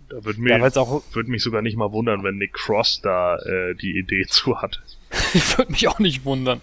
Da 0.09 0.25
würde 0.25 0.41
Ja, 0.49 0.59
mich, 0.59 0.77
auch, 0.77 1.03
würd 1.13 1.29
mich 1.29 1.43
sogar 1.43 1.63
nicht 1.63 1.77
mal 1.77 1.93
wundern, 1.93 2.25
wenn 2.25 2.37
Nick 2.37 2.55
Cross 2.55 3.01
da 3.03 3.37
äh, 3.37 3.75
die 3.75 3.99
Idee 3.99 4.27
zu 4.27 4.61
hat. 4.61 4.81
würde 5.57 5.73
mich 5.73 5.89
auch 5.89 5.99
nicht 5.99 6.25
wundern. 6.25 6.61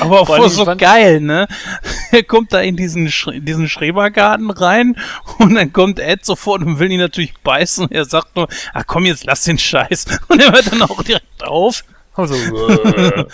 Aber 0.00 0.20
auch 0.20 0.26
Vor 0.26 0.44
ich 0.46 0.52
so 0.52 0.64
geil, 0.76 1.20
ne? 1.20 1.46
Er 2.12 2.22
kommt 2.24 2.52
da 2.52 2.60
in 2.60 2.76
diesen, 2.76 3.08
Sch 3.10 3.28
diesen 3.36 3.68
Schrebergarten 3.68 4.50
rein 4.50 4.96
und 5.38 5.54
dann 5.54 5.72
kommt 5.72 5.98
Ed 6.00 6.24
sofort 6.24 6.62
und 6.62 6.78
will 6.78 6.90
ihn 6.90 6.98
natürlich 7.00 7.34
beißen 7.44 7.84
und 7.86 7.92
er 7.92 8.04
sagt 8.04 8.34
nur, 8.36 8.48
ah 8.74 8.82
komm 8.84 9.06
jetzt, 9.06 9.24
lass 9.24 9.44
den 9.44 9.58
Scheiß. 9.58 10.06
Und 10.28 10.40
er 10.42 10.52
hört 10.52 10.72
dann 10.72 10.82
auch 10.82 11.02
direkt 11.02 11.42
auf. 11.44 11.84
Also, 12.14 12.34
Äh, 12.34 13.24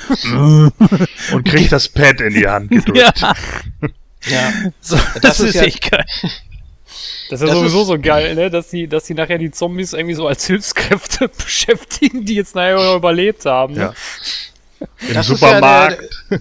und 1.32 1.44
kriegt 1.44 1.72
das 1.72 1.88
Pad 1.88 2.20
in 2.20 2.34
die 2.34 2.46
Hand 2.46 2.70
gedrückt. 2.70 2.98
Ja, 3.20 3.34
Ja. 4.28 4.52
so, 4.80 4.96
das, 5.14 5.20
Das 5.22 5.40
ist 5.40 5.48
ist 5.50 5.54
ja- 5.54 5.62
echt 5.62 5.90
geil. 5.90 6.04
Das 7.30 7.40
ist 7.40 7.48
ja 7.48 7.52
Das 7.54 7.58
sowieso 7.58 7.80
ist- 7.82 7.86
so 7.88 7.98
geil, 7.98 8.34
ne? 8.34 8.50
dass 8.50 8.70
sie, 8.70 8.86
dass 8.88 9.06
sie 9.06 9.14
nachher 9.14 9.38
die 9.38 9.50
Zombies 9.50 9.92
irgendwie 9.92 10.14
so 10.14 10.26
als 10.26 10.46
Hilfskräfte 10.46 11.28
beschäftigen, 11.44 12.24
die 12.24 12.34
jetzt 12.34 12.54
nachher 12.54 12.76
noch 12.76 12.96
überlebt 12.96 13.44
haben. 13.46 13.74
Ne? 13.74 13.80
Ja. 13.80 13.94
Im 15.08 15.14
Das 15.14 15.28
ist 15.30 15.40
Supermarkt. 15.40 16.02
Ja 16.30 16.38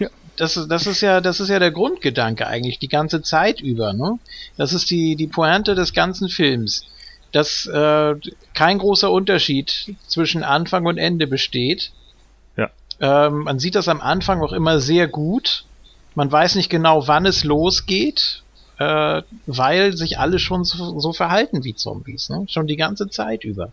der, 0.00 0.10
das, 0.36 0.56
ist- 0.56 0.68
das 0.70 0.86
ist 0.86 1.00
ja, 1.00 1.20
das 1.20 1.40
ist 1.40 1.48
ja 1.48 1.58
der 1.58 1.70
Grundgedanke 1.72 2.46
eigentlich 2.46 2.78
die 2.78 2.88
ganze 2.88 3.22
Zeit 3.22 3.60
über, 3.60 3.92
ne? 3.92 4.18
Das 4.56 4.72
ist 4.72 4.90
die 4.90 5.16
die 5.16 5.26
Pointe 5.26 5.74
des 5.74 5.92
ganzen 5.92 6.28
Films, 6.28 6.84
dass 7.32 7.66
äh, 7.66 8.14
kein 8.54 8.78
großer 8.78 9.10
Unterschied 9.10 9.94
zwischen 10.06 10.44
Anfang 10.44 10.86
und 10.86 10.96
Ende 10.98 11.26
besteht. 11.26 11.90
Ja. 12.56 12.70
Ähm, 13.00 13.40
man 13.44 13.58
sieht 13.58 13.74
das 13.74 13.88
am 13.88 14.00
Anfang 14.00 14.40
auch 14.42 14.52
immer 14.52 14.78
sehr 14.80 15.08
gut. 15.08 15.64
Man 16.14 16.30
weiß 16.30 16.54
nicht 16.54 16.70
genau, 16.70 17.06
wann 17.08 17.26
es 17.26 17.44
losgeht. 17.44 18.42
Äh, 18.78 19.22
weil 19.46 19.96
sich 19.96 20.18
alle 20.18 20.38
schon 20.38 20.64
so, 20.64 20.98
so 20.98 21.12
verhalten 21.12 21.64
wie 21.64 21.74
Zombies, 21.74 22.30
ne? 22.30 22.46
schon 22.48 22.66
die 22.66 22.76
ganze 22.76 23.08
Zeit 23.08 23.44
über. 23.44 23.72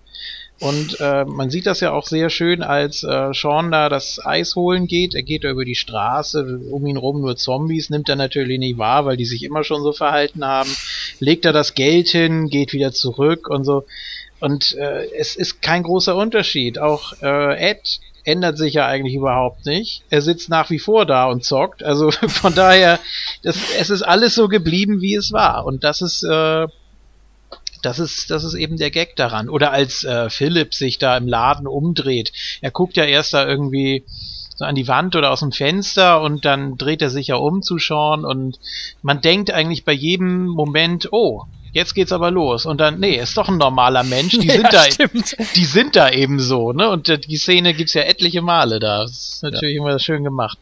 Und 0.60 1.00
äh, 1.02 1.26
man 1.26 1.50
sieht 1.50 1.66
das 1.66 1.82
ja 1.82 1.92
auch 1.92 2.08
sehr 2.08 2.30
schön, 2.30 2.64
als 2.64 3.04
äh, 3.04 3.34
Sean 3.34 3.72
da 3.72 3.90
das 3.90 4.26
Eis 4.26 4.56
holen 4.56 4.88
geht. 4.88 5.14
Er 5.14 5.24
geht 5.24 5.44
da 5.44 5.50
über 5.50 5.66
die 5.66 5.76
Straße, 5.76 6.62
um 6.72 6.86
ihn 6.88 6.96
rum 6.96 7.22
nur 7.22 7.36
Zombies, 7.36 7.90
nimmt 7.90 8.08
er 8.08 8.16
natürlich 8.16 8.58
nicht 8.58 8.78
wahr, 8.78 9.06
weil 9.06 9.18
die 9.18 9.26
sich 9.26 9.44
immer 9.44 9.66
schon 9.66 9.84
so 9.84 9.92
verhalten 9.92 10.46
haben. 10.46 10.74
Legt 11.20 11.44
er 11.46 11.52
das 11.52 11.74
Geld 11.74 12.08
hin, 12.08 12.48
geht 12.48 12.72
wieder 12.72 12.94
zurück 12.94 13.50
und 13.50 13.66
so. 13.66 13.86
Und 14.40 14.76
äh, 14.76 15.10
es 15.18 15.36
ist 15.36 15.62
kein 15.62 15.84
großer 15.84 16.16
Unterschied. 16.16 16.80
Auch 16.80 17.14
äh, 17.22 17.72
Ed 17.72 18.00
ändert 18.26 18.58
sich 18.58 18.74
ja 18.74 18.88
eigentlich 18.88 19.16
überhaupt 19.16 19.66
nicht. 19.66 20.04
Er 20.10 20.22
sitzt 20.22 20.50
nach 20.50 20.70
wie 20.70 20.80
vor 20.80 21.06
da 21.06 21.26
und 21.26 21.46
zockt. 21.46 21.84
Also 21.84 22.12
von 22.28 22.54
daher, 22.54 23.00
das, 23.44 23.58
es 23.80 23.90
ist 23.90 24.02
alles 24.02 24.36
so 24.36 24.48
geblieben, 24.48 25.00
wie 25.02 25.16
es 25.16 25.32
war. 25.32 25.66
Und 25.66 25.84
das 25.84 26.02
ist, 26.02 26.24
äh, 26.24 26.68
das 27.84 28.00
ist, 28.00 28.32
das 28.32 28.44
ist 28.44 28.56
eben 28.56 28.78
der 28.78 28.90
Gag 28.92 29.16
daran. 29.16 29.48
Oder 29.48 29.72
als 29.72 30.04
äh, 30.04 30.30
Philipp 30.30 30.74
sich 30.74 30.98
da 30.98 31.16
im 31.16 31.28
Laden 31.28 31.68
umdreht. 31.68 32.34
Er 32.62 32.72
guckt 32.72 32.98
ja 32.98 33.06
erst 33.06 33.34
da 33.34 33.48
irgendwie 33.48 34.04
so 34.56 34.66
an 34.66 34.76
die 34.76 34.88
Wand 34.88 35.16
oder 35.16 35.32
aus 35.32 35.42
dem 35.42 35.52
Fenster 35.52 36.22
und 36.22 36.46
dann 36.46 36.78
dreht 36.78 37.02
er 37.02 37.10
sich 37.10 37.28
ja 37.28 37.36
um 37.36 37.62
zu 37.62 37.78
schauen 37.78 38.24
und 38.24 38.58
man 39.02 39.20
denkt 39.20 39.52
eigentlich 39.52 39.84
bei 39.84 39.92
jedem 39.92 40.48
Moment, 40.48 41.10
oh, 41.12 41.44
jetzt 41.76 41.94
geht's 41.94 42.12
aber 42.12 42.32
los. 42.32 42.66
Und 42.66 42.80
dann, 42.80 43.00
nee, 43.00 43.18
ist 43.20 43.38
doch 43.38 43.50
ein 43.50 43.58
normaler 43.58 44.04
Mensch. 44.04 44.40
Die 44.40 44.50
sind 44.50 44.64
Ja, 44.64 44.70
da, 44.72 44.84
stimmt. 44.92 45.36
die 45.56 45.66
sind 45.66 45.96
da 45.96 46.10
eben 46.10 46.40
so, 46.40 46.72
ne? 46.72 46.90
Und 46.90 47.10
äh, 47.10 47.20
die 47.20 47.38
Szene 47.38 47.74
gibt's 47.76 47.94
ja 47.94 48.02
etliche 48.02 48.42
Male 48.42 48.80
da. 48.80 49.02
Das 49.04 49.12
ist 49.12 49.44
natürlich 49.44 49.76
immer 49.76 50.00
schön 50.00 50.24
gemacht. 50.24 50.58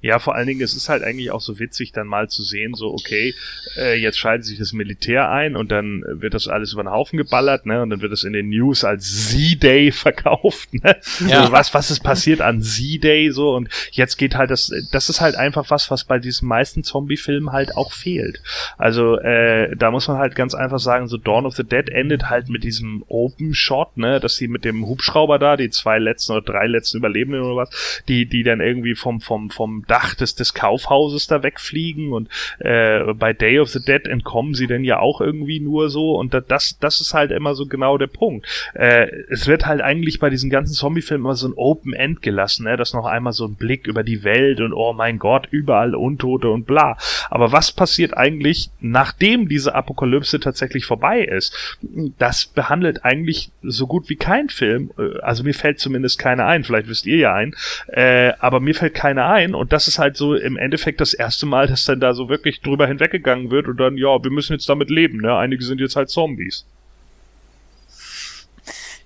Ja, 0.00 0.20
vor 0.20 0.36
allen 0.36 0.46
Dingen, 0.46 0.60
es 0.60 0.76
ist 0.76 0.88
halt 0.88 1.02
eigentlich 1.02 1.32
auch 1.32 1.40
so 1.40 1.58
witzig, 1.58 1.90
dann 1.90 2.06
mal 2.06 2.28
zu 2.28 2.44
sehen, 2.44 2.74
so, 2.74 2.92
okay, 2.92 3.34
äh, 3.76 3.98
jetzt 4.00 4.16
schaltet 4.16 4.46
sich 4.46 4.58
das 4.58 4.72
Militär 4.72 5.28
ein 5.28 5.56
und 5.56 5.72
dann 5.72 6.04
wird 6.06 6.34
das 6.34 6.46
alles 6.46 6.72
über 6.72 6.84
den 6.84 6.90
Haufen 6.90 7.16
geballert, 7.16 7.66
ne? 7.66 7.82
Und 7.82 7.90
dann 7.90 8.00
wird 8.00 8.12
es 8.12 8.22
in 8.22 8.32
den 8.32 8.48
News 8.48 8.84
als 8.84 9.30
Z-Day 9.30 9.90
verkauft, 9.92 10.72
ne? 10.72 10.96
Ja. 11.26 11.46
So, 11.46 11.52
was, 11.52 11.74
was 11.74 11.90
ist 11.90 12.04
passiert 12.04 12.40
an 12.40 12.62
Z-Day 12.62 13.30
so? 13.32 13.56
Und 13.56 13.70
jetzt 13.90 14.18
geht 14.18 14.36
halt 14.36 14.52
das, 14.52 14.70
das 14.92 15.08
ist 15.08 15.20
halt 15.20 15.34
einfach 15.34 15.68
was, 15.70 15.90
was 15.90 16.04
bei 16.04 16.20
diesen 16.20 16.46
meisten 16.46 16.84
Zombie-Filmen 16.84 17.50
halt 17.50 17.76
auch 17.76 17.92
fehlt. 17.92 18.40
Also, 18.76 19.18
äh, 19.18 19.74
da 19.76 19.90
muss 19.90 20.06
man 20.06 20.18
halt 20.18 20.36
ganz 20.36 20.54
einfach 20.54 20.78
sagen, 20.78 21.08
so 21.08 21.16
Dawn 21.16 21.44
of 21.44 21.56
the 21.56 21.64
Dead 21.64 21.88
endet 21.88 22.30
halt 22.30 22.48
mit 22.48 22.62
diesem 22.62 23.02
Open 23.08 23.52
Shot, 23.52 23.96
ne? 23.96 24.20
Dass 24.20 24.36
sie 24.36 24.46
mit 24.46 24.64
dem 24.64 24.86
Hubschrauber 24.86 25.40
da, 25.40 25.56
die 25.56 25.70
zwei 25.70 25.98
letzten 25.98 26.32
oder 26.32 26.42
drei 26.42 26.68
letzten 26.68 26.98
Überlebenden 26.98 27.42
oder 27.42 27.56
was, 27.56 28.02
die, 28.06 28.26
die 28.26 28.44
dann 28.44 28.60
irgendwie 28.60 28.94
vom, 28.94 29.20
vom, 29.20 29.50
vom 29.50 29.84
Dach 29.88 30.14
des, 30.14 30.34
des 30.34 30.54
Kaufhauses 30.54 31.26
da 31.26 31.42
wegfliegen 31.42 32.12
und 32.12 32.28
äh, 32.60 33.12
bei 33.14 33.32
Day 33.32 33.58
of 33.58 33.70
the 33.70 33.84
Dead 33.84 34.06
entkommen 34.06 34.54
sie 34.54 34.66
denn 34.66 34.84
ja 34.84 35.00
auch 35.00 35.20
irgendwie 35.20 35.60
nur 35.60 35.90
so 35.90 36.12
und 36.16 36.34
da, 36.34 36.40
das, 36.40 36.78
das 36.78 37.00
ist 37.00 37.14
halt 37.14 37.30
immer 37.30 37.54
so 37.54 37.66
genau 37.66 37.98
der 37.98 38.06
Punkt. 38.06 38.46
Äh, 38.74 39.08
es 39.30 39.46
wird 39.46 39.66
halt 39.66 39.80
eigentlich 39.80 40.18
bei 40.18 40.30
diesen 40.30 40.50
ganzen 40.50 40.74
Zombie-Filmen 40.74 41.24
immer 41.24 41.34
so 41.34 41.48
ein 41.48 41.54
Open 41.56 41.92
End 41.92 42.22
gelassen, 42.22 42.64
ne? 42.64 42.76
dass 42.76 42.92
noch 42.92 43.06
einmal 43.06 43.32
so 43.32 43.46
ein 43.46 43.54
Blick 43.54 43.86
über 43.86 44.02
die 44.02 44.24
Welt 44.24 44.60
und 44.60 44.72
oh 44.72 44.92
mein 44.92 45.18
Gott, 45.18 45.48
überall 45.50 45.94
Untote 45.94 46.50
und 46.50 46.66
bla. 46.66 46.96
Aber 47.30 47.52
was 47.52 47.72
passiert 47.72 48.16
eigentlich, 48.16 48.70
nachdem 48.80 49.48
diese 49.48 49.74
Apokalypse 49.74 50.40
tatsächlich 50.40 50.84
vorbei 50.84 51.20
ist? 51.20 51.78
Das 52.18 52.46
behandelt 52.46 53.04
eigentlich 53.04 53.50
so 53.62 53.86
gut 53.86 54.08
wie 54.08 54.16
kein 54.16 54.48
Film. 54.48 54.90
Äh, 54.98 55.18
Also 55.22 55.44
mir 55.44 55.54
fällt 55.54 55.80
zumindest 55.80 56.18
keiner 56.18 56.46
ein, 56.46 56.64
vielleicht 56.64 56.88
wisst 56.88 57.06
ihr 57.06 57.18
ja 57.18 57.34
ein, 57.34 57.54
äh, 57.88 58.32
aber 58.38 58.60
mir 58.60 58.74
fällt 58.74 58.94
keiner 58.94 59.26
ein 59.28 59.54
und 59.54 59.72
das 59.72 59.77
ist 59.86 59.98
halt 59.98 60.16
so 60.16 60.34
im 60.34 60.56
Endeffekt 60.56 61.00
das 61.00 61.14
erste 61.14 61.46
Mal, 61.46 61.66
dass 61.66 61.84
dann 61.84 62.00
da 62.00 62.14
so 62.14 62.28
wirklich 62.28 62.62
drüber 62.62 62.86
hinweggegangen 62.86 63.50
wird 63.50 63.68
und 63.68 63.76
dann, 63.78 63.96
ja, 63.96 64.22
wir 64.22 64.30
müssen 64.30 64.54
jetzt 64.54 64.68
damit 64.68 64.90
leben, 64.90 65.18
ne? 65.20 65.36
Einige 65.36 65.62
sind 65.62 65.80
jetzt 65.80 65.94
halt 65.94 66.08
Zombies. 66.08 66.64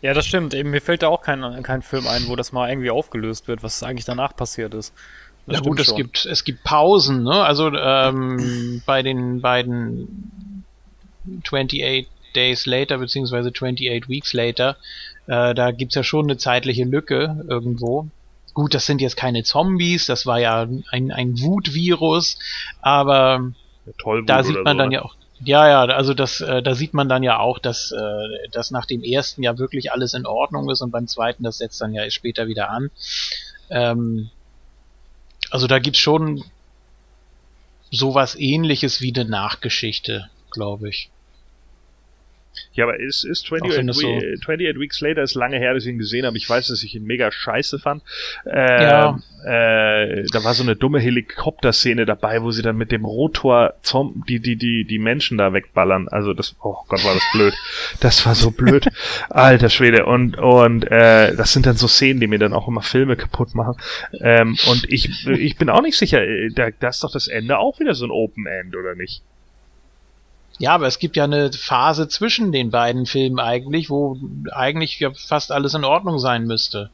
Ja, 0.00 0.14
das 0.14 0.26
stimmt. 0.26 0.52
Eben, 0.54 0.70
mir 0.70 0.80
fällt 0.80 1.02
da 1.02 1.08
auch 1.08 1.22
kein, 1.22 1.62
kein 1.62 1.82
Film 1.82 2.06
ein, 2.06 2.26
wo 2.26 2.36
das 2.36 2.52
mal 2.52 2.68
irgendwie 2.68 2.90
aufgelöst 2.90 3.46
wird, 3.46 3.62
was 3.62 3.82
eigentlich 3.82 4.04
danach 4.04 4.34
passiert 4.34 4.74
ist. 4.74 4.92
Das 5.46 5.56
Ja 5.56 5.62
gut, 5.62 5.80
es 5.80 5.94
gibt, 5.94 6.24
es 6.24 6.44
gibt 6.44 6.64
Pausen, 6.64 7.22
ne? 7.22 7.44
Also 7.44 7.72
ähm, 7.72 8.82
bei 8.86 9.02
den 9.02 9.40
beiden 9.40 10.64
28 11.44 12.08
Days 12.34 12.66
Later 12.66 12.98
beziehungsweise 12.98 13.50
28 13.50 14.08
Weeks 14.08 14.32
Later, 14.32 14.76
äh, 15.26 15.54
da 15.54 15.70
gibt's 15.70 15.94
ja 15.94 16.02
schon 16.02 16.26
eine 16.26 16.36
zeitliche 16.36 16.84
Lücke 16.84 17.44
irgendwo. 17.48 18.08
Gut, 18.54 18.74
das 18.74 18.86
sind 18.86 19.00
jetzt 19.00 19.16
keine 19.16 19.44
Zombies, 19.44 20.06
das 20.06 20.26
war 20.26 20.38
ja 20.38 20.66
ein, 20.90 21.10
ein 21.10 21.40
Wutvirus, 21.40 22.38
aber 22.80 23.52
Toll 23.98 24.24
da 24.26 24.42
sieht 24.42 24.62
man 24.62 24.76
dann 24.78 24.90
ne? 24.90 24.96
ja 24.96 25.02
auch, 25.02 25.14
ja, 25.44 25.68
ja, 25.68 25.80
also 25.94 26.14
das, 26.14 26.40
äh, 26.40 26.62
da 26.62 26.74
sieht 26.74 26.94
man 26.94 27.08
dann 27.08 27.22
ja 27.22 27.38
auch, 27.38 27.58
dass, 27.58 27.90
äh, 27.90 28.48
dass 28.52 28.70
nach 28.70 28.86
dem 28.86 29.02
ersten 29.02 29.42
ja 29.42 29.58
wirklich 29.58 29.90
alles 29.90 30.14
in 30.14 30.26
Ordnung 30.26 30.70
ist 30.70 30.82
und 30.82 30.90
beim 30.90 31.08
zweiten, 31.08 31.42
das 31.42 31.58
setzt 31.58 31.80
dann 31.80 31.94
ja 31.94 32.08
später 32.10 32.46
wieder 32.46 32.70
an. 32.70 32.90
Ähm, 33.70 34.30
also 35.50 35.66
da 35.66 35.78
gibt's 35.80 35.98
schon 35.98 36.44
sowas 37.90 38.36
ähnliches 38.36 39.00
wie 39.00 39.12
eine 39.14 39.28
Nachgeschichte, 39.28 40.30
glaube 40.50 40.90
ich. 40.90 41.10
Ja, 42.74 42.84
aber 42.84 42.98
ist, 43.00 43.24
ist 43.24 43.46
Auch 43.52 43.56
28, 43.56 43.78
wenn 43.78 43.86
das 43.86 43.96
so- 43.98 44.08
We- 44.08 44.34
28 44.40 44.80
Weeks 44.80 45.00
Later 45.00 45.22
ist 45.22 45.34
lange 45.34 45.58
her, 45.58 45.74
dass 45.74 45.84
ich 45.84 45.90
ihn 45.90 45.98
gesehen 45.98 46.24
habe. 46.26 46.36
Ich 46.36 46.48
weiß, 46.48 46.68
dass 46.68 46.82
ich 46.82 46.94
ihn 46.94 47.04
mega 47.04 47.30
scheiße 47.30 47.78
fand. 47.78 48.02
Äh, 48.46 48.82
Ja. 48.82 49.18
äh, 49.44 50.24
da 50.32 50.44
war 50.44 50.54
so 50.54 50.62
eine 50.62 50.76
dumme 50.76 51.00
Helikopterszene 51.00 52.06
dabei, 52.06 52.42
wo 52.42 52.50
sie 52.50 52.62
dann 52.62 52.76
mit 52.76 52.92
dem 52.92 53.04
Rotor 53.04 53.74
Zom 53.82 54.24
die, 54.28 54.40
die, 54.40 54.56
die, 54.56 54.84
die 54.84 54.98
Menschen 54.98 55.38
da 55.38 55.52
wegballern. 55.52 56.08
Also 56.08 56.32
das, 56.34 56.54
oh 56.62 56.76
Gott, 56.88 57.04
war 57.04 57.14
das 57.14 57.24
blöd. 57.32 57.54
Das 58.00 58.24
war 58.26 58.34
so 58.34 58.50
blöd. 58.50 58.86
Alter 59.30 59.68
Schwede. 59.68 60.06
Und, 60.06 60.38
und 60.38 60.84
äh, 60.90 61.34
das 61.36 61.52
sind 61.52 61.66
dann 61.66 61.76
so 61.76 61.88
Szenen, 61.88 62.20
die 62.20 62.26
mir 62.26 62.38
dann 62.38 62.52
auch 62.52 62.68
immer 62.68 62.82
Filme 62.82 63.16
kaputt 63.16 63.54
machen. 63.54 63.74
Ähm, 64.20 64.56
und 64.68 64.84
ich, 64.90 65.26
ich 65.26 65.56
bin 65.56 65.68
auch 65.68 65.82
nicht 65.82 65.96
sicher, 65.98 66.22
äh, 66.22 66.48
da, 66.54 66.70
da 66.70 66.88
ist 66.88 67.02
doch 67.04 67.12
das 67.12 67.28
Ende 67.28 67.58
auch 67.58 67.80
wieder 67.80 67.94
so 67.94 68.04
ein 68.06 68.10
Open 68.10 68.46
End, 68.46 68.76
oder 68.76 68.94
nicht? 68.94 69.22
Ja, 70.62 70.74
aber 70.74 70.86
es 70.86 71.00
gibt 71.00 71.16
ja 71.16 71.24
eine 71.24 71.50
Phase 71.52 72.06
zwischen 72.06 72.52
den 72.52 72.70
beiden 72.70 73.04
Filmen 73.04 73.40
eigentlich, 73.40 73.90
wo 73.90 74.16
eigentlich 74.52 75.00
ja 75.00 75.10
fast 75.12 75.50
alles 75.50 75.74
in 75.74 75.82
Ordnung 75.82 76.20
sein 76.20 76.44
müsste. 76.46 76.88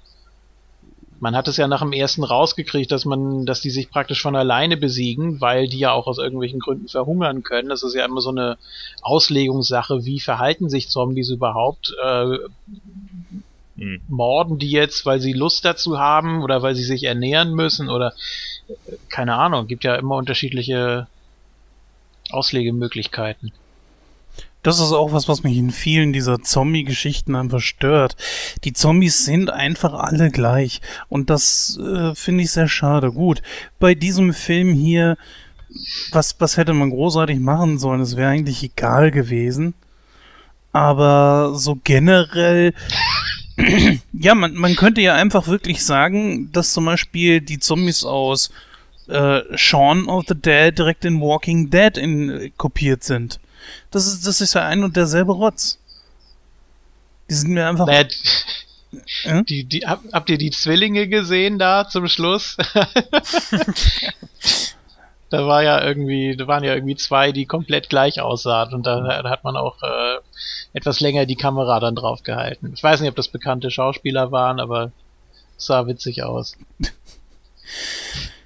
Man 1.21 1.37
hat 1.37 1.49
es 1.49 1.59
ja 1.59 1.69
nach 1.69 1.83
dem 1.83 1.93
ersten 1.93 2.25
rausgekriegt, 2.25 2.91
dass 2.91 3.05
man, 3.05 3.45
dass 3.45 3.61
die 3.61 3.69
sich 3.69 3.91
praktisch 3.91 4.23
von 4.23 4.37
alleine 4.37 4.79
besiegen, 4.79 5.43
weil 5.43 5.69
die 5.69 5.81
ja 5.81 5.93
auch 5.93 6.07
aus 6.07 6.17
irgendwelchen 6.17 6.61
Gründen 6.61 6.89
verhungern 6.89 7.43
können. 7.43 7.69
Das 7.69 7.83
ist 7.83 7.95
ja 7.95 8.07
immer 8.07 8.23
so 8.23 8.31
eine 8.31 8.57
Auslegungssache, 9.03 10.03
wie 10.07 10.21
verhalten 10.21 10.71
sich 10.71 10.89
Zombies 10.89 11.29
überhaupt? 11.29 11.95
Äh, 12.03 12.39
Hm. 13.77 14.01
morden 14.09 14.59
die 14.59 14.71
jetzt, 14.71 15.05
weil 15.05 15.21
sie 15.21 15.35
Lust 15.35 15.67
dazu 15.67 15.99
haben 15.99 16.43
oder 16.43 16.63
weil 16.63 16.75
sie 16.75 16.85
sich 16.85 17.05
ernähren 17.05 17.53
müssen 17.53 17.91
oder 17.91 18.15
äh, 18.67 18.97
keine 19.11 19.35
Ahnung, 19.35 19.67
gibt 19.67 19.85
ja 19.85 19.95
immer 19.95 20.17
unterschiedliche 20.17 21.07
Auslegemöglichkeiten. 22.31 23.53
Das 24.63 24.81
ist 24.81 24.93
auch 24.93 25.13
was, 25.13 25.29
was 25.29 25.45
mich 25.45 25.57
in 25.57 25.71
vielen 25.71 26.13
dieser 26.13 26.43
Zombie-Geschichten 26.43 27.37
einfach 27.37 27.61
stört. 27.61 28.17
Die 28.65 28.73
Zombies 28.73 29.25
sind 29.25 29.51
einfach 29.51 29.95
alle 29.95 30.31
gleich. 30.31 30.81
Und 31.09 31.31
das 31.31 31.79
äh, 31.79 32.15
finde 32.15 32.43
ich 32.43 32.51
sehr 32.51 32.69
schade. 32.69 33.13
Gut, 33.13 33.41
bei 33.79 33.95
diesem 33.95 34.35
Film 34.35 34.75
hier, 34.75 35.17
was, 36.11 36.35
was 36.41 36.57
hätte 36.57 36.73
man 36.75 36.91
großartig 36.91 37.39
machen 37.39 37.79
sollen? 37.79 38.01
Es 38.01 38.17
wäre 38.17 38.31
eigentlich 38.31 38.63
egal 38.63 39.13
gewesen. 39.13 39.75
Aber 40.73 41.53
so 41.55 41.79
generell, 41.83 42.75
ja, 44.13 44.35
man, 44.35 44.55
man 44.55 44.75
könnte 44.75 45.01
ja 45.01 45.15
einfach 45.15 45.47
wirklich 45.47 45.85
sagen, 45.85 46.51
dass 46.53 46.73
zum 46.73 46.85
Beispiel 46.85 47.41
die 47.41 47.61
Zombies 47.61 48.05
aus 48.05 48.51
äh, 49.09 49.43
Shaun 49.57 50.09
of 50.09 50.25
the 50.29 50.35
Dead 50.35 50.77
direkt 50.77 51.05
in 51.05 51.21
Walking 51.21 51.71
Dead 51.71 51.97
in, 51.97 52.31
äh, 52.31 52.51
kopiert 52.51 53.05
sind. 53.05 53.41
Das 53.91 54.07
ist, 54.07 54.27
das 54.27 54.41
ist 54.41 54.55
ja 54.55 54.67
ein 54.67 54.85
und 54.85 54.97
derselbe 54.97 55.33
Rotz. 55.33 55.79
Die 57.29 57.35
sind 57.35 57.51
mir 57.51 57.69
einfach. 57.69 57.87
Naja, 57.87 58.07
Äh? 59.25 59.43
die, 59.49 59.65
die, 59.65 59.81
hab, 59.87 60.01
habt 60.13 60.31
ihr 60.31 60.39
die 60.39 60.51
Zwillinge 60.51 61.09
gesehen 61.09 61.59
da 61.59 61.89
zum 61.89 62.09
Schluss? 62.09 62.57
da 65.31 65.47
war 65.47 65.63
ja 65.63 65.85
irgendwie, 65.85 66.37
da 66.37 66.47
waren 66.47 66.65
ja 66.65 66.75
irgendwie 66.75 66.97
zwei, 66.97 67.33
die 67.33 67.45
komplett 67.47 67.91
gleich 67.91 68.21
aussahen 68.21 68.73
und 68.73 68.87
da, 68.87 69.23
da 69.23 69.31
hat 69.31 69.45
man 69.45 69.57
auch 69.57 69.83
äh, 69.83 70.19
etwas 70.73 71.01
länger 71.01 71.27
die 71.27 71.37
Kamera 71.37 71.81
dann 71.81 71.97
drauf 71.97 72.23
gehalten. 72.23 72.73
Ich 72.75 72.83
weiß 72.83 73.01
nicht, 73.01 73.11
ob 73.11 73.17
das 73.17 73.29
bekannte 73.29 73.71
Schauspieler 73.71 74.33
waren, 74.33 74.59
aber 74.61 74.93
es 75.57 75.67
sah 75.67 75.87
witzig 75.87 76.23
aus. 76.23 76.57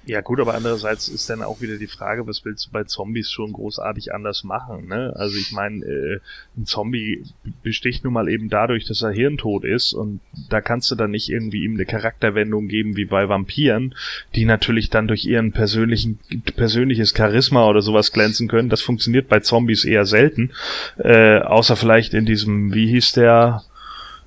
Ja 0.05 0.19
gut, 0.19 0.41
aber 0.41 0.53
andererseits 0.53 1.07
ist 1.07 1.29
dann 1.29 1.41
auch 1.41 1.61
wieder 1.61 1.77
die 1.77 1.87
Frage, 1.87 2.27
was 2.27 2.43
willst 2.43 2.67
du 2.67 2.71
bei 2.71 2.83
Zombies 2.83 3.31
schon 3.31 3.53
großartig 3.53 4.13
anders 4.13 4.43
machen? 4.43 4.87
Ne? 4.87 5.13
Also 5.15 5.37
ich 5.37 5.53
meine, 5.53 5.85
äh, 5.85 6.19
ein 6.57 6.65
Zombie 6.65 7.23
besticht 7.63 8.03
nun 8.03 8.11
mal 8.11 8.27
eben 8.27 8.49
dadurch, 8.49 8.85
dass 8.85 9.01
er 9.01 9.11
hirntot 9.11 9.63
ist 9.63 9.93
und 9.93 10.19
da 10.49 10.59
kannst 10.59 10.91
du 10.91 10.95
dann 10.95 11.11
nicht 11.11 11.29
irgendwie 11.29 11.63
ihm 11.63 11.75
eine 11.75 11.85
Charakterwendung 11.85 12.67
geben 12.67 12.97
wie 12.97 13.05
bei 13.05 13.29
Vampiren, 13.29 13.95
die 14.35 14.43
natürlich 14.43 14.89
dann 14.89 15.07
durch 15.07 15.23
ihren 15.23 15.53
persönlichen 15.53 16.19
persönliches 16.57 17.13
Charisma 17.15 17.65
oder 17.65 17.81
sowas 17.81 18.11
glänzen 18.11 18.49
können. 18.49 18.67
Das 18.67 18.81
funktioniert 18.81 19.29
bei 19.29 19.39
Zombies 19.39 19.85
eher 19.85 20.05
selten, 20.05 20.51
äh, 20.97 21.39
außer 21.39 21.77
vielleicht 21.77 22.13
in 22.13 22.25
diesem, 22.25 22.73
wie 22.73 22.87
hieß 22.87 23.13
der? 23.13 23.63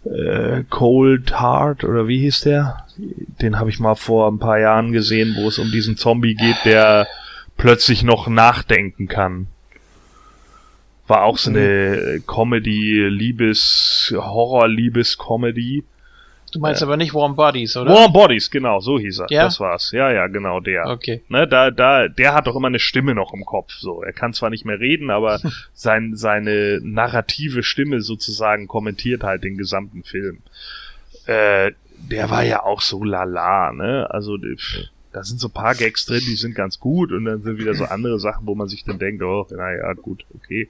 Äh, 0.06 0.64
Cold 0.70 1.40
Heart 1.40 1.84
oder 1.84 2.08
wie 2.08 2.20
hieß 2.20 2.42
der? 2.42 2.86
Den 2.96 3.58
habe 3.58 3.70
ich 3.70 3.78
mal 3.78 3.94
vor 3.94 4.30
ein 4.30 4.38
paar 4.38 4.58
Jahren 4.58 4.92
gesehen, 4.92 5.34
wo 5.36 5.48
es 5.48 5.58
um 5.58 5.70
diesen 5.70 5.96
Zombie 5.96 6.34
geht, 6.34 6.56
der 6.64 7.06
plötzlich 7.56 8.02
noch 8.02 8.28
nachdenken 8.28 9.08
kann. 9.08 9.48
War 11.06 11.22
auch 11.22 11.38
so 11.38 11.50
eine 11.50 12.20
Comedy, 12.26 13.06
Liebes, 13.08 14.12
Horror-Liebes-Comedy. 14.16 15.84
Du 16.52 16.60
meinst 16.60 16.82
aber 16.82 16.96
nicht 16.96 17.12
Warm 17.14 17.36
Bodies, 17.36 17.76
oder? 17.76 17.92
Warm 17.92 18.12
Bodies, 18.12 18.50
genau, 18.50 18.80
so 18.80 18.98
hieß 18.98 19.20
er. 19.20 19.26
Ja? 19.30 19.44
Das 19.44 19.60
war's. 19.60 19.90
Ja, 19.92 20.10
ja, 20.12 20.26
genau, 20.26 20.60
der. 20.60 20.86
Okay. 20.86 21.22
Ne, 21.28 21.46
da, 21.46 21.70
da, 21.70 22.08
der 22.08 22.34
hat 22.34 22.46
doch 22.46 22.56
immer 22.56 22.68
eine 22.68 22.78
Stimme 22.78 23.14
noch 23.14 23.34
im 23.34 23.44
Kopf. 23.44 23.72
So, 23.74 24.02
er 24.02 24.12
kann 24.12 24.32
zwar 24.32 24.50
nicht 24.50 24.64
mehr 24.64 24.78
reden, 24.80 25.10
aber 25.10 25.40
sein, 25.74 26.14
seine 26.14 26.80
narrative 26.82 27.62
Stimme 27.62 28.00
sozusagen 28.00 28.68
kommentiert 28.68 29.22
halt 29.22 29.44
den 29.44 29.56
gesamten 29.56 30.02
Film. 30.04 30.38
Äh, 31.26 31.72
der 31.98 32.30
war 32.30 32.44
ja 32.44 32.62
auch 32.62 32.80
so 32.80 33.02
lala, 33.02 33.72
ne? 33.72 34.06
Also 34.10 34.38
pff, 34.38 34.88
da 35.16 35.24
sind 35.24 35.40
so 35.40 35.48
ein 35.48 35.52
paar 35.52 35.74
Gags 35.74 36.04
drin, 36.04 36.20
die 36.26 36.36
sind 36.36 36.54
ganz 36.54 36.78
gut 36.78 37.10
und 37.10 37.24
dann 37.24 37.42
sind 37.42 37.56
wieder 37.56 37.72
so 37.72 37.86
andere 37.86 38.20
Sachen, 38.20 38.46
wo 38.46 38.54
man 38.54 38.68
sich 38.68 38.84
dann 38.84 38.98
denkt, 38.98 39.22
oh, 39.22 39.46
naja, 39.50 39.94
gut, 39.94 40.26
okay. 40.34 40.68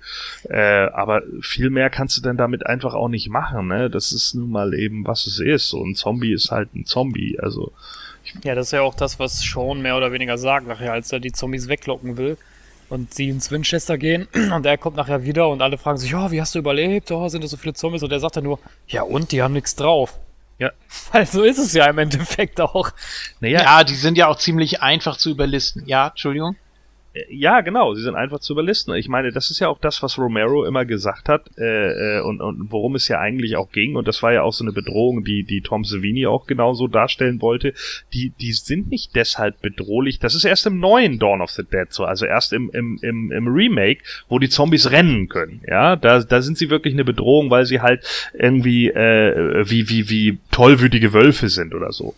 Äh, 0.48 0.86
aber 0.92 1.22
viel 1.40 1.68
mehr 1.68 1.90
kannst 1.90 2.16
du 2.16 2.20
denn 2.20 2.36
damit 2.36 2.64
einfach 2.64 2.94
auch 2.94 3.08
nicht 3.08 3.28
machen, 3.28 3.66
ne? 3.66 3.90
Das 3.90 4.12
ist 4.12 4.34
nun 4.34 4.48
mal 4.48 4.72
eben, 4.74 5.04
was 5.04 5.26
es 5.26 5.40
ist. 5.40 5.68
So 5.68 5.82
ein 5.82 5.96
Zombie 5.96 6.32
ist 6.32 6.52
halt 6.52 6.72
ein 6.76 6.84
Zombie, 6.84 7.36
also. 7.40 7.72
Ja, 8.44 8.54
das 8.54 8.68
ist 8.68 8.72
ja 8.72 8.82
auch 8.82 8.94
das, 8.94 9.18
was 9.18 9.40
Sean 9.40 9.82
mehr 9.82 9.96
oder 9.96 10.12
weniger 10.12 10.38
sagt 10.38 10.68
nachher, 10.68 10.92
als 10.92 11.10
er 11.10 11.18
die 11.18 11.32
Zombies 11.32 11.66
weglocken 11.66 12.16
will. 12.16 12.36
Und 12.88 13.14
sie 13.14 13.30
ins 13.30 13.50
Winchester 13.50 13.98
gehen 13.98 14.28
und 14.54 14.64
er 14.64 14.78
kommt 14.78 14.96
nachher 14.96 15.24
wieder 15.24 15.48
und 15.48 15.60
alle 15.60 15.76
fragen 15.76 15.98
sich, 15.98 16.14
oh, 16.14 16.30
wie 16.30 16.40
hast 16.40 16.54
du 16.54 16.60
überlebt? 16.60 17.10
Oh, 17.10 17.26
sind 17.26 17.42
da 17.42 17.48
so 17.48 17.56
viele 17.56 17.74
Zombies? 17.74 18.04
Und 18.04 18.12
er 18.12 18.20
sagt 18.20 18.36
dann 18.36 18.44
nur, 18.44 18.60
ja 18.86 19.02
und, 19.02 19.32
die 19.32 19.42
haben 19.42 19.54
nichts 19.54 19.74
drauf. 19.74 20.20
Ja. 20.58 20.70
Weil 21.12 21.26
so 21.26 21.42
ist 21.42 21.58
es 21.58 21.72
ja 21.72 21.86
im 21.86 21.98
Endeffekt 21.98 22.60
auch. 22.60 22.90
Naja, 23.40 23.62
Ja, 23.62 23.84
die 23.84 23.94
sind 23.94 24.16
ja 24.16 24.28
auch 24.28 24.36
ziemlich 24.38 24.82
einfach 24.82 25.16
zu 25.16 25.30
überlisten. 25.30 25.86
Ja, 25.86 26.08
Entschuldigung. 26.08 26.56
Ja, 27.28 27.60
genau, 27.60 27.94
sie 27.94 28.02
sind 28.02 28.14
einfach 28.14 28.40
zu 28.40 28.52
überlisten. 28.52 28.94
Ich 28.94 29.08
meine, 29.08 29.32
das 29.32 29.50
ist 29.50 29.60
ja 29.60 29.68
auch 29.68 29.78
das, 29.78 30.02
was 30.02 30.18
Romero 30.18 30.64
immer 30.64 30.84
gesagt 30.84 31.28
hat 31.28 31.50
äh, 31.56 32.18
äh, 32.18 32.20
und, 32.20 32.40
und 32.40 32.70
worum 32.70 32.94
es 32.94 33.08
ja 33.08 33.18
eigentlich 33.20 33.56
auch 33.56 33.70
ging. 33.70 33.96
Und 33.96 34.06
das 34.06 34.22
war 34.22 34.32
ja 34.32 34.42
auch 34.42 34.52
so 34.52 34.64
eine 34.64 34.72
Bedrohung, 34.72 35.24
die, 35.24 35.44
die 35.44 35.60
Tom 35.60 35.84
Savini 35.84 36.26
auch 36.26 36.46
genauso 36.46 36.88
darstellen 36.88 37.40
wollte. 37.40 37.72
Die, 38.12 38.30
die 38.40 38.52
sind 38.52 38.90
nicht 38.90 39.14
deshalb 39.14 39.62
bedrohlich. 39.62 40.18
Das 40.18 40.34
ist 40.34 40.44
erst 40.44 40.66
im 40.66 40.78
neuen 40.78 41.18
Dawn 41.18 41.40
of 41.40 41.50
the 41.50 41.62
Dead 41.62 41.86
so, 41.90 42.04
also 42.04 42.26
erst 42.26 42.52
im, 42.52 42.70
im, 42.72 42.98
im, 43.02 43.32
im 43.32 43.48
Remake, 43.48 44.02
wo 44.28 44.38
die 44.38 44.48
Zombies 44.48 44.90
rennen 44.90 45.28
können. 45.28 45.62
Ja, 45.66 45.96
da, 45.96 46.20
da 46.20 46.42
sind 46.42 46.58
sie 46.58 46.70
wirklich 46.70 46.94
eine 46.94 47.04
Bedrohung, 47.04 47.50
weil 47.50 47.66
sie 47.66 47.80
halt 47.80 48.04
irgendwie 48.34 48.88
äh, 48.88 49.64
wie, 49.68 49.88
wie, 49.88 50.10
wie 50.10 50.38
tollwütige 50.50 51.12
Wölfe 51.12 51.48
sind 51.48 51.74
oder 51.74 51.92
so. 51.92 52.14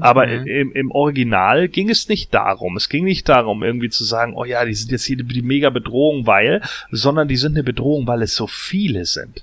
Aber 0.00 0.28
im, 0.28 0.72
im 0.72 0.90
Original 0.90 1.68
ging 1.68 1.90
es 1.90 2.08
nicht 2.08 2.32
darum. 2.32 2.76
Es 2.76 2.88
ging 2.88 3.04
nicht 3.04 3.28
darum, 3.28 3.62
irgendwie 3.62 3.90
zu 3.90 4.04
sagen, 4.04 4.34
oh 4.38 4.44
ja, 4.44 4.64
die 4.64 4.74
sind 4.74 4.92
jetzt 4.92 5.04
hier 5.04 5.16
die, 5.16 5.42
mega 5.42 5.70
Bedrohung, 5.70 6.26
weil, 6.26 6.62
sondern 6.90 7.26
die 7.26 7.36
sind 7.36 7.52
eine 7.52 7.64
Bedrohung, 7.64 8.06
weil 8.06 8.22
es 8.22 8.36
so 8.36 8.46
viele 8.46 9.04
sind. 9.04 9.42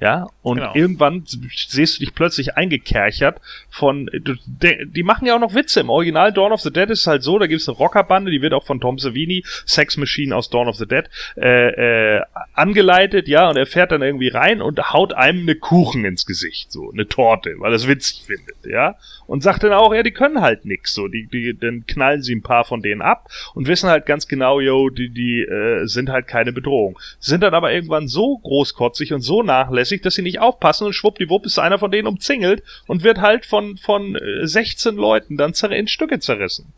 Ja, 0.00 0.28
und 0.40 0.56
Genau. 0.58 0.74
irgendwann 0.74 1.24
siehst 1.26 1.96
du 1.96 2.00
dich 2.00 2.14
plötzlich 2.14 2.56
eingekerchert 2.56 3.38
von, 3.68 4.08
de, 4.14 4.86
die 4.86 5.02
machen 5.02 5.26
ja 5.26 5.36
auch 5.36 5.40
noch 5.40 5.54
Witze. 5.54 5.80
Im 5.80 5.90
Original 5.90 6.32
Dawn 6.32 6.52
of 6.52 6.62
the 6.62 6.72
Dead 6.72 6.88
ist 6.88 7.00
es 7.00 7.06
halt 7.06 7.22
so, 7.22 7.38
da 7.38 7.46
gibt 7.46 7.60
es 7.60 7.68
eine 7.68 7.76
Rockerbande, 7.76 8.30
die 8.30 8.40
wird 8.40 8.54
auch 8.54 8.64
von 8.64 8.80
Tom 8.80 8.98
Savini, 8.98 9.44
Sex 9.66 9.98
Machine 9.98 10.34
aus 10.34 10.48
Dawn 10.48 10.68
of 10.68 10.76
the 10.76 10.86
Dead, 10.86 11.04
äh, 11.36 12.16
äh, 12.16 12.22
angeleitet, 12.54 13.28
ja, 13.28 13.50
und 13.50 13.56
er 13.56 13.66
fährt 13.66 13.92
dann 13.92 14.00
irgendwie 14.00 14.28
rein 14.28 14.62
und 14.62 14.92
haut 14.92 15.12
einem 15.12 15.42
eine 15.42 15.54
Kuchen 15.56 16.06
ins 16.06 16.24
Gesicht, 16.24 16.72
so, 16.72 16.90
eine 16.90 17.06
Torte, 17.06 17.56
weil 17.58 17.72
er 17.72 17.76
es 17.76 17.86
witzig 17.86 18.22
findet, 18.26 18.56
ja, 18.64 18.96
und 19.26 19.42
sagt 19.42 19.62
dann 19.62 19.74
auch, 19.74 19.92
ja, 19.94 20.02
die 20.02 20.12
können 20.12 20.40
halt 20.40 20.64
nix, 20.64 20.94
so, 20.94 21.08
die, 21.08 21.26
die, 21.26 21.56
dann 21.58 21.84
knallen 21.86 22.22
sie 22.22 22.34
ein 22.34 22.42
paar 22.42 22.64
von 22.64 22.80
denen 22.80 23.02
ab 23.02 23.28
und 23.54 23.68
wissen 23.68 23.90
halt 23.90 24.06
ganz 24.06 24.28
genau, 24.28 24.60
yo, 24.60 24.88
die, 24.88 25.10
die 25.10 25.42
äh, 25.42 25.84
sind 25.86 26.08
halt 26.08 26.26
keine 26.26 26.52
Bedrohung. 26.52 26.98
Sind 27.18 27.42
dann 27.42 27.52
aber 27.54 27.72
irgendwann 27.72 28.08
so 28.08 28.38
großkotzig 28.38 29.12
und 29.12 29.20
so 29.20 29.42
nachlässig, 29.42 29.89
dass 29.98 30.14
sie 30.14 30.22
nicht 30.22 30.38
aufpassen 30.38 30.86
und 30.86 30.92
schwuppdiwupp 30.92 31.44
ist 31.44 31.58
einer 31.58 31.78
von 31.78 31.90
denen 31.90 32.08
umzingelt 32.08 32.62
und 32.86 33.02
wird 33.02 33.20
halt 33.20 33.46
von, 33.46 33.76
von 33.76 34.16
äh, 34.16 34.46
16 34.46 34.94
Leuten 34.96 35.36
dann 35.36 35.52
in 35.52 35.88
Stücke 35.88 36.20
zerrissen. 36.20 36.72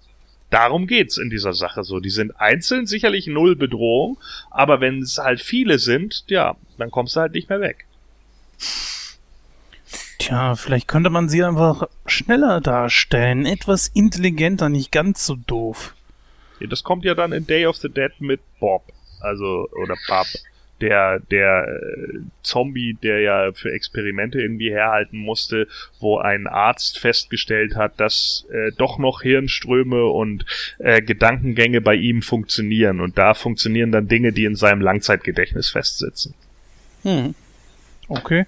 Darum 0.51 0.87
geht's 0.87 1.17
in 1.17 1.31
dieser 1.31 1.55
Sache 1.55 1.83
so. 1.83 1.99
Die 1.99 2.11
sind 2.11 2.39
einzeln 2.39 2.87
sicherlich 2.87 3.27
null 3.27 3.57
Bedrohung, 3.57 4.19
aber 4.51 4.81
wenn 4.81 5.01
es 5.01 5.19
halt 5.19 5.41
viele 5.41 5.79
sind, 5.79 6.25
ja, 6.27 6.57
dann 6.77 6.91
kommst 6.91 7.17
du 7.17 7.21
halt 7.21 7.33
nicht 7.33 7.49
mehr 7.49 7.61
weg. 7.61 7.87
Tja, 10.19 10.55
vielleicht 10.55 10.89
könnte 10.89 11.11
man 11.11 11.29
sie 11.29 11.43
einfach 11.43 11.89
schneller 12.07 12.61
darstellen, 12.61 13.47
etwas 13.47 13.89
intelligenter, 13.89 14.69
nicht 14.69 14.93
ganz 14.93 15.27
so 15.27 15.37
doof. 15.37 15.95
Ja, 16.61 16.67
Das 16.69 16.85
kommt 16.85 17.05
ja 17.05 17.15
dann 17.15 17.33
in 17.33 17.47
Day 17.47 17.67
of 17.67 17.77
the 17.77 17.89
Dead 17.89 18.13
mit 18.21 18.41
Bob, 18.61 18.85
also 19.21 19.69
oder 19.83 19.97
Bob, 20.07 20.27
der 20.83 21.21
der 21.21 21.67
äh, 21.67 22.19
Zombie, 22.43 22.95
der 23.03 23.21
ja 23.21 23.53
für 23.53 23.73
Experimente 23.73 24.41
irgendwie 24.41 24.71
herhalten 24.71 25.17
musste, 25.17 25.69
wo 26.01 26.19
ein 26.19 26.47
Arzt 26.47 26.99
festgestellt 26.99 27.77
hat, 27.77 27.99
dass 28.01 28.47
äh, 28.51 28.73
doch 28.77 28.99
noch 28.99 29.23
Hirnströme 29.23 30.05
und 30.07 30.45
äh, 30.79 31.01
Gedankengänge 31.01 31.81
bei 31.81 31.95
ihm 31.95 32.21
funktionieren 32.21 33.01
und 33.01 33.17
da 33.17 33.35
funktionieren 33.35 33.93
dann 33.93 34.09
Dinge, 34.09 34.33
die 34.33 34.45
in 34.45 34.57
seinem 34.57 34.81
Langzeitgedächtnis 34.81 35.71
festsitzen. 35.71 36.35
Hm. 37.03 37.35
Okay. 38.09 38.45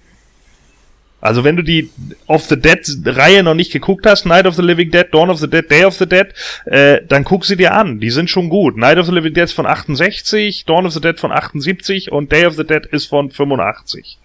Also 1.21 1.43
wenn 1.43 1.55
du 1.55 1.63
die 1.63 1.89
of 2.27 2.45
the 2.45 2.59
Dead 2.59 2.85
Reihe 3.05 3.41
noch 3.41 3.55
nicht 3.55 3.71
geguckt 3.71 4.05
hast, 4.05 4.25
Night 4.25 4.45
of 4.45 4.55
the 4.55 4.61
Living 4.61 4.91
Dead, 4.91 5.07
Dawn 5.11 5.29
of 5.29 5.39
the 5.39 5.49
Dead, 5.49 5.69
Day 5.69 5.83
of 5.83 5.95
the 5.95 6.05
Dead, 6.05 6.27
äh, 6.65 7.01
dann 7.07 7.23
guck 7.23 7.45
sie 7.45 7.55
dir 7.55 7.73
an. 7.73 7.99
Die 7.99 8.11
sind 8.11 8.29
schon 8.29 8.49
gut. 8.49 8.77
Night 8.77 8.97
of 8.97 9.07
the 9.07 9.11
Living 9.11 9.33
Dead 9.33 9.45
ist 9.45 9.53
von 9.53 9.65
68, 9.65 10.65
Dawn 10.65 10.85
of 10.85 10.93
the 10.93 11.01
Dead 11.01 11.19
von 11.19 11.31
78 11.31 12.11
und 12.11 12.31
Day 12.31 12.45
of 12.45 12.55
the 12.55 12.63
Dead 12.63 12.85
ist 12.85 13.07
von 13.07 13.31
85. 13.31 14.19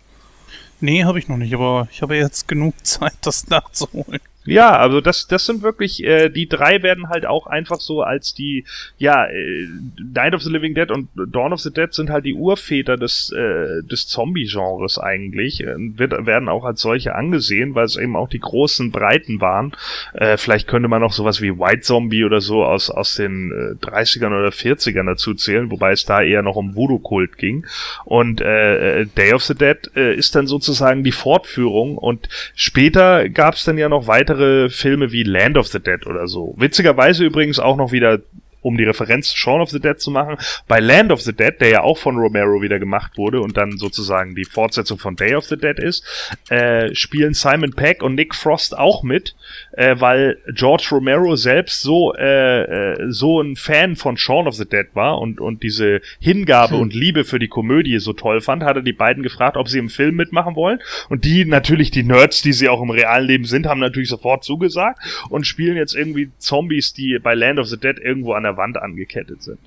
Nee, 0.81 1.05
habe 1.05 1.19
ich 1.19 1.29
noch 1.29 1.37
nicht, 1.37 1.55
aber 1.55 1.89
ich 1.91 2.03
habe 2.03 2.17
jetzt 2.17 2.49
genug 2.49 2.75
Zeit, 2.83 3.15
das 3.23 3.49
nachzuholen. 3.49 4.21
Ja, 4.51 4.77
also 4.77 5.01
das, 5.01 5.27
das 5.27 5.47
sind 5.47 5.63
wirklich, 5.63 6.05
äh, 6.05 6.29
die 6.29 6.49
drei 6.49 6.83
werden 6.83 7.09
halt 7.09 7.27
auch 7.27 7.47
einfach 7.47 7.81
so 7.81 8.03
als 8.03 8.35
die, 8.35 8.65
ja, 8.99 9.27
äh, 9.27 9.69
Night 10.15 10.35
of 10.35 10.43
the 10.43 10.51
Living 10.51 10.75
Dead 10.75 10.91
und 10.91 11.09
Dawn 11.15 11.53
of 11.53 11.61
the 11.61 11.73
Dead 11.73 11.93
sind 11.93 12.11
halt 12.11 12.25
die 12.25 12.35
Urväter 12.35 12.97
des, 12.97 13.33
äh, 13.33 13.83
des 13.83 14.09
Zombie-Genres 14.09 14.99
eigentlich, 14.99 15.63
äh, 15.63 15.75
wird, 15.77 16.27
werden 16.27 16.49
auch 16.49 16.65
als 16.65 16.81
solche 16.81 17.15
angesehen, 17.15 17.75
weil 17.75 17.85
es 17.85 17.97
eben 17.97 18.17
auch 18.17 18.29
die 18.29 18.41
großen 18.41 18.91
Breiten 18.91 19.41
waren. 19.41 19.73
Äh, 20.15 20.37
vielleicht 20.37 20.67
könnte 20.69 20.89
man 20.89 21.01
noch 21.01 21.13
sowas 21.13 21.41
wie 21.41 21.59
White 21.59 21.83
Zombie 21.83 22.25
oder 22.25 22.41
so 22.41 22.65
aus, 22.65 22.91
aus 22.91 23.15
den 23.17 23.51
äh, 23.81 23.85
30ern 23.85 24.39
oder 24.39 24.49
40ern 24.49 25.07
dazu 25.07 25.35
zählen, 25.35 25.71
wobei 25.71 25.93
es 25.93 26.05
da 26.05 26.23
eher 26.23 26.43
noch 26.43 26.57
um 26.57 26.75
Voodoo-Kult 26.75 27.39
ging. 27.39 27.67
Und 28.05 28.41
äh, 28.41 29.01
äh, 29.01 29.07
Day 29.07 29.33
of 29.33 29.45
the 29.45 29.55
Dead 29.55 29.79
äh, 29.95 30.15
ist 30.15 30.35
dann 30.35 30.47
sozusagen 30.47 31.05
die 31.05 31.13
Fortführung 31.13 31.97
und 31.97 32.29
später 32.55 33.29
gab 33.29 33.55
es 33.55 33.65
dann 33.65 33.79
ja 33.79 33.89
noch 33.89 34.07
weitere 34.07 34.40
Filme 34.71 35.13
wie 35.13 35.23
Land 35.23 35.57
of 35.57 35.69
the 35.69 35.81
Dead 35.81 36.07
oder 36.07 36.27
so. 36.27 36.55
Witzigerweise 36.57 37.25
übrigens 37.25 37.59
auch 37.59 37.77
noch 37.77 37.93
wieder 37.93 38.21
um 38.63 38.77
die 38.77 38.85
Referenz 38.85 39.35
Shaun 39.35 39.61
of 39.61 39.71
the 39.71 39.81
Dead 39.81 39.99
zu 39.99 40.11
machen, 40.11 40.37
bei 40.69 40.81
Land 40.81 41.13
of 41.13 41.23
the 41.23 41.33
Dead, 41.33 41.55
der 41.61 41.69
ja 41.69 41.81
auch 41.83 41.99
von 41.99 42.17
Romero 42.17 42.61
wieder 42.63 42.79
gemacht 42.79 43.17
wurde 43.17 43.41
und 43.41 43.57
dann 43.57 43.79
sozusagen 43.79 44.35
die 44.35 44.45
Fortsetzung 44.45 44.99
von 44.99 45.17
Day 45.17 45.35
of 45.35 45.45
the 45.45 45.57
Dead 45.57 45.79
ist, 45.79 46.05
äh, 46.51 46.95
spielen 46.95 47.35
Simon 47.35 47.73
Peck 47.73 48.03
und 48.03 48.15
Nick 48.15 48.35
Frost 48.35 48.77
auch 48.77 49.03
mit, 49.03 49.35
äh, 49.73 49.97
weil 49.99 50.39
George 50.55 50.89
Romero 50.93 51.37
selbst 51.37 51.81
so 51.83 52.15
äh, 52.15 52.63
äh, 52.63 53.11
so 53.11 53.41
ein 53.41 53.57
Fan 53.57 53.97
von 53.97 54.17
Shaun 54.17 54.47
of 54.47 54.55
the 54.55 54.69
Dead 54.69 54.87
war 54.95 55.19
und 55.21 55.41
und 55.41 55.63
diese 55.63 56.01
Hingabe 56.19 56.77
und 56.77 56.95
Liebe 56.95 57.25
für 57.25 57.39
die 57.39 57.49
Komödie 57.49 57.99
so 57.99 58.13
toll 58.13 58.41
fand, 58.41 58.65
hat 58.65 58.77
er 58.77 58.83
die 58.83 58.93
beiden 58.93 59.23
gefragt, 59.23 59.57
ob 59.57 59.69
sie 59.69 59.79
im 59.79 59.89
Film 59.89 60.17
mitmachen 60.17 60.57
wollen 60.57 60.81
und 61.09 61.25
die 61.25 61.45
natürlich 61.45 61.91
die 61.91 62.03
Nerds, 62.03 62.43
die 62.43 62.53
sie 62.53 62.69
auch 62.69 62.83
im 62.83 62.91
realen 62.91 63.27
Leben 63.27 63.45
sind, 63.45 63.67
haben 63.67 63.81
natürlich 63.81 64.09
sofort 64.09 64.45
zugesagt 64.45 65.01
und 65.29 65.47
spielen 65.47 65.77
jetzt 65.77 65.95
irgendwie 65.95 66.31
Zombies, 66.39 66.93
die 66.93 67.19
bei 67.19 67.35
Land 67.35 67.59
of 67.59 67.67
the 67.67 67.79
Dead 67.79 67.99
irgendwo 67.99 68.33
an 68.33 68.43
der 68.43 68.57
Wand 68.57 68.77
angekettet 68.77 69.43
sind. 69.43 69.59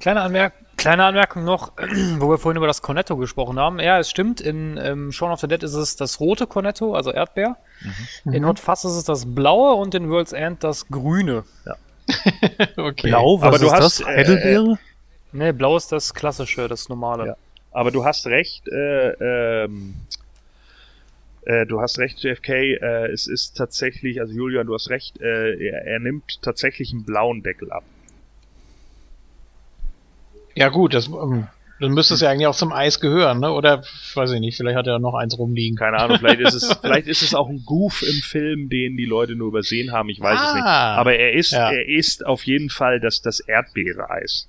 Kleine, 0.00 0.22
Anmerk 0.22 0.54
Kleine 0.76 1.04
Anmerkung 1.04 1.44
noch, 1.44 1.72
wo 2.18 2.30
wir 2.30 2.38
vorhin 2.38 2.56
über 2.56 2.66
das 2.66 2.82
Cornetto 2.82 3.16
gesprochen 3.16 3.58
haben. 3.58 3.78
Ja, 3.80 3.98
es 3.98 4.10
stimmt, 4.10 4.40
in 4.40 4.78
ähm, 4.82 5.12
Shaun 5.12 5.30
of 5.30 5.40
the 5.40 5.48
Dead 5.48 5.62
ist 5.62 5.74
es 5.74 5.96
das 5.96 6.20
rote 6.20 6.46
Cornetto, 6.46 6.94
also 6.94 7.12
Erdbeer. 7.12 7.56
In 8.24 8.46
Hot 8.46 8.58
Fuzz 8.58 8.84
ist 8.84 8.92
es 8.94 9.04
das 9.04 9.34
blaue 9.34 9.74
und 9.74 9.94
in 9.94 10.10
World's 10.10 10.32
End 10.32 10.64
das 10.64 10.88
grüne. 10.88 11.44
okay. 12.76 13.08
Blau, 13.08 13.40
was 13.40 13.48
Aber 13.48 13.58
du 13.58 13.66
ist 13.66 13.72
hast, 13.72 14.00
das? 14.00 14.00
äh, 14.00 14.16
Heidelbeere? 14.16 14.78
Ne, 15.32 15.52
blau 15.52 15.76
ist 15.76 15.90
das 15.90 16.14
klassische, 16.14 16.68
das 16.68 16.88
normale. 16.88 17.26
Ja. 17.26 17.36
Aber 17.72 17.90
du 17.90 18.04
hast 18.04 18.26
recht, 18.26 18.68
äh, 18.68 19.64
ähm, 19.64 19.94
äh, 21.44 21.66
du 21.66 21.80
hast 21.80 21.98
recht, 21.98 22.22
JFK, 22.22 22.50
äh, 22.50 23.06
es 23.12 23.26
ist 23.26 23.56
tatsächlich, 23.56 24.20
also 24.20 24.32
Julian, 24.32 24.66
du 24.66 24.74
hast 24.74 24.90
recht, 24.90 25.20
äh, 25.20 25.54
er, 25.56 25.84
er 25.86 25.98
nimmt 25.98 26.40
tatsächlich 26.42 26.92
einen 26.92 27.04
blauen 27.04 27.42
Deckel 27.42 27.72
ab. 27.72 27.84
Ja 30.54 30.68
gut, 30.68 30.94
das, 30.94 31.08
ähm, 31.08 31.48
dann 31.80 31.92
müsste 31.92 32.14
es 32.14 32.20
ja 32.20 32.30
eigentlich 32.30 32.46
auch 32.46 32.54
zum 32.54 32.72
Eis 32.72 33.00
gehören, 33.00 33.40
ne? 33.40 33.50
Oder 33.52 33.82
weiß 34.14 34.30
ich 34.32 34.40
nicht, 34.40 34.56
vielleicht 34.56 34.76
hat 34.76 34.86
er 34.86 34.98
noch 35.00 35.14
eins 35.14 35.36
rumliegen. 35.38 35.76
Keine 35.76 35.98
Ahnung, 35.98 36.18
vielleicht 36.18 36.40
ist 36.40 36.54
es, 36.54 36.72
vielleicht 36.80 37.08
ist 37.08 37.22
es 37.22 37.34
auch 37.34 37.48
ein 37.48 37.62
Goof 37.66 38.02
im 38.02 38.14
Film, 38.22 38.68
den 38.68 38.96
die 38.96 39.06
Leute 39.06 39.34
nur 39.34 39.48
übersehen 39.48 39.92
haben, 39.92 40.08
ich 40.08 40.20
weiß 40.20 40.38
es 40.40 40.54
nicht. 40.54 40.64
Ah. 40.64 40.94
Aber 40.96 41.16
er 41.16 41.32
ist, 41.32 41.50
Ja. 41.52 41.70
er 41.72 41.88
ist 41.88 42.24
auf 42.24 42.44
jeden 42.44 42.70
Fall 42.70 43.00
das, 43.00 43.20
das 43.22 43.40
Erdbeere-Eis. 43.40 44.48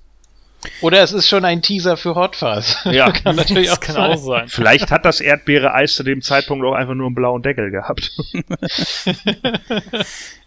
Oder 0.80 1.02
es 1.02 1.12
ist 1.12 1.28
schon 1.28 1.44
ein 1.44 1.62
Teaser 1.62 1.96
für 1.96 2.14
Hot 2.14 2.36
Fuzz. 2.36 2.76
Ja. 2.84 3.10
kann 3.10 3.36
natürlich 3.36 3.68
das 3.68 3.76
auch 3.78 3.80
kann 3.80 3.94
sein. 3.94 4.10
auch 4.12 4.16
sein. 4.22 4.48
Vielleicht 4.48 4.90
hat 4.90 5.04
das 5.04 5.20
Erdbeere-Eis 5.20 5.94
zu 5.94 6.02
dem 6.02 6.22
Zeitpunkt 6.22 6.64
auch 6.64 6.74
einfach 6.74 6.94
nur 6.94 7.06
einen 7.06 7.14
blauen 7.14 7.42
Deckel 7.42 7.70
gehabt. 7.70 8.10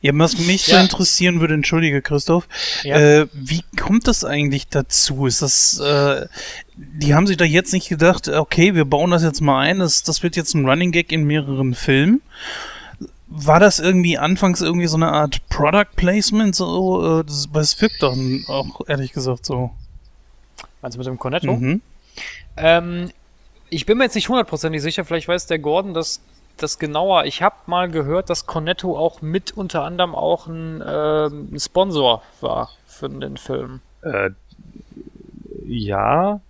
Ja, 0.02 0.12
was 0.16 0.38
mich 0.38 0.64
so 0.64 0.72
Ja. 0.74 0.82
interessieren 0.82 1.42
würde, 1.42 1.56
entschuldige 1.56 2.02
Christoph, 2.02 2.48
Ja. 2.84 2.96
äh, 2.98 3.28
wie 3.34 3.64
kommt 3.78 4.08
das 4.08 4.24
eigentlich 4.24 4.70
dazu? 4.70 5.26
Ist 5.26 5.42
das, 5.42 5.78
äh, 5.80 6.26
die 6.78 7.14
haben 7.14 7.28
sich 7.28 7.36
da 7.36 7.44
jetzt 7.44 7.74
nicht 7.74 7.90
gedacht, 7.90 8.30
okay, 8.30 8.76
wir 8.76 8.86
bauen 8.86 9.12
das 9.12 9.24
jetzt 9.24 9.42
mal 9.42 9.60
ein, 9.60 9.80
das, 9.80 10.04
das 10.04 10.24
wird 10.24 10.38
jetzt 10.38 10.54
ein 10.54 10.66
Running 10.66 10.92
Gag 10.94 11.12
in 11.12 11.26
mehreren 11.26 11.74
Filmen. 11.76 12.22
War 13.28 13.60
das 13.60 13.80
irgendwie 13.80 14.18
anfangs 14.18 14.62
irgendwie 14.62 14.88
so 14.88 14.96
eine 14.96 15.12
Art 15.12 15.42
Product 15.50 15.96
Placement? 15.98 16.56
So, 16.56 17.20
äh, 17.20 17.24
das, 17.26 17.50
weil 17.52 17.62
es 17.64 17.80
wirkt 17.82 18.02
doch 18.02 18.16
auch 18.48 18.82
ehrlich 18.88 19.12
gesagt 19.12 19.46
so. 19.46 19.72
Meinst 20.82 20.96
du 20.96 21.00
mit 21.00 21.08
dem 21.08 21.20
Cornetto? 21.20 21.56
Mhm. 21.56 21.82
Ähm, 22.58 23.12
ich 23.70 23.86
bin 23.86 23.98
mir 23.98 24.06
jetzt 24.06 24.16
nicht 24.16 24.30
hundertprozentig 24.30 24.82
sicher, 24.82 25.06
vielleicht 25.06 25.28
weiß 25.28 25.48
der 25.48 25.60
Gordon 25.60 25.94
das, 25.94 26.22
das 26.58 26.80
genauer. 26.80 27.26
Ich 27.26 27.42
habe 27.42 27.56
mal 27.68 27.90
gehört, 27.90 28.30
dass 28.30 28.46
Cornetto 28.46 28.98
auch 28.98 29.22
mit 29.22 29.52
unter 29.52 29.84
anderem 29.84 30.16
auch 30.16 30.48
ein, 30.48 30.84
ähm, 30.86 31.50
ein 31.52 31.60
Sponsor 31.60 32.24
war 32.42 32.72
für 32.86 33.10
den 33.10 33.38
Film. 33.38 33.82
Äh, 34.02 34.32
ja, 35.66 36.42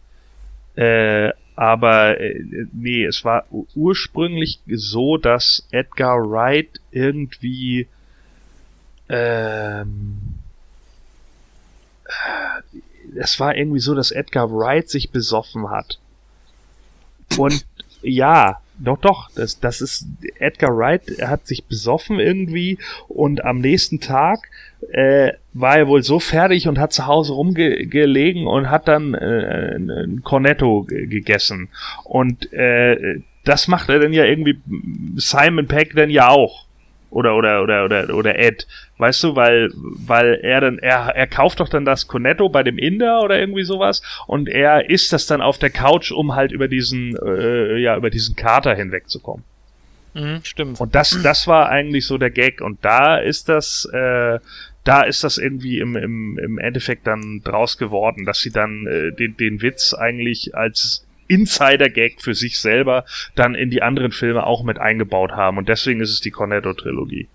äh, 0.76 1.32
aber 1.56 2.20
äh, 2.22 2.42
nee, 2.72 3.04
es 3.04 3.26
war 3.26 3.46
ursprünglich 3.76 4.62
so, 4.68 5.18
dass 5.18 5.68
Edgar 5.72 6.30
Wright 6.30 6.80
irgendwie 6.92 7.88
ähm, 9.10 10.40
äh, 12.06 12.69
es 13.16 13.40
war 13.40 13.56
irgendwie 13.56 13.80
so, 13.80 13.96
dass 13.96 14.12
Edgar 14.12 14.52
Wright 14.52 14.90
sich 14.90 15.12
besoffen 15.12 15.70
hat. 15.70 16.00
Und 17.38 17.66
ja, 18.02 18.60
doch, 18.80 18.98
doch, 18.98 19.30
das, 19.36 19.60
das 19.60 19.82
ist 19.82 20.08
Edgar 20.40 20.76
Wright 20.78 21.04
hat 21.22 21.46
sich 21.46 21.66
besoffen 21.66 22.20
irgendwie 22.20 22.78
und 23.10 23.44
am 23.44 23.60
nächsten 23.60 24.00
Tag 24.00 24.50
äh, 24.92 25.34
war 25.54 25.78
er 25.78 25.88
wohl 25.90 26.02
so 26.02 26.20
fertig 26.20 26.68
und 26.70 26.80
hat 26.80 26.94
zu 26.94 27.06
Hause 27.06 27.34
rumgelegen 27.34 28.48
und 28.48 28.70
hat 28.70 28.88
dann 28.88 29.14
äh, 29.14 29.76
ein 29.76 30.22
Cornetto 30.24 30.84
ge- 30.84 31.08
gegessen. 31.08 31.68
Und 32.06 32.54
äh, 32.54 33.20
das 33.44 33.68
macht 33.68 33.90
er 33.90 34.00
dann 34.00 34.14
ja 34.14 34.24
irgendwie 34.24 34.62
Simon 35.18 35.68
Peck 35.68 35.94
dann 35.96 36.10
ja 36.10 36.30
auch. 36.30 36.66
Oder, 37.10 37.36
oder, 37.36 37.64
oder, 37.64 37.86
oder, 37.86 38.14
oder 38.14 38.38
Ed. 38.38 38.68
Weißt 38.98 39.24
du, 39.24 39.36
weil, 39.36 39.72
weil 39.74 40.40
er 40.44 40.62
dann, 40.62 40.78
er, 40.78 41.16
er 41.16 41.28
kauft 41.28 41.60
doch 41.60 41.70
dann 41.70 41.86
das 41.86 42.08
Cornetto 42.08 42.50
bei 42.50 42.64
dem 42.64 42.78
Inder 42.78 43.22
oder 43.22 43.40
irgendwie 43.40 43.64
sowas 43.64 44.02
und 44.28 44.48
er 44.48 44.90
isst 44.90 45.12
das 45.14 45.26
dann 45.26 45.42
auf 45.42 45.58
der 45.58 45.70
Couch, 45.70 46.12
um 46.12 46.36
halt 46.36 46.52
über 46.52 46.68
diesen, 46.68 47.16
äh, 47.18 47.78
ja, 47.78 47.96
über 47.98 48.10
diesen 48.10 48.36
Kater 48.36 48.76
hinwegzukommen. 48.76 49.44
Mhm, 50.14 50.40
stimmt. 50.44 50.80
Und 50.80 50.96
das, 50.96 51.18
das 51.24 51.48
war 51.48 51.70
eigentlich 51.70 52.06
so 52.06 52.18
der 52.18 52.32
Gag. 52.32 52.62
Und 52.62 52.84
da 52.84 53.18
ist 53.18 53.50
das, 53.50 53.88
äh, 53.94 54.40
da 54.84 55.02
ist 55.02 55.24
das 55.24 55.38
irgendwie 55.38 55.80
im, 55.80 55.96
im, 55.96 56.40
im 56.40 56.58
Endeffekt 56.58 57.08
dann 57.08 57.42
draus 57.44 57.78
geworden, 57.78 58.26
dass 58.26 58.40
sie 58.40 58.52
dann 58.52 58.88
äh, 58.88 59.12
den, 59.12 59.38
den 59.38 59.62
Witz 59.62 59.94
eigentlich 59.94 60.56
als 60.56 61.06
Insider-Gag 61.30 62.22
für 62.22 62.36
sich 62.36 62.60
selber 62.60 63.06
dann 63.36 63.56
in 63.56 63.70
die 63.70 63.82
anderen 63.82 64.12
Filme 64.12 64.46
auch 64.46 64.64
mit 64.64 64.78
eingebaut 64.78 65.32
haben. 65.32 65.58
Und 65.58 65.70
deswegen 65.70 66.02
ist 66.02 66.12
es 66.12 66.20
die 66.20 66.32
Cornetto-Trilogie. 66.32 67.28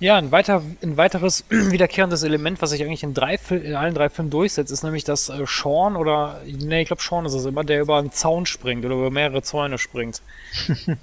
Ja, 0.00 0.16
ein, 0.16 0.30
weiter, 0.30 0.62
ein 0.82 0.96
weiteres 0.96 1.44
wiederkehrendes 1.50 2.22
Element, 2.22 2.62
was 2.62 2.70
sich 2.70 2.82
eigentlich 2.82 3.02
in, 3.02 3.14
drei 3.14 3.38
in 3.50 3.74
allen 3.74 3.94
drei 3.94 4.08
Filmen 4.08 4.30
durchsetzt, 4.30 4.70
ist 4.70 4.84
nämlich, 4.84 5.04
dass 5.04 5.28
äh, 5.28 5.44
Sean 5.46 5.96
oder, 5.96 6.40
nee, 6.44 6.82
ich 6.82 6.86
glaube 6.86 7.02
Sean 7.02 7.24
ist 7.24 7.34
es 7.34 7.46
immer, 7.46 7.64
der 7.64 7.80
über 7.80 7.98
einen 7.98 8.12
Zaun 8.12 8.46
springt 8.46 8.84
oder 8.84 8.94
über 8.94 9.10
mehrere 9.10 9.42
Zäune 9.42 9.78
springt. 9.78 10.22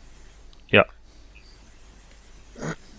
Ja. 0.69 0.85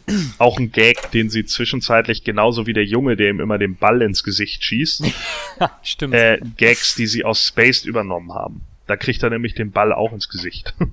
Auch 0.39 0.59
ein 0.59 0.71
Gag, 0.73 1.11
den 1.11 1.31
sie 1.31 1.45
zwischenzeitlich 1.45 2.23
genauso 2.25 2.67
wie 2.67 2.73
der 2.73 2.85
Junge, 2.85 3.17
der 3.17 3.31
ihm 3.31 3.41
immer 3.41 3.59
den 3.59 3.77
Ball 3.77 4.03
ins 4.03 4.23
Gesicht 4.23 4.63
schießt, 4.63 5.05
Stimmt. 5.83 6.15
äh, 6.15 6.39
Gags, 6.57 6.95
die 6.95 7.07
sie 7.07 7.25
aus 7.25 7.45
Spaced 7.47 7.87
übernommen 7.87 8.33
haben. 8.33 8.63
Da 8.87 8.97
kriegt 8.97 9.23
er 9.23 9.31
nämlich 9.31 9.55
den 9.55 9.73
Ball 9.73 9.93
auch 9.93 10.13
ins 10.13 10.29
Gesicht. 10.29 10.75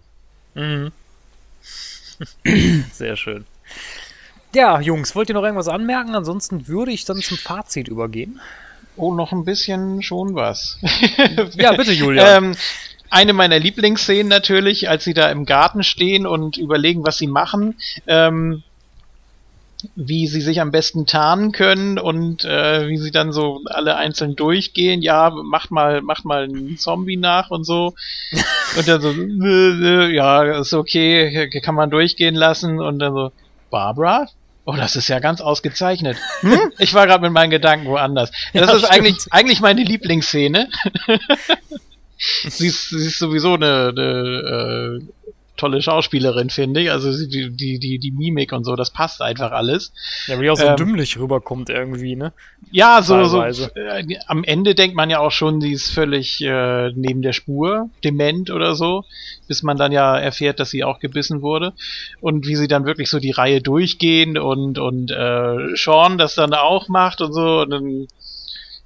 Mhm. 0.56 0.92
Sehr 2.92 3.18
schön. 3.18 3.46
Ja, 4.54 4.80
Jungs, 4.80 5.16
wollt 5.16 5.30
ihr 5.30 5.34
noch 5.36 5.42
irgendwas 5.44 5.68
anmerken? 5.68 6.14
Ansonsten 6.14 6.68
würde 6.68 6.92
ich 6.92 7.06
dann 7.06 7.18
zum 7.22 7.38
Fazit 7.40 7.88
übergehen. 7.88 8.40
Oh, 8.96 9.16
noch 9.16 9.32
ein 9.32 9.46
bisschen 9.46 10.04
schon 10.04 10.36
was. 10.36 10.78
Ja, 11.56 11.74
bitte, 11.74 11.92
Julian. 11.92 12.44
ähm, 12.52 12.56
eine 13.10 13.34
meiner 13.34 13.58
Lieblingsszenen 13.58 14.28
natürlich, 14.28 14.90
als 14.90 15.04
sie 15.06 15.16
da 15.16 15.32
im 15.32 15.46
Garten 15.48 15.84
stehen 15.84 16.28
und 16.28 16.58
überlegen, 16.58 17.04
was 17.04 17.18
sie 17.18 17.26
machen. 17.28 17.76
Ähm, 18.06 18.62
wie 19.96 20.28
sie 20.28 20.42
sich 20.42 20.62
am 20.62 20.72
besten 20.72 21.06
tarnen 21.06 21.52
können 21.52 22.00
und 22.00 22.46
äh, 22.46 22.88
wie 22.88 22.98
sie 22.98 23.12
dann 23.12 23.32
so 23.32 23.62
alle 23.66 23.96
einzeln 23.96 24.36
durchgehen. 24.36 25.02
Ja, 25.02 25.30
macht 25.30 25.72
mal, 25.72 26.02
macht 26.02 26.26
mal 26.26 26.44
einen 26.44 26.78
Zombie 26.78 27.18
nach 27.18 27.50
und 27.50 27.66
so. 27.66 27.94
Und 28.76 28.88
dann 28.88 29.02
so, 29.02 29.12
äh, 29.12 30.08
äh, 30.08 30.16
ja, 30.16 30.60
ist 30.60 30.74
okay, 30.74 31.48
kann 31.62 31.76
man 31.76 31.92
durchgehen 31.92 32.34
lassen. 32.34 32.80
Und 32.80 32.98
dann 32.98 33.14
so, 33.14 33.32
Barbara? 33.70 34.28
Oh, 34.66 34.76
das 34.76 34.96
ist 34.96 35.10
ja 35.10 35.20
ganz 35.20 35.42
ausgezeichnet. 35.42 36.18
Hm? 36.42 36.72
Ich 36.80 36.94
war 36.94 37.06
gerade 37.08 37.22
mit 37.22 37.32
meinen 37.32 37.52
Gedanken 37.52 37.88
woanders. 37.88 38.32
Das 38.54 38.70
Ja, 38.70 38.76
ist 38.76 38.86
eigentlich, 38.86 39.18
eigentlich 39.30 39.62
meine 39.62 39.84
Lieblingsszene. 39.84 40.70
sie, 42.48 42.68
ist, 42.68 42.90
sie 42.90 43.08
ist 43.08 43.20
sowieso 43.20 43.54
eine, 43.54 43.94
eine 43.96 45.00
äh, 45.00 45.23
tolle 45.58 45.82
Schauspielerin, 45.82 46.50
finde 46.50 46.82
ich. 46.82 46.92
Also 46.92 47.12
die, 47.12 47.50
die, 47.52 47.80
die, 47.80 48.00
die 48.00 48.12
Mimik 48.12 48.54
und 48.54 48.64
so, 48.64 48.76
das 48.76 48.92
passt 48.92 49.22
einfach 49.22 49.52
alles. 49.52 49.94
ja, 50.28 50.40
wie 50.40 50.50
auch 50.50 50.58
so 50.58 50.66
ähm, 50.66 50.76
dümmlich 50.76 51.18
rüberkommt 51.20 51.70
irgendwie, 51.70 52.16
ne? 52.16 52.34
Ja, 52.72 53.02
so, 53.02 53.24
so 53.26 53.42
äh, 53.44 54.18
am 54.28 54.44
Ende 54.44 54.74
denkt 54.74 54.96
man 54.96 55.10
ja 55.10 55.20
auch 55.20 55.32
schon, 55.32 55.62
sie 55.62 55.74
ist 55.74 55.92
völlig 55.92 56.42
äh, 56.42 56.92
neben 56.96 57.22
der 57.22 57.34
Spur, 57.34 57.90
dement 58.04 58.50
oder 58.50 58.76
so, 58.76 59.06
bis 59.48 59.64
man 59.64 59.78
dann 59.78 59.92
ja 59.92 60.18
erfährt, 60.18 60.60
dass 60.60 60.72
sie 60.72 60.84
auch 60.84 61.00
gebissen 61.00 61.42
wurde. 61.42 61.74
Und 62.20 62.48
wie 62.48 62.56
sie 62.56 62.68
dann 62.68 62.86
wirklich 62.86 63.10
so 63.10 63.20
die 63.20 63.32
Reihe 63.32 63.62
durchgehen 63.62 64.38
und, 64.38 64.80
und 64.80 65.12
äh, 65.12 65.76
Sean 65.76 66.18
das 66.18 66.36
dann 66.36 66.54
auch 66.54 66.88
macht 66.88 67.22
und 67.22 67.34
so. 67.34 67.62
Und 67.62 67.70
dann 67.70 68.08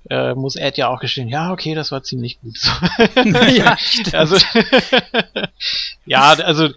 äh, 0.09 0.33
muss 0.35 0.55
Ed 0.55 0.77
ja 0.77 0.89
auch 0.89 0.99
gestehen, 0.99 1.27
ja, 1.27 1.51
okay, 1.51 1.75
das 1.75 1.91
war 1.91 2.03
ziemlich 2.03 2.39
gut. 2.39 2.57
So. 2.57 2.71
ja, 3.55 3.77
Also, 4.13 4.37
ja, 6.05 6.33
also, 6.33 6.69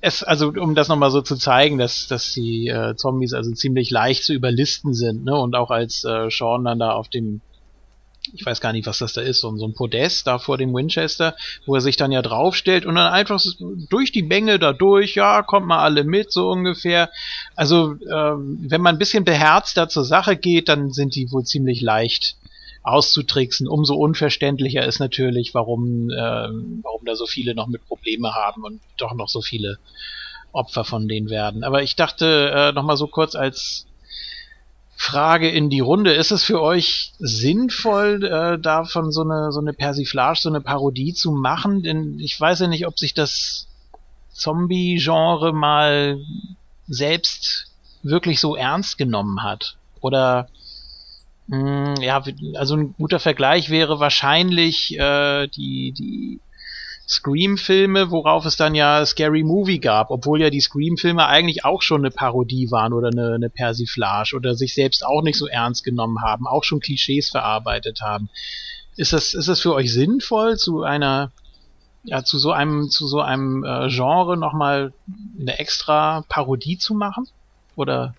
es, 0.00 0.22
also, 0.22 0.48
um 0.48 0.74
das 0.74 0.88
nochmal 0.88 1.10
so 1.10 1.22
zu 1.22 1.36
zeigen, 1.36 1.78
dass, 1.78 2.06
dass 2.06 2.32
die 2.32 2.68
äh, 2.68 2.94
Zombies 2.96 3.32
also 3.32 3.52
ziemlich 3.52 3.90
leicht 3.90 4.24
zu 4.24 4.32
überlisten 4.34 4.94
sind, 4.94 5.24
ne, 5.24 5.34
und 5.36 5.54
auch 5.54 5.70
als 5.70 6.04
äh, 6.04 6.30
Sean 6.30 6.64
dann 6.64 6.78
da 6.78 6.92
auf 6.92 7.08
dem, 7.08 7.40
ich 8.32 8.44
weiß 8.44 8.60
gar 8.60 8.72
nicht, 8.72 8.86
was 8.86 8.98
das 8.98 9.12
da 9.12 9.20
ist, 9.20 9.40
so, 9.40 9.50
ein 9.50 9.74
Podest 9.74 10.26
da 10.26 10.38
vor 10.38 10.56
dem 10.56 10.72
Winchester, 10.72 11.36
wo 11.66 11.74
er 11.74 11.80
sich 11.80 11.96
dann 11.96 12.12
ja 12.12 12.22
draufstellt 12.22 12.86
und 12.86 12.94
dann 12.94 13.12
einfach 13.12 13.42
durch 13.90 14.12
die 14.12 14.22
Menge 14.22 14.58
da 14.58 14.72
durch, 14.72 15.14
ja, 15.14 15.42
kommt 15.42 15.66
mal 15.66 15.82
alle 15.82 16.04
mit, 16.04 16.32
so 16.32 16.48
ungefähr. 16.48 17.10
Also, 17.54 17.96
ähm, 18.10 18.58
wenn 18.68 18.80
man 18.80 18.96
ein 18.96 18.98
bisschen 18.98 19.24
beherzter 19.24 19.88
zur 19.88 20.04
Sache 20.04 20.36
geht, 20.36 20.68
dann 20.68 20.90
sind 20.92 21.14
die 21.14 21.30
wohl 21.30 21.44
ziemlich 21.44 21.82
leicht 21.82 22.36
auszutricksen. 22.82 23.68
Umso 23.68 23.94
unverständlicher 23.94 24.84
ist 24.84 25.00
natürlich, 25.00 25.54
warum, 25.54 26.10
ähm, 26.10 26.80
warum 26.82 27.04
da 27.04 27.16
so 27.16 27.26
viele 27.26 27.54
noch 27.54 27.66
mit 27.66 27.86
Probleme 27.86 28.34
haben 28.34 28.62
und 28.62 28.80
doch 28.98 29.14
noch 29.14 29.28
so 29.28 29.40
viele 29.40 29.78
Opfer 30.52 30.84
von 30.84 31.08
denen 31.08 31.30
werden. 31.30 31.64
Aber 31.64 31.82
ich 31.82 31.96
dachte 31.96 32.50
äh, 32.54 32.72
noch 32.72 32.84
mal 32.84 32.96
so 32.96 33.06
kurz 33.06 33.34
als 33.34 33.86
Frage 35.04 35.50
in 35.50 35.68
die 35.68 35.80
Runde. 35.80 36.14
Ist 36.14 36.30
es 36.30 36.42
für 36.42 36.62
euch 36.62 37.12
sinnvoll, 37.18 38.24
äh, 38.24 38.58
davon 38.58 39.12
so 39.12 39.20
eine, 39.20 39.52
so 39.52 39.60
eine 39.60 39.74
Persiflage, 39.74 40.40
so 40.40 40.48
eine 40.48 40.62
Parodie 40.62 41.12
zu 41.12 41.32
machen? 41.32 41.82
Denn 41.82 42.18
ich 42.18 42.40
weiß 42.40 42.60
ja 42.60 42.68
nicht, 42.68 42.86
ob 42.86 42.98
sich 42.98 43.12
das 43.12 43.66
Zombie-Genre 44.32 45.52
mal 45.52 46.18
selbst 46.88 47.66
wirklich 48.02 48.40
so 48.40 48.56
ernst 48.56 48.96
genommen 48.96 49.42
hat. 49.42 49.76
Oder 50.00 50.48
mh, 51.48 52.00
ja, 52.00 52.22
also 52.54 52.74
ein 52.74 52.94
guter 52.96 53.20
Vergleich 53.20 53.68
wäre 53.68 54.00
wahrscheinlich 54.00 54.98
äh, 54.98 55.48
die, 55.48 55.92
die 55.92 56.40
Scream-Filme, 57.06 58.10
worauf 58.10 58.46
es 58.46 58.56
dann 58.56 58.74
ja 58.74 59.04
Scary 59.04 59.42
Movie 59.42 59.78
gab, 59.78 60.10
obwohl 60.10 60.40
ja 60.40 60.50
die 60.50 60.60
Scream-Filme 60.60 61.26
eigentlich 61.26 61.64
auch 61.64 61.82
schon 61.82 62.00
eine 62.00 62.10
Parodie 62.10 62.70
waren 62.70 62.92
oder 62.92 63.08
eine, 63.08 63.34
eine 63.34 63.50
Persiflage 63.50 64.34
oder 64.34 64.54
sich 64.54 64.74
selbst 64.74 65.04
auch 65.04 65.22
nicht 65.22 65.38
so 65.38 65.46
ernst 65.46 65.84
genommen 65.84 66.22
haben, 66.22 66.46
auch 66.46 66.64
schon 66.64 66.80
Klischees 66.80 67.28
verarbeitet 67.28 68.00
haben. 68.00 68.30
Ist 68.96 69.12
das, 69.12 69.34
ist 69.34 69.48
das 69.48 69.60
für 69.60 69.74
euch 69.74 69.92
sinnvoll, 69.92 70.56
zu 70.56 70.82
einer, 70.82 71.30
ja, 72.04 72.24
zu 72.24 72.38
so 72.38 72.52
einem, 72.52 72.88
zu 72.88 73.06
so 73.06 73.20
einem 73.20 73.64
äh, 73.64 73.88
Genre 73.88 74.36
nochmal 74.36 74.92
eine 75.38 75.58
extra 75.58 76.24
Parodie 76.28 76.78
zu 76.78 76.94
machen? 76.94 77.26
Oder 77.76 78.14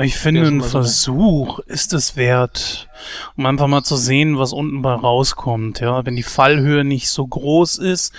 ich 0.00 0.16
finde, 0.16 0.46
ein 0.46 0.62
Versuch 0.62 1.58
ist 1.60 1.94
es 1.94 2.16
wert, 2.16 2.88
um 3.36 3.46
einfach 3.46 3.66
mal 3.66 3.82
zu 3.82 3.96
sehen, 3.96 4.38
was 4.38 4.52
unten 4.52 4.82
bei 4.82 4.92
rauskommt. 4.92 5.80
Ja, 5.80 6.04
wenn 6.04 6.16
die 6.16 6.22
Fallhöhe 6.22 6.84
nicht 6.84 7.08
so 7.08 7.26
groß 7.26 7.78
ist, 7.78 8.12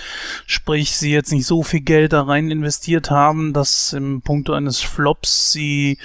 sprich, 0.45 0.97
sie 0.97 1.11
jetzt 1.11 1.31
nicht 1.31 1.45
so 1.45 1.63
viel 1.63 1.81
Geld 1.81 2.13
da 2.13 2.23
rein 2.23 2.49
investiert 2.51 3.11
haben, 3.11 3.53
dass 3.53 3.93
im 3.93 4.21
Punkto 4.21 4.53
eines 4.53 4.81
Flops 4.81 5.51
sie 5.51 5.99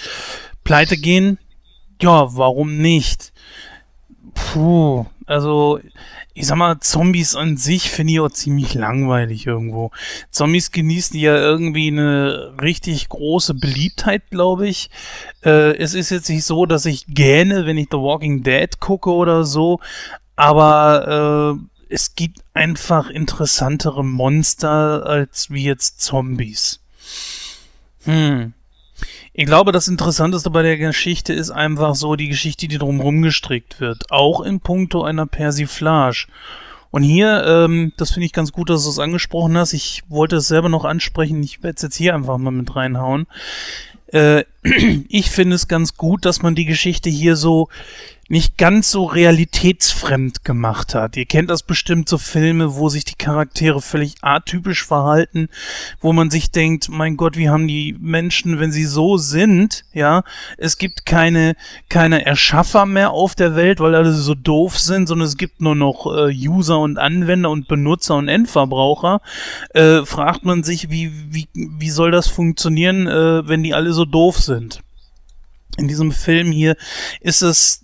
pleite 0.65 0.97
gehen. 0.97 1.39
Ja, 2.01 2.37
warum 2.37 2.79
nicht? 2.79 3.33
Puh, 4.35 5.07
also 5.27 5.81
ich 6.35 6.47
sag 6.47 6.57
mal, 6.57 6.81
Zombies 6.81 7.37
an 7.37 7.57
sich 7.57 7.91
finde 7.91 8.15
ich 8.15 8.21
auch 8.21 8.31
ziemlich 8.31 8.75
langweilig 8.75 9.47
irgendwo. 9.47 9.91
Zombies 10.31 10.71
genießen 10.71 11.19
ja 11.19 11.37
irgendwie 11.37 11.89
eine 11.89 12.55
richtig 12.61 13.09
große 13.09 13.55
Beliebtheit, 13.55 14.31
glaube 14.31 14.69
ich. 14.69 14.89
Äh, 15.45 15.77
es 15.77 15.95
ist 15.95 16.11
jetzt 16.11 16.31
nicht 16.31 16.45
so, 16.45 16.65
dass 16.65 16.87
ich 16.87 17.07
gähne, 17.07 17.67
wenn 17.67 17.77
ich 17.77 17.89
The 17.91 17.99
Walking 17.99 18.43
Dead 18.43 18.81
gucke 18.81 19.11
oder 19.11 19.45
so, 19.45 19.81
aber 20.37 21.59
äh, 21.59 21.93
es 21.93 22.15
gibt 22.15 22.39
einfach 22.55 23.11
interessantere 23.11 24.03
Monster 24.03 25.05
als 25.05 25.51
wie 25.51 25.65
jetzt 25.65 26.01
Zombies. 26.01 26.81
Hm. 28.05 28.55
Ich 29.35 29.47
glaube, 29.47 29.73
das 29.73 29.89
Interessanteste 29.89 30.51
bei 30.51 30.63
der 30.63 30.77
Geschichte 30.77 31.33
ist 31.33 31.51
einfach 31.51 31.95
so 31.95 32.17
die 32.17 32.29
Geschichte, 32.29 32.69
die 32.69 32.77
drumherum 32.77 33.23
gestrickt 33.23 33.81
wird. 33.81 34.11
Auch 34.11 34.43
in 34.43 34.61
puncto 34.61 35.05
einer 35.05 35.25
Persiflage. 35.27 36.27
Und 36.91 37.03
hier, 37.03 37.43
ähm, 37.47 37.93
das 37.97 38.11
finde 38.11 38.27
ich 38.27 38.35
ganz 38.35 38.53
gut, 38.53 38.69
dass 38.69 38.85
du 38.85 38.91
es 38.91 38.99
angesprochen 38.99 39.57
hast. 39.57 39.73
Ich 39.73 40.03
wollte 40.11 40.37
es 40.37 40.49
selber 40.49 40.69
noch 40.69 40.85
ansprechen. 40.85 41.43
Ich 41.43 41.63
werde 41.63 41.77
es 41.77 41.83
jetzt 41.83 41.97
hier 41.97 42.15
einfach 42.15 42.37
mal 42.37 42.51
mit 42.51 42.77
reinhauen. 42.77 43.27
Äh, 44.09 44.45
ich 45.09 45.31
finde 45.31 45.57
es 45.57 45.67
ganz 45.67 45.97
gut, 45.97 46.27
dass 46.27 46.43
man 46.43 46.55
die 46.55 46.67
Geschichte 46.67 47.09
hier 47.09 47.35
so 47.37 47.71
nicht 48.33 48.57
ganz 48.57 48.91
so 48.91 49.05
realitätsfremd 49.05 50.43
gemacht 50.43 50.95
hat. 50.95 51.19
Ihr 51.19 51.27
kennt 51.27 51.51
das 51.51 51.63
bestimmt 51.63 52.09
so 52.09 52.17
Filme, 52.17 52.77
wo 52.77 52.89
sich 52.89 53.05
die 53.05 53.15
Charaktere 53.15 53.83
völlig 53.83 54.15
atypisch 54.23 54.87
verhalten, 54.87 55.51
wo 56.01 56.15
man 56.15 56.31
sich 56.31 56.51
denkt, 56.51 56.89
mein 56.89 57.19
Gott, 57.19 57.37
wie 57.37 57.51
haben 57.51 57.69
die 57.69 57.95
Menschen, 58.01 58.59
wenn 58.59 58.73
sie 58.73 58.87
so 58.87 59.19
sind, 59.19 59.85
ja, 59.93 60.25
es 60.57 60.79
gibt 60.79 61.05
keine, 61.05 61.57
keine 61.91 62.25
Erschaffer 62.25 62.87
mehr 62.87 63.11
auf 63.11 63.35
der 63.35 63.55
Welt, 63.55 63.81
weil 63.81 63.95
alle 63.95 64.15
so 64.15 64.35
doof 64.35 64.79
sind, 64.79 65.09
sondern 65.09 65.29
es 65.29 65.37
gibt 65.37 65.61
nur 65.61 65.75
noch 65.75 66.07
äh, 66.07 66.35
User 66.35 66.79
und 66.79 66.97
Anwender 66.97 67.51
und 67.51 67.69
Benutzer 67.69 68.17
und 68.17 68.29
Endverbraucher, 68.29 69.21
äh, 69.75 70.07
fragt 70.07 70.47
man 70.47 70.63
sich, 70.63 70.89
wie, 70.89 71.13
wie, 71.29 71.49
wie 71.53 71.91
soll 71.91 72.11
das 72.11 72.29
funktionieren, 72.29 73.07
äh, 73.07 73.47
wenn 73.47 73.63
die 73.63 73.75
alle 73.75 73.93
so 73.93 74.07
doof 74.07 74.39
sind? 74.39 74.81
In 75.77 75.87
diesem 75.87 76.13
Film 76.13 76.51
hier 76.51 76.77
ist 77.21 77.43
es 77.43 77.82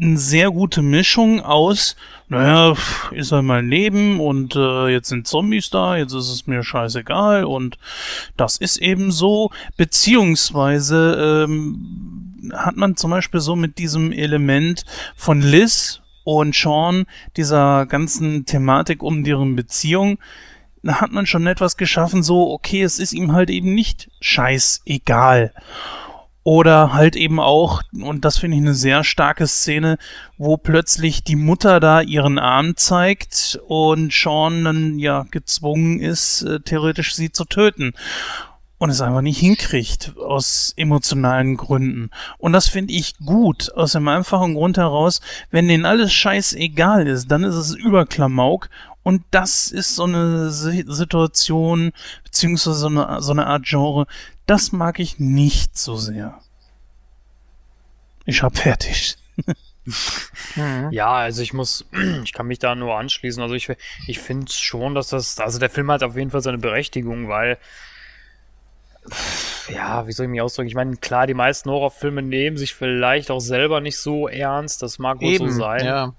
eine 0.00 0.18
sehr 0.18 0.50
gute 0.50 0.82
Mischung 0.82 1.40
aus, 1.40 1.96
naja, 2.28 2.74
ist 3.12 3.32
halt 3.32 3.44
mein 3.44 3.68
Leben 3.68 4.20
und 4.20 4.56
äh, 4.56 4.88
jetzt 4.88 5.08
sind 5.08 5.26
Zombies 5.26 5.70
da, 5.70 5.96
jetzt 5.96 6.12
ist 6.12 6.30
es 6.30 6.46
mir 6.46 6.62
scheißegal 6.62 7.44
und 7.44 7.78
das 8.36 8.56
ist 8.56 8.78
eben 8.78 9.12
so, 9.12 9.50
beziehungsweise 9.76 11.46
ähm, 11.46 12.52
hat 12.52 12.76
man 12.76 12.96
zum 12.96 13.10
Beispiel 13.10 13.40
so 13.40 13.56
mit 13.56 13.78
diesem 13.78 14.12
Element 14.12 14.84
von 15.14 15.40
Liz 15.40 16.00
und 16.24 16.54
Sean, 16.54 17.06
dieser 17.36 17.86
ganzen 17.86 18.44
Thematik 18.46 19.02
um 19.02 19.22
deren 19.22 19.54
Beziehung, 19.54 20.18
da 20.82 21.00
hat 21.00 21.12
man 21.12 21.26
schon 21.26 21.46
etwas 21.46 21.76
geschaffen, 21.76 22.22
so, 22.22 22.50
okay, 22.50 22.82
es 22.82 22.98
ist 22.98 23.12
ihm 23.12 23.32
halt 23.32 23.50
eben 23.50 23.74
nicht 23.74 24.10
scheißegal. 24.20 25.52
Oder 26.46 26.92
halt 26.92 27.16
eben 27.16 27.40
auch, 27.40 27.82
und 27.92 28.24
das 28.24 28.38
finde 28.38 28.56
ich 28.56 28.62
eine 28.62 28.74
sehr 28.74 29.02
starke 29.02 29.48
Szene, 29.48 29.98
wo 30.38 30.56
plötzlich 30.56 31.24
die 31.24 31.34
Mutter 31.34 31.80
da 31.80 32.00
ihren 32.00 32.38
Arm 32.38 32.76
zeigt 32.76 33.58
und 33.66 34.12
Sean 34.12 34.62
dann 34.62 35.00
ja 35.00 35.26
gezwungen 35.32 35.98
ist, 35.98 36.42
äh, 36.42 36.60
theoretisch 36.60 37.16
sie 37.16 37.32
zu 37.32 37.46
töten. 37.46 37.94
Und 38.78 38.90
es 38.90 39.00
einfach 39.00 39.22
nicht 39.22 39.40
hinkriegt, 39.40 40.16
aus 40.18 40.72
emotionalen 40.76 41.56
Gründen. 41.56 42.10
Und 42.38 42.52
das 42.52 42.68
finde 42.68 42.94
ich 42.94 43.18
gut, 43.18 43.72
aus 43.74 43.92
dem 43.92 44.06
einfachen 44.06 44.54
Grund 44.54 44.78
heraus, 44.78 45.22
wenn 45.50 45.66
denen 45.66 45.84
alles 45.84 46.12
scheißegal 46.12 47.08
ist, 47.08 47.28
dann 47.28 47.42
ist 47.42 47.56
es 47.56 47.74
Überklamauk 47.74 48.70
und 49.02 49.22
das 49.30 49.70
ist 49.70 49.94
so 49.94 50.02
eine 50.02 50.50
Situation, 50.50 51.92
beziehungsweise 52.24 52.76
so 52.76 52.86
eine, 52.88 53.20
so 53.20 53.30
eine 53.32 53.46
Art 53.46 53.64
Genre, 53.64 54.06
das 54.46 54.72
mag 54.72 54.98
ich 54.98 55.18
nicht 55.18 55.76
so 55.76 55.96
sehr. 55.96 56.40
Ich 58.24 58.42
hab 58.42 58.56
fertig. 58.56 59.16
Mhm. 60.56 60.88
Ja, 60.90 61.12
also 61.12 61.42
ich 61.42 61.52
muss, 61.52 61.84
ich 62.24 62.32
kann 62.32 62.46
mich 62.46 62.58
da 62.58 62.74
nur 62.74 62.96
anschließen. 62.96 63.42
Also 63.42 63.54
ich, 63.54 63.70
ich 64.06 64.18
finde 64.18 64.50
schon, 64.50 64.94
dass 64.94 65.08
das, 65.08 65.38
also 65.38 65.58
der 65.58 65.70
Film 65.70 65.90
hat 65.90 66.02
auf 66.02 66.16
jeden 66.16 66.30
Fall 66.30 66.42
seine 66.42 66.58
Berechtigung, 66.58 67.28
weil, 67.28 67.58
ja, 69.68 70.06
wie 70.06 70.12
soll 70.12 70.26
ich 70.26 70.30
mich 70.30 70.40
ausdrücken? 70.40 70.68
Ich 70.68 70.74
meine, 70.74 70.96
klar, 70.96 71.26
die 71.26 71.34
meisten 71.34 71.70
Horrorfilme 71.70 72.22
nehmen 72.22 72.56
sich 72.56 72.74
vielleicht 72.74 73.30
auch 73.30 73.40
selber 73.40 73.80
nicht 73.80 73.98
so 73.98 74.26
ernst. 74.28 74.82
Das 74.82 74.98
mag 74.98 75.20
wohl 75.20 75.32
Eben, 75.32 75.50
so 75.50 75.58
sein. 75.58 75.84
Ja. 75.84 76.14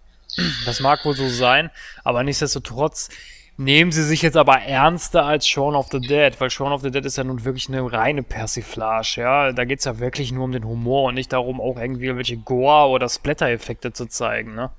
Das 0.66 0.80
mag 0.80 1.04
wohl 1.06 1.16
so 1.16 1.28
sein, 1.30 1.70
aber 2.04 2.24
nichtsdestotrotz 2.24 3.10
nehmen 3.58 3.92
sie 3.92 4.04
sich 4.04 4.22
jetzt 4.22 4.38
aber 4.38 4.62
ernster 4.62 5.26
als 5.26 5.48
Shaun 5.48 5.76
of 5.76 5.88
the 5.92 6.00
Dead, 6.00 6.40
weil 6.40 6.50
Shaun 6.50 6.72
of 6.72 6.82
the 6.82 6.92
Dead 6.92 7.04
ist 7.04 7.18
ja 7.18 7.24
nun 7.24 7.44
wirklich 7.44 7.68
eine 7.68 7.92
reine 7.92 8.24
Persiflage, 8.24 9.16
ja. 9.18 9.52
Da 9.52 9.66
geht 9.66 9.80
es 9.80 9.86
ja 9.86 10.00
wirklich 10.00 10.32
nur 10.32 10.46
um 10.46 10.52
den 10.52 10.66
Humor 10.66 11.10
und 11.10 11.16
nicht 11.16 11.34
darum, 11.34 11.60
auch 11.60 11.78
irgendwie 11.78 12.06
irgendwelche 12.06 12.38
Gore- 12.38 12.90
oder 12.90 13.10
Splatter-Effekte 13.10 13.94
zu 13.94 14.06
zeigen, 14.06 14.56
ne? 14.56 14.70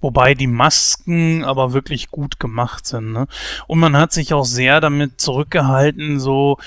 Wobei 0.00 0.34
die 0.34 0.46
Masken 0.46 1.42
aber 1.42 1.72
wirklich 1.72 2.10
gut 2.10 2.38
gemacht 2.38 2.86
sind, 2.86 3.12
ne? 3.12 3.26
Und 3.66 3.80
man 3.80 3.96
hat 3.96 4.12
sich 4.12 4.32
auch 4.32 4.44
sehr 4.44 4.80
damit 4.80 5.20
zurückgehalten, 5.20 6.20
so 6.20 6.58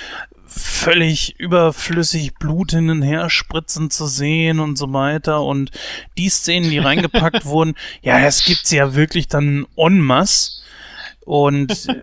völlig 0.47 1.39
überflüssig 1.39 2.35
Blut 2.35 2.71
hin 2.71 2.89
und 2.89 3.01
her 3.01 3.29
spritzen 3.29 3.89
zu 3.89 4.07
sehen 4.07 4.59
und 4.59 4.77
so 4.77 4.91
weiter. 4.93 5.43
Und 5.43 5.71
die 6.17 6.29
Szenen, 6.29 6.69
die 6.69 6.79
reingepackt 6.79 7.45
wurden, 7.45 7.75
ja, 8.01 8.19
es 8.19 8.43
gibt 8.43 8.69
ja 8.71 8.95
wirklich 8.95 9.27
dann 9.27 9.67
en 9.75 9.99
masse. 9.99 10.56
Und 11.27 11.89
äh, 11.89 11.95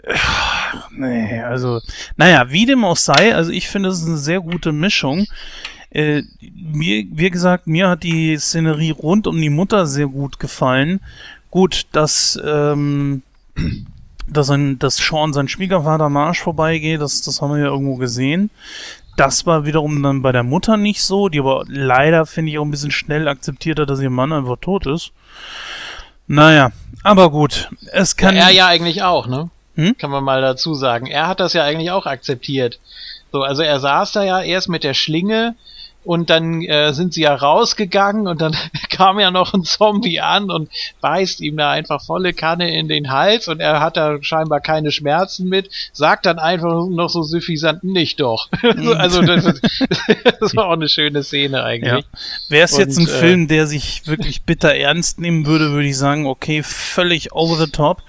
nee, 0.91 1.41
also, 1.41 1.81
naja, 2.19 2.51
wie 2.51 2.67
dem 2.67 2.85
auch 2.85 2.99
sei, 2.99 3.35
also 3.35 3.51
ich 3.51 3.69
finde, 3.69 3.89
es 3.89 4.01
ist 4.01 4.07
eine 4.07 4.19
sehr 4.19 4.41
gute 4.41 4.71
Mischung. 4.71 5.27
Äh, 5.89 6.25
mir, 6.43 7.07
wie 7.11 7.31
gesagt, 7.31 7.67
mir 7.67 7.89
hat 7.89 8.03
die 8.03 8.37
Szenerie 8.37 8.91
rund 8.91 9.27
um 9.27 9.41
die 9.41 9.49
Mutter 9.49 9.87
sehr 9.87 10.09
gut 10.09 10.39
gefallen. 10.39 11.01
Gut, 11.51 11.87
dass, 11.93 12.39
ähm, 12.45 13.23
dass, 14.29 14.51
ein, 14.51 14.79
dass 14.79 14.99
Sean 14.99 15.33
sein 15.33 15.49
Schwiegervater 15.49 16.11
Marsch 16.11 16.43
vorbeigeht, 16.43 17.01
das, 17.01 17.23
das 17.23 17.41
haben 17.41 17.53
wir 17.53 17.61
ja 17.61 17.71
irgendwo 17.71 17.97
gesehen. 17.97 18.51
Das 19.17 19.47
war 19.47 19.65
wiederum 19.65 20.03
dann 20.03 20.21
bei 20.21 20.33
der 20.33 20.43
Mutter 20.43 20.77
nicht 20.77 21.01
so, 21.01 21.31
die 21.31 21.39
aber 21.39 21.65
leider, 21.67 22.27
finde 22.27 22.53
ich, 22.53 22.59
auch 22.59 22.65
ein 22.65 22.71
bisschen 22.71 22.91
schnell 22.91 23.27
akzeptiert 23.27 23.79
hat, 23.79 23.89
dass 23.89 24.01
ihr 24.01 24.11
Mann 24.11 24.35
einfach 24.35 24.59
tot 24.61 24.85
ist. 24.87 25.13
Naja, 26.27 26.71
aber 27.03 27.31
gut, 27.31 27.71
es 27.93 28.17
kann. 28.17 28.37
Ja, 28.37 28.45
er 28.45 28.51
ja 28.51 28.67
eigentlich 28.67 29.03
auch, 29.03 29.27
ne? 29.27 29.51
Hm? 29.77 29.97
Kann 29.99 30.11
man 30.11 30.25
mal 30.25 30.41
dazu 30.41 30.75
sagen. 30.75 31.07
Er 31.07 31.27
hat 31.27 31.41
das 31.41 31.53
ja 31.53 31.65
eigentlich 31.65 31.91
auch 31.91 32.07
akzeptiert. 32.07 32.79
So, 33.33 33.43
also 33.43 33.63
er 33.63 33.81
saß 33.81 34.13
da 34.13 34.23
ja 34.23 34.41
erst 34.41 34.69
mit 34.69 34.85
der 34.85 34.95
Schlinge 34.95 35.57
und 36.05 36.31
dann 36.31 36.63
äh, 36.63 36.93
sind 36.93 37.15
sie 37.15 37.23
ja 37.23 37.35
rausgegangen 37.35 38.27
und 38.27 38.41
dann 38.41 38.57
kam 38.91 39.19
ja 39.19 39.31
noch 39.31 39.55
ein 39.55 39.65
Zombie 39.65 40.21
an 40.21 40.51
und 40.51 40.71
beißt 41.01 41.41
ihm 41.41 41.57
da 41.57 41.71
einfach 41.71 42.05
volle 42.05 42.33
Kanne 42.33 42.77
in 42.77 42.89
den 42.89 43.11
Hals 43.11 43.49
und 43.49 43.61
er 43.61 43.81
hat 43.81 43.97
da 43.97 44.23
scheinbar 44.23 44.61
keine 44.61 44.93
Schmerzen 44.93 45.49
mit, 45.49 45.71
sagt 45.93 46.27
dann 46.27 46.39
einfach 46.39 46.87
noch 46.89 47.09
so 47.09 47.23
suffisant, 47.23 47.85
nicht 47.85 48.21
doch. 48.21 48.49
also 48.97 49.23
das, 49.23 49.45
ist, 49.47 49.63
das 50.41 50.55
war 50.55 50.67
auch 50.67 50.73
eine 50.73 50.89
schöne 50.89 51.23
Szene 51.23 51.65
eigentlich. 51.65 52.05
Ja. 52.05 52.19
Wäre 52.49 52.65
es 52.65 52.77
jetzt 52.77 52.99
ein 52.99 53.07
äh, 53.07 53.11
Film, 53.11 53.49
der 53.49 53.67
sich 53.67 54.07
wirklich 54.07 54.43
bitter 54.43 54.75
ernst 54.75 55.21
nehmen 55.21 55.47
würde, 55.47 55.73
würde 55.73 55.89
ich 55.89 55.97
sagen, 55.97 56.27
okay, 56.27 56.63
völlig 56.63 57.33
over 57.33 57.57
the 57.57 57.71
top. 57.71 58.03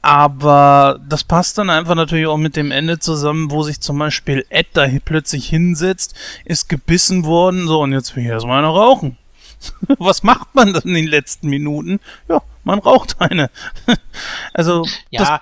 Aber 0.00 1.00
das 1.08 1.24
passt 1.24 1.58
dann 1.58 1.70
einfach 1.70 1.94
natürlich 1.94 2.26
auch 2.26 2.36
mit 2.36 2.56
dem 2.56 2.70
Ende 2.70 2.98
zusammen, 2.98 3.50
wo 3.50 3.62
sich 3.62 3.80
zum 3.80 3.98
Beispiel 3.98 4.46
Ed 4.48 4.68
da 4.74 4.86
plötzlich 5.04 5.48
hinsetzt, 5.48 6.14
ist 6.44 6.68
gebissen 6.68 7.24
worden, 7.24 7.66
so 7.66 7.80
und 7.80 7.92
jetzt 7.92 8.14
will 8.14 8.22
ich 8.22 8.28
erstmal 8.28 8.58
eine 8.58 8.68
rauchen. 8.68 9.16
Was 9.98 10.22
macht 10.22 10.54
man 10.54 10.72
dann 10.72 10.82
in 10.82 10.94
den 10.94 11.08
letzten 11.08 11.48
Minuten? 11.48 12.00
Ja, 12.28 12.42
man 12.64 12.78
raucht 12.78 13.20
eine. 13.20 13.50
also, 14.54 14.86
Ja, 15.10 15.40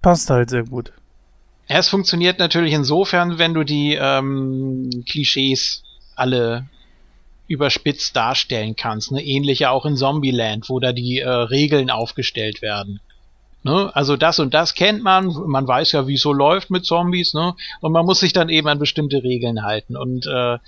passt 0.00 0.30
halt 0.30 0.50
sehr 0.50 0.64
gut. 0.64 0.92
Es 1.68 1.88
funktioniert 1.88 2.38
natürlich 2.38 2.72
insofern, 2.72 3.38
wenn 3.38 3.54
du 3.54 3.62
die 3.62 3.96
ähm, 4.00 5.04
Klischees 5.08 5.82
alle 6.16 6.66
überspitzt 7.46 8.16
darstellen 8.16 8.74
kannst. 8.74 9.12
Ne? 9.12 9.22
Ähnlich 9.22 9.60
ja 9.60 9.70
auch 9.70 9.86
in 9.86 9.96
Zombieland, 9.96 10.68
wo 10.68 10.80
da 10.80 10.92
die 10.92 11.18
äh, 11.18 11.28
Regeln 11.28 11.90
aufgestellt 11.90 12.62
werden. 12.62 13.00
Ne? 13.62 13.90
Also 13.94 14.16
das 14.16 14.38
und 14.38 14.54
das 14.54 14.74
kennt 14.74 15.02
man, 15.02 15.26
man 15.46 15.68
weiß 15.68 15.92
ja, 15.92 16.06
wie 16.06 16.14
es 16.14 16.22
so 16.22 16.32
läuft 16.32 16.70
mit 16.70 16.86
Zombies, 16.86 17.34
ne? 17.34 17.54
Und 17.80 17.92
man 17.92 18.06
muss 18.06 18.20
sich 18.20 18.32
dann 18.32 18.48
eben 18.48 18.68
an 18.68 18.78
bestimmte 18.78 19.22
Regeln 19.22 19.62
halten. 19.62 19.96
Und 19.96 20.26
äh, 20.26 20.58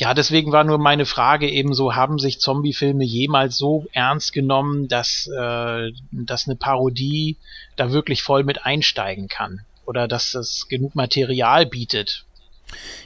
ja, 0.00 0.14
deswegen 0.14 0.50
war 0.50 0.64
nur 0.64 0.78
meine 0.78 1.04
Frage 1.04 1.48
eben 1.48 1.74
so, 1.74 1.94
haben 1.94 2.18
sich 2.18 2.40
Zombiefilme 2.40 3.04
jemals 3.04 3.58
so 3.58 3.86
ernst 3.92 4.32
genommen, 4.32 4.88
dass, 4.88 5.26
äh, 5.26 5.92
dass 6.10 6.46
eine 6.46 6.56
Parodie 6.56 7.36
da 7.76 7.92
wirklich 7.92 8.22
voll 8.22 8.44
mit 8.44 8.64
einsteigen 8.64 9.28
kann? 9.28 9.60
Oder 9.84 10.08
dass 10.08 10.34
es 10.34 10.68
genug 10.68 10.94
Material 10.94 11.66
bietet? 11.66 12.24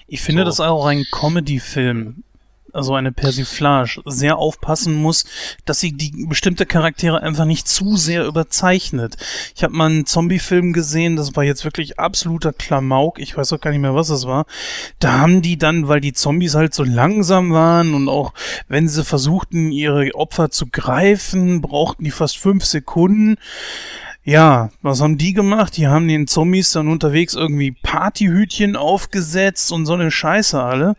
Ich 0.07 0.21
finde, 0.21 0.43
So. 0.43 0.47
dass 0.47 0.61
auch 0.61 0.87
ein 0.87 1.05
Comedy-Film, 1.11 2.23
also 2.75 2.95
eine 2.95 3.13
Persiflage, 3.13 4.03
sehr 4.05 4.37
aufpassen 4.39 4.95
muss, 4.95 5.25
dass 5.65 5.81
sie 5.81 5.93
die 5.93 6.27
bestimmte 6.29 6.67
Charaktere 6.67 7.23
einfach 7.23 7.45
nicht 7.45 7.69
zu 7.69 7.97
sehr 7.97 8.25
überzeichnet. 8.25 9.17
Ich 9.55 9.63
habe 9.63 9.75
mal 9.75 9.87
einen 9.87 10.07
Zombie-Film 10.07 10.73
gesehen, 10.73 11.17
das 11.17 11.37
war 11.37 11.45
jetzt 11.45 11.65
wirklich 11.65 11.99
absoluter 11.99 12.53
Klamauk, 12.53 13.19
ich 13.19 13.37
weiß 13.37 13.53
auch 13.53 13.61
gar 13.61 13.71
nicht 13.71 13.81
mehr, 13.81 13.95
was 13.95 14.11
es 14.11 14.27
war. 14.27 14.47
Da 14.99 15.21
haben 15.21 15.43
die 15.43 15.57
dann, 15.57 15.89
weil 15.89 16.01
die 16.01 16.13
Zombies 16.13 16.55
halt 16.55 16.75
so 16.75 16.85
langsam 16.85 17.53
waren 17.53 17.95
und 17.95 18.09
auch 18.09 18.33
wenn 18.69 18.89
sie 18.89 19.05
versuchten, 19.05 19.71
ihre 19.71 20.15
Opfer 20.15 20.51
zu 20.51 20.67
greifen, 20.67 21.61
brauchten 21.61 22.05
die 22.05 22.11
fast 22.11 22.39
fünf 22.39 22.65
Sekunden. 22.65 23.37
Ja, 24.27 24.71
was 24.81 25.03
haben 25.03 25.19
die 25.19 25.35
gemacht? 25.35 25.77
Die 25.77 25.87
haben 25.87 26.09
den 26.09 26.27
Zombies 26.27 26.73
dann 26.73 26.89
unterwegs 26.89 27.35
irgendwie 27.35 27.73
Partyhütchen 27.73 28.75
aufgesetzt 28.75 29.71
und 29.71 29.85
so 29.85 29.93
eine 29.93 30.11
Scheiße 30.11 30.63
alle. 30.63 30.97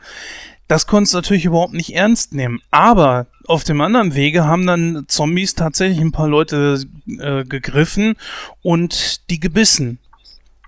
Das 0.67 0.87
konntest 0.87 1.13
du 1.13 1.17
natürlich 1.17 1.45
überhaupt 1.45 1.73
nicht 1.73 1.93
ernst 1.93 2.33
nehmen. 2.33 2.61
Aber 2.71 3.27
auf 3.47 3.63
dem 3.63 3.81
anderen 3.81 4.15
Wege 4.15 4.45
haben 4.45 4.65
dann 4.65 5.05
Zombies 5.07 5.53
tatsächlich 5.53 5.99
ein 5.99 6.11
paar 6.11 6.27
Leute 6.27 6.83
äh, 7.19 7.43
gegriffen 7.43 8.15
und 8.63 9.29
die 9.29 9.39
gebissen. 9.39 9.99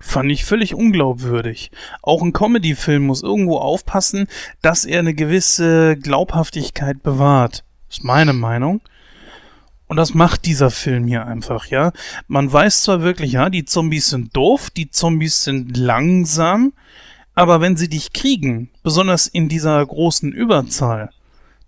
Fand 0.00 0.30
ich 0.30 0.44
völlig 0.44 0.74
unglaubwürdig. 0.74 1.72
Auch 2.02 2.22
ein 2.22 2.32
Comedy-Film 2.32 3.06
muss 3.06 3.24
irgendwo 3.24 3.58
aufpassen, 3.58 4.28
dass 4.62 4.84
er 4.84 5.00
eine 5.00 5.14
gewisse 5.14 5.96
Glaubhaftigkeit 5.96 7.02
bewahrt. 7.02 7.64
Ist 7.90 8.04
meine 8.04 8.32
Meinung. 8.32 8.80
Und 9.88 9.96
das 9.96 10.14
macht 10.14 10.44
dieser 10.44 10.70
Film 10.70 11.06
hier 11.06 11.26
einfach, 11.26 11.66
ja. 11.66 11.92
Man 12.28 12.52
weiß 12.52 12.82
zwar 12.82 13.00
wirklich, 13.02 13.32
ja, 13.32 13.48
die 13.48 13.64
Zombies 13.64 14.10
sind 14.10 14.36
doof, 14.36 14.68
die 14.70 14.90
Zombies 14.90 15.44
sind 15.44 15.76
langsam, 15.76 16.74
aber 17.38 17.60
wenn 17.60 17.76
sie 17.76 17.88
dich 17.88 18.12
kriegen, 18.12 18.68
besonders 18.82 19.28
in 19.28 19.48
dieser 19.48 19.86
großen 19.86 20.32
Überzahl, 20.32 21.10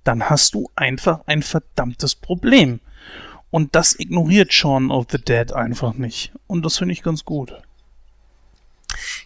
dann 0.02 0.28
hast 0.28 0.54
du 0.54 0.68
einfach 0.74 1.20
ein 1.26 1.44
verdammtes 1.44 2.16
Problem. 2.16 2.80
Und 3.52 3.76
das 3.76 3.96
ignoriert 3.96 4.52
Shaun 4.52 4.90
of 4.90 5.06
the 5.12 5.18
Dead 5.18 5.52
einfach 5.52 5.94
nicht. 5.94 6.32
Und 6.48 6.64
das 6.64 6.78
finde 6.78 6.92
ich 6.92 7.04
ganz 7.04 7.24
gut. 7.24 7.54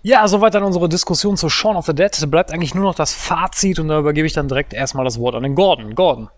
Ja, 0.02 0.28
soweit 0.28 0.52
dann 0.52 0.64
unsere 0.64 0.90
Diskussion 0.90 1.38
zu 1.38 1.48
Shaun 1.48 1.76
of 1.76 1.86
the 1.86 1.94
Dead. 1.94 2.12
Bleibt 2.30 2.52
eigentlich 2.52 2.74
nur 2.74 2.84
noch 2.84 2.94
das 2.94 3.14
Fazit 3.14 3.78
und 3.78 3.88
da 3.88 3.98
übergebe 3.98 4.26
ich 4.26 4.34
dann 4.34 4.48
direkt 4.48 4.74
erstmal 4.74 5.06
das 5.06 5.18
Wort 5.18 5.34
an 5.34 5.44
den 5.44 5.54
Gordon. 5.54 5.94
Gordon. 5.94 6.28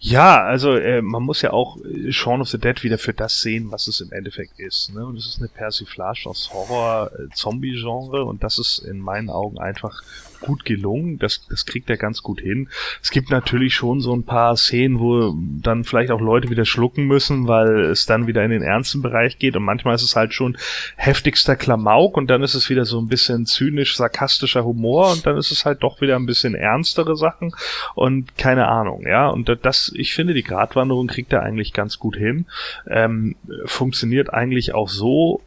Ja, 0.00 0.44
also 0.44 0.76
äh, 0.76 1.02
man 1.02 1.24
muss 1.24 1.42
ja 1.42 1.52
auch 1.52 1.76
äh, 1.78 2.12
Shaun 2.12 2.40
of 2.40 2.48
the 2.48 2.58
Dead 2.58 2.84
wieder 2.84 2.98
für 2.98 3.12
das 3.12 3.40
sehen, 3.40 3.72
was 3.72 3.88
es 3.88 4.00
im 4.00 4.12
Endeffekt 4.12 4.60
ist. 4.60 4.94
Ne? 4.94 5.04
Und 5.04 5.16
es 5.16 5.26
ist 5.26 5.38
eine 5.38 5.48
Persiflage 5.48 6.26
aus 6.26 6.50
Horror-Zombie-Genre 6.52 8.24
und 8.24 8.44
das 8.44 8.58
ist 8.58 8.78
in 8.78 9.00
meinen 9.00 9.28
Augen 9.28 9.58
einfach 9.58 10.02
gut 10.40 10.64
gelungen. 10.64 11.18
Das, 11.18 11.46
das 11.48 11.66
kriegt 11.66 11.90
er 11.90 11.96
ganz 11.96 12.22
gut 12.22 12.40
hin. 12.40 12.68
Es 13.02 13.10
gibt 13.10 13.30
natürlich 13.30 13.74
schon 13.74 14.00
so 14.00 14.14
ein 14.14 14.24
paar 14.24 14.56
Szenen, 14.56 14.98
wo 14.98 15.34
dann 15.62 15.84
vielleicht 15.84 16.10
auch 16.10 16.20
Leute 16.20 16.50
wieder 16.50 16.64
schlucken 16.64 17.06
müssen, 17.06 17.48
weil 17.48 17.80
es 17.84 18.06
dann 18.06 18.26
wieder 18.26 18.44
in 18.44 18.50
den 18.50 18.62
ernsten 18.62 19.02
Bereich 19.02 19.38
geht 19.38 19.56
und 19.56 19.64
manchmal 19.64 19.94
ist 19.94 20.02
es 20.02 20.16
halt 20.16 20.34
schon 20.34 20.56
heftigster 20.96 21.56
Klamauk 21.56 22.16
und 22.16 22.28
dann 22.28 22.42
ist 22.42 22.54
es 22.54 22.70
wieder 22.70 22.84
so 22.84 23.00
ein 23.00 23.08
bisschen 23.08 23.46
zynisch, 23.46 23.96
sarkastischer 23.96 24.64
Humor 24.64 25.12
und 25.12 25.26
dann 25.26 25.36
ist 25.36 25.50
es 25.50 25.64
halt 25.64 25.82
doch 25.82 26.00
wieder 26.00 26.16
ein 26.16 26.26
bisschen 26.26 26.54
ernstere 26.54 27.16
Sachen 27.16 27.52
und 27.94 28.36
keine 28.36 28.68
Ahnung, 28.68 29.06
ja. 29.06 29.28
Und 29.28 29.48
das, 29.62 29.92
ich 29.94 30.14
finde, 30.14 30.34
die 30.34 30.42
Gratwanderung 30.42 31.06
kriegt 31.06 31.32
er 31.32 31.42
eigentlich 31.42 31.72
ganz 31.72 31.98
gut 31.98 32.16
hin. 32.16 32.46
Ähm, 32.88 33.36
funktioniert 33.64 34.32
eigentlich 34.32 34.74
auch 34.74 34.88
so. 34.88 35.42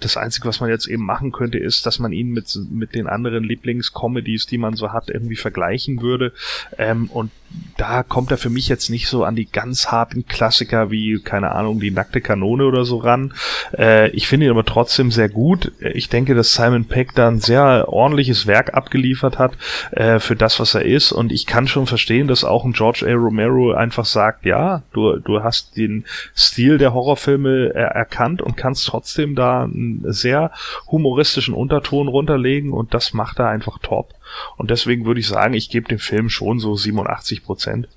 Das 0.00 0.16
Einzige, 0.16 0.46
was 0.46 0.60
man 0.60 0.70
jetzt 0.70 0.86
eben 0.86 1.04
machen 1.04 1.32
könnte, 1.32 1.58
ist, 1.58 1.86
dass 1.86 1.98
man 1.98 2.12
ihn 2.12 2.30
mit, 2.30 2.56
mit 2.70 2.94
den 2.94 3.06
anderen 3.06 3.44
Lieblingscomedies, 3.78 4.46
die 4.46 4.58
man 4.58 4.74
so 4.74 4.92
hat, 4.92 5.08
irgendwie 5.08 5.36
vergleichen 5.36 6.02
würde. 6.02 6.32
Ähm, 6.76 7.08
und 7.12 7.30
da 7.78 8.02
kommt 8.02 8.30
er 8.30 8.38
für 8.38 8.50
mich 8.50 8.68
jetzt 8.68 8.90
nicht 8.90 9.08
so 9.08 9.24
an 9.24 9.36
die 9.36 9.46
ganz 9.46 9.86
harten 9.86 10.26
Klassiker 10.26 10.90
wie, 10.90 11.20
keine 11.20 11.52
Ahnung, 11.52 11.80
die 11.80 11.92
nackte 11.92 12.20
Kanone 12.20 12.64
oder 12.64 12.84
so 12.84 12.98
ran. 12.98 13.32
Äh, 13.76 14.10
ich 14.10 14.26
finde 14.26 14.46
ihn 14.46 14.50
aber 14.50 14.64
trotzdem 14.64 15.10
sehr 15.10 15.28
gut. 15.28 15.72
Ich 15.80 16.08
denke, 16.08 16.34
dass 16.34 16.54
Simon 16.54 16.86
Peck 16.86 17.14
da 17.14 17.28
ein 17.28 17.38
sehr 17.38 17.88
ordentliches 17.88 18.46
Werk 18.46 18.74
abgeliefert 18.74 19.38
hat 19.38 19.56
äh, 19.92 20.18
für 20.18 20.34
das, 20.34 20.58
was 20.58 20.74
er 20.74 20.84
ist. 20.84 21.12
Und 21.12 21.30
ich 21.30 21.46
kann 21.46 21.68
schon 21.68 21.86
verstehen, 21.86 22.26
dass 22.26 22.44
auch 22.44 22.64
ein 22.64 22.72
George 22.72 23.06
A. 23.08 23.14
Romero 23.14 23.72
einfach 23.72 24.04
sagt, 24.04 24.44
ja, 24.44 24.82
du, 24.92 25.16
du 25.18 25.42
hast 25.42 25.76
den 25.76 26.04
Stil 26.36 26.78
der 26.78 26.92
Horrorfilme 26.92 27.74
äh, 27.74 27.78
erkannt 27.78 28.42
und 28.42 28.56
kannst 28.56 28.86
trotzdem 28.88 29.36
da 29.36 29.62
einen 29.62 30.04
sehr 30.08 30.50
humoristischen 30.90 31.54
Unterton 31.54 32.08
runterlegen 32.08 32.72
und 32.72 32.92
das 32.92 33.14
macht 33.14 33.38
er 33.38 33.48
einfach 33.48 33.78
top. 33.78 34.17
Und 34.56 34.70
deswegen 34.70 35.04
würde 35.04 35.20
ich 35.20 35.28
sagen, 35.28 35.54
ich 35.54 35.70
gebe 35.70 35.88
dem 35.88 35.98
Film 35.98 36.30
schon 36.30 36.58
so 36.58 36.76
87 36.76 37.44
Prozent. 37.44 37.88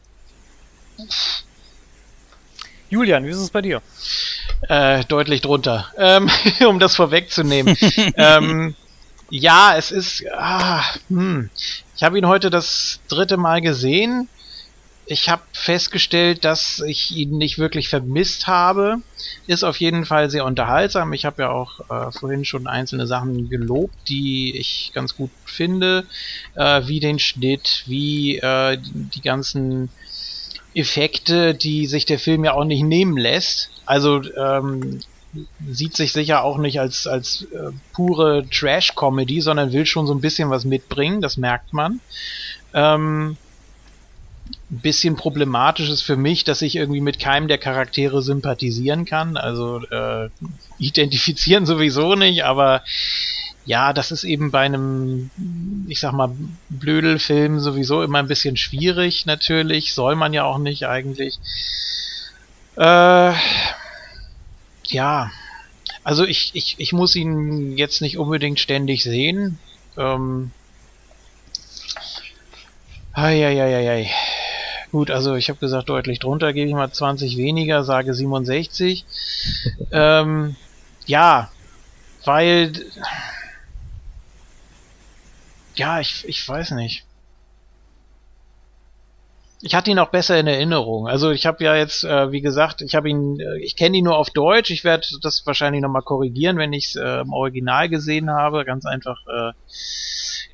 Julian, 2.89 3.25
wie 3.25 3.29
ist 3.29 3.37
es 3.37 3.49
bei 3.49 3.61
dir? 3.61 3.81
Äh, 4.67 5.05
deutlich 5.05 5.41
drunter. 5.41 5.87
Ähm, 5.97 6.29
um 6.67 6.79
das 6.79 6.95
vorwegzunehmen. 6.95 7.77
ähm, 8.15 8.75
ja, 9.29 9.75
es 9.77 9.91
ist. 9.91 10.25
Ah, 10.33 10.83
hm. 11.07 11.49
Ich 11.95 12.03
habe 12.03 12.17
ihn 12.17 12.27
heute 12.27 12.49
das 12.49 12.99
dritte 13.07 13.37
Mal 13.37 13.61
gesehen. 13.61 14.27
Ich 15.11 15.27
habe 15.27 15.41
festgestellt, 15.51 16.45
dass 16.45 16.79
ich 16.79 17.11
ihn 17.11 17.37
nicht 17.37 17.57
wirklich 17.57 17.89
vermisst 17.89 18.47
habe. 18.47 18.99
Ist 19.45 19.65
auf 19.65 19.77
jeden 19.81 20.05
Fall 20.05 20.29
sehr 20.29 20.45
unterhaltsam. 20.45 21.11
Ich 21.11 21.25
habe 21.25 21.41
ja 21.41 21.49
auch 21.49 21.81
äh, 21.89 22.13
vorhin 22.13 22.45
schon 22.45 22.65
einzelne 22.65 23.05
Sachen 23.07 23.49
gelobt, 23.49 23.93
die 24.07 24.55
ich 24.57 24.91
ganz 24.93 25.17
gut 25.17 25.31
finde, 25.43 26.05
äh, 26.55 26.83
wie 26.85 27.01
den 27.01 27.19
Schnitt, 27.19 27.83
wie 27.87 28.37
äh, 28.37 28.77
die 28.79 29.21
ganzen 29.21 29.89
Effekte, 30.73 31.55
die 31.55 31.87
sich 31.87 32.05
der 32.05 32.17
Film 32.17 32.45
ja 32.45 32.53
auch 32.53 32.63
nicht 32.63 32.83
nehmen 32.83 33.17
lässt. 33.17 33.69
Also 33.85 34.21
ähm, 34.37 35.01
sieht 35.69 35.97
sich 35.97 36.13
sicher 36.13 36.41
auch 36.41 36.57
nicht 36.57 36.79
als, 36.79 37.05
als 37.05 37.49
äh, 37.51 37.71
pure 37.91 38.45
Trash-Comedy, 38.49 39.41
sondern 39.41 39.73
will 39.73 39.85
schon 39.85 40.07
so 40.07 40.13
ein 40.13 40.21
bisschen 40.21 40.49
was 40.49 40.63
mitbringen, 40.63 41.19
das 41.19 41.35
merkt 41.35 41.73
man. 41.73 41.99
Ähm, 42.73 43.35
ein 44.71 44.79
bisschen 44.79 45.15
problematisch 45.17 45.89
ist 45.89 46.01
für 46.01 46.15
mich, 46.15 46.43
dass 46.45 46.61
ich 46.61 46.75
irgendwie 46.75 47.01
mit 47.01 47.19
keinem 47.19 47.47
der 47.49 47.57
Charaktere 47.57 48.21
sympathisieren 48.21 49.05
kann. 49.05 49.35
Also 49.35 49.81
äh, 49.85 50.29
identifizieren 50.77 51.65
sowieso 51.67 52.15
nicht, 52.15 52.45
aber 52.45 52.83
ja, 53.65 53.93
das 53.93 54.11
ist 54.11 54.23
eben 54.23 54.49
bei 54.49 54.61
einem, 54.61 55.29
ich 55.87 55.99
sag 55.99 56.13
mal, 56.13 56.35
Blödelfilm 56.69 57.59
sowieso 57.59 58.01
immer 58.01 58.19
ein 58.19 58.27
bisschen 58.27 58.57
schwierig, 58.57 59.25
natürlich. 59.25 59.93
Soll 59.93 60.15
man 60.15 60.33
ja 60.33 60.45
auch 60.45 60.57
nicht 60.57 60.87
eigentlich. 60.87 61.37
Äh, 62.77 63.33
ja, 64.87 65.31
also 66.03 66.25
ich, 66.25 66.51
ich, 66.53 66.75
ich 66.79 66.93
muss 66.93 67.15
ihn 67.15 67.77
jetzt 67.77 68.01
nicht 68.01 68.17
unbedingt 68.17 68.59
ständig 68.59 69.03
sehen. 69.03 69.59
Ähm, 69.97 70.51
Eieieiei. 73.13 74.09
Gut, 74.91 75.09
also 75.09 75.35
ich 75.35 75.47
habe 75.49 75.59
gesagt, 75.59 75.87
deutlich 75.87 76.19
drunter 76.19 76.51
gebe 76.51 76.67
ich 76.67 76.75
mal 76.75 76.91
20 76.91 77.37
weniger, 77.37 77.83
sage 77.83 78.13
67. 78.13 79.05
ähm, 79.91 80.55
ja, 81.05 81.49
weil. 82.25 82.73
Ja, 85.75 86.01
ich, 86.01 86.27
ich 86.27 86.47
weiß 86.47 86.71
nicht. 86.71 87.05
Ich 89.63 89.75
hatte 89.75 89.91
ihn 89.91 89.99
auch 89.99 90.09
besser 90.09 90.37
in 90.39 90.47
Erinnerung. 90.47 91.07
Also 91.07 91.29
ich 91.29 91.45
habe 91.45 91.63
ja 91.63 91.75
jetzt, 91.75 92.03
äh, 92.03 92.31
wie 92.31 92.41
gesagt, 92.41 92.81
ich 92.81 92.95
habe 92.95 93.09
ihn, 93.09 93.39
äh, 93.39 93.59
ich 93.59 93.75
kenne 93.75 93.95
ihn 93.95 94.03
nur 94.03 94.17
auf 94.17 94.31
Deutsch. 94.31 94.71
Ich 94.71 94.83
werde 94.83 95.07
das 95.21 95.45
wahrscheinlich 95.45 95.81
nochmal 95.81 96.01
korrigieren, 96.01 96.57
wenn 96.57 96.73
ich 96.73 96.87
es 96.87 96.95
äh, 96.95 97.21
im 97.21 97.31
Original 97.31 97.87
gesehen 97.87 98.29
habe. 98.31 98.65
Ganz 98.65 98.85
einfach 98.85 99.19
äh, 99.27 99.51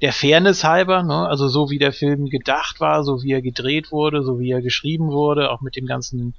der 0.01 0.13
Fairness 0.13 0.63
halber, 0.63 1.03
ne? 1.03 1.27
also 1.27 1.47
so 1.47 1.69
wie 1.69 1.79
der 1.79 1.91
Film 1.91 2.27
gedacht 2.27 2.79
war, 2.79 3.03
so 3.03 3.23
wie 3.23 3.31
er 3.31 3.41
gedreht 3.41 3.91
wurde, 3.91 4.23
so 4.23 4.39
wie 4.39 4.51
er 4.51 4.61
geschrieben 4.61 5.11
wurde, 5.11 5.51
auch 5.51 5.61
mit 5.61 5.75
dem 5.75 5.85
ganzen 5.85 6.35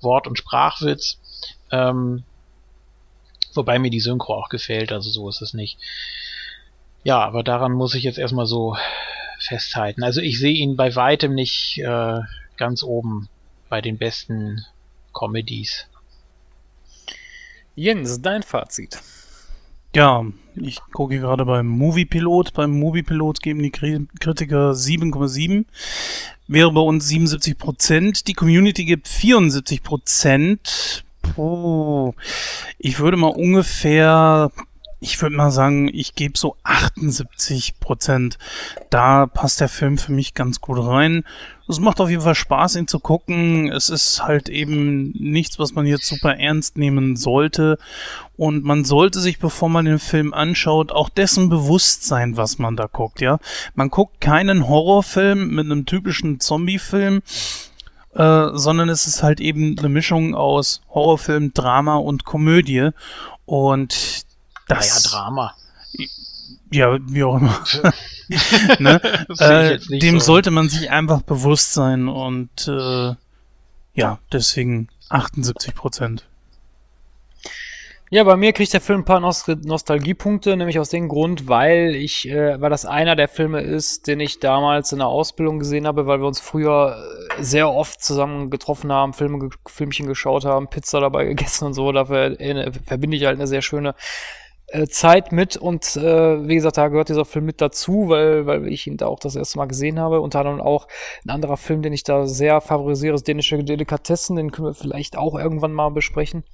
Wort- 0.00 0.26
und 0.26 0.38
Sprachwitz. 0.38 1.18
Ähm, 1.70 2.24
wobei 3.54 3.78
mir 3.78 3.90
die 3.90 4.00
Synchro 4.00 4.34
auch 4.34 4.48
gefällt, 4.48 4.92
also 4.92 5.10
so 5.10 5.28
ist 5.28 5.40
es 5.40 5.54
nicht. 5.54 5.78
Ja, 7.04 7.20
aber 7.20 7.42
daran 7.42 7.72
muss 7.72 7.94
ich 7.94 8.02
jetzt 8.02 8.18
erstmal 8.18 8.46
so 8.46 8.76
festhalten. 9.38 10.02
Also 10.02 10.20
ich 10.20 10.38
sehe 10.38 10.54
ihn 10.54 10.76
bei 10.76 10.94
weitem 10.94 11.34
nicht 11.34 11.78
äh, 11.78 12.20
ganz 12.56 12.82
oben 12.82 13.28
bei 13.68 13.80
den 13.80 13.98
besten 13.98 14.64
Comedies. 15.12 15.86
Jens, 17.74 18.20
dein 18.20 18.42
Fazit. 18.42 18.98
Ja, 19.94 20.24
ich 20.54 20.80
gucke 20.92 21.18
gerade 21.18 21.44
beim 21.44 21.66
Moviepilot. 21.66 22.52
Beim 22.52 22.78
Moviepilot 22.78 23.40
geben 23.40 23.62
die 23.62 23.70
Kritiker 23.70 24.72
7,7. 24.72 25.64
Wäre 26.46 26.72
bei 26.72 26.80
uns 26.80 27.08
77 27.08 27.56
Prozent. 27.56 28.28
Die 28.28 28.34
Community 28.34 28.84
gibt 28.84 29.08
74 29.08 29.82
Prozent. 29.82 31.04
Ich 32.78 32.98
würde 32.98 33.16
mal 33.16 33.28
ungefähr 33.28 34.50
ich 35.00 35.20
würde 35.22 35.36
mal 35.36 35.50
sagen, 35.50 35.88
ich 35.92 36.14
gebe 36.14 36.36
so 36.36 36.56
78 36.64 37.78
Prozent. 37.78 38.38
Da 38.90 39.26
passt 39.26 39.60
der 39.60 39.68
Film 39.68 39.96
für 39.96 40.12
mich 40.12 40.34
ganz 40.34 40.60
gut 40.60 40.78
rein. 40.78 41.24
Es 41.68 41.78
macht 41.78 42.00
auf 42.00 42.10
jeden 42.10 42.22
Fall 42.22 42.34
Spaß, 42.34 42.76
ihn 42.76 42.88
zu 42.88 42.98
gucken. 42.98 43.70
Es 43.70 43.90
ist 43.90 44.24
halt 44.24 44.48
eben 44.48 45.10
nichts, 45.12 45.58
was 45.58 45.74
man 45.74 45.86
jetzt 45.86 46.06
super 46.06 46.36
ernst 46.36 46.78
nehmen 46.78 47.14
sollte. 47.16 47.78
Und 48.36 48.64
man 48.64 48.84
sollte 48.84 49.20
sich, 49.20 49.38
bevor 49.38 49.68
man 49.68 49.84
den 49.84 49.98
Film 50.00 50.34
anschaut, 50.34 50.90
auch 50.90 51.10
dessen 51.10 51.48
bewusst 51.48 52.04
sein, 52.04 52.36
was 52.36 52.58
man 52.58 52.74
da 52.76 52.86
guckt, 52.86 53.20
ja. 53.20 53.38
Man 53.74 53.90
guckt 53.90 54.20
keinen 54.20 54.66
Horrorfilm 54.66 55.54
mit 55.54 55.66
einem 55.66 55.86
typischen 55.86 56.40
Zombie-Film. 56.40 57.22
Äh, 58.14 58.48
sondern 58.54 58.88
es 58.88 59.06
ist 59.06 59.22
halt 59.22 59.38
eben 59.38 59.78
eine 59.78 59.90
Mischung 59.90 60.34
aus 60.34 60.80
Horrorfilm, 60.88 61.52
Drama 61.52 61.96
und 61.96 62.24
Komödie. 62.24 62.88
Und 63.44 64.26
das, 64.68 65.04
naja, 65.04 65.10
Drama. 65.10 65.54
Ja, 66.70 66.98
wie 67.00 67.24
auch 67.24 67.36
immer. 67.36 67.64
ne? 68.78 69.00
äh, 69.38 69.78
dem 69.98 70.20
so. 70.20 70.26
sollte 70.26 70.50
man 70.50 70.68
sich 70.68 70.90
einfach 70.90 71.22
bewusst 71.22 71.72
sein 71.72 72.08
und 72.08 72.68
äh, 72.68 73.14
ja, 73.94 74.18
deswegen 74.30 74.88
78 75.08 75.74
Prozent. 75.74 76.28
Ja, 78.10 78.24
bei 78.24 78.36
mir 78.36 78.54
kriegt 78.54 78.72
der 78.72 78.80
Film 78.80 79.00
ein 79.00 79.04
paar 79.04 79.20
Nost 79.20 79.48
Nostalgiepunkte, 79.48 80.56
nämlich 80.56 80.78
aus 80.78 80.88
dem 80.88 81.08
Grund, 81.08 81.46
weil 81.46 81.94
ich, 81.94 82.26
äh, 82.26 82.58
weil 82.58 82.70
das 82.70 82.86
einer 82.86 83.16
der 83.16 83.28
Filme 83.28 83.60
ist, 83.60 84.06
den 84.06 84.18
ich 84.20 84.40
damals 84.40 84.92
in 84.92 84.98
der 84.98 85.08
Ausbildung 85.08 85.58
gesehen 85.58 85.86
habe, 85.86 86.06
weil 86.06 86.18
wir 86.20 86.26
uns 86.26 86.40
früher 86.40 86.96
äh, 87.36 87.42
sehr 87.42 87.70
oft 87.70 88.02
zusammen 88.02 88.48
getroffen 88.48 88.90
haben, 88.90 89.12
Filme, 89.12 89.50
Filmchen 89.66 90.06
geschaut 90.06 90.46
haben, 90.46 90.68
Pizza 90.68 91.00
dabei 91.00 91.26
gegessen 91.26 91.66
und 91.66 91.74
so. 91.74 91.92
Dafür 91.92 92.40
äh, 92.40 92.72
verbinde 92.86 93.18
ich 93.18 93.26
halt 93.26 93.36
eine 93.36 93.46
sehr 93.46 93.62
schöne 93.62 93.94
Zeit 94.86 95.32
mit 95.32 95.56
und 95.56 95.96
äh, 95.96 96.46
wie 96.46 96.54
gesagt, 96.54 96.76
da 96.76 96.88
gehört 96.88 97.08
dieser 97.08 97.24
Film 97.24 97.46
mit 97.46 97.60
dazu, 97.60 98.08
weil, 98.08 98.46
weil 98.46 98.68
ich 98.68 98.86
ihn 98.86 98.98
da 98.98 99.06
auch 99.06 99.18
das 99.18 99.34
erste 99.34 99.58
Mal 99.58 99.66
gesehen 99.66 99.98
habe. 99.98 100.20
Unter 100.20 100.40
anderem 100.40 100.60
auch 100.60 100.88
ein 101.24 101.30
anderer 101.30 101.56
Film, 101.56 101.82
den 101.82 101.92
ich 101.92 102.04
da 102.04 102.26
sehr 102.26 102.60
favorisiere, 102.60 103.14
ist 103.14 103.26
Dänische 103.26 103.62
Delikatessen, 103.64 104.36
den 104.36 104.50
können 104.50 104.68
wir 104.68 104.74
vielleicht 104.74 105.16
auch 105.16 105.38
irgendwann 105.38 105.72
mal 105.72 105.90
besprechen. 105.90 106.44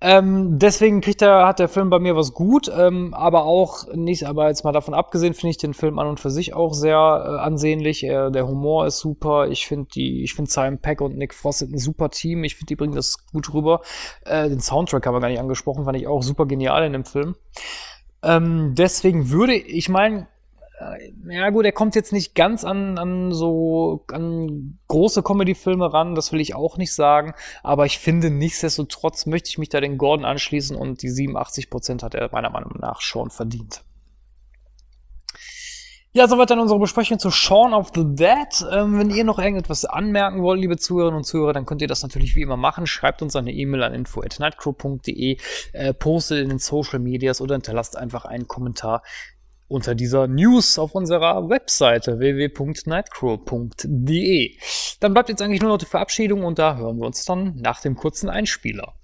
Ähm, 0.00 0.58
deswegen 0.58 1.00
kriegt 1.00 1.22
er, 1.22 1.46
hat 1.46 1.58
der 1.58 1.68
Film 1.68 1.88
bei 1.88 1.98
mir 1.98 2.16
was 2.16 2.34
gut, 2.34 2.70
ähm, 2.76 3.14
aber 3.14 3.44
auch 3.44 3.86
nicht, 3.94 4.24
aber 4.24 4.48
jetzt 4.48 4.62
mal 4.62 4.72
davon 4.72 4.92
abgesehen, 4.92 5.32
finde 5.32 5.50
ich 5.50 5.56
den 5.56 5.72
Film 5.72 5.98
an 5.98 6.06
und 6.06 6.20
für 6.20 6.30
sich 6.30 6.52
auch 6.52 6.74
sehr 6.74 6.96
äh, 6.96 7.40
ansehnlich. 7.40 8.04
Äh, 8.04 8.30
der 8.30 8.46
Humor 8.46 8.86
ist 8.86 8.98
super. 8.98 9.48
Ich 9.48 9.66
finde 9.66 9.88
die, 9.94 10.22
ich 10.22 10.34
finde 10.34 10.50
Simon 10.50 10.78
Peck 10.78 11.00
und 11.00 11.16
Nick 11.16 11.32
Frost 11.32 11.62
ein 11.62 11.78
super 11.78 12.10
Team. 12.10 12.44
Ich 12.44 12.56
finde, 12.56 12.66
die 12.66 12.76
bringen 12.76 12.94
das 12.94 13.26
gut 13.32 13.54
rüber. 13.54 13.80
Äh, 14.24 14.50
den 14.50 14.60
Soundtrack 14.60 15.06
haben 15.06 15.14
wir 15.14 15.20
gar 15.20 15.28
nicht 15.28 15.40
angesprochen, 15.40 15.84
fand 15.84 15.96
ich 15.96 16.06
auch 16.06 16.22
super 16.22 16.44
genial 16.44 16.84
in 16.84 16.92
dem 16.92 17.04
Film. 17.04 17.25
Ähm, 18.22 18.74
deswegen 18.74 19.30
würde 19.30 19.54
ich 19.54 19.88
meinen, 19.88 20.26
äh, 20.78 21.12
ja 21.28 21.50
gut, 21.50 21.64
er 21.64 21.72
kommt 21.72 21.94
jetzt 21.94 22.12
nicht 22.12 22.34
ganz 22.34 22.64
an, 22.64 22.98
an 22.98 23.32
so 23.32 24.04
an 24.12 24.78
große 24.88 25.22
Comedy-Filme 25.22 25.92
ran, 25.92 26.14
das 26.14 26.32
will 26.32 26.40
ich 26.40 26.54
auch 26.54 26.76
nicht 26.76 26.94
sagen, 26.94 27.34
aber 27.62 27.86
ich 27.86 27.98
finde 27.98 28.30
nichtsdestotrotz 28.30 29.26
möchte 29.26 29.48
ich 29.50 29.58
mich 29.58 29.68
da 29.68 29.80
den 29.80 29.98
Gordon 29.98 30.24
anschließen 30.24 30.76
und 30.76 31.02
die 31.02 31.10
87% 31.10 32.02
hat 32.02 32.14
er 32.14 32.30
meiner 32.32 32.50
Meinung 32.50 32.78
nach 32.78 33.00
schon 33.00 33.30
verdient. 33.30 33.82
Ja, 36.16 36.26
soweit 36.28 36.48
dann 36.48 36.60
unsere 36.60 36.80
Besprechung 36.80 37.18
zu 37.18 37.30
Shaun 37.30 37.74
of 37.74 37.90
the 37.94 38.02
Dead. 38.02 38.48
Ähm, 38.72 38.98
wenn 38.98 39.10
ihr 39.10 39.22
noch 39.22 39.38
irgendetwas 39.38 39.84
anmerken 39.84 40.42
wollt, 40.42 40.58
liebe 40.58 40.78
Zuhörerinnen 40.78 41.18
und 41.18 41.24
Zuhörer, 41.24 41.52
dann 41.52 41.66
könnt 41.66 41.82
ihr 41.82 41.88
das 41.88 42.02
natürlich 42.02 42.34
wie 42.36 42.40
immer 42.40 42.56
machen. 42.56 42.86
Schreibt 42.86 43.20
uns 43.20 43.36
eine 43.36 43.52
E-Mail 43.52 43.82
an 43.82 43.92
info.nightcrow.de, 43.92 45.36
äh, 45.74 45.92
postet 45.92 46.38
in 46.38 46.48
den 46.48 46.58
Social 46.58 47.00
Medias 47.00 47.42
oder 47.42 47.56
hinterlasst 47.56 47.98
einfach 47.98 48.24
einen 48.24 48.48
Kommentar 48.48 49.02
unter 49.68 49.94
dieser 49.94 50.26
News 50.26 50.78
auf 50.78 50.94
unserer 50.94 51.50
Webseite 51.50 52.18
www.nightcrow.de. 52.18 54.56
Dann 55.00 55.12
bleibt 55.12 55.28
jetzt 55.28 55.42
eigentlich 55.42 55.60
nur 55.60 55.72
noch 55.72 55.76
die 55.76 55.84
Verabschiedung 55.84 56.44
und 56.44 56.58
da 56.58 56.78
hören 56.78 56.96
wir 56.96 57.04
uns 57.04 57.26
dann 57.26 57.56
nach 57.56 57.82
dem 57.82 57.94
kurzen 57.94 58.30
Einspieler. 58.30 58.94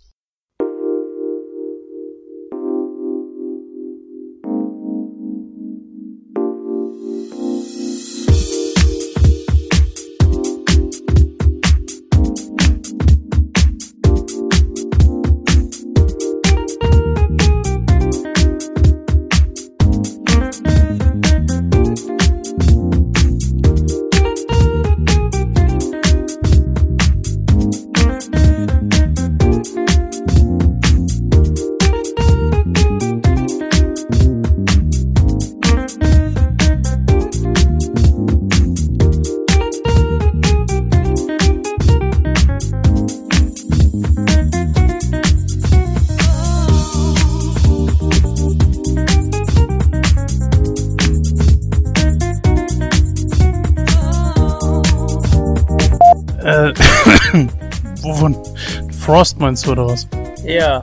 Frost 59.00 59.40
meinst 59.40 59.66
du 59.66 59.72
oder 59.72 59.86
was? 59.86 60.06
Ja. 60.44 60.82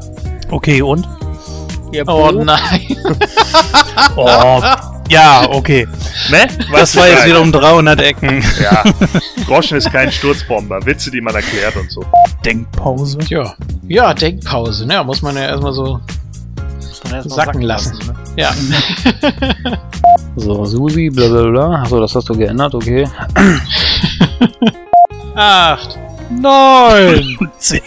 Okay, 0.49 0.81
und? 0.81 1.07
Ja, 1.91 2.03
oh 2.07 2.31
nein. 2.31 2.95
oh, 4.15 4.61
ja, 5.09 5.47
okay. 5.49 5.87
Ne? 6.29 6.47
das 6.71 6.95
war 6.95 7.07
jetzt 7.07 7.25
wieder 7.25 7.41
um 7.41 7.51
300 7.51 8.01
Ecken. 8.01 8.43
Ja. 8.61 8.83
Groschen 9.47 9.77
ist 9.77 9.91
kein 9.91 10.11
Sturzbomber. 10.11 10.85
Witze, 10.85 11.09
die 11.09 11.21
man 11.21 11.33
erklärt 11.33 11.75
und 11.75 11.91
so. 11.91 12.03
Denkpause. 12.45 13.17
Ja. 13.27 13.55
Ja, 13.87 14.13
Denkpause. 14.13 14.87
Ja, 14.89 15.03
muss 15.03 15.21
man 15.21 15.35
ja 15.35 15.43
erstmal 15.43 15.73
so 15.73 15.99
erst 17.11 17.29
sacken, 17.29 17.31
sacken 17.31 17.61
lassen. 17.61 17.95
lassen 17.95 18.07
ne? 18.07 18.41
Ja. 18.41 18.53
so, 20.35 20.65
Susi, 20.65 21.09
bla 21.09 21.27
bla 21.27 21.49
bla. 21.49 21.81
Achso, 21.81 21.99
das 21.99 22.13
hast 22.13 22.29
du 22.29 22.37
geändert, 22.37 22.75
okay. 22.75 23.07
Acht. 25.39 25.97
Neun. 26.29 27.49
Zehn. 27.57 27.81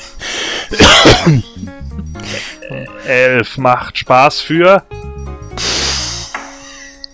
Elf 3.06 3.58
macht 3.58 3.98
Spaß 3.98 4.40
für. 4.40 4.82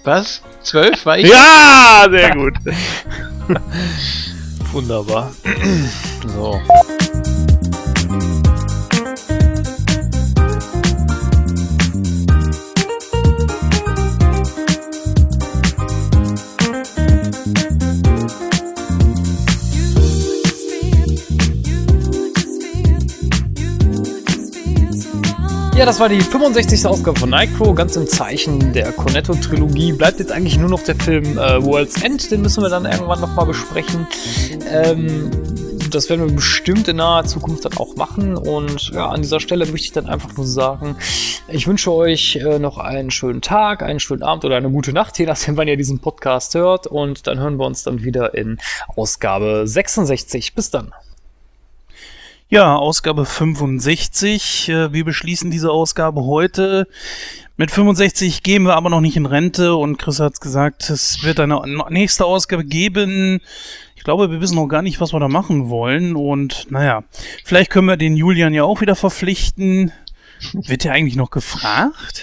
Was? 0.04 0.40
Zwölf 0.62 1.04
war 1.04 1.18
ich? 1.18 1.28
Ja, 1.28 2.06
sehr 2.08 2.30
gut. 2.30 2.54
Wunderbar. 4.72 5.32
So. 6.24 6.62
Ja, 25.78 25.86
das 25.86 26.00
war 26.00 26.08
die 26.08 26.20
65. 26.20 26.86
Ausgabe 26.86 27.20
von 27.20 27.30
Nightcrow, 27.30 27.72
ganz 27.72 27.94
im 27.94 28.08
Zeichen 28.08 28.72
der 28.72 28.90
Cornetto-Trilogie. 28.90 29.92
Bleibt 29.92 30.18
jetzt 30.18 30.32
eigentlich 30.32 30.58
nur 30.58 30.68
noch 30.68 30.82
der 30.82 30.96
Film 30.96 31.38
äh, 31.38 31.64
World's 31.64 32.02
End, 32.02 32.32
den 32.32 32.42
müssen 32.42 32.64
wir 32.64 32.68
dann 32.68 32.84
irgendwann 32.84 33.20
nochmal 33.20 33.46
besprechen. 33.46 34.08
Ähm, 34.68 35.30
das 35.88 36.10
werden 36.10 36.26
wir 36.26 36.34
bestimmt 36.34 36.88
in 36.88 36.96
naher 36.96 37.26
Zukunft 37.26 37.64
dann 37.64 37.76
auch 37.76 37.94
machen. 37.94 38.36
Und 38.36 38.90
ja, 38.90 39.08
an 39.08 39.22
dieser 39.22 39.38
Stelle 39.38 39.66
möchte 39.66 39.86
ich 39.86 39.92
dann 39.92 40.06
einfach 40.06 40.36
nur 40.36 40.48
sagen, 40.48 40.96
ich 41.46 41.68
wünsche 41.68 41.92
euch 41.92 42.34
äh, 42.34 42.58
noch 42.58 42.78
einen 42.78 43.12
schönen 43.12 43.40
Tag, 43.40 43.84
einen 43.84 44.00
schönen 44.00 44.24
Abend 44.24 44.44
oder 44.44 44.56
eine 44.56 44.70
gute 44.70 44.92
Nacht, 44.92 45.16
je 45.20 45.26
nachdem, 45.26 45.56
wann 45.56 45.68
ihr 45.68 45.76
diesen 45.76 46.00
Podcast 46.00 46.56
hört. 46.56 46.88
Und 46.88 47.28
dann 47.28 47.38
hören 47.38 47.56
wir 47.56 47.66
uns 47.66 47.84
dann 47.84 48.02
wieder 48.02 48.34
in 48.34 48.58
Ausgabe 48.96 49.62
66. 49.64 50.56
Bis 50.56 50.72
dann. 50.72 50.92
Ja, 52.50 52.76
Ausgabe 52.76 53.26
65. 53.26 54.70
Äh, 54.70 54.92
Wir 54.94 55.04
beschließen 55.04 55.50
diese 55.50 55.70
Ausgabe 55.70 56.24
heute. 56.24 56.88
Mit 57.58 57.70
65 57.70 58.42
gehen 58.42 58.62
wir 58.62 58.74
aber 58.74 58.88
noch 58.88 59.02
nicht 59.02 59.18
in 59.18 59.26
Rente 59.26 59.74
und 59.74 59.98
Chris 59.98 60.18
hat's 60.18 60.40
gesagt, 60.40 60.88
es 60.88 61.22
wird 61.22 61.40
eine 61.40 61.60
nächste 61.90 62.24
Ausgabe 62.24 62.64
geben. 62.64 63.42
Ich 63.96 64.02
glaube, 64.02 64.30
wir 64.30 64.40
wissen 64.40 64.54
noch 64.54 64.68
gar 64.68 64.80
nicht, 64.80 64.98
was 64.98 65.12
wir 65.12 65.20
da 65.20 65.28
machen 65.28 65.68
wollen 65.68 66.16
und 66.16 66.70
naja, 66.70 67.04
vielleicht 67.44 67.68
können 67.68 67.88
wir 67.88 67.98
den 67.98 68.16
Julian 68.16 68.54
ja 68.54 68.64
auch 68.64 68.80
wieder 68.80 68.96
verpflichten. 68.96 69.92
Wird 70.54 70.84
der 70.84 70.92
eigentlich 70.92 71.16
noch 71.16 71.30
gefragt? 71.30 72.22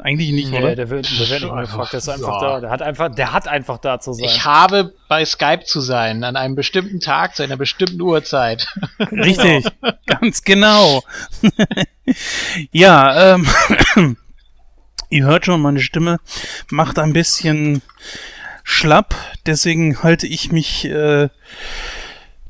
Eigentlich 0.00 0.30
nicht, 0.30 0.50
Nee, 0.50 0.58
oder? 0.58 0.76
der 0.76 0.90
wird, 0.90 1.10
der 1.10 1.28
wird 1.28 1.42
nicht 1.42 1.52
mehr 1.52 1.62
gefragt, 1.62 1.92
der 1.92 1.98
ist 1.98 2.08
einfach 2.08 2.40
Ja. 2.40 2.48
da. 2.54 2.60
Der 2.60 2.70
hat 2.70 2.82
einfach, 2.82 3.14
der 3.14 3.32
hat 3.32 3.48
einfach 3.48 3.78
da 3.78 3.98
zu 3.98 4.12
sein. 4.12 4.24
Ich 4.26 4.44
habe 4.44 4.94
bei 5.08 5.24
Skype 5.24 5.64
zu 5.64 5.80
sein, 5.80 6.22
an 6.24 6.36
einem 6.36 6.54
bestimmten 6.54 7.00
Tag, 7.00 7.34
zu 7.34 7.42
einer 7.42 7.56
bestimmten 7.56 8.00
Uhrzeit. 8.00 8.68
Richtig, 9.12 9.66
ganz 10.06 10.42
genau. 10.44 11.02
ja, 12.72 13.34
ähm, 13.34 13.46
ihr 15.10 15.24
hört 15.24 15.46
schon, 15.46 15.60
meine 15.60 15.80
Stimme 15.80 16.18
macht 16.70 16.98
ein 16.98 17.12
bisschen 17.12 17.82
schlapp, 18.62 19.14
deswegen 19.46 20.02
halte 20.02 20.26
ich 20.26 20.52
mich, 20.52 20.84
äh, 20.84 21.28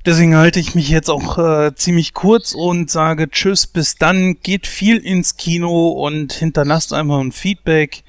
deswegen 0.09 0.37
halte 0.37 0.59
ich 0.59 0.75
mich 0.75 0.89
jetzt 0.89 1.11
auch 1.11 1.37
äh, 1.37 1.75
ziemlich 1.75 2.15
kurz 2.15 2.55
und 2.55 2.91
sage 2.91 3.31
Tschüss, 3.31 3.67
bis 3.67 3.97
dann, 3.97 4.39
geht 4.43 4.67
viel 4.67 4.97
ins 4.97 5.37
Kino 5.37 5.89
und 5.89 6.33
hinterlasst 6.33 6.95
einfach 6.95 7.19
ein 7.19 7.31
Feedback. 7.31 8.03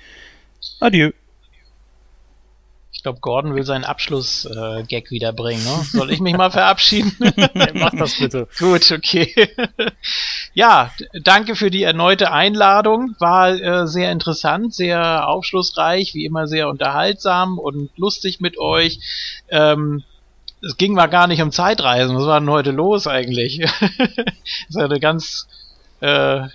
Adieu. 0.79 1.11
Ich 2.93 3.03
glaube, 3.03 3.19
Gordon 3.19 3.55
will 3.55 3.63
seinen 3.63 3.83
Abschluss-Gag 3.83 4.81
äh, 4.81 4.83
Gag 4.83 5.11
wiederbringen. 5.11 5.63
Ne? 5.63 5.85
Soll 5.91 6.11
ich 6.11 6.19
mich 6.19 6.35
mal 6.35 6.51
verabschieden? 6.51 7.15
Mach 7.73 7.91
das 7.91 8.17
bitte. 8.17 8.47
Gut, 8.57 8.91
okay. 8.91 9.33
ja, 10.53 10.91
danke 11.23 11.55
für 11.55 11.69
die 11.69 11.83
erneute 11.83 12.31
Einladung. 12.31 13.15
War 13.19 13.51
äh, 13.51 13.87
sehr 13.87 14.11
interessant, 14.11 14.73
sehr 14.73 15.27
aufschlussreich, 15.29 16.13
wie 16.13 16.25
immer 16.25 16.47
sehr 16.47 16.67
unterhaltsam 16.67 17.57
und 17.57 17.89
lustig 17.97 18.41
mit 18.41 18.57
euch. 18.57 18.99
Ähm, 19.49 20.03
es 20.61 20.77
ging 20.77 20.93
mal 20.93 21.07
gar 21.07 21.27
nicht 21.27 21.41
um 21.41 21.51
Zeitreisen. 21.51 22.15
Was 22.15 22.25
war 22.25 22.39
denn 22.39 22.49
heute 22.49 22.71
los 22.71 23.07
eigentlich? 23.07 23.59
das 23.59 23.81
ist 24.69 24.77
eine 24.77 24.99
ganz, 24.99 25.47
äh, 26.01 26.47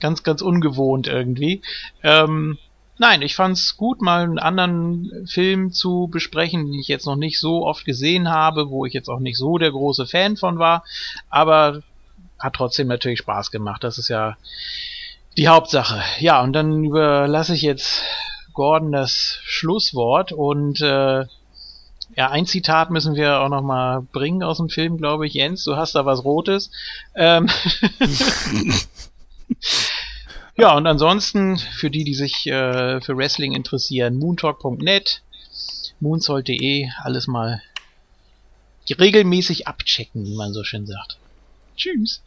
ganz, 0.00 0.22
ganz 0.22 0.42
ungewohnt 0.42 1.06
irgendwie. 1.06 1.62
Ähm, 2.02 2.58
Nein, 2.98 3.20
ich 3.20 3.36
fand's 3.36 3.76
gut, 3.76 4.00
mal 4.00 4.22
einen 4.22 4.38
anderen 4.38 5.26
Film 5.26 5.70
zu 5.70 6.08
besprechen, 6.10 6.64
den 6.64 6.80
ich 6.80 6.88
jetzt 6.88 7.04
noch 7.04 7.16
nicht 7.16 7.38
so 7.38 7.66
oft 7.66 7.84
gesehen 7.84 8.30
habe, 8.30 8.70
wo 8.70 8.86
ich 8.86 8.94
jetzt 8.94 9.10
auch 9.10 9.18
nicht 9.18 9.36
so 9.36 9.58
der 9.58 9.70
große 9.70 10.06
Fan 10.06 10.38
von 10.38 10.58
war, 10.58 10.82
aber 11.28 11.82
hat 12.38 12.54
trotzdem 12.54 12.88
natürlich 12.88 13.18
Spaß 13.18 13.50
gemacht. 13.50 13.84
Das 13.84 13.98
ist 13.98 14.08
ja 14.08 14.38
die 15.36 15.48
Hauptsache. 15.48 16.02
Ja, 16.20 16.42
und 16.42 16.54
dann 16.54 16.84
überlasse 16.84 17.54
ich 17.54 17.60
jetzt 17.60 18.02
Gordon 18.54 18.92
das 18.92 19.40
Schlusswort 19.44 20.32
und 20.32 20.80
äh, 20.80 21.26
ja, 22.16 22.30
ein 22.30 22.46
Zitat 22.46 22.90
müssen 22.90 23.14
wir 23.14 23.40
auch 23.40 23.48
noch 23.48 23.62
mal 23.62 24.00
bringen 24.12 24.42
aus 24.42 24.56
dem 24.56 24.68
Film, 24.68 24.96
glaube 24.96 25.26
ich. 25.26 25.34
Jens, 25.34 25.64
du 25.64 25.76
hast 25.76 25.94
da 25.94 26.06
was 26.06 26.24
Rotes. 26.24 26.70
Ähm 27.14 27.48
Ja, 30.58 30.74
und 30.74 30.86
ansonsten, 30.86 31.58
für 31.58 31.90
die, 31.90 32.04
die 32.04 32.14
sich 32.14 32.46
äh, 32.46 33.00
für 33.02 33.16
Wrestling 33.16 33.52
interessieren, 33.52 34.16
moontalk.net, 34.16 35.22
moonsault.de, 36.00 36.88
alles 37.02 37.26
mal 37.26 37.62
regelmäßig 38.88 39.68
abchecken, 39.68 40.24
wie 40.24 40.34
man 40.34 40.54
so 40.54 40.64
schön 40.64 40.86
sagt. 40.86 41.18
Tschüss. 41.76 42.22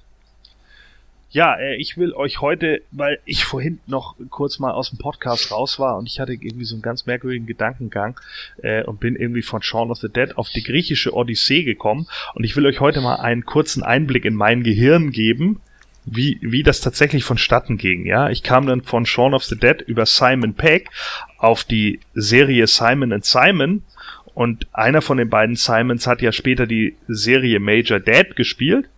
Ja, 1.31 1.55
äh, 1.59 1.75
ich 1.75 1.97
will 1.97 2.13
euch 2.13 2.41
heute, 2.41 2.81
weil 2.91 3.19
ich 3.25 3.45
vorhin 3.45 3.79
noch 3.85 4.15
kurz 4.29 4.57
mal 4.57 4.71
aus 4.71 4.89
dem 4.89 4.97
Podcast 4.97 5.51
raus 5.51 5.77
war 5.77 5.97
und 5.97 6.07
ich 6.07 6.19
hatte 6.19 6.33
irgendwie 6.33 6.65
so 6.65 6.73
einen 6.73 6.81
ganz 6.81 7.05
merkwürdigen 7.05 7.45
Gedankengang 7.45 8.19
äh, 8.63 8.83
und 8.83 8.99
bin 8.99 9.15
irgendwie 9.15 9.43
von 9.43 9.61
Shaun 9.61 9.91
of 9.91 9.99
the 9.99 10.09
Dead 10.09 10.37
auf 10.37 10.49
die 10.49 10.63
griechische 10.63 11.13
Odyssee 11.13 11.63
gekommen. 11.63 12.07
Und 12.33 12.45
ich 12.45 12.55
will 12.55 12.65
euch 12.65 12.79
heute 12.79 13.01
mal 13.01 13.17
einen 13.17 13.45
kurzen 13.45 13.83
Einblick 13.83 14.25
in 14.25 14.33
mein 14.33 14.63
Gehirn 14.63 15.11
geben, 15.11 15.61
wie, 16.05 16.39
wie 16.41 16.63
das 16.63 16.81
tatsächlich 16.81 17.23
vonstatten 17.23 17.77
ging. 17.77 18.07
Ja, 18.07 18.31
ich 18.31 18.41
kam 18.41 18.65
dann 18.65 18.81
von 18.81 19.05
Shaun 19.05 19.35
of 19.35 19.43
the 19.43 19.57
Dead 19.57 19.81
über 19.81 20.07
Simon 20.07 20.55
Pegg 20.55 20.89
auf 21.37 21.63
die 21.63 21.99
Serie 22.15 22.65
Simon 22.65 23.13
and 23.13 23.25
Simon. 23.25 23.83
Und 24.33 24.67
einer 24.73 25.03
von 25.03 25.17
den 25.17 25.29
beiden 25.29 25.55
Simons 25.55 26.07
hat 26.07 26.23
ja 26.23 26.31
später 26.31 26.65
die 26.65 26.95
Serie 27.07 27.59
Major 27.59 27.99
Dad 27.99 28.35
gespielt. 28.35 28.89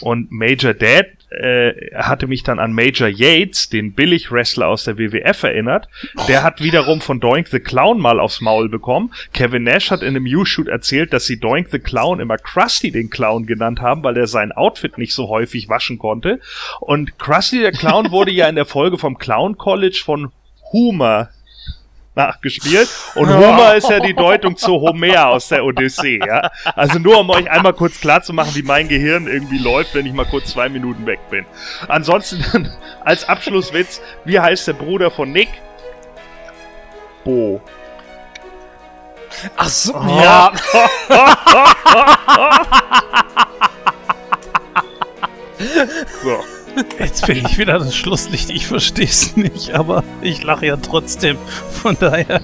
Und 0.00 0.32
Major 0.32 0.74
Dad 0.74 1.06
äh, 1.30 1.72
hatte 1.94 2.26
mich 2.26 2.42
dann 2.42 2.58
an 2.58 2.72
Major 2.72 3.08
Yates, 3.08 3.68
den 3.68 3.94
Billig-Wrestler 3.94 4.68
aus 4.68 4.84
der 4.84 4.98
WWF, 4.98 5.42
erinnert. 5.42 5.88
Der 6.28 6.42
hat 6.42 6.62
wiederum 6.62 7.00
von 7.00 7.20
Doink 7.20 7.48
the 7.48 7.60
Clown 7.60 8.00
mal 8.00 8.20
aufs 8.20 8.40
Maul 8.40 8.68
bekommen. 8.68 9.12
Kevin 9.32 9.62
Nash 9.62 9.90
hat 9.90 10.02
in 10.02 10.16
einem 10.16 10.26
U-Shoot 10.26 10.68
erzählt, 10.68 11.12
dass 11.12 11.26
sie 11.26 11.38
Doink 11.38 11.68
the 11.70 11.78
Clown 11.78 12.20
immer 12.20 12.36
Krusty 12.36 12.90
den 12.90 13.10
Clown 13.10 13.46
genannt 13.46 13.80
haben, 13.80 14.02
weil 14.02 14.16
er 14.16 14.26
sein 14.26 14.52
Outfit 14.52 14.98
nicht 14.98 15.12
so 15.12 15.28
häufig 15.28 15.68
waschen 15.68 15.98
konnte. 15.98 16.40
Und 16.80 17.18
Krusty 17.18 17.60
der 17.60 17.72
Clown 17.72 18.10
wurde 18.10 18.32
ja 18.32 18.48
in 18.48 18.56
der 18.56 18.66
Folge 18.66 18.98
vom 18.98 19.18
Clown 19.18 19.56
College 19.56 20.00
von 20.04 20.32
Homer 20.72 21.30
nachgespielt. 22.14 22.88
Und 23.14 23.28
Homer 23.34 23.74
ist 23.74 23.88
ja 23.88 24.00
die 24.00 24.14
Deutung 24.14 24.56
zu 24.56 24.72
Homer 24.80 25.28
aus 25.28 25.48
der 25.48 25.64
Odyssee, 25.64 26.18
ja. 26.18 26.50
Also 26.74 26.98
nur 26.98 27.18
um 27.20 27.30
euch 27.30 27.50
einmal 27.50 27.72
kurz 27.72 28.00
klar 28.00 28.22
zu 28.22 28.32
machen, 28.32 28.54
wie 28.54 28.62
mein 28.62 28.88
Gehirn 28.88 29.26
irgendwie 29.26 29.58
läuft, 29.58 29.94
wenn 29.94 30.06
ich 30.06 30.12
mal 30.12 30.26
kurz 30.26 30.50
zwei 30.50 30.68
Minuten 30.68 31.06
weg 31.06 31.20
bin. 31.30 31.46
Ansonsten, 31.88 32.70
als 33.04 33.28
Abschlusswitz, 33.28 34.00
wie 34.24 34.38
heißt 34.40 34.68
der 34.68 34.74
Bruder 34.74 35.10
von 35.10 35.32
Nick? 35.32 35.48
Bo. 37.24 37.60
Ach 39.56 39.68
so, 39.68 39.92
ja. 39.92 40.52
So. 46.22 46.59
Jetzt 46.98 47.26
bin 47.26 47.38
ich 47.38 47.58
wieder 47.58 47.78
das 47.78 47.94
Schlusslicht. 47.96 48.50
Ich 48.50 48.66
verstehe 48.66 49.06
es 49.06 49.36
nicht, 49.36 49.72
aber 49.72 50.04
ich 50.22 50.42
lache 50.42 50.66
ja 50.66 50.76
trotzdem. 50.76 51.36
Von 51.82 51.96
daher. 51.98 52.40